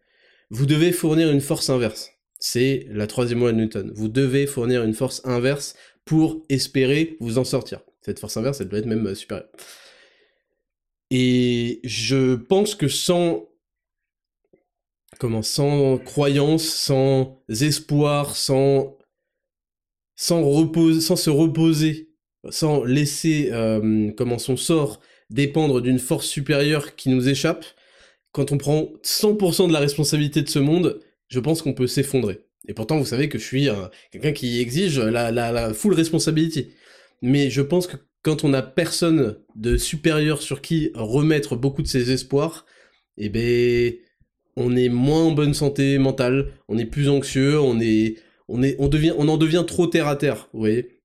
vous 0.50 0.66
devez 0.66 0.92
fournir 0.92 1.30
une 1.30 1.40
force 1.40 1.70
inverse. 1.70 2.10
C'est 2.38 2.86
la 2.90 3.06
troisième 3.06 3.40
loi 3.40 3.52
de 3.52 3.58
Newton. 3.58 3.92
Vous 3.94 4.08
devez 4.08 4.46
fournir 4.46 4.82
une 4.82 4.92
force 4.92 5.22
inverse 5.24 5.74
pour 6.04 6.42
espérer 6.50 7.16
vous 7.20 7.38
en 7.38 7.44
sortir. 7.44 7.80
Cette 8.02 8.18
force 8.18 8.36
inverse, 8.36 8.60
elle 8.60 8.68
doit 8.68 8.80
être 8.80 8.86
même 8.86 9.14
supérieure. 9.14 9.48
Et 11.16 11.78
je 11.84 12.34
pense 12.34 12.74
que 12.74 12.88
sans 12.88 13.48
comment 15.20 15.42
sans 15.42 15.96
croyance, 15.98 16.64
sans 16.64 17.40
espoir, 17.48 18.34
sans 18.34 18.98
sans 20.16 20.42
sans 21.00 21.14
se 21.14 21.30
reposer, 21.30 22.10
sans 22.50 22.82
laisser 22.82 23.50
euh, 23.52 24.10
comment 24.16 24.38
son 24.38 24.56
sort 24.56 24.98
dépendre 25.30 25.80
d'une 25.80 26.00
force 26.00 26.26
supérieure 26.26 26.96
qui 26.96 27.10
nous 27.10 27.28
échappe, 27.28 27.64
quand 28.32 28.50
on 28.50 28.58
prend 28.58 28.88
100% 29.04 29.68
de 29.68 29.72
la 29.72 29.78
responsabilité 29.78 30.42
de 30.42 30.48
ce 30.48 30.58
monde, 30.58 31.00
je 31.28 31.38
pense 31.38 31.62
qu'on 31.62 31.74
peut 31.74 31.86
s'effondrer. 31.86 32.40
Et 32.66 32.74
pourtant, 32.74 32.98
vous 32.98 33.06
savez 33.06 33.28
que 33.28 33.38
je 33.38 33.44
suis 33.44 33.68
quelqu'un 34.10 34.32
qui 34.32 34.60
exige 34.60 34.98
la, 34.98 35.30
la, 35.30 35.52
la 35.52 35.74
full 35.74 35.94
responsabilité. 35.94 36.74
Mais 37.22 37.50
je 37.50 37.62
pense 37.62 37.86
que 37.86 37.98
quand 38.24 38.42
on 38.42 38.54
a 38.54 38.62
personne 38.62 39.36
de 39.54 39.76
supérieur 39.76 40.42
sur 40.42 40.62
qui 40.62 40.90
remettre 40.94 41.56
beaucoup 41.56 41.82
de 41.82 41.86
ses 41.86 42.10
espoirs, 42.10 42.64
eh 43.18 43.28
ben, 43.28 43.92
on 44.56 44.74
est 44.76 44.88
moins 44.88 45.24
en 45.24 45.32
bonne 45.32 45.54
santé 45.54 45.98
mentale, 45.98 46.52
on 46.68 46.78
est 46.78 46.86
plus 46.86 47.08
anxieux, 47.08 47.60
on 47.60 47.78
est, 47.80 48.16
on 48.48 48.62
est, 48.62 48.76
on 48.78 48.88
devient, 48.88 49.12
on 49.18 49.28
en 49.28 49.36
devient 49.36 49.64
trop 49.66 49.86
terre 49.86 50.08
à 50.08 50.16
terre, 50.16 50.48
vous 50.52 50.60
voyez. 50.60 51.00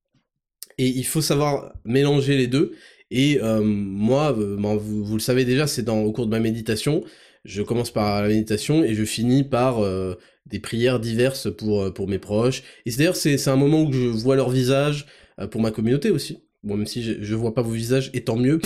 Et 0.78 0.88
il 0.88 1.05
faut 1.05 1.22
savoir 1.22 1.74
mélanger 1.84 2.38
les 2.38 2.47
deux. 2.47 2.74
Et 3.11 3.39
euh, 3.41 3.61
moi, 3.61 4.34
euh, 4.38 4.55
vous, 4.78 5.13
le 5.13 5.20
savez 5.20 5.43
déjà, 5.43 5.67
c'est 5.67 5.84
dans 5.84 5.99
au 6.01 6.11
cours 6.13 6.26
de 6.26 6.32
ma 6.32 6.39
méditation. 6.39 7.03
Je 7.43 7.61
commence 7.61 7.91
par 7.91 8.22
la 8.22 8.30
méditation 8.30 8.84
et 8.84 8.95
je 8.95 9.03
finis 9.03 9.43
par 9.43 9.80
euh, 9.84 10.15
des 10.45 10.59
prières 10.59 10.99
diverses 10.99 11.49
pour 11.53 11.93
pour 11.93 12.07
mes 12.07 12.20
proches. 12.20 12.63
Et 12.86 12.91
c'est 12.91 12.99
d'ailleurs 12.99 13.15
c'est 13.15 13.47
un 13.47 13.55
moment 13.55 13.84
où 13.84 13.91
je 13.91 14.07
vois 14.07 14.36
leur 14.36 14.49
visage 14.49 15.05
pour 15.51 15.61
ma 15.61 15.72
communauté 15.72 16.11
aussi. 16.11 16.49
Bon, 16.64 16.76
même 16.76 16.86
si 16.86 17.01
je, 17.03 17.14
je 17.22 17.36
vois 17.36 17.53
pas 17.53 17.62
vos 17.62 17.72
visages, 17.72 18.10
et 18.14 18.24
tant 18.26 18.36
mieux. 18.36 18.60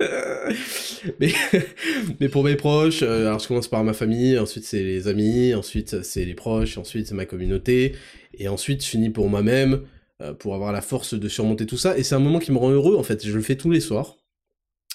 mais, 1.20 1.32
mais 2.20 2.28
pour 2.30 2.44
mes 2.44 2.56
proches, 2.56 3.02
euh, 3.02 3.26
alors 3.26 3.40
je 3.40 3.48
commence 3.48 3.68
par 3.68 3.84
ma 3.84 3.92
famille, 3.92 4.38
ensuite 4.38 4.64
c'est 4.64 4.82
les 4.82 5.06
amis, 5.06 5.54
ensuite 5.54 6.02
c'est 6.02 6.24
les 6.24 6.34
proches, 6.34 6.78
ensuite 6.78 7.06
c'est 7.06 7.14
ma 7.14 7.26
communauté, 7.26 7.94
et 8.38 8.48
ensuite 8.48 8.82
je 8.82 8.88
finis 8.88 9.10
pour 9.10 9.28
moi-même, 9.28 9.82
euh, 10.22 10.32
pour 10.32 10.54
avoir 10.54 10.72
la 10.72 10.80
force 10.80 11.12
de 11.14 11.28
surmonter 11.28 11.66
tout 11.66 11.76
ça. 11.76 11.98
Et 11.98 12.02
c'est 12.02 12.14
un 12.14 12.20
moment 12.20 12.38
qui 12.38 12.52
me 12.52 12.58
rend 12.58 12.70
heureux, 12.70 12.96
en 12.96 13.02
fait. 13.02 13.26
Je 13.26 13.32
le 13.32 13.42
fais 13.42 13.56
tous 13.56 13.70
les 13.70 13.80
soirs. 13.80 14.16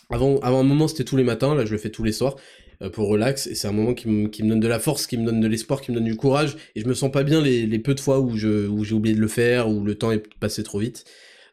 Avant, 0.10 0.40
avant 0.40 0.62
un 0.62 0.64
moment, 0.64 0.88
c'était 0.88 1.04
tous 1.04 1.18
les 1.18 1.24
matins, 1.24 1.54
là 1.54 1.66
je 1.66 1.72
le 1.72 1.78
fais 1.78 1.92
tous 1.92 2.04
les 2.04 2.12
soirs 2.12 2.36
euh, 2.82 2.90
pour 2.90 3.08
relax 3.08 3.46
et 3.46 3.54
c'est 3.54 3.68
un 3.68 3.72
moment 3.72 3.94
qui 3.94 4.08
qui 4.32 4.42
me 4.44 4.50
donne 4.50 4.60
de 4.60 4.68
la 4.68 4.80
force, 4.80 5.06
qui 5.06 5.18
me 5.18 5.26
donne 5.26 5.42
de 5.42 5.48
l'espoir, 5.48 5.82
qui 5.82 5.92
me 5.92 5.98
donne 5.98 6.06
du 6.06 6.16
courage 6.16 6.58
et 6.76 6.82
je 6.82 6.88
me 6.88 6.96
sens 6.96 7.12
pas 7.12 7.24
bien 7.24 7.42
les, 7.42 7.68
les 7.68 7.80
peu 7.80 7.94
de 7.94 8.00
fois 8.00 8.20
où 8.20 8.36
je 8.36 8.68
où 8.68 8.84
j'ai 8.84 8.96
oublié 8.96 9.16
de 9.16 9.22
le 9.22 9.28
faire, 9.28 9.70
où 9.70 9.84
le 9.84 9.94
temps 9.96 10.12
est 10.12 10.24
passé 10.40 10.64
trop 10.64 10.80
vite. 10.80 11.06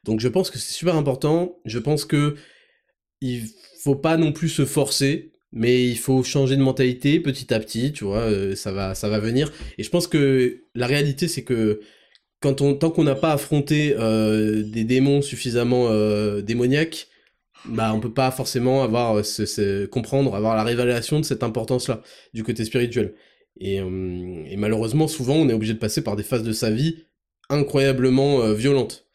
Donc 0.06 0.20
je 0.20 0.28
pense 0.28 0.50
que 0.50 0.58
c'est 0.58 0.72
super 0.72 0.96
important. 0.96 1.58
Je 1.64 1.78
pense 1.78 2.04
que 2.04 2.36
il 3.20 3.42
faut 3.82 3.96
pas 3.96 4.16
non 4.16 4.32
plus 4.32 4.48
se 4.48 4.64
forcer, 4.64 5.32
mais 5.52 5.86
il 5.86 5.98
faut 5.98 6.22
changer 6.22 6.56
de 6.56 6.62
mentalité 6.62 7.20
petit 7.20 7.52
à 7.52 7.60
petit, 7.60 7.92
tu 7.92 8.04
vois, 8.04 8.20
euh, 8.20 8.54
ça 8.54 8.72
va 8.72 8.94
ça 8.94 9.08
va 9.08 9.18
venir. 9.18 9.52
Et 9.78 9.82
je 9.82 9.90
pense 9.90 10.06
que 10.06 10.62
la 10.74 10.86
réalité 10.86 11.28
c'est 11.28 11.44
que 11.44 11.80
quand 12.40 12.60
on 12.60 12.74
tant 12.74 12.90
qu'on 12.90 13.04
n'a 13.04 13.14
pas 13.16 13.32
affronté 13.32 13.94
euh, 13.98 14.62
des 14.62 14.84
démons 14.84 15.22
suffisamment 15.22 15.88
euh, 15.90 16.42
démoniaques, 16.42 17.08
bah 17.66 17.92
on 17.94 18.00
peut 18.00 18.12
pas 18.12 18.30
forcément 18.30 18.82
avoir 18.82 19.22
comprendre, 19.90 20.34
avoir 20.36 20.56
la 20.56 20.64
révélation 20.64 21.20
de 21.20 21.24
cette 21.24 21.42
importance-là 21.42 22.02
du 22.34 22.44
côté 22.44 22.64
spirituel. 22.64 23.14
Et, 23.58 23.80
malheureusement, 24.56 25.08
souvent, 25.08 25.34
on 25.36 25.48
est 25.48 25.54
obligé 25.54 25.72
de 25.72 25.78
passer 25.78 26.02
par 26.04 26.14
des 26.14 26.22
phases 26.22 26.42
de 26.42 26.52
sa 26.52 26.70
vie 26.70 27.06
incroyablement 27.48 28.52
violentes. 28.52 29.05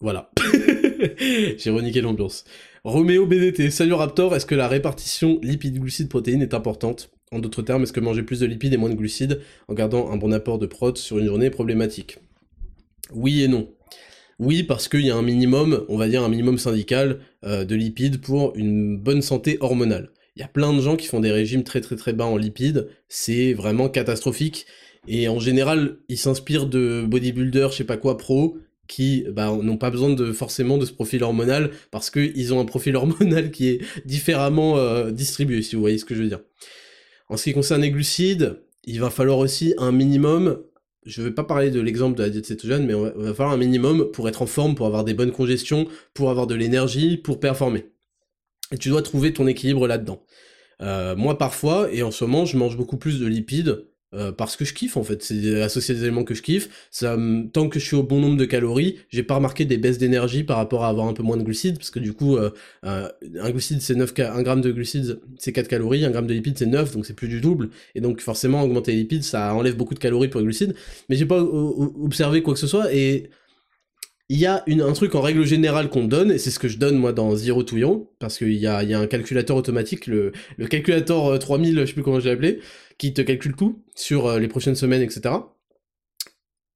Voilà. 0.00 0.30
J'ai 1.58 1.70
reniqué 1.70 2.00
l'ambiance. 2.00 2.44
Roméo 2.84 3.26
BDT, 3.26 3.70
salut 3.70 3.94
Raptor, 3.94 4.34
est-ce 4.36 4.46
que 4.46 4.54
la 4.54 4.68
répartition 4.68 5.40
lipides-glucides-protéines 5.42 6.42
est 6.42 6.54
importante? 6.54 7.10
En 7.32 7.40
d'autres 7.40 7.62
termes, 7.62 7.82
est-ce 7.82 7.92
que 7.92 8.00
manger 8.00 8.22
plus 8.22 8.40
de 8.40 8.46
lipides 8.46 8.72
et 8.72 8.76
moins 8.76 8.90
de 8.90 8.94
glucides 8.94 9.40
en 9.66 9.74
gardant 9.74 10.10
un 10.10 10.16
bon 10.16 10.32
apport 10.32 10.58
de 10.58 10.66
prot 10.66 10.94
sur 10.94 11.18
une 11.18 11.26
journée 11.26 11.46
est 11.46 11.50
problématique? 11.50 12.18
Oui 13.12 13.42
et 13.42 13.48
non. 13.48 13.68
Oui, 14.38 14.62
parce 14.62 14.86
qu'il 14.86 15.04
y 15.04 15.10
a 15.10 15.16
un 15.16 15.22
minimum, 15.22 15.84
on 15.88 15.96
va 15.96 16.08
dire 16.08 16.22
un 16.22 16.28
minimum 16.28 16.58
syndical 16.58 17.18
euh, 17.44 17.64
de 17.64 17.74
lipides 17.74 18.20
pour 18.20 18.54
une 18.54 18.96
bonne 18.96 19.20
santé 19.20 19.58
hormonale. 19.60 20.10
Il 20.36 20.40
y 20.40 20.44
a 20.44 20.48
plein 20.48 20.72
de 20.72 20.80
gens 20.80 20.94
qui 20.94 21.08
font 21.08 21.18
des 21.18 21.32
régimes 21.32 21.64
très 21.64 21.80
très 21.80 21.96
très 21.96 22.12
bas 22.12 22.24
en 22.24 22.36
lipides, 22.36 22.88
c'est 23.08 23.52
vraiment 23.52 23.88
catastrophique. 23.88 24.66
Et 25.08 25.28
en 25.28 25.40
général, 25.40 25.96
ils 26.08 26.18
s'inspirent 26.18 26.66
de 26.66 27.04
bodybuilders, 27.04 27.72
je 27.72 27.78
sais 27.78 27.84
pas 27.84 27.96
quoi, 27.96 28.16
pro, 28.16 28.58
qui 28.88 29.24
bah, 29.30 29.56
n'ont 29.62 29.76
pas 29.76 29.90
besoin 29.90 30.10
de 30.10 30.32
forcément 30.32 30.78
de 30.78 30.86
ce 30.86 30.92
profil 30.92 31.22
hormonal 31.22 31.70
parce 31.90 32.10
qu'ils 32.10 32.52
ont 32.52 32.60
un 32.60 32.64
profil 32.64 32.96
hormonal 32.96 33.50
qui 33.50 33.68
est 33.68 33.80
différemment 34.04 34.78
euh, 34.78 35.10
distribué, 35.12 35.62
si 35.62 35.76
vous 35.76 35.80
voyez 35.80 35.98
ce 35.98 36.04
que 36.04 36.14
je 36.14 36.22
veux 36.22 36.28
dire. 36.28 36.40
En 37.28 37.36
ce 37.36 37.44
qui 37.44 37.52
concerne 37.52 37.82
les 37.82 37.90
glucides, 37.90 38.60
il 38.84 39.00
va 39.00 39.10
falloir 39.10 39.38
aussi 39.38 39.74
un 39.76 39.92
minimum, 39.92 40.62
je 41.04 41.20
ne 41.20 41.26
vais 41.26 41.34
pas 41.34 41.44
parler 41.44 41.70
de 41.70 41.80
l'exemple 41.80 42.16
de 42.16 42.22
la 42.22 42.30
diète 42.30 42.46
cétogène, 42.46 42.86
mais 42.86 42.94
il 42.94 43.22
va 43.22 43.34
falloir 43.34 43.54
un 43.54 43.58
minimum 43.58 44.10
pour 44.12 44.28
être 44.28 44.40
en 44.40 44.46
forme, 44.46 44.74
pour 44.74 44.86
avoir 44.86 45.04
des 45.04 45.14
bonnes 45.14 45.32
congestions, 45.32 45.86
pour 46.14 46.30
avoir 46.30 46.46
de 46.46 46.54
l'énergie, 46.54 47.18
pour 47.18 47.38
performer. 47.38 47.86
Et 48.72 48.78
tu 48.78 48.88
dois 48.88 49.02
trouver 49.02 49.32
ton 49.32 49.46
équilibre 49.46 49.86
là-dedans. 49.86 50.24
Euh, 50.80 51.16
moi 51.16 51.36
parfois, 51.36 51.92
et 51.92 52.02
en 52.02 52.10
ce 52.10 52.24
moment, 52.24 52.46
je 52.46 52.56
mange 52.56 52.76
beaucoup 52.76 52.96
plus 52.96 53.20
de 53.20 53.26
lipides 53.26 53.84
euh, 54.14 54.32
parce 54.32 54.56
que 54.56 54.64
je 54.64 54.72
kiffe 54.72 54.96
en 54.96 55.02
fait, 55.02 55.22
c'est 55.22 55.60
associé 55.60 55.94
des 55.94 56.02
éléments 56.02 56.24
que 56.24 56.34
je 56.34 56.40
kiffe. 56.40 56.88
Ça, 56.90 57.16
tant 57.52 57.68
que 57.68 57.78
je 57.78 57.84
suis 57.84 57.96
au 57.96 58.02
bon 58.02 58.20
nombre 58.20 58.38
de 58.38 58.46
calories, 58.46 58.96
j'ai 59.10 59.22
pas 59.22 59.34
remarqué 59.34 59.66
des 59.66 59.76
baisses 59.76 59.98
d'énergie 59.98 60.44
par 60.44 60.56
rapport 60.56 60.84
à 60.84 60.88
avoir 60.88 61.08
un 61.08 61.12
peu 61.12 61.22
moins 61.22 61.36
de 61.36 61.42
glucides, 61.42 61.76
parce 61.76 61.90
que 61.90 61.98
du 61.98 62.14
coup, 62.14 62.36
euh, 62.36 62.50
euh, 62.86 63.08
un 63.40 63.50
glucide 63.50 63.82
c'est 63.82 63.94
9 63.94 64.14
1 64.18 64.42
gramme 64.42 64.62
de 64.62 64.72
glucides 64.72 65.20
c'est 65.38 65.52
4 65.52 65.68
calories, 65.68 66.04
un 66.06 66.10
gramme 66.10 66.26
de 66.26 66.32
lipides 66.32 66.56
c'est 66.58 66.66
9, 66.66 66.94
donc 66.94 67.04
c'est 67.04 67.14
plus 67.14 67.28
du 67.28 67.40
double. 67.40 67.68
Et 67.94 68.00
donc 68.00 68.20
forcément, 68.20 68.62
augmenter 68.62 68.92
les 68.92 68.98
lipides, 68.98 69.24
ça 69.24 69.54
enlève 69.54 69.76
beaucoup 69.76 69.94
de 69.94 70.00
calories 70.00 70.28
pour 70.28 70.40
les 70.40 70.46
glucides. 70.46 70.74
Mais 71.10 71.16
j'ai 71.16 71.26
pas 71.26 71.42
observé 71.42 72.42
quoi 72.42 72.54
que 72.54 72.60
ce 72.60 72.66
soit, 72.66 72.94
et 72.94 73.28
il 74.30 74.38
y 74.38 74.46
a 74.46 74.62
un 74.66 74.92
truc 74.92 75.14
en 75.14 75.22
règle 75.22 75.44
générale 75.44 75.88
qu'on 75.88 76.04
donne, 76.04 76.30
et 76.30 76.38
c'est 76.38 76.50
ce 76.50 76.58
que 76.58 76.68
je 76.68 76.76
donne 76.76 76.96
moi 76.96 77.14
dans 77.14 77.34
Zero 77.34 77.62
Touillon, 77.62 78.08
parce 78.18 78.36
qu'il 78.36 78.52
y 78.52 78.66
a, 78.66 78.78
un 78.78 79.06
calculateur 79.06 79.56
automatique, 79.56 80.06
le, 80.06 80.32
le 80.58 80.66
calculateur 80.66 81.38
3000, 81.38 81.80
je 81.80 81.86
sais 81.86 81.92
plus 81.94 82.02
comment 82.02 82.20
j'ai 82.20 82.30
appelé, 82.30 82.60
qui 82.98 83.14
te 83.14 83.22
calcule 83.22 83.56
tout 83.56 83.82
sur 83.94 84.26
euh, 84.26 84.38
les 84.38 84.48
prochaines 84.48 84.76
semaines, 84.76 85.02
etc. 85.02 85.34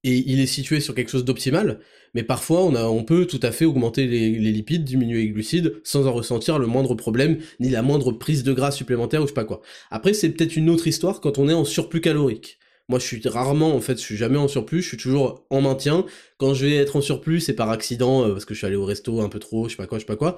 Et 0.05 0.23
il 0.29 0.39
est 0.41 0.47
situé 0.47 0.81
sur 0.81 0.95
quelque 0.95 1.09
chose 1.09 1.23
d'optimal, 1.23 1.79
mais 2.13 2.23
parfois 2.23 2.63
on, 2.65 2.75
a, 2.75 2.83
on 2.83 3.03
peut 3.05 3.25
tout 3.25 3.39
à 3.41 3.51
fait 3.51 3.63
augmenter 3.63 4.05
les, 4.05 4.29
lipides, 4.31 4.83
diminuer 4.83 5.21
les 5.21 5.29
glucides, 5.29 5.79
sans 5.83 6.07
en 6.07 6.13
ressentir 6.13 6.59
le 6.59 6.67
moindre 6.67 6.93
problème, 6.95 7.37
ni 7.61 7.69
la 7.69 7.81
moindre 7.83 8.11
prise 8.11 8.43
de 8.43 8.51
gras 8.51 8.71
supplémentaire 8.71 9.21
ou 9.21 9.23
je 9.23 9.29
sais 9.29 9.33
pas 9.33 9.45
quoi. 9.45 9.61
Après 9.91 10.13
c'est 10.13 10.29
peut-être 10.29 10.57
une 10.57 10.69
autre 10.69 10.87
histoire 10.87 11.21
quand 11.21 11.37
on 11.37 11.47
est 11.47 11.53
en 11.53 11.63
surplus 11.63 12.01
calorique. 12.01 12.59
Moi, 12.89 12.99
je 12.99 13.05
suis 13.05 13.21
rarement, 13.25 13.73
en 13.73 13.79
fait, 13.79 13.97
je 13.97 14.03
suis 14.03 14.17
jamais 14.17 14.37
en 14.37 14.49
surplus, 14.49 14.81
je 14.81 14.89
suis 14.89 14.97
toujours 14.97 15.45
en 15.49 15.61
maintien. 15.61 16.05
Quand 16.37 16.53
je 16.53 16.65
vais 16.65 16.75
être 16.75 16.97
en 16.97 17.01
surplus, 17.01 17.39
c'est 17.39 17.53
par 17.53 17.69
accident, 17.69 18.25
euh, 18.25 18.33
parce 18.33 18.43
que 18.43 18.53
je 18.53 18.59
suis 18.59 18.67
allé 18.67 18.75
au 18.75 18.83
resto 18.83 19.21
un 19.21 19.29
peu 19.29 19.39
trop, 19.39 19.69
je 19.69 19.71
sais 19.71 19.77
pas 19.77 19.87
quoi, 19.87 19.99
je 19.99 20.01
sais 20.03 20.05
pas 20.05 20.17
quoi. 20.17 20.35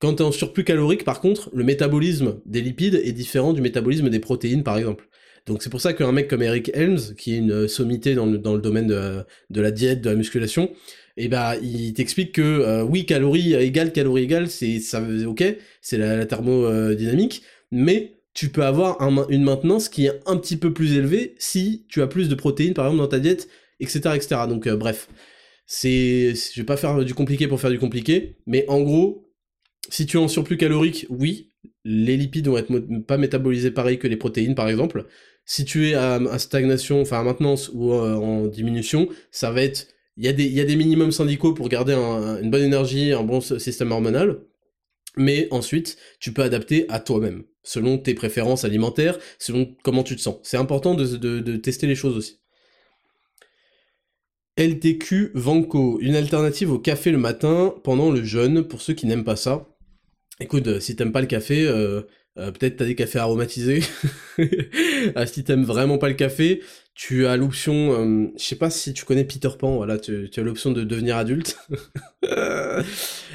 Quand 0.00 0.14
tu 0.16 0.22
es 0.22 0.26
en 0.26 0.32
surplus 0.32 0.64
calorique, 0.64 1.04
par 1.04 1.20
contre, 1.20 1.48
le 1.54 1.62
métabolisme 1.64 2.40
des 2.44 2.60
lipides 2.60 3.00
est 3.02 3.12
différent 3.12 3.52
du 3.52 3.62
métabolisme 3.62 4.10
des 4.10 4.18
protéines, 4.18 4.64
par 4.64 4.76
exemple. 4.76 5.08
Donc 5.46 5.62
c'est 5.62 5.70
pour 5.70 5.80
ça 5.80 5.92
qu'un 5.92 6.12
mec 6.12 6.28
comme 6.28 6.42
Eric 6.42 6.70
Helms, 6.74 7.14
qui 7.16 7.34
est 7.34 7.38
une 7.38 7.68
sommité 7.68 8.14
dans 8.14 8.26
le, 8.26 8.38
domaine 8.38 8.88
de, 8.88 9.60
la 9.60 9.70
diète, 9.70 10.00
de 10.00 10.10
la 10.10 10.16
musculation, 10.16 10.70
eh 11.16 11.28
ben 11.28 11.54
il 11.62 11.94
t'explique 11.94 12.32
que 12.32 12.42
euh, 12.42 12.82
oui, 12.82 13.06
calories 13.06 13.54
égale 13.54 13.92
calories 13.92 14.24
égale, 14.24 14.50
c'est 14.50 14.80
ça 14.80 15.02
ok, 15.26 15.44
c'est 15.80 15.98
la, 15.98 16.26
thermodynamique, 16.26 17.42
mais 17.70 18.16
tu 18.34 18.50
peux 18.50 18.64
avoir 18.64 19.00
une 19.30 19.44
maintenance 19.44 19.88
qui 19.88 20.06
est 20.06 20.20
un 20.26 20.36
petit 20.36 20.56
peu 20.56 20.72
plus 20.72 20.94
élevée 20.96 21.34
si 21.38 21.86
tu 21.88 22.02
as 22.02 22.06
plus 22.06 22.28
de 22.28 22.34
protéines 22.34 22.74
par 22.74 22.86
exemple 22.86 23.02
dans 23.02 23.08
ta 23.08 23.20
diète, 23.20 23.48
etc. 23.80 24.00
etc. 24.14 24.42
Donc 24.48 24.66
euh, 24.66 24.76
bref, 24.76 25.08
c'est, 25.66 26.34
je 26.34 26.60
vais 26.60 26.66
pas 26.66 26.76
faire 26.76 27.04
du 27.04 27.14
compliqué 27.14 27.46
pour 27.46 27.60
faire 27.60 27.70
du 27.70 27.78
compliqué, 27.78 28.36
mais 28.46 28.64
en 28.68 28.80
gros, 28.82 29.32
si 29.88 30.06
tu 30.06 30.16
es 30.16 30.20
en 30.20 30.28
surplus 30.28 30.56
calorique, 30.56 31.06
oui, 31.08 31.52
les 31.84 32.16
lipides 32.16 32.48
vont 32.48 32.58
être 32.58 32.72
pas 33.06 33.16
métabolisés 33.16 33.70
pareil 33.70 33.98
que 33.98 34.08
les 34.08 34.16
protéines 34.16 34.54
par 34.54 34.68
exemple. 34.68 35.06
Si 35.46 35.64
tu 35.64 35.88
es 35.88 35.94
à, 35.94 36.38
stagnation, 36.38 37.00
enfin 37.00 37.20
à 37.20 37.22
maintenance 37.22 37.70
ou 37.72 37.92
euh, 37.92 38.14
en 38.14 38.46
diminution, 38.46 39.08
ça. 39.30 39.54
Il 40.18 40.24
y, 40.24 40.28
a 40.28 40.32
des, 40.64 40.76
minimums 40.76 41.12
syndicaux 41.12 41.52
pour 41.52 41.68
garder 41.68 41.92
une 41.92 42.50
bonne 42.50 42.62
énergie, 42.62 43.12
un 43.12 43.22
bon 43.22 43.40
système 43.40 43.92
hormonal, 43.92 44.40
mais 45.16 45.46
ensuite, 45.50 45.98
tu 46.20 46.32
peux 46.32 46.42
adapter 46.42 46.86
à 46.88 47.00
toi-même, 47.00 47.44
selon 47.62 47.98
tes 47.98 48.14
préférences 48.14 48.64
alimentaires, 48.64 49.18
selon 49.38 49.76
comment 49.82 50.02
tu 50.02 50.16
te 50.16 50.22
sens. 50.22 50.36
C'est 50.42 50.56
important 50.56 50.94
de, 50.94 51.16
de 51.16 51.56
tester 51.56 51.86
les 51.86 51.94
choses 51.94 52.16
aussi. 52.16 52.40
LTQ 54.58 55.32
Vanco, 55.34 55.98
une 56.00 56.16
alternative 56.16 56.72
au 56.72 56.78
café 56.78 57.10
le 57.10 57.18
matin 57.18 57.74
pendant 57.84 58.10
le 58.10 58.24
jeûne, 58.24 58.66
pour 58.66 58.80
ceux 58.80 58.94
qui 58.94 59.06
n'aiment 59.06 59.24
pas 59.24 59.36
ça. 59.36 59.68
Écoute, 60.40 60.66
euh, 60.66 60.80
si 60.80 60.96
t'aimes 60.96 61.12
pas 61.12 61.20
le 61.20 61.26
café, 61.26 61.66
euh, 61.66 62.02
euh, 62.38 62.50
peut-être 62.50 62.76
t'as 62.76 62.84
des 62.84 62.94
cafés 62.94 63.18
aromatisés. 63.18 63.82
ah, 65.14 65.26
si 65.26 65.44
t'aimes 65.44 65.64
vraiment 65.64 65.98
pas 65.98 66.08
le 66.08 66.14
café, 66.14 66.62
tu 66.94 67.26
as 67.26 67.36
l'option, 67.36 68.30
je 68.38 68.42
sais 68.42 68.56
pas 68.56 68.70
si 68.70 68.94
tu 68.94 69.04
connais 69.04 69.24
Peter 69.24 69.50
Pan, 69.58 69.76
voilà, 69.76 69.98
tu, 69.98 70.30
as 70.34 70.40
l'option 70.40 70.72
de 70.72 70.82
devenir 70.82 71.16
adulte. 71.16 71.58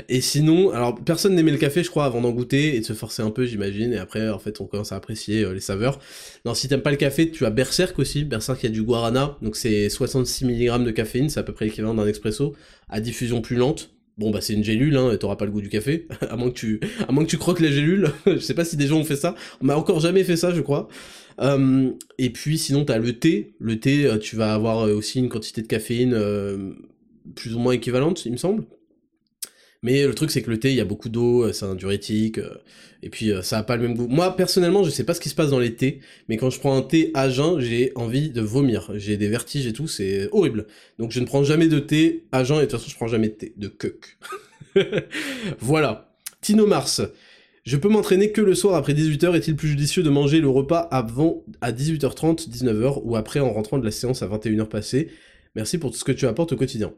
et 0.09 0.21
sinon, 0.21 0.71
alors 0.71 0.95
personne 0.95 1.35
n'aimait 1.35 1.51
le 1.51 1.57
café, 1.57 1.83
je 1.83 1.89
crois, 1.91 2.05
avant 2.05 2.21
d'en 2.21 2.31
goûter 2.31 2.75
et 2.75 2.79
de 2.79 2.85
se 2.85 2.93
forcer 2.93 3.21
un 3.21 3.29
peu, 3.29 3.45
j'imagine. 3.45 3.93
Et 3.93 3.99
après, 3.99 4.29
en 4.29 4.39
fait, 4.39 4.61
on 4.61 4.65
commence 4.65 4.91
à 4.91 4.95
apprécier 4.95 5.45
les 5.53 5.59
saveurs. 5.59 5.99
Non, 6.43 6.55
si 6.55 6.67
t'aimes 6.69 6.81
pas 6.81 6.89
le 6.89 6.97
café, 6.97 7.29
tu 7.29 7.45
as 7.45 7.51
Berserk 7.51 7.99
aussi. 7.99 8.23
Berserk, 8.23 8.63
il 8.63 8.65
y 8.65 8.69
a 8.69 8.73
du 8.73 8.81
guarana, 8.81 9.37
donc 9.43 9.55
c'est 9.55 9.89
66 9.89 10.45
mg 10.45 10.83
de 10.83 10.91
caféine, 10.91 11.29
c'est 11.29 11.39
à 11.39 11.43
peu 11.43 11.53
près 11.53 11.65
l'équivalent 11.65 11.93
d'un 11.93 12.07
expresso, 12.07 12.55
à 12.89 12.99
diffusion 12.99 13.41
plus 13.41 13.57
lente. 13.57 13.91
Bon 14.17 14.29
bah 14.29 14.41
c'est 14.41 14.53
une 14.53 14.63
gélule, 14.63 14.97
hein, 14.97 15.15
t'auras 15.17 15.35
pas 15.35 15.45
le 15.45 15.51
goût 15.51 15.61
du 15.61 15.69
café, 15.69 16.07
à 16.29 16.35
moins 16.35 16.49
que 16.49 16.55
tu, 16.55 16.79
à 17.07 17.11
moins 17.11 17.23
que 17.23 17.29
tu 17.29 17.37
croques 17.37 17.59
la 17.59 17.71
gélule. 17.71 18.11
je 18.25 18.37
sais 18.37 18.53
pas 18.53 18.65
si 18.65 18.77
des 18.77 18.87
gens 18.87 18.97
ont 18.97 19.03
fait 19.03 19.15
ça. 19.15 19.35
On 19.61 19.65
m'a 19.65 19.75
encore 19.75 19.99
jamais 19.99 20.23
fait 20.23 20.35
ça, 20.35 20.53
je 20.53 20.61
crois. 20.61 20.87
Euh, 21.39 21.91
et 22.17 22.29
puis 22.29 22.57
sinon 22.57 22.85
t'as 22.85 22.97
le 22.97 23.17
thé. 23.17 23.53
Le 23.59 23.79
thé, 23.79 24.05
euh, 24.05 24.17
tu 24.17 24.35
vas 24.35 24.53
avoir 24.53 24.85
euh, 24.85 24.93
aussi 24.93 25.19
une 25.19 25.29
quantité 25.29 25.61
de 25.61 25.67
caféine 25.67 26.15
plus 27.35 27.55
ou 27.55 27.59
moins 27.59 27.73
équivalente, 27.73 28.25
il 28.25 28.33
me 28.33 28.37
semble. 28.37 28.65
Mais 29.83 30.05
le 30.05 30.13
truc, 30.13 30.29
c'est 30.29 30.43
que 30.43 30.51
le 30.51 30.59
thé, 30.59 30.69
il 30.69 30.75
y 30.75 30.81
a 30.81 30.85
beaucoup 30.85 31.09
d'eau, 31.09 31.43
euh, 31.43 31.53
c'est 31.53 31.65
un 31.65 31.73
diurétique, 31.73 32.37
euh, 32.37 32.53
et 33.01 33.09
puis 33.09 33.31
euh, 33.31 33.41
ça 33.41 33.57
a 33.57 33.63
pas 33.63 33.77
le 33.77 33.81
même 33.81 33.97
goût. 33.97 34.07
Moi, 34.07 34.35
personnellement, 34.35 34.83
je 34.83 34.91
sais 34.91 35.03
pas 35.03 35.15
ce 35.15 35.19
qui 35.19 35.29
se 35.29 35.33
passe 35.33 35.49
dans 35.49 35.57
les 35.57 35.75
thés, 35.75 36.01
mais 36.29 36.37
quand 36.37 36.51
je 36.51 36.59
prends 36.59 36.77
un 36.77 36.83
thé 36.83 37.09
à 37.15 37.29
jeun, 37.29 37.59
j'ai 37.59 37.91
envie 37.95 38.29
de 38.29 38.41
vomir. 38.41 38.91
J'ai 38.95 39.17
des 39.17 39.27
vertiges 39.27 39.65
et 39.65 39.73
tout, 39.73 39.87
c'est 39.87 40.29
horrible. 40.31 40.67
Donc 40.99 41.11
je 41.11 41.19
ne 41.19 41.25
prends 41.25 41.43
jamais 41.43 41.67
de 41.67 41.79
thé 41.79 42.25
à 42.31 42.43
jeun, 42.43 42.57
et 42.57 42.61
de 42.61 42.65
toute 42.65 42.79
façon, 42.79 42.91
je 42.91 42.95
prends 42.95 43.07
jamais 43.07 43.29
de 43.29 43.33
thé, 43.33 43.53
de 43.57 43.67
cuck. 43.69 44.17
voilà. 45.59 46.13
Tino 46.41 46.67
Mars. 46.67 47.01
Je 47.63 47.77
peux 47.77 47.89
m'entraîner 47.89 48.31
que 48.31 48.41
le 48.41 48.53
soir 48.55 48.75
après 48.75 48.93
18h, 48.93 49.35
est-il 49.35 49.55
plus 49.55 49.67
judicieux 49.67 50.03
de 50.03 50.09
manger 50.09 50.41
le 50.41 50.49
repas 50.49 50.79
avant 50.79 51.43
à 51.61 51.71
18h30, 51.71 52.49
19h, 52.49 53.01
ou 53.03 53.15
après 53.15 53.39
en 53.39 53.51
rentrant 53.51 53.79
de 53.79 53.85
la 53.85 53.91
séance 53.91 54.21
à 54.21 54.27
21h 54.27 54.67
passée 54.67 55.09
Merci 55.55 55.79
pour 55.79 55.91
tout 55.91 55.97
ce 55.97 56.03
que 56.03 56.11
tu 56.11 56.27
apportes 56.27 56.53
au 56.53 56.55
quotidien. 56.55 56.93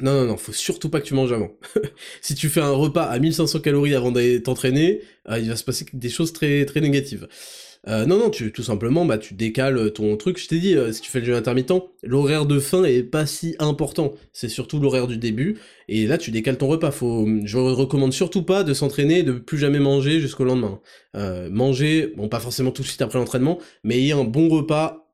Non, 0.00 0.12
non, 0.14 0.26
non, 0.26 0.36
faut 0.36 0.52
surtout 0.52 0.88
pas 0.88 1.00
que 1.00 1.06
tu 1.06 1.14
manges 1.14 1.32
avant. 1.32 1.50
si 2.22 2.34
tu 2.34 2.48
fais 2.48 2.60
un 2.60 2.70
repas 2.70 3.04
à 3.04 3.18
1500 3.18 3.60
calories 3.60 3.94
avant 3.94 4.12
d'aller 4.12 4.42
t'entraîner, 4.42 5.02
euh, 5.28 5.38
il 5.38 5.48
va 5.48 5.56
se 5.56 5.64
passer 5.64 5.84
des 5.92 6.08
choses 6.08 6.32
très, 6.32 6.64
très 6.64 6.80
négatives. 6.80 7.28
Euh, 7.88 8.06
non, 8.06 8.18
non, 8.18 8.30
tu, 8.30 8.52
tout 8.52 8.62
simplement, 8.62 9.04
bah, 9.04 9.18
tu 9.18 9.34
décales 9.34 9.92
ton 9.92 10.16
truc. 10.16 10.38
Je 10.38 10.48
t'ai 10.48 10.58
dit, 10.58 10.74
euh, 10.74 10.92
si 10.92 11.00
tu 11.00 11.10
fais 11.10 11.20
le 11.20 11.26
jeûne 11.26 11.36
intermittent, 11.36 11.72
l'horaire 12.02 12.46
de 12.46 12.58
fin 12.60 12.84
est 12.84 13.02
pas 13.02 13.26
si 13.26 13.56
important. 13.58 14.12
C'est 14.32 14.48
surtout 14.48 14.80
l'horaire 14.80 15.06
du 15.06 15.18
début. 15.18 15.58
Et 15.88 16.06
là, 16.06 16.18
tu 16.18 16.30
décales 16.30 16.58
ton 16.58 16.68
repas. 16.68 16.90
Faut, 16.90 17.26
je 17.44 17.58
recommande 17.58 18.12
surtout 18.12 18.42
pas 18.42 18.64
de 18.64 18.74
s'entraîner, 18.74 19.22
de 19.22 19.32
plus 19.32 19.58
jamais 19.58 19.80
manger 19.80 20.20
jusqu'au 20.20 20.44
lendemain. 20.44 20.80
manger, 21.50 22.12
bon, 22.16 22.28
pas 22.28 22.40
forcément 22.40 22.70
tout 22.70 22.82
de 22.82 22.86
suite 22.88 23.02
après 23.02 23.18
l'entraînement, 23.18 23.58
mais 23.84 23.96
ayez 23.98 24.12
un 24.12 24.24
bon 24.24 24.48
repas 24.48 25.06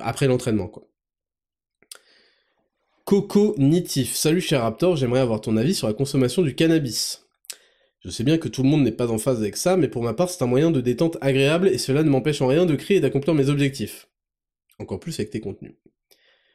après 0.00 0.26
l'entraînement, 0.26 0.68
quoi. 0.68 0.91
Cognitif. 3.20 4.14
Salut 4.14 4.40
cher 4.40 4.62
Raptor, 4.62 4.96
j'aimerais 4.96 5.20
avoir 5.20 5.42
ton 5.42 5.58
avis 5.58 5.74
sur 5.74 5.86
la 5.86 5.92
consommation 5.92 6.40
du 6.40 6.54
cannabis. 6.54 7.26
Je 8.00 8.08
sais 8.08 8.24
bien 8.24 8.38
que 8.38 8.48
tout 8.48 8.62
le 8.62 8.70
monde 8.70 8.82
n'est 8.82 8.90
pas 8.90 9.10
en 9.10 9.18
phase 9.18 9.38
avec 9.38 9.58
ça, 9.58 9.76
mais 9.76 9.88
pour 9.88 10.02
ma 10.02 10.14
part 10.14 10.30
c'est 10.30 10.42
un 10.42 10.46
moyen 10.46 10.70
de 10.70 10.80
détente 10.80 11.18
agréable 11.20 11.68
et 11.68 11.76
cela 11.76 12.04
ne 12.04 12.08
m'empêche 12.08 12.40
en 12.40 12.46
rien 12.46 12.64
de 12.64 12.74
créer 12.74 12.96
et 12.96 13.00
d'accomplir 13.00 13.34
mes 13.34 13.50
objectifs. 13.50 14.08
Encore 14.78 14.98
plus 14.98 15.12
avec 15.20 15.28
tes 15.28 15.40
contenus. 15.40 15.74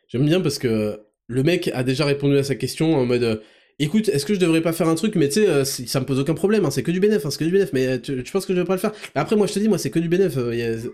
J'aime 0.07 0.25
bien 0.25 0.41
parce 0.41 0.57
que 0.57 0.99
le 1.27 1.43
mec 1.43 1.69
a 1.75 1.83
déjà 1.83 2.05
répondu 2.05 2.37
à 2.37 2.43
sa 2.43 2.55
question 2.55 2.95
en 2.95 3.05
mode 3.05 3.23
euh, 3.23 3.37
écoute, 3.77 4.09
est-ce 4.09 4.25
que 4.25 4.33
je 4.33 4.39
devrais 4.39 4.61
pas 4.61 4.73
faire 4.73 4.87
un 4.87 4.95
truc, 4.95 5.15
mais 5.15 5.27
tu 5.27 5.35
sais, 5.35 5.47
euh, 5.47 5.63
ça 5.63 5.99
me 5.99 6.07
pose 6.07 6.19
aucun 6.19 6.33
problème, 6.33 6.65
hein, 6.65 6.71
c'est 6.71 6.81
que 6.81 6.89
du 6.89 6.99
bénéf, 6.99 7.23
hein, 7.23 7.29
c'est 7.29 7.37
que 7.37 7.45
du 7.45 7.51
bénéf, 7.51 7.69
mais 7.71 7.85
euh, 7.85 7.99
tu, 7.99 8.31
penses 8.31 8.47
que 8.47 8.53
je 8.53 8.57
devrais 8.57 8.67
pas 8.67 8.73
le 8.73 8.79
faire? 8.79 8.93
Après, 9.13 9.35
moi 9.35 9.45
je 9.45 9.53
te 9.53 9.59
dis, 9.59 9.67
moi 9.67 9.77
c'est 9.77 9.91
que 9.91 9.99
du 9.99 10.09
bénéf. 10.09 10.35
le 10.37 10.91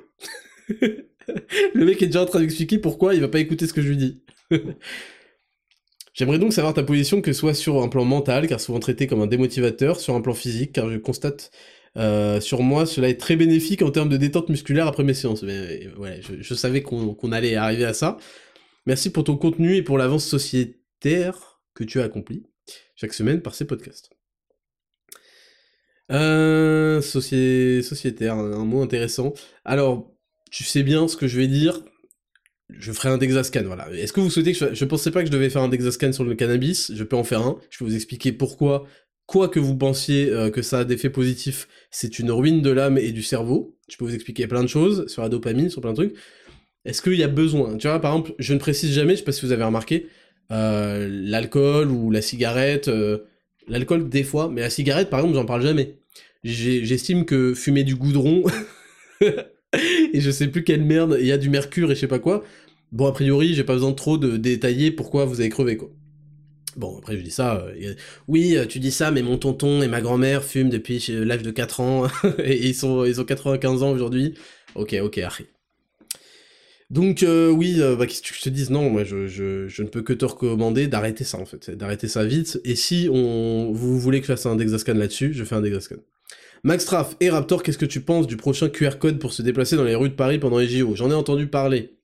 mec 1.85 2.01
est 2.01 2.07
déjà 2.07 2.23
en 2.23 2.25
train 2.25 2.41
d'expliquer 2.41 2.79
pourquoi 2.79 3.15
il 3.15 3.21
va 3.21 3.29
pas 3.29 3.39
écouter 3.39 3.65
ce 3.65 3.71
que 3.71 3.81
je 3.81 3.87
lui 3.87 3.97
dis. 3.97 4.21
J'aimerais 6.13 6.39
donc 6.39 6.53
savoir 6.53 6.73
ta 6.73 6.83
position, 6.83 7.21
que 7.21 7.33
ce 7.33 7.39
soit 7.39 7.53
sur 7.53 7.81
un 7.81 7.89
plan 7.89 8.05
mental, 8.05 8.47
car 8.47 8.59
souvent 8.59 8.79
traité 8.79 9.07
comme 9.07 9.21
un 9.21 9.27
démotivateur, 9.27 9.99
sur 9.99 10.15
un 10.15 10.21
plan 10.21 10.33
physique, 10.33 10.73
car 10.73 10.89
je 10.89 10.97
constate 10.97 11.51
sur 11.95 12.61
moi, 12.61 12.85
cela 12.85 13.09
est 13.09 13.19
très 13.19 13.35
bénéfique 13.35 13.81
en 13.81 13.91
termes 13.91 14.09
de 14.09 14.17
détente 14.17 14.49
musculaire 14.49 14.87
après 14.87 15.03
mes 15.03 15.13
séances. 15.13 15.43
Mais, 15.43 15.87
ouais, 15.97 16.21
je, 16.21 16.53
savais 16.55 16.81
qu'on 16.81 17.31
allait 17.31 17.55
arriver 17.55 17.85
à 17.85 17.93
ça. 17.93 18.17
Merci 18.85 19.11
pour 19.11 19.23
ton 19.23 19.37
contenu 19.37 19.75
et 19.75 19.81
pour 19.81 19.97
l'avance 19.97 20.25
sociétaire 20.25 21.61
que 21.73 21.83
tu 21.83 21.99
as 22.01 22.03
accompli 22.03 22.43
chaque 22.95 23.13
semaine 23.13 23.41
par 23.41 23.55
ces 23.55 23.65
podcasts. 23.65 24.09
Euh, 26.11 27.01
sociétaire, 27.01 28.35
un 28.35 28.65
mot 28.65 28.81
intéressant. 28.81 29.33
Alors, 29.63 30.11
tu 30.51 30.63
sais 30.63 30.83
bien 30.83 31.07
ce 31.07 31.17
que 31.17 31.27
je 31.27 31.37
vais 31.37 31.47
dire. 31.47 31.83
Je 32.79 32.91
ferai 32.91 33.09
un 33.09 33.17
Dexascan, 33.17 33.63
voilà. 33.63 33.89
Est-ce 33.91 34.13
que 34.13 34.19
vous 34.19 34.29
souhaitez 34.29 34.53
que 34.53 34.57
je... 34.57 34.73
Je 34.73 34.85
pensais 34.85 35.11
pas 35.11 35.21
que 35.21 35.27
je 35.27 35.31
devais 35.31 35.49
faire 35.49 35.61
un 35.61 35.69
Dexascan 35.69 36.11
sur 36.11 36.23
le 36.23 36.35
cannabis, 36.35 36.91
je 36.93 37.03
peux 37.03 37.15
en 37.15 37.23
faire 37.23 37.41
un. 37.41 37.59
Je 37.69 37.77
peux 37.77 37.85
vous 37.85 37.95
expliquer 37.95 38.31
pourquoi, 38.31 38.85
quoi 39.25 39.47
que 39.49 39.59
vous 39.59 39.77
pensiez 39.77 40.29
euh, 40.29 40.49
que 40.49 40.61
ça 40.61 40.79
a 40.79 40.83
d'effets 40.83 41.09
positifs, 41.09 41.67
c'est 41.91 42.19
une 42.19 42.31
ruine 42.31 42.61
de 42.61 42.69
l'âme 42.69 42.97
et 42.97 43.11
du 43.11 43.23
cerveau. 43.23 43.77
Je 43.89 43.97
peux 43.97 44.05
vous 44.05 44.15
expliquer 44.15 44.47
plein 44.47 44.63
de 44.63 44.67
choses 44.67 45.07
sur 45.07 45.21
la 45.21 45.29
dopamine, 45.29 45.69
sur 45.69 45.81
plein 45.81 45.91
de 45.91 45.95
trucs. 45.95 46.15
Est-ce 46.85 47.01
qu'il 47.01 47.13
y 47.13 47.23
a 47.23 47.27
besoin? 47.27 47.77
Tu 47.77 47.87
vois, 47.87 47.99
par 47.99 48.11
exemple, 48.13 48.33
je 48.39 48.53
ne 48.53 48.59
précise 48.59 48.91
jamais, 48.93 49.13
je 49.13 49.19
sais 49.19 49.23
pas 49.23 49.31
si 49.31 49.45
vous 49.45 49.51
avez 49.51 49.63
remarqué, 49.63 50.07
euh, 50.51 51.07
l'alcool 51.09 51.89
ou 51.89 52.11
la 52.11 52.21
cigarette. 52.21 52.89
Euh, 52.89 53.19
l'alcool, 53.67 54.09
des 54.09 54.23
fois, 54.23 54.49
mais 54.49 54.61
la 54.61 54.69
cigarette, 54.69 55.09
par 55.09 55.19
exemple, 55.19 55.35
j'en 55.35 55.45
parle 55.45 55.61
jamais. 55.61 55.97
J'estime 56.43 57.23
que 57.25 57.53
fumer 57.53 57.83
du 57.85 57.95
goudron, 57.95 58.43
et 60.13 60.21
je 60.21 60.31
sais 60.31 60.47
plus 60.47 60.63
quelle 60.63 60.83
merde, 60.83 61.17
il 61.19 61.25
y 61.25 61.31
a 61.31 61.37
du 61.37 61.49
mercure 61.49 61.91
et 61.91 61.95
je 61.95 62.01
sais 62.01 62.07
pas 62.07 62.19
quoi. 62.19 62.43
Bon, 62.91 63.07
a 63.07 63.11
priori, 63.11 63.53
j'ai 63.53 63.63
pas 63.63 63.73
besoin 63.73 63.91
de 63.91 63.95
trop 63.95 64.17
de 64.17 64.37
détailler 64.37 64.91
pourquoi 64.91 65.25
vous 65.25 65.39
avez 65.39 65.49
crevé, 65.49 65.77
quoi. 65.77 65.89
Bon, 66.75 66.97
après, 66.97 67.17
je 67.17 67.21
dis 67.21 67.31
ça. 67.31 67.65
Euh, 67.81 67.93
oui, 68.27 68.57
tu 68.69 68.79
dis 68.79 68.91
ça, 68.91 69.11
mais 69.11 69.21
mon 69.21 69.37
tonton 69.37 69.81
et 69.81 69.87
ma 69.87 70.01
grand-mère 70.01 70.43
fument 70.43 70.69
depuis 70.69 71.05
l'âge 71.09 71.43
de 71.43 71.51
4 71.51 71.79
ans, 71.79 72.07
et 72.39 72.67
ils, 72.67 72.75
sont, 72.75 73.05
ils 73.05 73.21
ont 73.21 73.25
95 73.25 73.83
ans 73.83 73.91
aujourd'hui. 73.91 74.35
Ok, 74.75 74.95
ok, 75.01 75.17
arrête. 75.19 75.47
Donc 76.93 77.23
euh, 77.23 77.49
oui, 77.49 77.77
euh, 77.79 77.95
bah, 77.95 78.05
qu'est-ce 78.05 78.21
que 78.21 78.35
je 78.35 78.41
te 78.41 78.49
dise? 78.49 78.69
Non, 78.69 78.91
moi 78.91 79.03
je, 79.03 79.25
je, 79.25 79.81
ne 79.81 79.87
peux 79.87 80.03
que 80.03 80.13
te 80.13 80.25
recommander 80.25 80.85
d'arrêter 80.85 81.23
ça 81.23 81.39
en 81.39 81.45
fait, 81.45 81.71
d'arrêter 81.71 82.07
ça 82.07 82.23
vite. 82.23 82.61
Et 82.65 82.75
si 82.75 83.09
on, 83.11 83.71
vous 83.73 83.99
voulez 83.99 84.19
que 84.19 84.27
je 84.27 84.33
fasse 84.33 84.45
un 84.45 84.55
Dexascan 84.55 84.93
là-dessus, 84.93 85.33
je 85.33 85.43
fais 85.43 85.55
un 85.55 85.61
Dexascan. 85.61 85.95
Max 86.63 86.87
et 87.19 87.29
Raptor, 87.29 87.61
qu'est-ce 87.61 87.77
que 87.77 87.85
tu 87.85 88.01
penses 88.01 88.25
du 88.25 88.37
prochain 88.37 88.69
QR 88.69 88.97
code 88.97 89.19
pour 89.19 89.33
se 89.33 89.41
déplacer 89.41 89.75
dans 89.75 89.83
les 89.83 89.95
rues 89.95 90.09
de 90.09 90.15
Paris 90.15 90.39
pendant 90.39 90.59
les 90.59 90.67
JO 90.67 90.95
J'en 90.95 91.11
ai 91.11 91.13
entendu 91.13 91.47
parler. 91.47 91.97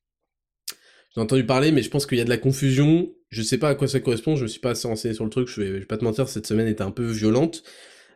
J'en 1.16 1.22
ai 1.22 1.24
entendu 1.24 1.46
parler, 1.46 1.72
mais 1.72 1.82
je 1.82 1.90
pense 1.90 2.06
qu'il 2.06 2.18
y 2.18 2.22
a 2.22 2.26
de 2.26 2.30
la 2.30 2.38
confusion. 2.38 3.10
Je 3.30 3.42
sais 3.42 3.58
pas 3.58 3.70
à 3.70 3.76
quoi 3.76 3.88
ça 3.88 4.00
correspond, 4.00 4.36
je 4.36 4.44
me 4.44 4.48
suis 4.48 4.60
pas 4.60 4.72
assez 4.72 4.88
renseigné 4.88 5.14
sur 5.14 5.24
le 5.24 5.30
truc, 5.30 5.48
je 5.48 5.62
vais, 5.62 5.80
vais 5.80 5.86
pas 5.86 5.98
te 5.98 6.04
mentir, 6.04 6.28
cette 6.28 6.48
semaine 6.48 6.68
était 6.68 6.82
un 6.82 6.92
peu 6.92 7.06
violente. 7.06 7.64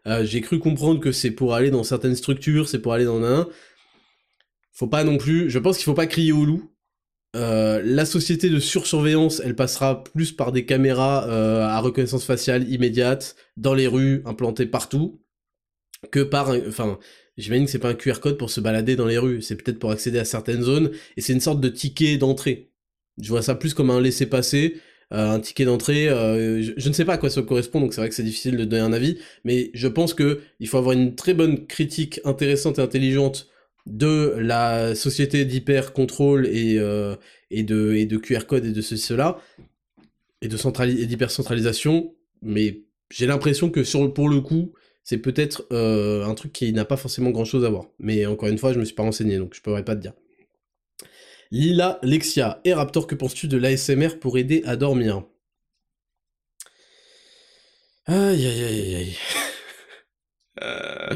Euh, 0.06 0.26
j'ai 0.26 0.42
cru 0.42 0.60
comprendre 0.60 1.00
que 1.00 1.12
c'est 1.12 1.32
pour 1.32 1.54
aller 1.54 1.72
dans 1.72 1.84
certaines 1.84 2.16
structures, 2.16 2.68
c'est 2.68 2.80
pour 2.80 2.94
aller 2.94 3.06
dans 3.06 3.24
un 3.24 3.48
faut 4.74 4.88
pas 4.88 5.04
non 5.04 5.18
plus, 5.18 5.50
je 5.50 5.60
pense 5.60 5.78
qu'il 5.78 5.86
faut 5.86 5.94
pas 5.94 6.08
crier 6.08 6.32
au 6.32 6.46
loup. 6.46 6.72
Euh, 7.36 7.82
la 7.86 8.06
société 8.06 8.50
de 8.50 8.60
sursurveillance, 8.60 9.42
elle 9.44 9.56
passera 9.56 10.04
plus 10.04 10.32
par 10.32 10.52
des 10.52 10.66
caméras 10.66 11.28
euh, 11.30 11.62
à 11.62 11.80
reconnaissance 11.80 12.26
faciale 12.26 12.70
immédiate 12.70 13.36
dans 13.56 13.74
les 13.74 13.88
rues, 13.88 14.22
implantées 14.26 14.66
partout, 14.66 15.23
que 16.12 16.22
par, 16.22 16.50
enfin, 16.68 17.00
j'imagine 17.38 17.66
que 17.66 17.72
c'est 17.72 17.80
pas 17.80 17.90
un 17.90 17.96
QR 17.96 18.20
code 18.22 18.38
pour 18.38 18.50
se 18.50 18.62
balader 18.62 18.96
dans 18.96 19.08
les 19.08 19.18
rues, 19.18 19.42
c'est 19.42 19.56
peut-être 19.56 19.80
pour 19.80 19.92
accéder 19.92 20.20
à 20.20 20.26
certaines 20.26 20.64
zones, 20.64 20.92
et 21.18 21.22
c'est 21.22 21.34
une 21.34 21.40
sorte 21.40 21.62
de 21.62 21.70
ticket 21.70 22.18
d'entrée. 22.18 22.72
Je 23.22 23.30
vois 23.30 23.42
ça 23.42 23.56
plus 23.56 23.74
comme 23.74 23.90
un 23.90 24.02
laisser-passer, 24.02 24.78
euh, 25.14 25.32
un 25.32 25.40
ticket 25.40 25.66
d'entrée. 25.66 26.06
Je, 26.08 26.74
je, 26.76 26.90
ne 26.90 26.94
sais 26.94 27.06
pas 27.06 27.14
à 27.14 27.18
quoi 27.18 27.30
ça 27.30 27.42
correspond, 27.42 27.80
donc 27.80 27.94
c'est 27.94 28.02
vrai 28.02 28.10
que 28.10 28.16
c'est 28.16 28.24
difficile 28.24 28.58
de 28.58 28.66
donner 28.66 28.82
un 28.82 28.94
avis, 28.94 29.20
mais 29.44 29.70
je 29.74 29.88
pense 29.88 30.14
que 30.14 30.42
il 30.60 30.68
faut 30.68 30.78
avoir 30.78 30.94
une 30.94 31.16
très 31.16 31.34
bonne 31.34 31.68
critique 31.68 32.20
intéressante 32.26 32.80
et 32.80 32.82
intelligente 32.82 33.48
de 33.86 34.36
la 34.38 34.96
société 34.96 35.46
d'hyper-contrôle 35.46 36.48
et, 36.48 36.78
euh, 36.80 37.16
et, 37.52 37.64
de, 37.64 37.94
et 37.94 38.06
de 38.06 38.18
QR 38.18 38.46
code 38.48 38.66
et 38.66 38.72
de 38.72 38.82
ceci, 38.82 39.04
cela, 39.04 39.40
et 40.42 40.48
d'hyper-centralisation, 40.48 42.16
mais 42.42 42.84
j'ai 43.12 43.28
l'impression 43.28 43.70
que 43.70 43.84
sur, 43.84 44.14
pour 44.14 44.30
le 44.30 44.42
coup, 44.42 44.74
c'est 45.04 45.18
peut-être 45.18 45.66
euh, 45.72 46.26
un 46.26 46.34
truc 46.34 46.54
qui 46.54 46.72
n'a 46.74 46.86
pas 46.86 46.98
forcément 46.98 47.32
grand-chose 47.32 47.66
à 47.66 47.70
voir. 47.70 47.86
Mais 48.00 48.26
encore 48.26 48.50
une 48.50 48.58
fois, 48.58 48.74
je 48.74 48.80
me 48.80 48.86
suis 48.86 48.96
pas 48.96 49.04
renseigné, 49.04 49.38
donc 49.38 49.54
je 49.54 49.62
pourrais 49.62 49.86
pas 49.86 49.96
te 49.96 50.02
dire. 50.02 50.14
Lila, 51.52 52.00
Lexia 52.02 52.62
et 52.64 52.74
Raptor, 52.74 53.06
que 53.06 53.16
penses-tu 53.16 53.48
de 53.48 53.58
l'ASMR 53.58 54.20
pour 54.20 54.38
aider 54.38 54.64
à 54.66 54.76
dormir? 54.76 55.24
Aïe 58.06 58.48
aïe 58.48 58.64
aïe 58.64 58.96
aïe. 58.96 59.18
euh... 60.64 61.16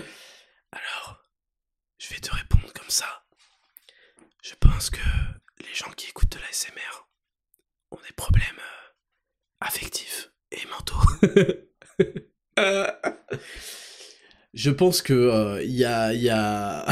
Je 1.97 2.13
vais 2.13 2.21
te 2.21 2.33
répondre 2.33 2.71
comme 2.73 2.89
ça. 2.89 3.25
Je 4.41 4.53
pense 4.55 4.89
que 4.89 4.99
les 5.59 5.73
gens 5.73 5.91
qui 5.91 6.07
écoutent 6.07 6.31
de 6.31 6.39
la 6.39 6.53
SMR 6.53 7.09
ont 7.91 7.99
des 8.07 8.13
problèmes 8.15 8.59
euh, 8.59 8.91
affectifs 9.59 10.31
et 10.51 10.65
mentaux. 10.67 10.95
Je 14.53 14.71
pense 14.71 15.01
que 15.03 15.61
il 15.63 15.85
euh, 15.85 16.13
y 16.13 16.29
a, 16.29 16.85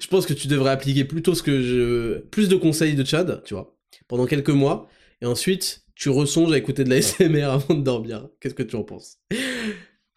je 0.00 0.06
pense 0.06 0.24
que 0.24 0.34
tu 0.34 0.46
devrais 0.46 0.70
appliquer 0.70 1.04
plutôt 1.04 1.34
ce 1.34 1.42
que 1.42 1.62
je, 1.62 2.18
plus 2.28 2.48
de 2.48 2.54
conseils 2.54 2.94
de 2.94 3.04
Chad, 3.04 3.42
tu 3.44 3.54
vois, 3.54 3.76
pendant 4.06 4.26
quelques 4.26 4.50
mois, 4.50 4.88
et 5.20 5.26
ensuite 5.26 5.84
tu 5.96 6.08
ressonges 6.08 6.52
à 6.52 6.58
écouter 6.58 6.84
de 6.84 6.90
la 6.90 7.02
SMR 7.02 7.44
avant 7.50 7.74
de 7.74 7.82
dormir. 7.82 8.28
Qu'est-ce 8.40 8.54
que 8.54 8.62
tu 8.62 8.76
en 8.76 8.84
penses? 8.84 9.18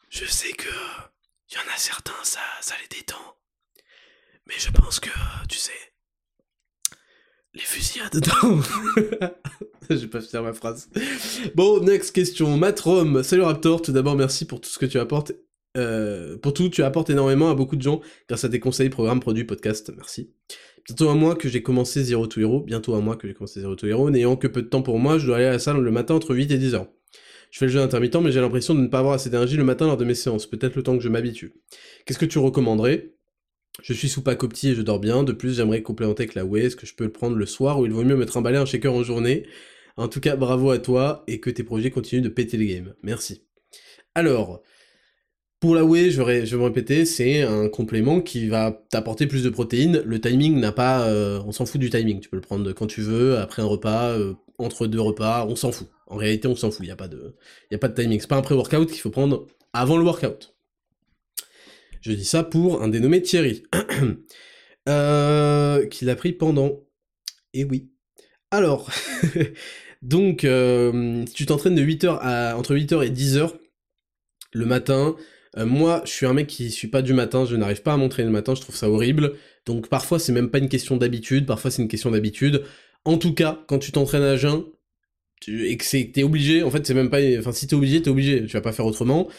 Je 0.09 0.25
sais 0.25 0.53
que 0.53 0.69
il 1.49 1.55
y 1.55 1.57
en 1.57 1.73
a 1.73 1.77
certains, 1.77 2.23
ça, 2.23 2.41
ça 2.61 2.75
les 2.81 2.95
détend. 2.95 3.37
Mais 4.47 4.55
je 4.57 4.69
pense 4.71 4.99
que, 4.99 5.09
tu 5.49 5.57
sais, 5.57 5.71
les 7.53 7.61
fusillades 7.61 8.13
dedans. 8.13 8.61
J'ai 9.89 10.07
pas 10.07 10.21
faire 10.21 10.43
ma 10.43 10.53
phrase. 10.53 10.89
Bon, 11.55 11.79
next 11.81 12.11
question. 12.11 12.57
Matrom, 12.57 13.21
salut 13.21 13.43
Raptor. 13.43 13.81
Tout 13.81 13.91
d'abord, 13.91 14.15
merci 14.15 14.45
pour 14.45 14.61
tout 14.61 14.69
ce 14.69 14.79
que 14.79 14.85
tu 14.85 14.97
apportes. 14.97 15.33
Euh, 15.77 16.37
pour 16.37 16.53
tout, 16.53 16.69
tu 16.69 16.83
apportes 16.83 17.09
énormément 17.09 17.49
à 17.49 17.55
beaucoup 17.55 17.75
de 17.75 17.81
gens 17.81 18.01
grâce 18.27 18.43
à 18.43 18.49
tes 18.49 18.59
conseils, 18.59 18.89
programmes, 18.89 19.19
produits, 19.19 19.43
podcasts. 19.43 19.91
Merci. 19.95 20.31
Bientôt 20.85 21.09
un 21.09 21.15
mois 21.15 21.35
que 21.35 21.47
j'ai 21.47 21.61
commencé 21.61 22.03
Zero 22.03 22.27
to 22.27 22.39
Hero. 22.41 22.61
Bientôt 22.61 22.95
un 22.95 23.01
mois 23.01 23.15
que 23.15 23.27
j'ai 23.27 23.33
commencé 23.33 23.61
Zero 23.61 23.75
to 23.75 23.87
Hero. 23.87 24.09
N'ayant 24.09 24.35
que 24.35 24.47
peu 24.47 24.61
de 24.61 24.67
temps 24.67 24.81
pour 24.81 24.99
moi, 24.99 25.17
je 25.17 25.25
dois 25.25 25.37
aller 25.37 25.45
à 25.45 25.51
la 25.51 25.59
salle 25.59 25.77
le 25.77 25.91
matin 25.91 26.15
entre 26.15 26.35
8 26.35 26.51
et 26.51 26.57
10 26.57 26.75
heures. 26.75 26.87
Je 27.51 27.59
fais 27.59 27.65
le 27.65 27.71
jeu 27.71 27.79
intermittent, 27.79 28.15
mais 28.15 28.31
j'ai 28.31 28.41
l'impression 28.41 28.73
de 28.73 28.81
ne 28.81 28.87
pas 28.87 28.99
avoir 28.99 29.13
assez 29.13 29.29
d'énergie 29.29 29.57
le 29.57 29.63
matin 29.63 29.85
lors 29.85 29.97
de 29.97 30.05
mes 30.05 30.15
séances. 30.15 30.47
Peut-être 30.47 30.75
le 30.75 30.81
temps 30.81 30.97
que 30.97 31.03
je 31.03 31.09
m'habitue. 31.09 31.53
Qu'est-ce 32.05 32.17
que 32.17 32.25
tu 32.25 32.39
recommanderais? 32.39 33.12
Je 33.81 33.93
suis 33.93 34.07
sous 34.07 34.21
Pacopti 34.21 34.69
et 34.69 34.75
je 34.75 34.81
dors 34.81 34.99
bien. 34.99 35.23
De 35.23 35.31
plus, 35.31 35.55
j'aimerais 35.57 35.81
complémenter 35.81 36.23
avec 36.23 36.35
la 36.35 36.45
Whey. 36.45 36.65
Est-ce 36.65 36.75
que 36.75 36.85
je 36.85 36.93
peux 36.93 37.05
le 37.05 37.11
prendre 37.11 37.35
le 37.35 37.45
soir 37.45 37.79
ou 37.79 37.85
il 37.85 37.91
vaut 37.91 38.03
mieux 38.03 38.15
me 38.15 38.25
trimballer 38.25 38.57
un 38.57 38.65
shaker 38.65 38.93
en 38.93 39.03
journée? 39.03 39.47
En 39.97 40.07
tout 40.07 40.19
cas, 40.19 40.35
bravo 40.35 40.71
à 40.71 40.79
toi 40.79 41.23
et 41.27 41.39
que 41.39 41.49
tes 41.49 41.63
projets 41.63 41.89
continuent 41.89 42.21
de 42.21 42.29
péter 42.29 42.57
le 42.57 42.65
game. 42.65 42.93
Merci. 43.03 43.43
Alors, 44.15 44.61
pour 45.59 45.75
la 45.75 45.85
whey, 45.85 46.11
je 46.11 46.21
vais, 46.21 46.41
me 46.41 46.63
répéter, 46.63 47.05
c'est 47.05 47.41
un 47.41 47.69
complément 47.69 48.21
qui 48.21 48.47
va 48.47 48.83
t'apporter 48.89 49.27
plus 49.27 49.43
de 49.43 49.49
protéines. 49.49 50.03
Le 50.05 50.21
timing 50.21 50.59
n'a 50.59 50.71
pas... 50.71 51.07
Euh, 51.07 51.41
on 51.45 51.51
s'en 51.51 51.65
fout 51.65 51.79
du 51.79 51.89
timing. 51.89 52.19
Tu 52.19 52.29
peux 52.29 52.35
le 52.35 52.41
prendre 52.41 52.71
quand 52.73 52.87
tu 52.87 53.01
veux, 53.01 53.37
après 53.37 53.61
un 53.61 53.65
repas, 53.65 54.09
euh, 54.09 54.33
entre 54.57 54.87
deux 54.87 55.01
repas, 55.01 55.45
on 55.47 55.55
s'en 55.55 55.71
fout. 55.71 55.87
En 56.07 56.17
réalité, 56.17 56.47
on 56.47 56.55
s'en 56.55 56.69
fout, 56.69 56.81
il 56.81 56.87
n'y 56.87 56.91
a, 56.91 56.95
pas 56.95 57.07
de, 57.07 57.35
y 57.71 57.75
a 57.75 57.79
pas 57.79 57.87
de 57.87 57.99
timing. 57.99 58.19
C'est 58.19 58.27
pas 58.27 58.37
un 58.37 58.41
pré-workout 58.41 58.91
qu'il 58.91 58.99
faut 58.99 59.09
prendre 59.09 59.47
avant 59.73 59.97
le 59.97 60.03
workout. 60.03 60.52
Je 62.03 62.11
dis 62.11 62.25
ça 62.25 62.43
pour 62.43 62.83
un 62.83 62.89
dénommé 62.89 63.21
Thierry, 63.21 63.63
euh, 64.89 65.87
qu'il 65.87 66.09
a 66.09 66.15
pris 66.15 66.33
pendant. 66.33 66.81
Et 67.53 67.63
oui. 67.63 67.91
Alors, 68.51 68.91
donc, 70.01 70.43
euh, 70.43 71.25
si 71.27 71.33
tu 71.33 71.45
t'entraînes 71.45 71.75
de 71.75 71.81
8h 71.81 72.19
à, 72.21 72.57
entre 72.57 72.75
8h 72.75 73.05
et 73.05 73.09
10h 73.09 73.53
le 74.51 74.65
matin, 74.65 75.15
euh, 75.57 75.65
moi, 75.65 76.01
je 76.03 76.11
suis 76.11 76.25
un 76.25 76.33
mec 76.33 76.47
qui 76.47 76.71
suis 76.71 76.89
pas 76.89 77.01
du 77.01 77.13
matin, 77.13 77.45
je 77.45 77.55
n'arrive 77.55 77.81
pas 77.83 77.93
à 77.93 77.97
m'entraîner 77.97 78.27
le 78.27 78.33
matin, 78.33 78.53
je 78.53 78.61
trouve 78.61 78.75
ça 78.75 78.89
horrible. 78.89 79.35
Donc 79.65 79.87
parfois, 79.87 80.19
c'est 80.19 80.33
même 80.33 80.49
pas 80.49 80.57
une 80.57 80.69
question 80.69 80.97
d'habitude, 80.97 81.45
parfois 81.45 81.71
c'est 81.71 81.81
une 81.81 81.87
question 81.87 82.11
d'habitude. 82.11 82.65
En 83.05 83.17
tout 83.17 83.33
cas, 83.33 83.63
quand 83.67 83.79
tu 83.79 83.93
t'entraînes 83.93 84.23
à 84.23 84.35
jeun, 84.35 84.65
et 85.47 85.77
que 85.77 86.11
t'es 86.11 86.23
obligé, 86.23 86.63
en 86.63 86.71
fait 86.71 86.85
c'est 86.85 86.93
même 86.93 87.09
pas, 87.09 87.19
enfin 87.37 87.51
si 87.51 87.67
t'es 87.67 87.75
obligé, 87.75 88.01
t'es 88.01 88.09
obligé, 88.09 88.45
tu 88.45 88.53
vas 88.53 88.61
pas 88.61 88.71
faire 88.73 88.85
autrement. 88.85 89.29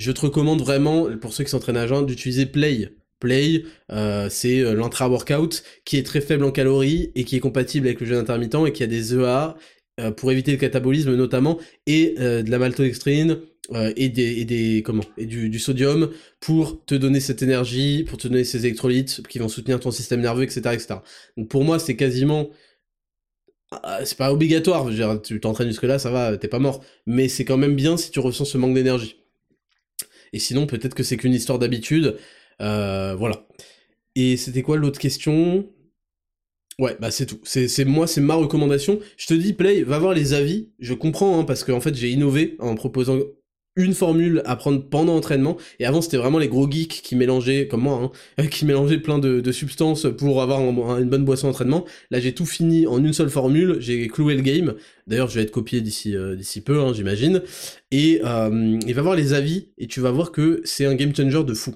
Je 0.00 0.12
te 0.12 0.22
recommande 0.22 0.62
vraiment, 0.62 1.14
pour 1.18 1.34
ceux 1.34 1.44
qui 1.44 1.50
s'entraînent 1.50 1.76
à 1.76 1.86
jeun, 1.86 2.06
d'utiliser 2.06 2.46
Play. 2.46 2.88
Play, 3.18 3.64
euh, 3.92 4.28
c'est 4.30 4.60
euh, 4.60 4.72
l'intra-workout 4.72 5.62
qui 5.84 5.98
est 5.98 6.02
très 6.04 6.22
faible 6.22 6.42
en 6.44 6.50
calories 6.50 7.12
et 7.14 7.24
qui 7.24 7.36
est 7.36 7.40
compatible 7.40 7.86
avec 7.86 8.00
le 8.00 8.06
jeûne 8.06 8.16
intermittent 8.16 8.56
et 8.66 8.72
qui 8.72 8.82
a 8.82 8.86
des 8.86 9.14
EA 9.14 9.56
euh, 10.00 10.10
pour 10.10 10.32
éviter 10.32 10.52
le 10.52 10.56
catabolisme 10.56 11.14
notamment 11.16 11.58
et 11.86 12.14
de 12.18 12.50
la 12.50 12.58
maltodextrine 12.58 13.40
et 13.74 14.08
des, 14.08 14.82
comment 14.86 15.04
et 15.18 15.26
du, 15.26 15.58
sodium 15.58 16.10
pour 16.40 16.82
te 16.86 16.94
donner 16.94 17.20
cette 17.20 17.42
énergie, 17.42 18.04
pour 18.04 18.16
te 18.16 18.26
donner 18.26 18.44
ces 18.44 18.64
électrolytes 18.64 19.22
qui 19.28 19.38
vont 19.38 19.48
soutenir 19.48 19.80
ton 19.80 19.90
système 19.90 20.22
nerveux, 20.22 20.44
etc., 20.44 20.78
pour 21.50 21.62
moi 21.62 21.78
c'est 21.78 21.94
quasiment 21.94 22.48
ah, 23.70 24.00
c'est 24.04 24.16
pas 24.16 24.32
obligatoire, 24.32 24.88
tu 25.22 25.38
t'entraînes 25.40 25.68
jusque 25.68 25.84
là, 25.84 25.98
ça 25.98 26.10
va, 26.10 26.36
t'es 26.38 26.48
pas 26.48 26.58
mort, 26.58 26.82
mais 27.06 27.28
c'est 27.28 27.44
quand 27.44 27.58
même 27.58 27.76
bien 27.76 27.96
si 27.98 28.10
tu 28.10 28.18
ressens 28.18 28.46
ce 28.46 28.58
manque 28.58 28.74
d'énergie. 28.74 29.19
Et 30.32 30.38
sinon 30.38 30.66
peut-être 30.66 30.94
que 30.94 31.02
c'est 31.02 31.16
qu'une 31.16 31.34
histoire 31.34 31.58
d'habitude 31.58 32.16
euh, 32.60 33.14
voilà. 33.16 33.46
Et 34.14 34.36
c'était 34.36 34.62
quoi 34.62 34.76
l'autre 34.76 34.98
question? 34.98 35.68
Ouais, 36.78 36.96
bah 37.00 37.10
c'est 37.10 37.26
tout. 37.26 37.40
C'est 37.44 37.84
moi, 37.84 38.06
c'est 38.06 38.20
ma 38.20 38.34
recommandation. 38.34 39.00
Je 39.16 39.26
te 39.26 39.34
dis, 39.34 39.52
Play, 39.52 39.82
va 39.82 39.98
voir 39.98 40.14
les 40.14 40.32
avis. 40.32 40.70
Je 40.78 40.94
comprends, 40.94 41.38
hein, 41.38 41.44
parce 41.44 41.62
qu'en 41.64 41.74
en 41.76 41.80
fait, 41.80 41.94
j'ai 41.94 42.10
innové 42.10 42.56
en 42.58 42.74
proposant 42.74 43.18
une 43.80 43.94
formule 43.94 44.42
à 44.44 44.56
prendre 44.56 44.82
pendant 44.82 45.14
l'entraînement. 45.14 45.56
Et 45.78 45.86
avant, 45.86 46.00
c'était 46.00 46.16
vraiment 46.16 46.38
les 46.38 46.48
gros 46.48 46.70
geeks 46.70 47.00
qui 47.02 47.16
mélangeaient, 47.16 47.66
comme 47.68 47.82
moi, 47.82 48.12
hein, 48.38 48.46
qui 48.50 48.64
mélangeaient 48.64 48.98
plein 48.98 49.18
de, 49.18 49.52
substances 49.52 50.06
pour 50.16 50.42
avoir 50.42 50.60
une 50.60 51.08
bonne 51.08 51.24
boisson 51.24 51.48
d'entraînement. 51.48 51.84
Là, 52.10 52.20
j'ai 52.20 52.32
tout 52.32 52.46
fini 52.46 52.86
en 52.86 53.02
une 53.04 53.12
seule 53.12 53.30
formule. 53.30 53.76
J'ai 53.80 54.08
cloué 54.08 54.34
le 54.34 54.42
game. 54.42 54.74
D'ailleurs, 55.06 55.28
je 55.28 55.36
vais 55.36 55.42
être 55.42 55.50
copié 55.50 55.80
d'ici 55.80 56.16
euh, 56.16 56.36
peu, 56.64 56.80
hein, 56.80 56.92
j'imagine. 56.94 57.42
Et 57.90 58.20
euh, 58.24 58.78
il 58.86 58.94
va 58.94 59.02
voir 59.02 59.16
les 59.16 59.32
avis 59.32 59.68
et 59.78 59.86
tu 59.86 60.00
vas 60.00 60.10
voir 60.10 60.32
que 60.32 60.60
c'est 60.64 60.86
un 60.86 60.94
game 60.94 61.14
changer 61.14 61.42
de 61.44 61.54
fou. 61.54 61.74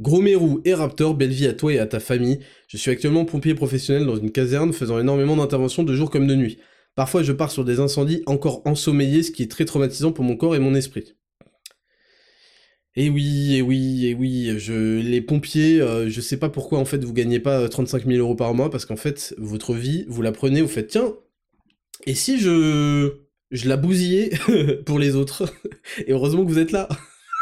Gros 0.00 0.22
Mérou 0.22 0.62
et 0.64 0.72
Raptor, 0.72 1.14
belle 1.14 1.30
vie 1.30 1.46
à 1.46 1.52
toi 1.52 1.74
et 1.74 1.78
à 1.78 1.86
ta 1.86 2.00
famille. 2.00 2.40
Je 2.68 2.78
suis 2.78 2.90
actuellement 2.90 3.26
pompier 3.26 3.54
professionnel 3.54 4.06
dans 4.06 4.16
une 4.16 4.32
caserne 4.32 4.72
faisant 4.72 4.98
énormément 4.98 5.36
d'interventions 5.36 5.82
de 5.82 5.94
jour 5.94 6.10
comme 6.10 6.26
de 6.26 6.34
nuit. 6.34 6.58
Parfois 7.00 7.22
je 7.22 7.32
pars 7.32 7.50
sur 7.50 7.64
des 7.64 7.80
incendies 7.80 8.22
encore 8.26 8.60
ensommeillés, 8.66 9.22
ce 9.22 9.30
qui 9.30 9.42
est 9.42 9.50
très 9.50 9.64
traumatisant 9.64 10.12
pour 10.12 10.22
mon 10.22 10.36
corps 10.36 10.54
et 10.54 10.58
mon 10.58 10.74
esprit. 10.74 11.14
Et 12.94 13.06
eh 13.06 13.08
oui, 13.08 13.54
et 13.54 13.56
eh 13.56 13.62
oui, 13.62 14.04
et 14.04 14.10
eh 14.10 14.14
oui, 14.14 14.58
je, 14.58 15.00
les 15.00 15.22
pompiers, 15.22 15.80
euh, 15.80 16.10
je 16.10 16.20
sais 16.20 16.36
pas 16.36 16.50
pourquoi 16.50 16.78
en 16.78 16.84
fait 16.84 17.02
vous 17.02 17.14
gagnez 17.14 17.40
pas 17.40 17.70
35 17.70 18.04
000 18.04 18.18
euros 18.18 18.34
par 18.34 18.52
mois, 18.52 18.68
parce 18.68 18.84
qu'en 18.84 18.96
fait, 18.96 19.34
votre 19.38 19.72
vie, 19.72 20.04
vous 20.08 20.20
la 20.20 20.30
prenez, 20.30 20.60
vous 20.60 20.68
faites, 20.68 20.88
tiens, 20.88 21.14
et 22.04 22.14
si 22.14 22.38
je, 22.38 23.14
je 23.50 23.66
la 23.66 23.78
bousillais 23.78 24.32
pour 24.84 24.98
les 24.98 25.16
autres 25.16 25.50
Et 26.06 26.12
heureusement 26.12 26.44
que 26.44 26.50
vous 26.50 26.58
êtes 26.58 26.72
là 26.72 26.86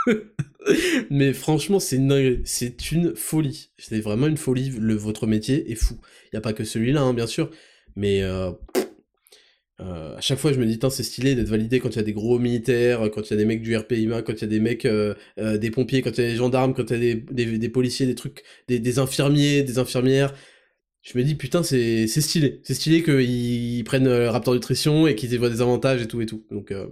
mais 1.11 1.33
franchement, 1.33 1.81
c'est 1.81 1.97
une 1.97 2.43
c'est 2.45 2.93
une 2.93 3.17
folie. 3.17 3.71
C'est 3.77 3.99
vraiment 3.99 4.29
une 4.29 4.37
folie. 4.37 4.71
Votre 4.71 5.27
métier 5.27 5.69
est 5.69 5.75
fou. 5.75 5.99
Il 6.27 6.37
n'y 6.37 6.39
a 6.39 6.43
pas 6.43 6.53
que 6.53 6.63
celui-là, 6.63 7.03
hein, 7.03 7.13
bien 7.13 7.27
sûr, 7.27 7.51
mais 7.97 8.23
euh, 8.23 8.53
euh, 9.81 10.17
à 10.17 10.21
chaque 10.21 10.39
fois, 10.39 10.53
je 10.53 10.59
me 10.59 10.67
dis, 10.67 10.79
c'est 10.91 11.03
stylé 11.03 11.35
d'être 11.35 11.49
validé 11.49 11.79
quand 11.79 11.91
il 11.91 11.97
y 11.97 12.01
a 12.01 12.03
des 12.03 12.13
gros 12.13 12.39
militaires, 12.39 13.11
quand 13.13 13.23
il 13.23 13.31
y 13.31 13.35
a 13.35 13.37
des 13.37 13.45
mecs 13.45 13.63
du 13.63 13.77
RPIMA, 13.77 14.23
quand 14.23 14.33
il 14.33 14.41
y 14.41 14.45
a 14.45 14.49
des 14.49 14.61
mecs, 14.61 14.85
euh, 14.85 15.15
des 15.37 15.71
pompiers, 15.71 16.03
quand 16.03 16.11
il 16.19 16.25
y 16.25 16.27
a 16.27 16.31
des 16.31 16.37
gendarmes, 16.37 16.75
quand 16.75 16.91
il 16.91 17.05
y 17.05 17.11
a 17.13 17.15
des, 17.15 17.59
des, 17.59 17.69
policiers, 17.69 18.07
des 18.07 18.15
trucs, 18.17 18.43
des, 18.67 18.81
des 18.81 18.99
infirmiers, 18.99 19.63
des 19.63 19.79
infirmières. 19.79 20.35
Je 21.03 21.17
me 21.17 21.25
dis 21.25 21.37
putain 21.37 21.63
c'est 21.63 22.07
stylé. 22.07 22.61
C'est 22.65 22.75
stylé 22.75 23.03
qu'ils 23.03 23.83
prennent 23.85 24.07
euh, 24.07 24.31
Raptor 24.31 24.55
Nutrition 24.55 25.07
et 25.07 25.15
qu'ils 25.15 25.39
voient 25.39 25.49
des 25.49 25.63
avantages 25.63 26.03
et 26.03 26.07
tout 26.07 26.21
et 26.21 26.27
tout. 26.27 26.45
Donc 26.51 26.71
euh, 26.71 26.89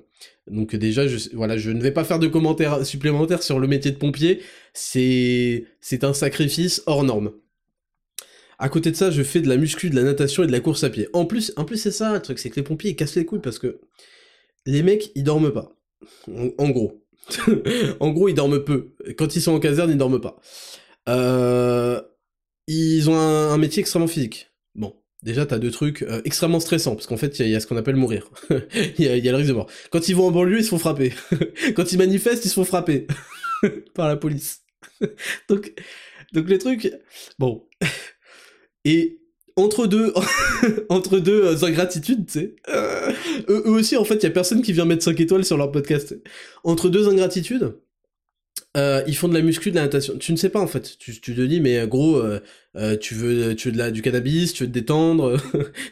donc 0.50 0.74
déjà 0.74 1.06
je 1.06 1.18
voilà 1.34 1.58
je 1.58 1.70
ne 1.70 1.82
vais 1.82 1.90
pas 1.90 2.04
faire 2.04 2.18
de 2.18 2.26
commentaires 2.28 2.86
supplémentaires 2.86 3.42
sur 3.42 3.58
le 3.58 3.66
métier 3.66 3.90
de 3.90 3.96
pompier. 3.98 4.42
C'est 4.72 5.66
un 6.02 6.14
sacrifice 6.14 6.82
hors 6.86 7.04
norme 7.04 7.32
à 8.58 8.68
côté 8.68 8.90
de 8.90 8.96
ça 8.96 9.10
je 9.10 9.22
fais 9.22 9.40
de 9.40 9.48
la 9.48 9.56
muscu 9.56 9.90
de 9.90 9.96
la 9.96 10.02
natation 10.02 10.42
et 10.42 10.46
de 10.46 10.52
la 10.52 10.60
course 10.60 10.84
à 10.84 10.90
pied 10.90 11.08
en 11.12 11.24
plus 11.24 11.52
en 11.56 11.64
plus 11.64 11.76
c'est 11.76 11.90
ça 11.90 12.14
le 12.14 12.22
truc 12.22 12.38
c'est 12.38 12.50
que 12.50 12.56
les 12.56 12.62
pompiers 12.62 12.90
ils 12.90 12.96
cassent 12.96 13.16
les 13.16 13.24
couilles 13.24 13.40
parce 13.40 13.58
que 13.58 13.80
les 14.64 14.82
mecs 14.82 15.12
ils 15.14 15.24
dorment 15.24 15.52
pas 15.52 15.72
en, 16.58 16.70
gros 16.70 17.04
en 18.00 18.10
gros 18.10 18.28
ils 18.28 18.34
dorment 18.34 18.62
peu 18.64 18.94
quand 19.16 19.36
ils 19.36 19.42
sont 19.42 19.52
en 19.52 19.60
caserne 19.60 19.90
ils 19.90 19.98
dorment 19.98 20.20
pas 20.20 20.36
euh 21.08 22.00
ils 22.68 23.08
ont 23.08 23.16
un, 23.16 23.56
métier 23.58 23.80
extrêmement 23.80 24.08
physique. 24.08 24.50
Bon, 24.74 24.94
déjà 25.22 25.46
t'as 25.46 25.58
deux 25.58 25.70
trucs 25.70 26.02
euh, 26.02 26.20
extrêmement 26.24 26.60
stressants, 26.60 26.94
parce 26.94 27.06
qu'en 27.06 27.16
fait 27.16 27.38
il 27.38 27.48
y, 27.48 27.54
a 27.54 27.60
ce 27.60 27.66
qu'on 27.66 27.76
appelle 27.76 27.96
mourir. 27.96 28.28
Il 28.98 29.04
y, 29.04 29.08
a 29.08 29.32
le 29.32 29.36
risque 29.36 29.48
de 29.48 29.54
mort. 29.54 29.70
Quand 29.90 30.08
ils 30.08 30.16
vont 30.16 30.26
en 30.26 30.30
banlieue, 30.30 30.58
ils 30.58 30.64
se 30.64 30.70
font 30.70 30.78
frapper. 30.78 31.12
Quand 31.76 31.92
ils 31.92 31.98
manifestent, 31.98 32.44
ils 32.44 32.48
se 32.48 32.54
font 32.54 32.64
frapper 32.64 33.06
par 33.94 34.08
la 34.08 34.16
police. 34.16 34.62
donc, 35.48 35.72
donc 36.32 36.48
les 36.48 36.58
trucs, 36.58 36.92
bon. 37.38 37.66
Et 38.86 39.18
entre 39.56 39.88
deux, 39.88 40.14
entre 40.88 41.16
euh, 41.16 41.64
ingratitudes, 41.64 42.26
tu 42.26 42.32
sais. 42.32 42.54
Euh, 42.68 43.10
eux, 43.48 43.68
aussi, 43.70 43.96
en 43.96 44.04
fait, 44.04 44.14
il 44.14 44.22
y 44.22 44.26
a 44.26 44.30
personne 44.30 44.62
qui 44.62 44.72
vient 44.72 44.84
mettre 44.84 45.02
5 45.02 45.18
étoiles 45.18 45.44
sur 45.44 45.56
leur 45.56 45.72
podcast. 45.72 46.16
Entre 46.62 46.88
deux 46.88 47.08
ingratitudes, 47.08 47.74
euh, 48.76 49.02
ils 49.08 49.16
font 49.16 49.26
de 49.26 49.34
la 49.34 49.42
muscu, 49.42 49.72
de 49.72 49.76
la 49.76 49.82
natation. 49.82 50.16
Tu 50.18 50.30
ne 50.30 50.36
sais 50.36 50.50
pas 50.50 50.60
en 50.60 50.68
fait. 50.68 50.96
Tu, 50.98 51.20
te 51.20 51.40
dis 51.40 51.60
mais 51.60 51.84
gros, 51.88 52.22
tu 53.00 53.14
veux, 53.14 53.56
tu 53.56 53.72
de 53.72 53.78
la, 53.78 53.90
du 53.90 54.02
cannabis, 54.02 54.52
tu 54.52 54.62
veux 54.62 54.68
te 54.68 54.74
détendre, 54.74 55.36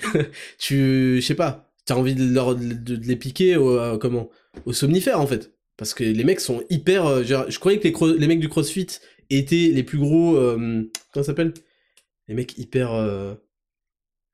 tu, 0.58 1.20
je 1.20 1.26
sais 1.26 1.34
pas. 1.34 1.72
T'as 1.86 1.96
envie 1.96 2.14
de, 2.14 2.32
leur, 2.32 2.54
de, 2.54 2.94
les 2.94 3.16
piquer 3.16 3.56
au, 3.56 3.98
comment, 3.98 4.30
au 4.66 4.72
somnifère 4.72 5.20
en 5.20 5.26
fait. 5.26 5.52
Parce 5.76 5.94
que 5.94 6.04
les 6.04 6.24
mecs 6.24 6.40
sont 6.40 6.62
hyper. 6.70 7.24
je 7.24 7.58
croyais 7.58 7.80
que 7.80 7.88
les, 7.88 8.18
les 8.18 8.26
mecs 8.28 8.40
du 8.40 8.48
CrossFit 8.48 8.86
étaient 9.30 9.70
les 9.72 9.82
plus 9.82 9.98
gros. 9.98 10.34
comment 10.34 10.84
ça 11.14 11.24
s'appelle? 11.24 11.54
Les 12.28 12.34
mecs 12.34 12.56
hyper. 12.58 13.36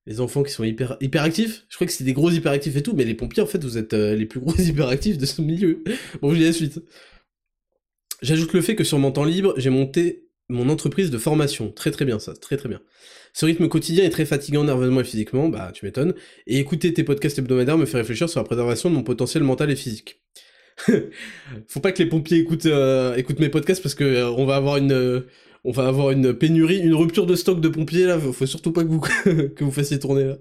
les 0.07 0.21
enfants 0.21 0.43
qui 0.43 0.53
sont 0.53 0.65
hyper 0.65 0.97
hyperactifs. 1.01 1.65
Je 1.69 1.75
croyais 1.75 1.87
que 1.87 1.93
c'était 1.93 2.05
des 2.05 2.13
gros 2.13 2.31
hyperactifs 2.31 2.77
et 2.77 2.83
tout, 2.83 2.95
mais 2.95 3.05
les 3.05 3.15
pompiers 3.15 3.43
en 3.43 3.47
fait 3.47 3.63
vous 3.63 3.79
êtes 3.79 3.93
les 3.93 4.27
plus 4.27 4.41
gros 4.41 4.55
hyperactifs 4.59 5.19
de 5.19 5.27
ce 5.27 5.43
milieu. 5.43 5.83
bon, 6.23 6.33
je 6.33 6.39
dis 6.39 6.45
la 6.45 6.53
suite. 6.53 6.81
J'ajoute 8.23 8.53
le 8.53 8.61
fait 8.61 8.77
que 8.77 8.85
sur 8.85 8.99
mon 8.99 9.13
temps 9.13 9.25
libre, 9.25 9.55
j'ai 9.57 9.71
monté 9.71 10.31
mon 10.51 10.69
entreprise 10.69 11.11
de 11.11 11.19
formation. 11.19 11.71
Très 11.71 11.91
très 11.91 12.05
bien 12.05 12.19
ça, 12.19 12.35
très 12.35 12.57
très 12.57 12.69
bien. 12.69 12.81
Ce 13.33 13.47
rythme 13.47 13.69
quotidien 13.69 14.05
est 14.05 14.11
très 14.11 14.27
fatigant 14.27 14.65
nerveusement 14.65 15.01
et 15.01 15.05
physiquement, 15.05 15.49
bah 15.49 15.71
tu 15.73 15.85
m'étonnes, 15.85 16.15
et 16.47 16.59
écouter 16.59 16.93
tes 16.93 17.05
podcasts 17.05 17.39
hebdomadaires 17.39 17.79
me 17.79 17.87
fait 17.87 17.99
réfléchir 17.99 18.29
sur 18.29 18.41
la 18.41 18.45
préservation 18.45 18.91
de 18.91 18.95
mon 18.97 19.03
potentiel 19.03 19.45
mental 19.45 19.71
et 19.71 19.77
physique. 19.77 20.21
Faut 21.69 21.81
pas 21.81 21.93
que 21.93 22.03
les 22.03 22.09
pompiers 22.09 22.39
écoutent, 22.39 22.67
euh, 22.67 23.21
mes 23.39 23.49
podcasts 23.49 23.83
parce 23.83 23.95
que 23.95 24.05
euh, 24.05 24.31
on 24.31 24.47
va 24.47 24.57
avoir 24.57 24.77
une 24.77 24.93
euh, 24.93 25.21
on 25.65 25.73
va 25.73 25.87
avoir 25.87 26.11
une 26.11 26.35
pénurie, 26.35 26.79
une 26.79 26.95
rupture 26.95 27.27
de 27.27 27.35
stock 27.35 27.61
de 27.61 27.69
pompiers 27.69 28.07
là, 28.07 28.19
faut 28.19 28.47
surtout 28.47 28.73
pas 28.73 28.85
que 28.85 28.89
vous 28.89 29.01
que 29.57 29.65
vous 29.65 29.73
fassiez 29.73 29.99
tourner 29.99 30.25
là. 30.25 30.39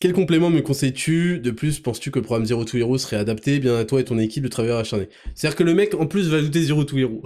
Quel 0.00 0.12
complément 0.12 0.48
me 0.48 0.60
conseilles-tu? 0.60 1.40
De 1.40 1.50
plus, 1.50 1.80
penses-tu 1.80 2.12
que 2.12 2.20
le 2.20 2.24
programme 2.24 2.46
Zero 2.46 2.64
to 2.64 2.76
Hero 2.76 2.98
serait 2.98 3.16
adapté? 3.16 3.58
Bien 3.58 3.76
à 3.76 3.84
toi 3.84 4.00
et 4.00 4.04
ton 4.04 4.16
équipe 4.16 4.44
de 4.44 4.48
travailleurs 4.48 4.78
acharnés 4.78 5.08
C'est-à-dire 5.34 5.56
que 5.56 5.64
le 5.64 5.74
mec, 5.74 5.94
en 5.94 6.06
plus, 6.06 6.28
va 6.28 6.36
ajouter 6.36 6.62
Zero 6.62 6.84
to 6.84 6.96
Hero. 6.96 7.24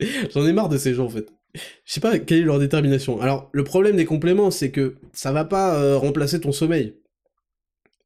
J'en 0.34 0.44
ai 0.44 0.52
marre 0.52 0.68
de 0.68 0.78
ces 0.78 0.94
gens, 0.94 1.04
en 1.04 1.08
fait. 1.08 1.28
Je 1.54 1.92
sais 1.92 2.00
pas 2.00 2.18
quelle 2.18 2.40
est 2.40 2.44
leur 2.44 2.58
détermination. 2.58 3.20
Alors, 3.20 3.50
le 3.52 3.62
problème 3.62 3.94
des 3.94 4.04
compléments, 4.04 4.50
c'est 4.50 4.72
que 4.72 4.96
ça 5.12 5.30
va 5.30 5.44
pas 5.44 5.80
euh, 5.80 5.96
remplacer 5.96 6.40
ton 6.40 6.50
sommeil. 6.50 6.96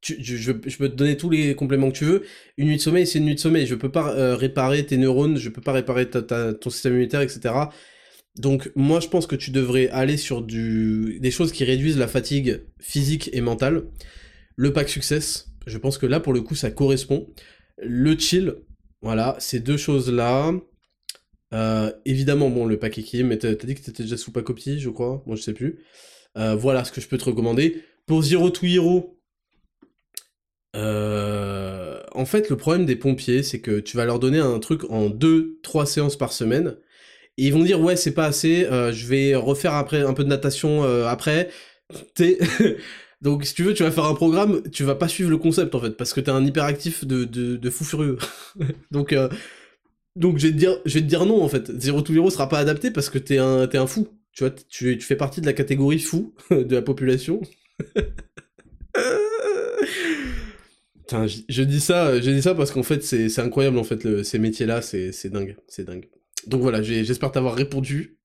Je, 0.01 0.51
peux 0.51 0.89
te 0.89 0.95
donner 0.95 1.17
tous 1.17 1.29
les 1.29 1.55
compléments 1.55 1.91
que 1.91 1.97
tu 1.97 2.05
veux. 2.05 2.23
Une 2.57 2.67
nuit 2.67 2.77
de 2.77 2.81
sommeil, 2.81 3.05
c'est 3.05 3.19
une 3.19 3.25
nuit 3.25 3.35
de 3.35 3.39
sommeil. 3.39 3.65
Je 3.65 3.75
peux 3.75 3.91
pas 3.91 4.13
euh, 4.15 4.35
réparer 4.35 4.85
tes 4.85 4.97
neurones, 4.97 5.37
je 5.37 5.49
peux 5.49 5.61
pas 5.61 5.73
réparer 5.73 6.09
ton 6.09 6.69
système 6.69 6.93
immunitaire, 6.93 7.21
etc. 7.21 7.53
Donc 8.37 8.71
moi 8.75 8.99
je 8.99 9.07
pense 9.07 9.27
que 9.27 9.35
tu 9.35 9.51
devrais 9.51 9.89
aller 9.89 10.17
sur 10.17 10.41
des 10.41 11.31
choses 11.31 11.51
qui 11.51 11.63
réduisent 11.63 11.97
la 11.97 12.07
fatigue 12.07 12.63
physique 12.79 13.29
et 13.33 13.41
mentale. 13.41 13.83
Le 14.55 14.71
pack 14.73 14.89
success, 14.89 15.49
je 15.67 15.77
pense 15.77 15.97
que 15.97 16.05
là 16.05 16.19
pour 16.19 16.33
le 16.33 16.41
coup 16.41 16.55
ça 16.55 16.71
correspond. 16.71 17.27
Le 17.77 18.17
chill, 18.17 18.55
voilà, 19.01 19.35
ces 19.39 19.59
deux 19.59 19.77
choses-là. 19.77 20.53
Euh, 21.53 21.91
évidemment, 22.05 22.49
bon, 22.49 22.65
le 22.65 22.79
pack 22.79 22.97
équilibre, 22.97 23.29
mais 23.29 23.37
t'as 23.37 23.53
dit 23.53 23.75
que 23.75 23.81
t'étais 23.81 24.03
déjà 24.03 24.15
sous 24.15 24.31
pack 24.31 24.45
je 24.57 24.89
crois, 24.89 25.21
moi 25.25 25.35
je 25.35 25.41
sais 25.41 25.53
plus. 25.53 25.83
Euh, 26.37 26.55
voilà 26.55 26.85
ce 26.85 26.91
que 26.93 27.01
je 27.01 27.07
peux 27.07 27.17
te 27.17 27.25
recommander. 27.25 27.83
Pour 28.05 28.21
Zero 28.21 28.49
to 28.49 28.65
Hero, 28.65 29.20
euh, 30.75 31.99
en 32.13 32.25
fait 32.25 32.49
le 32.49 32.57
problème 32.57 32.85
des 32.85 32.95
pompiers, 32.95 33.43
c'est 33.43 33.59
que 33.59 33.79
tu 33.79 33.97
vas 33.97 34.05
leur 34.05 34.19
donner 34.19 34.39
un 34.39 34.59
truc 34.59 34.89
en 34.89 35.09
2-3 35.09 35.85
séances 35.85 36.17
par 36.17 36.31
semaine, 36.31 36.77
et 37.37 37.47
ils 37.47 37.53
vont 37.53 37.63
dire 37.63 37.81
ouais 37.81 37.95
c'est 37.95 38.13
pas 38.13 38.25
assez, 38.25 38.65
euh, 38.65 38.91
je 38.91 39.07
vais 39.07 39.35
refaire 39.35 39.73
après 39.73 40.01
un 40.01 40.13
peu 40.13 40.23
de 40.23 40.29
natation 40.29 40.83
euh, 40.83 41.05
après. 41.07 41.49
Donc 43.21 43.45
si 43.45 43.53
tu 43.53 43.63
veux, 43.63 43.73
tu 43.73 43.83
vas 43.83 43.91
faire 43.91 44.05
un 44.05 44.15
programme, 44.15 44.63
tu 44.71 44.83
vas 44.83 44.95
pas 44.95 45.07
suivre 45.07 45.29
le 45.29 45.37
concept 45.37 45.75
en 45.75 45.79
fait, 45.79 45.91
parce 45.91 46.13
que 46.13 46.21
t'es 46.21 46.31
un 46.31 46.43
hyperactif 46.45 47.05
de, 47.05 47.25
de, 47.25 47.69
fou 47.69 47.83
furieux. 47.83 48.17
donc 48.91 49.13
donc 50.15 50.39
je 50.39 50.47
vais 50.47 50.53
te 50.53 50.99
dire, 50.99 51.25
non 51.25 51.43
en 51.43 51.47
fait. 51.47 51.71
Zero 51.79 52.01
to 52.01 52.13
Hero 52.13 52.29
sera 52.31 52.49
pas 52.49 52.59
adapté 52.59 52.89
parce 52.91 53.09
que 53.09 53.19
t'es 53.19 53.37
un 53.37 53.67
t'es 53.67 53.77
un 53.77 53.87
fou. 53.87 54.07
Tu 54.33 54.43
vois, 54.43 54.51
tu 54.69 54.99
fais 55.01 55.15
partie 55.15 55.41
de 55.41 55.45
la 55.45 55.53
catégorie 55.53 55.99
fou 55.99 56.33
de 56.49 56.73
la 56.73 56.81
population. 56.81 57.41
Je, 61.11 61.63
dis 61.63 61.79
ça, 61.79 62.19
je 62.19 62.29
dis 62.29 62.41
ça 62.41 62.55
parce 62.55 62.71
qu'en 62.71 62.83
fait, 62.83 63.03
c'est 63.03 63.39
incroyable, 63.39 63.77
en 63.77 63.83
fait, 63.83 64.23
ces 64.23 64.39
métiers-là, 64.39 64.81
c'est 64.81 65.29
dingue, 65.29 65.55
c'est 65.67 65.85
dingue. 65.85 66.09
Donc 66.47 66.61
voilà, 66.61 66.81
j'espère 66.81 67.31
t'avoir 67.31 67.55
répondu. 67.55 68.17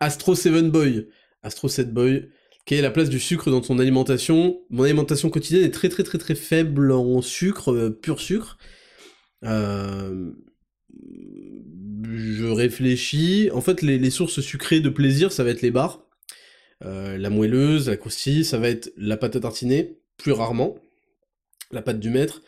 Astro 0.00 0.34
7 0.34 0.70
Boy, 0.70 1.08
Astro 1.42 1.68
7 1.68 1.92
Boy, 1.92 2.28
quelle 2.64 2.78
est 2.78 2.82
la 2.82 2.90
place 2.90 3.10
du 3.10 3.20
sucre 3.20 3.50
dans 3.50 3.60
ton 3.60 3.78
alimentation? 3.78 4.60
Mon 4.70 4.84
alimentation 4.84 5.28
quotidienne 5.30 5.64
est 5.64 5.70
très 5.70 5.88
très 5.88 6.02
très 6.02 6.18
très 6.18 6.34
faible 6.34 6.92
en 6.92 7.20
sucre, 7.20 7.72
euh, 7.72 7.90
pur 7.90 8.20
sucre. 8.20 8.56
Euh, 9.44 10.30
je 12.14 12.46
réfléchis. 12.46 13.50
En 13.52 13.60
fait, 13.60 13.82
les, 13.82 13.98
les 13.98 14.10
sources 14.10 14.40
sucrées 14.40 14.80
de 14.80 14.88
plaisir, 14.88 15.32
ça 15.32 15.44
va 15.44 15.50
être 15.50 15.62
les 15.62 15.70
bars, 15.70 16.06
euh, 16.84 17.18
la 17.18 17.30
moelleuse, 17.30 17.88
la 17.88 17.96
croustille, 17.96 18.44
ça 18.44 18.58
va 18.58 18.68
être 18.68 18.92
la 18.96 19.16
pâte 19.16 19.36
à 19.36 19.40
tartiner, 19.40 19.98
plus 20.16 20.32
rarement, 20.32 20.76
la 21.72 21.82
pâte 21.82 22.00
du 22.00 22.10
maître, 22.10 22.42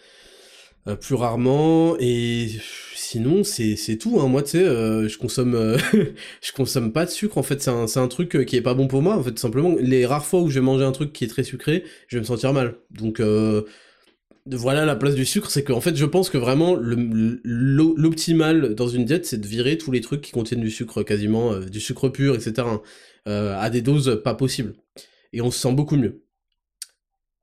euh, 0.89 0.95
plus 0.95 1.17
rarement, 1.17 1.97
et 1.99 2.49
sinon, 2.95 3.43
c'est 3.43 3.97
tout. 3.99 4.21
Hein. 4.21 4.29
Moi, 4.29 4.45
tu 4.45 4.51
sais, 4.51 4.63
euh, 4.63 5.09
je 5.09 5.19
consomme, 5.19 5.55
euh, 5.57 5.77
je 6.43 6.53
consomme 6.53 6.93
pas 6.93 7.05
de 7.05 7.11
sucre. 7.11 7.39
En 7.39 7.43
fait, 7.43 7.61
c'est 7.61 7.99
un, 7.99 8.09
truc 8.09 8.47
qui 8.47 8.57
est 8.57 8.63
pas 8.63 8.75
bon 8.75 8.87
pour 8.87 9.03
moi. 9.03 9.17
En 9.17 9.23
fait, 9.23 9.37
simplement, 9.39 9.75
les 9.81 10.07
rares 10.07 10.25
fois 10.25 10.41
où 10.41 10.49
je 10.49 10.55
vais 10.55 10.65
manger 10.65 10.85
un 10.85 10.93
truc 10.93 11.13
qui 11.13 11.25
est 11.25 11.29
très 11.29 11.43
sucré, 11.43 11.83
je 12.07 12.17
vais 12.17 12.21
me 12.21 12.27
sentir 12.27 12.53
mal. 12.53 12.77
Donc, 12.91 13.21
voilà 14.49 14.85
la 14.85 14.95
place 14.95 15.17
du 15.17 15.25
sucre, 15.25 15.51
c'est 15.51 15.65
qu'en 15.65 15.81
fait, 15.81 15.97
je 15.97 16.05
pense 16.05 16.31
que 16.31 16.39
vraiment, 16.39 16.77
l'optimal 16.77 18.77
dans 18.77 18.87
une 18.87 19.05
diète, 19.05 19.27
c'est 19.27 19.41
de 19.41 19.47
virer 19.47 19.79
tous 19.79 19.91
les 19.91 20.01
trucs 20.01 20.21
qui 20.21 20.31
contiennent 20.31 20.61
du 20.61 20.71
sucre 20.71 21.03
quasiment, 21.03 21.59
du 21.59 21.81
sucre 21.81 22.09
pur, 22.09 22.37
etc., 22.37 22.55
hein, 22.59 22.81
à 23.27 23.71
des 23.71 23.83
doses 23.83 24.21
pas 24.23 24.35
possibles. 24.35 24.75
Et 25.33 25.41
on 25.41 25.51
se 25.51 25.59
sent 25.59 25.73
beaucoup 25.73 25.97
mieux. 25.97 26.23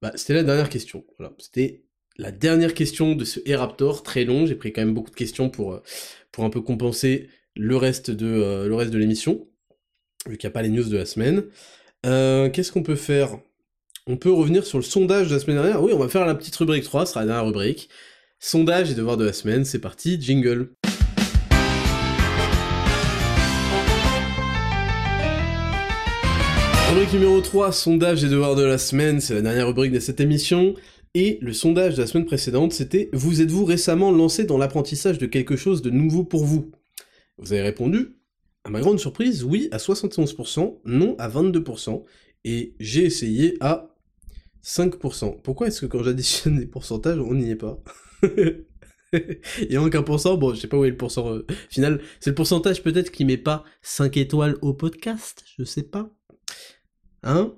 Bah, 0.04 0.12
c'était 0.16 0.34
la 0.34 0.44
dernière 0.44 0.68
question. 0.68 1.06
C'était 1.38 1.86
la 2.18 2.32
dernière 2.32 2.74
question 2.74 3.16
de 3.16 3.24
ce 3.24 3.40
E-Raptor, 3.40 4.04
très 4.04 4.26
long. 4.26 4.46
J'ai 4.46 4.56
pris 4.56 4.74
quand 4.74 4.82
même 4.82 4.94
beaucoup 4.94 5.12
de 5.12 5.16
questions 5.16 5.50
pour, 5.50 5.76
euh, 5.76 5.82
un 6.40 6.50
peu 6.50 6.60
compenser 6.60 7.30
le 7.56 7.78
reste 7.78 8.12
de, 8.12 8.28
euh, 8.28 8.90
l'émission, 8.92 9.48
vu 10.28 10.38
qu'il 10.38 10.46
n'y 10.46 10.52
a 10.52 10.56
pas 10.56 10.62
les 10.62 10.68
news 10.68 10.84
de 10.84 10.98
la 10.98 11.06
semaine. 11.06 11.46
Euh, 12.06 12.50
Qu'est-ce 12.50 12.74
qu'on 12.74 12.84
peut 12.84 12.98
faire? 12.98 13.40
On 14.06 14.18
peut 14.18 14.30
revenir 14.30 14.66
sur 14.66 14.78
le 14.78 14.84
sondage 14.84 15.30
de 15.30 15.36
la 15.36 15.40
semaine 15.40 15.56
dernière. 15.56 15.82
Oui, 15.82 15.94
on 15.94 16.00
va 16.00 16.10
faire 16.10 16.26
la 16.26 16.36
petite 16.36 16.58
rubrique 16.58 16.84
3, 16.84 17.06
ce 17.06 17.14
sera 17.14 17.22
la 17.22 17.28
dernière 17.28 17.46
rubrique. 17.46 17.88
Sondage 18.40 18.92
et 18.92 18.96
devoir 18.96 19.16
de 19.16 19.24
la 19.24 19.32
semaine, 19.32 19.64
c'est 19.64 19.80
parti, 19.80 20.20
jingle. 20.20 20.74
Rubrique 26.94 27.14
numéro 27.14 27.42
3, 27.42 27.72
sondage 27.72 28.24
et 28.24 28.30
devoir 28.30 28.54
de 28.54 28.62
la 28.62 28.78
semaine, 28.78 29.20
c'est 29.20 29.34
la 29.34 29.42
dernière 29.42 29.66
rubrique 29.66 29.92
de 29.92 30.00
cette 30.00 30.20
émission. 30.20 30.76
Et 31.16 31.40
le 31.42 31.52
sondage 31.52 31.96
de 31.96 32.02
la 32.02 32.06
semaine 32.06 32.28
précédente, 32.28 32.72
c'était 32.72 33.10
Vous 33.14 33.42
êtes-vous 33.42 33.66
récemment 33.66 34.12
lancé 34.12 34.44
dans 34.44 34.60
l'apprentissage 34.60 35.18
de 35.18 35.26
quelque 35.26 35.56
chose 35.56 35.82
de 35.82 35.90
nouveau 35.90 36.24
pour 36.24 36.46
vous? 36.46 36.70
Vous 37.40 37.52
avez 37.52 37.64
répondu, 37.64 38.20
à 38.64 38.70
ma 38.70 38.80
grande 38.80 39.00
surprise, 39.00 39.44
oui 39.44 39.70
à 39.72 39.78
71%, 39.78 40.82
non 40.86 41.16
à 41.18 41.30
22%, 41.30 42.04
et 42.44 42.76
j'ai 42.80 43.06
essayé 43.06 43.58
à 43.60 43.96
5%. 44.64 45.42
Pourquoi 45.42 45.70
est-ce 45.70 45.82
que 45.82 45.88
quand 45.88 46.04
j'additionne 46.04 46.60
les 46.60 46.68
pourcentages, 46.68 47.18
on 47.18 47.34
n'y 47.34 47.50
est 47.50 47.56
pas 47.56 47.82
Il 49.68 49.80
manque 49.80 49.96
un 49.96 50.04
pourcent, 50.04 50.38
bon, 50.38 50.54
je 50.54 50.60
sais 50.60 50.68
pas 50.68 50.78
où 50.78 50.86
est 50.86 50.92
le 50.92 50.98
pourcent 50.98 51.28
euh, 51.28 51.48
final. 51.72 52.02
C'est 52.20 52.30
le 52.30 52.36
pourcentage 52.36 52.84
peut-être 52.84 53.10
qui 53.10 53.26
met 53.26 53.38
pas 53.38 53.64
5 53.82 54.16
étoiles 54.16 54.58
au 54.62 54.76
podcast, 54.76 55.44
je 55.58 55.64
sais 55.64 55.82
pas. 55.82 56.12
Hein 57.24 57.56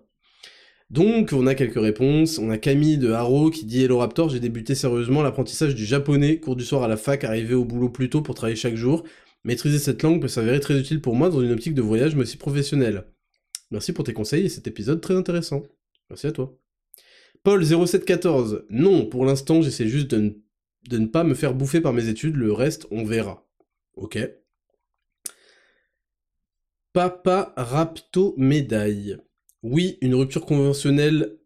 donc, 0.91 1.33
on 1.33 1.47
a 1.47 1.55
quelques 1.55 1.81
réponses. 1.81 2.37
On 2.37 2.51
a 2.51 2.57
Camille 2.57 2.99
de 2.99 3.11
Haro 3.11 3.49
qui 3.49 3.65
dit 3.65 3.83
Hello 3.83 3.97
Raptor, 3.97 4.29
j'ai 4.29 4.39
débuté 4.39 4.75
sérieusement 4.75 5.23
l'apprentissage 5.23 5.73
du 5.73 5.83
japonais, 5.83 6.39
cours 6.39 6.55
du 6.55 6.63
soir 6.63 6.83
à 6.83 6.87
la 6.87 6.95
fac, 6.95 7.23
arrivé 7.23 7.55
au 7.55 7.65
boulot 7.65 7.89
plus 7.89 8.09
tôt 8.09 8.21
pour 8.21 8.35
travailler 8.35 8.55
chaque 8.55 8.75
jour. 8.75 9.03
Maîtriser 9.43 9.79
cette 9.79 10.03
langue 10.03 10.21
peut 10.21 10.27
s'avérer 10.27 10.59
très 10.59 10.79
utile 10.79 11.01
pour 11.01 11.15
moi 11.15 11.29
dans 11.29 11.41
une 11.41 11.51
optique 11.51 11.73
de 11.73 11.81
voyage, 11.81 12.15
mais 12.15 12.21
aussi 12.21 12.37
professionnelle. 12.37 13.05
Merci 13.71 13.93
pour 13.93 14.05
tes 14.05 14.13
conseils 14.13 14.45
et 14.45 14.49
cet 14.49 14.67
épisode 14.67 15.01
très 15.01 15.15
intéressant. 15.15 15.63
Merci 16.09 16.27
à 16.27 16.31
toi. 16.31 16.55
Paul0714, 17.45 18.65
non, 18.69 19.05
pour 19.05 19.25
l'instant, 19.25 19.61
j'essaie 19.61 19.87
juste 19.87 20.09
de 20.09 20.33
ne, 20.91 21.05
pas 21.07 21.23
me 21.23 21.33
faire 21.33 21.53
bouffer 21.53 21.81
par 21.81 21.93
mes 21.93 22.09
études, 22.09 22.35
le 22.35 22.51
reste, 22.51 22.87
on 22.91 23.03
verra. 23.03 23.47
Ok. 23.95 24.17
Papa 26.93 27.53
Rapto 27.57 28.33
Médaille. 28.37 29.17
Oui, 29.67 29.97
une 30.01 30.13
rupture 30.13 30.45
conventionnelle 30.45 31.39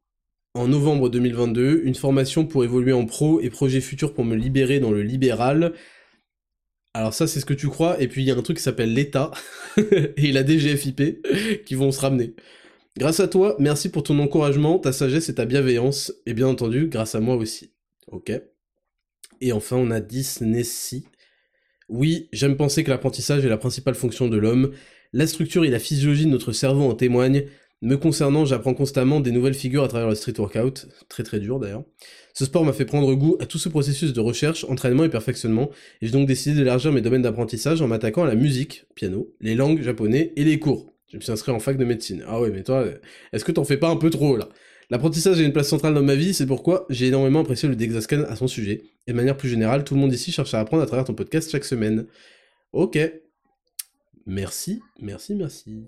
en 0.54 0.68
novembre 0.68 1.08
2022, 1.08 1.84
une 1.86 1.96
formation 1.96 2.46
pour 2.46 2.66
évoluer 2.66 2.92
en 2.92 3.06
pro 3.06 3.40
et 3.40 3.50
projet 3.50 3.80
futur 3.80 4.14
pour 4.14 4.26
me 4.26 4.36
libérer 4.36 4.82
dans 4.82 4.92
le 4.92 5.02
libéral. 5.04 5.72
Alors 6.94 7.14
ça, 7.14 7.28
c'est 7.28 7.40
ce 7.40 7.46
que 7.46 7.54
tu 7.54 7.70
crois, 7.70 8.02
et 8.02 8.10
puis 8.10 8.22
il 8.22 8.26
y 8.28 8.32
a 8.32 8.36
un 8.36 8.42
truc 8.42 8.58
qui 8.58 8.64
s'appelle 8.64 8.94
l'État, 8.94 9.32
et 10.18 10.34
la 10.34 10.46
DGFIP, 10.46 11.64
qui 11.66 11.76
vont 11.76 11.94
se 11.94 12.02
ramener. 12.02 12.36
Grâce 12.98 13.22
à 13.22 13.30
toi, 13.30 13.56
merci 13.58 13.88
pour 13.88 14.04
ton 14.04 14.20
encouragement, 14.20 14.80
ta 14.80 14.92
sagesse 14.92 15.30
et 15.30 15.36
ta 15.36 15.46
bienveillance, 15.46 16.14
et 16.26 16.34
bien 16.34 16.48
entendu, 16.48 16.88
grâce 16.88 17.16
à 17.16 17.22
moi 17.22 17.38
aussi. 17.38 17.72
Ok. 18.08 18.34
Et 19.40 19.54
enfin, 19.54 19.78
on 19.78 19.92
a 19.92 20.02
Disney. 20.02 20.64
Oui, 21.88 22.28
j'aime 22.34 22.58
penser 22.58 22.84
que 22.84 22.90
l'apprentissage 22.90 23.46
est 23.46 23.50
la 23.50 23.58
principale 23.58 23.96
fonction 23.96 24.28
de 24.28 24.36
l'homme. 24.36 24.74
La 25.14 25.26
structure 25.26 25.64
et 25.64 25.70
la 25.70 25.80
physiologie 25.80 26.26
de 26.26 26.32
notre 26.32 26.52
cerveau 26.52 26.84
en 26.84 26.96
témoignent. 26.96 27.46
Me 27.82 27.96
concernant, 27.96 28.44
j'apprends 28.44 28.74
constamment 28.74 29.22
des 29.22 29.32
nouvelles 29.32 29.54
figures 29.54 29.86
à 29.86 29.88
travers 29.88 30.10
le 30.10 30.16
street 30.16 30.34
workout, 30.38 30.88
très 31.08 31.24
très 31.24 31.40
dur 31.40 31.60
d'ailleurs. 31.60 31.86
Ce 32.34 32.44
sport 32.44 32.66
m'a 32.66 32.74
fait 32.74 32.84
prendre 32.86 33.14
goût 33.16 33.38
à 33.40 33.46
tout 33.46 33.58
ce 33.58 33.70
processus 33.70 34.12
de 34.12 34.20
recherche, 34.20 34.66
entraînement 34.66 35.06
et 35.06 35.10
perfectionnement, 35.10 35.70
et 36.02 36.08
j'ai 36.08 36.12
donc 36.12 36.28
décidé 36.28 36.56
d'élargir 36.56 36.92
mes 36.92 37.02
domaines 37.02 37.22
d'apprentissage 37.22 37.82
en 37.82 37.88
m'attaquant 37.88 38.24
à 38.24 38.28
la 38.28 38.36
musique, 38.36 38.86
piano, 38.96 39.34
les 39.40 39.56
langues 39.56 39.82
japonais 39.82 40.34
et 40.36 40.44
les 40.44 40.60
cours. 40.60 40.92
Je 41.08 41.18
me 41.18 41.22
suis 41.22 41.32
inscrit 41.32 41.54
en 41.54 41.60
fac 41.60 41.78
de 41.78 41.86
médecine. 41.86 42.24
Ah 42.28 42.42
ouais, 42.42 42.52
mais 42.52 42.64
toi, 42.64 42.86
est-ce 43.32 43.46
que 43.46 43.52
t'en 43.52 43.64
fais 43.64 43.78
pas 43.78 43.90
un 43.90 43.96
peu 43.96 44.10
trop 44.10 44.36
là? 44.36 44.50
L'apprentissage 44.90 45.40
a 45.40 45.44
une 45.44 45.54
place 45.54 45.70
centrale 45.70 45.94
dans 45.94 46.04
ma 46.04 46.16
vie, 46.16 46.34
c'est 46.34 46.48
pourquoi 46.48 46.86
j'ai 46.90 47.08
énormément 47.08 47.42
apprécié 47.42 47.70
le 47.70 47.76
Dexascan 47.76 48.24
à 48.28 48.36
son 48.36 48.48
sujet. 48.48 48.82
Et 49.08 49.12
de 49.12 49.18
manière 49.18 49.38
plus 49.38 49.50
générale, 49.50 49.84
tout 49.84 49.94
le 49.94 50.02
monde 50.02 50.14
ici 50.14 50.32
cherche 50.32 50.54
à 50.54 50.60
apprendre 50.60 50.84
à 50.84 50.86
travers 50.86 51.06
ton 51.06 51.14
podcast 51.14 51.50
chaque 51.50 51.66
semaine. 51.66 52.08
Ok. 52.74 52.98
Merci, 54.26 54.82
merci, 55.00 55.36
merci. 55.36 55.86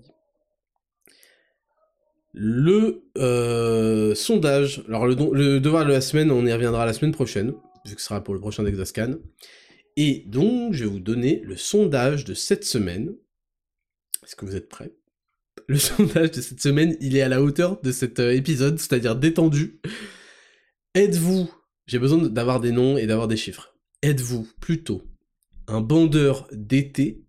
Le 2.32 3.04
euh, 3.18 4.14
sondage. 4.14 4.82
Alors, 4.88 5.06
le, 5.06 5.14
le 5.32 5.60
devoir 5.60 5.84
de 5.84 5.92
la 5.92 6.00
semaine, 6.00 6.30
on 6.30 6.46
y 6.46 6.52
reviendra 6.52 6.86
la 6.86 6.92
semaine 6.92 7.12
prochaine, 7.12 7.52
vu 7.86 7.94
que 7.94 8.00
ce 8.00 8.08
sera 8.08 8.24
pour 8.24 8.34
le 8.34 8.40
prochain 8.40 8.62
Dexascan. 8.62 9.16
Et 9.96 10.24
donc, 10.26 10.72
je 10.72 10.84
vais 10.84 10.90
vous 10.90 11.00
donner 11.00 11.42
le 11.44 11.56
sondage 11.56 12.24
de 12.24 12.34
cette 12.34 12.64
semaine. 12.64 13.14
Est-ce 14.24 14.36
que 14.36 14.46
vous 14.46 14.56
êtes 14.56 14.68
prêts? 14.68 14.92
Le 15.66 15.78
sondage 15.78 16.30
de 16.32 16.40
cette 16.40 16.60
semaine, 16.60 16.96
il 17.00 17.16
est 17.16 17.22
à 17.22 17.28
la 17.28 17.42
hauteur 17.42 17.80
de 17.82 17.92
cet 17.92 18.18
euh, 18.18 18.32
épisode, 18.32 18.78
c'est-à-dire 18.78 19.16
détendu. 19.16 19.80
Êtes-vous, 20.94 21.50
j'ai 21.86 21.98
besoin 21.98 22.18
d'avoir 22.18 22.60
des 22.60 22.72
noms 22.72 22.96
et 22.96 23.06
d'avoir 23.06 23.28
des 23.28 23.36
chiffres. 23.36 23.74
Êtes-vous 24.02 24.48
plutôt 24.60 25.02
un 25.68 25.80
bandeur 25.80 26.48
d'été 26.52 27.24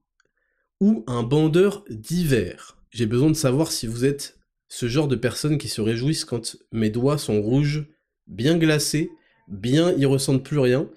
ou 0.80 1.04
un 1.08 1.24
bandeur 1.24 1.84
d'hiver? 1.90 2.78
J'ai 2.90 3.06
besoin 3.06 3.30
de 3.30 3.36
savoir 3.36 3.72
si 3.72 3.88
vous 3.88 4.06
êtes 4.06 4.40
ce 4.74 4.88
genre 4.88 5.08
de 5.08 5.16
personnes 5.16 5.60
qui 5.60 5.68
se 5.68 5.82
réjouissent 5.82 6.26
quand 6.26 6.58
mes 6.72 6.90
doigts 6.90 7.20
sont 7.20 7.40
rouges, 7.40 7.86
bien 8.26 8.58
glacés, 8.58 9.12
bien 9.48 9.94
ils 10.00 10.08
ressentent 10.08 10.44
plus 10.44 10.58
rien, 10.58 10.90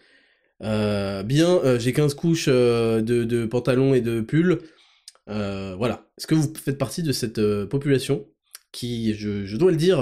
euh, 0.62 1.22
bien 1.22 1.58
euh, 1.58 1.78
j'ai 1.78 1.92
15 1.92 2.14
couches 2.14 2.46
euh, 2.48 3.02
de, 3.02 3.44
pantalons 3.44 3.92
et 3.92 4.00
de 4.00 4.22
pulls. 4.22 4.60
Voilà. 5.26 6.08
Est-ce 6.16 6.26
que 6.26 6.34
vous 6.34 6.50
faites 6.54 6.78
partie 6.78 7.02
de 7.02 7.12
cette 7.12 7.38
population 7.66 8.26
qui, 8.72 9.12
je, 9.12 9.56
dois 9.58 9.72
le 9.72 9.76
dire, 9.76 9.98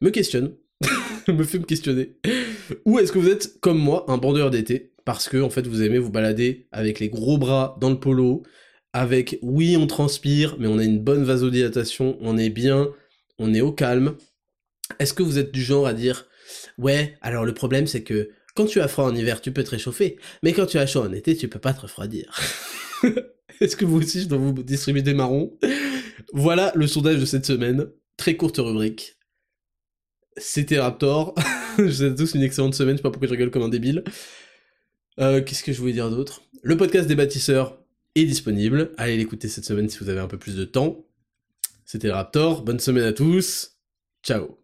me 0.00 0.10
questionne, 0.10 0.54
me 1.28 1.42
fait 1.42 1.58
me 1.58 1.64
questionner 1.64 2.16
Ou 2.84 3.00
est-ce 3.00 3.10
que 3.10 3.18
vous 3.18 3.28
êtes, 3.28 3.58
comme 3.58 3.78
moi, 3.78 4.04
un 4.06 4.18
bandeur 4.18 4.52
d'été? 4.52 4.92
Parce 5.04 5.28
que 5.28 5.42
en 5.42 5.50
fait 5.50 5.66
vous 5.66 5.82
aimez 5.82 5.98
vous 5.98 6.12
balader 6.12 6.68
avec 6.70 7.00
les 7.00 7.08
gros 7.08 7.38
bras 7.38 7.76
dans 7.80 7.90
le 7.90 7.98
polo, 7.98 8.44
avec 8.94 9.38
oui 9.42 9.76
on 9.76 9.86
transpire, 9.86 10.56
mais 10.58 10.68
on 10.68 10.78
a 10.78 10.84
une 10.84 11.00
bonne 11.00 11.24
vasodilatation, 11.24 12.16
on 12.20 12.38
est 12.38 12.48
bien, 12.48 12.88
on 13.38 13.52
est 13.52 13.60
au 13.60 13.72
calme. 13.72 14.16
Est-ce 15.00 15.12
que 15.12 15.22
vous 15.22 15.38
êtes 15.38 15.52
du 15.52 15.62
genre 15.62 15.86
à 15.86 15.92
dire 15.92 16.26
ouais 16.78 17.16
alors 17.20 17.44
le 17.44 17.52
problème 17.52 17.86
c'est 17.86 18.04
que 18.04 18.30
quand 18.54 18.66
tu 18.66 18.80
as 18.80 18.88
froid 18.88 19.04
en 19.04 19.14
hiver 19.14 19.40
tu 19.40 19.52
peux 19.52 19.64
te 19.64 19.70
réchauffer, 19.70 20.16
mais 20.42 20.52
quand 20.52 20.66
tu 20.66 20.78
as 20.78 20.86
chaud 20.86 21.02
en 21.02 21.12
été 21.12 21.36
tu 21.36 21.48
peux 21.48 21.58
pas 21.58 21.74
te 21.74 21.82
refroidir. 21.82 22.40
Est-ce 23.60 23.76
que 23.76 23.84
vous 23.84 23.98
aussi 23.98 24.22
je 24.22 24.28
dois 24.28 24.38
vous 24.38 24.52
distribuer 24.62 25.02
des 25.02 25.14
marrons? 25.14 25.58
Voilà 26.32 26.72
le 26.76 26.86
sondage 26.86 27.18
de 27.18 27.26
cette 27.26 27.46
semaine, 27.46 27.88
très 28.16 28.36
courte 28.36 28.58
rubrique. 28.58 29.16
C'était 30.36 30.78
Raptor. 30.78 31.34
je 31.78 31.82
vous 31.82 31.92
souhaite 31.92 32.16
tous 32.16 32.34
une 32.34 32.42
excellente 32.42 32.74
semaine, 32.74 32.94
je 32.94 32.98
sais 32.98 33.02
pas 33.02 33.10
pourquoi 33.10 33.26
je 33.26 33.32
rigole 33.32 33.50
comme 33.50 33.62
un 33.62 33.68
débile. 33.68 34.04
Euh, 35.20 35.42
Qu'est-ce 35.42 35.62
que 35.64 35.72
je 35.72 35.78
voulais 35.80 35.92
dire 35.92 36.10
d'autre? 36.10 36.42
Le 36.62 36.76
podcast 36.76 37.06
des 37.06 37.14
bâtisseurs 37.14 37.83
est 38.14 38.24
disponible. 38.24 38.92
Allez 38.96 39.16
l'écouter 39.16 39.48
cette 39.48 39.64
semaine 39.64 39.88
si 39.88 39.98
vous 39.98 40.08
avez 40.08 40.20
un 40.20 40.28
peu 40.28 40.38
plus 40.38 40.56
de 40.56 40.64
temps. 40.64 41.04
C'était 41.84 42.10
Raptor. 42.10 42.62
Bonne 42.62 42.80
semaine 42.80 43.04
à 43.04 43.12
tous. 43.12 43.78
Ciao. 44.22 44.58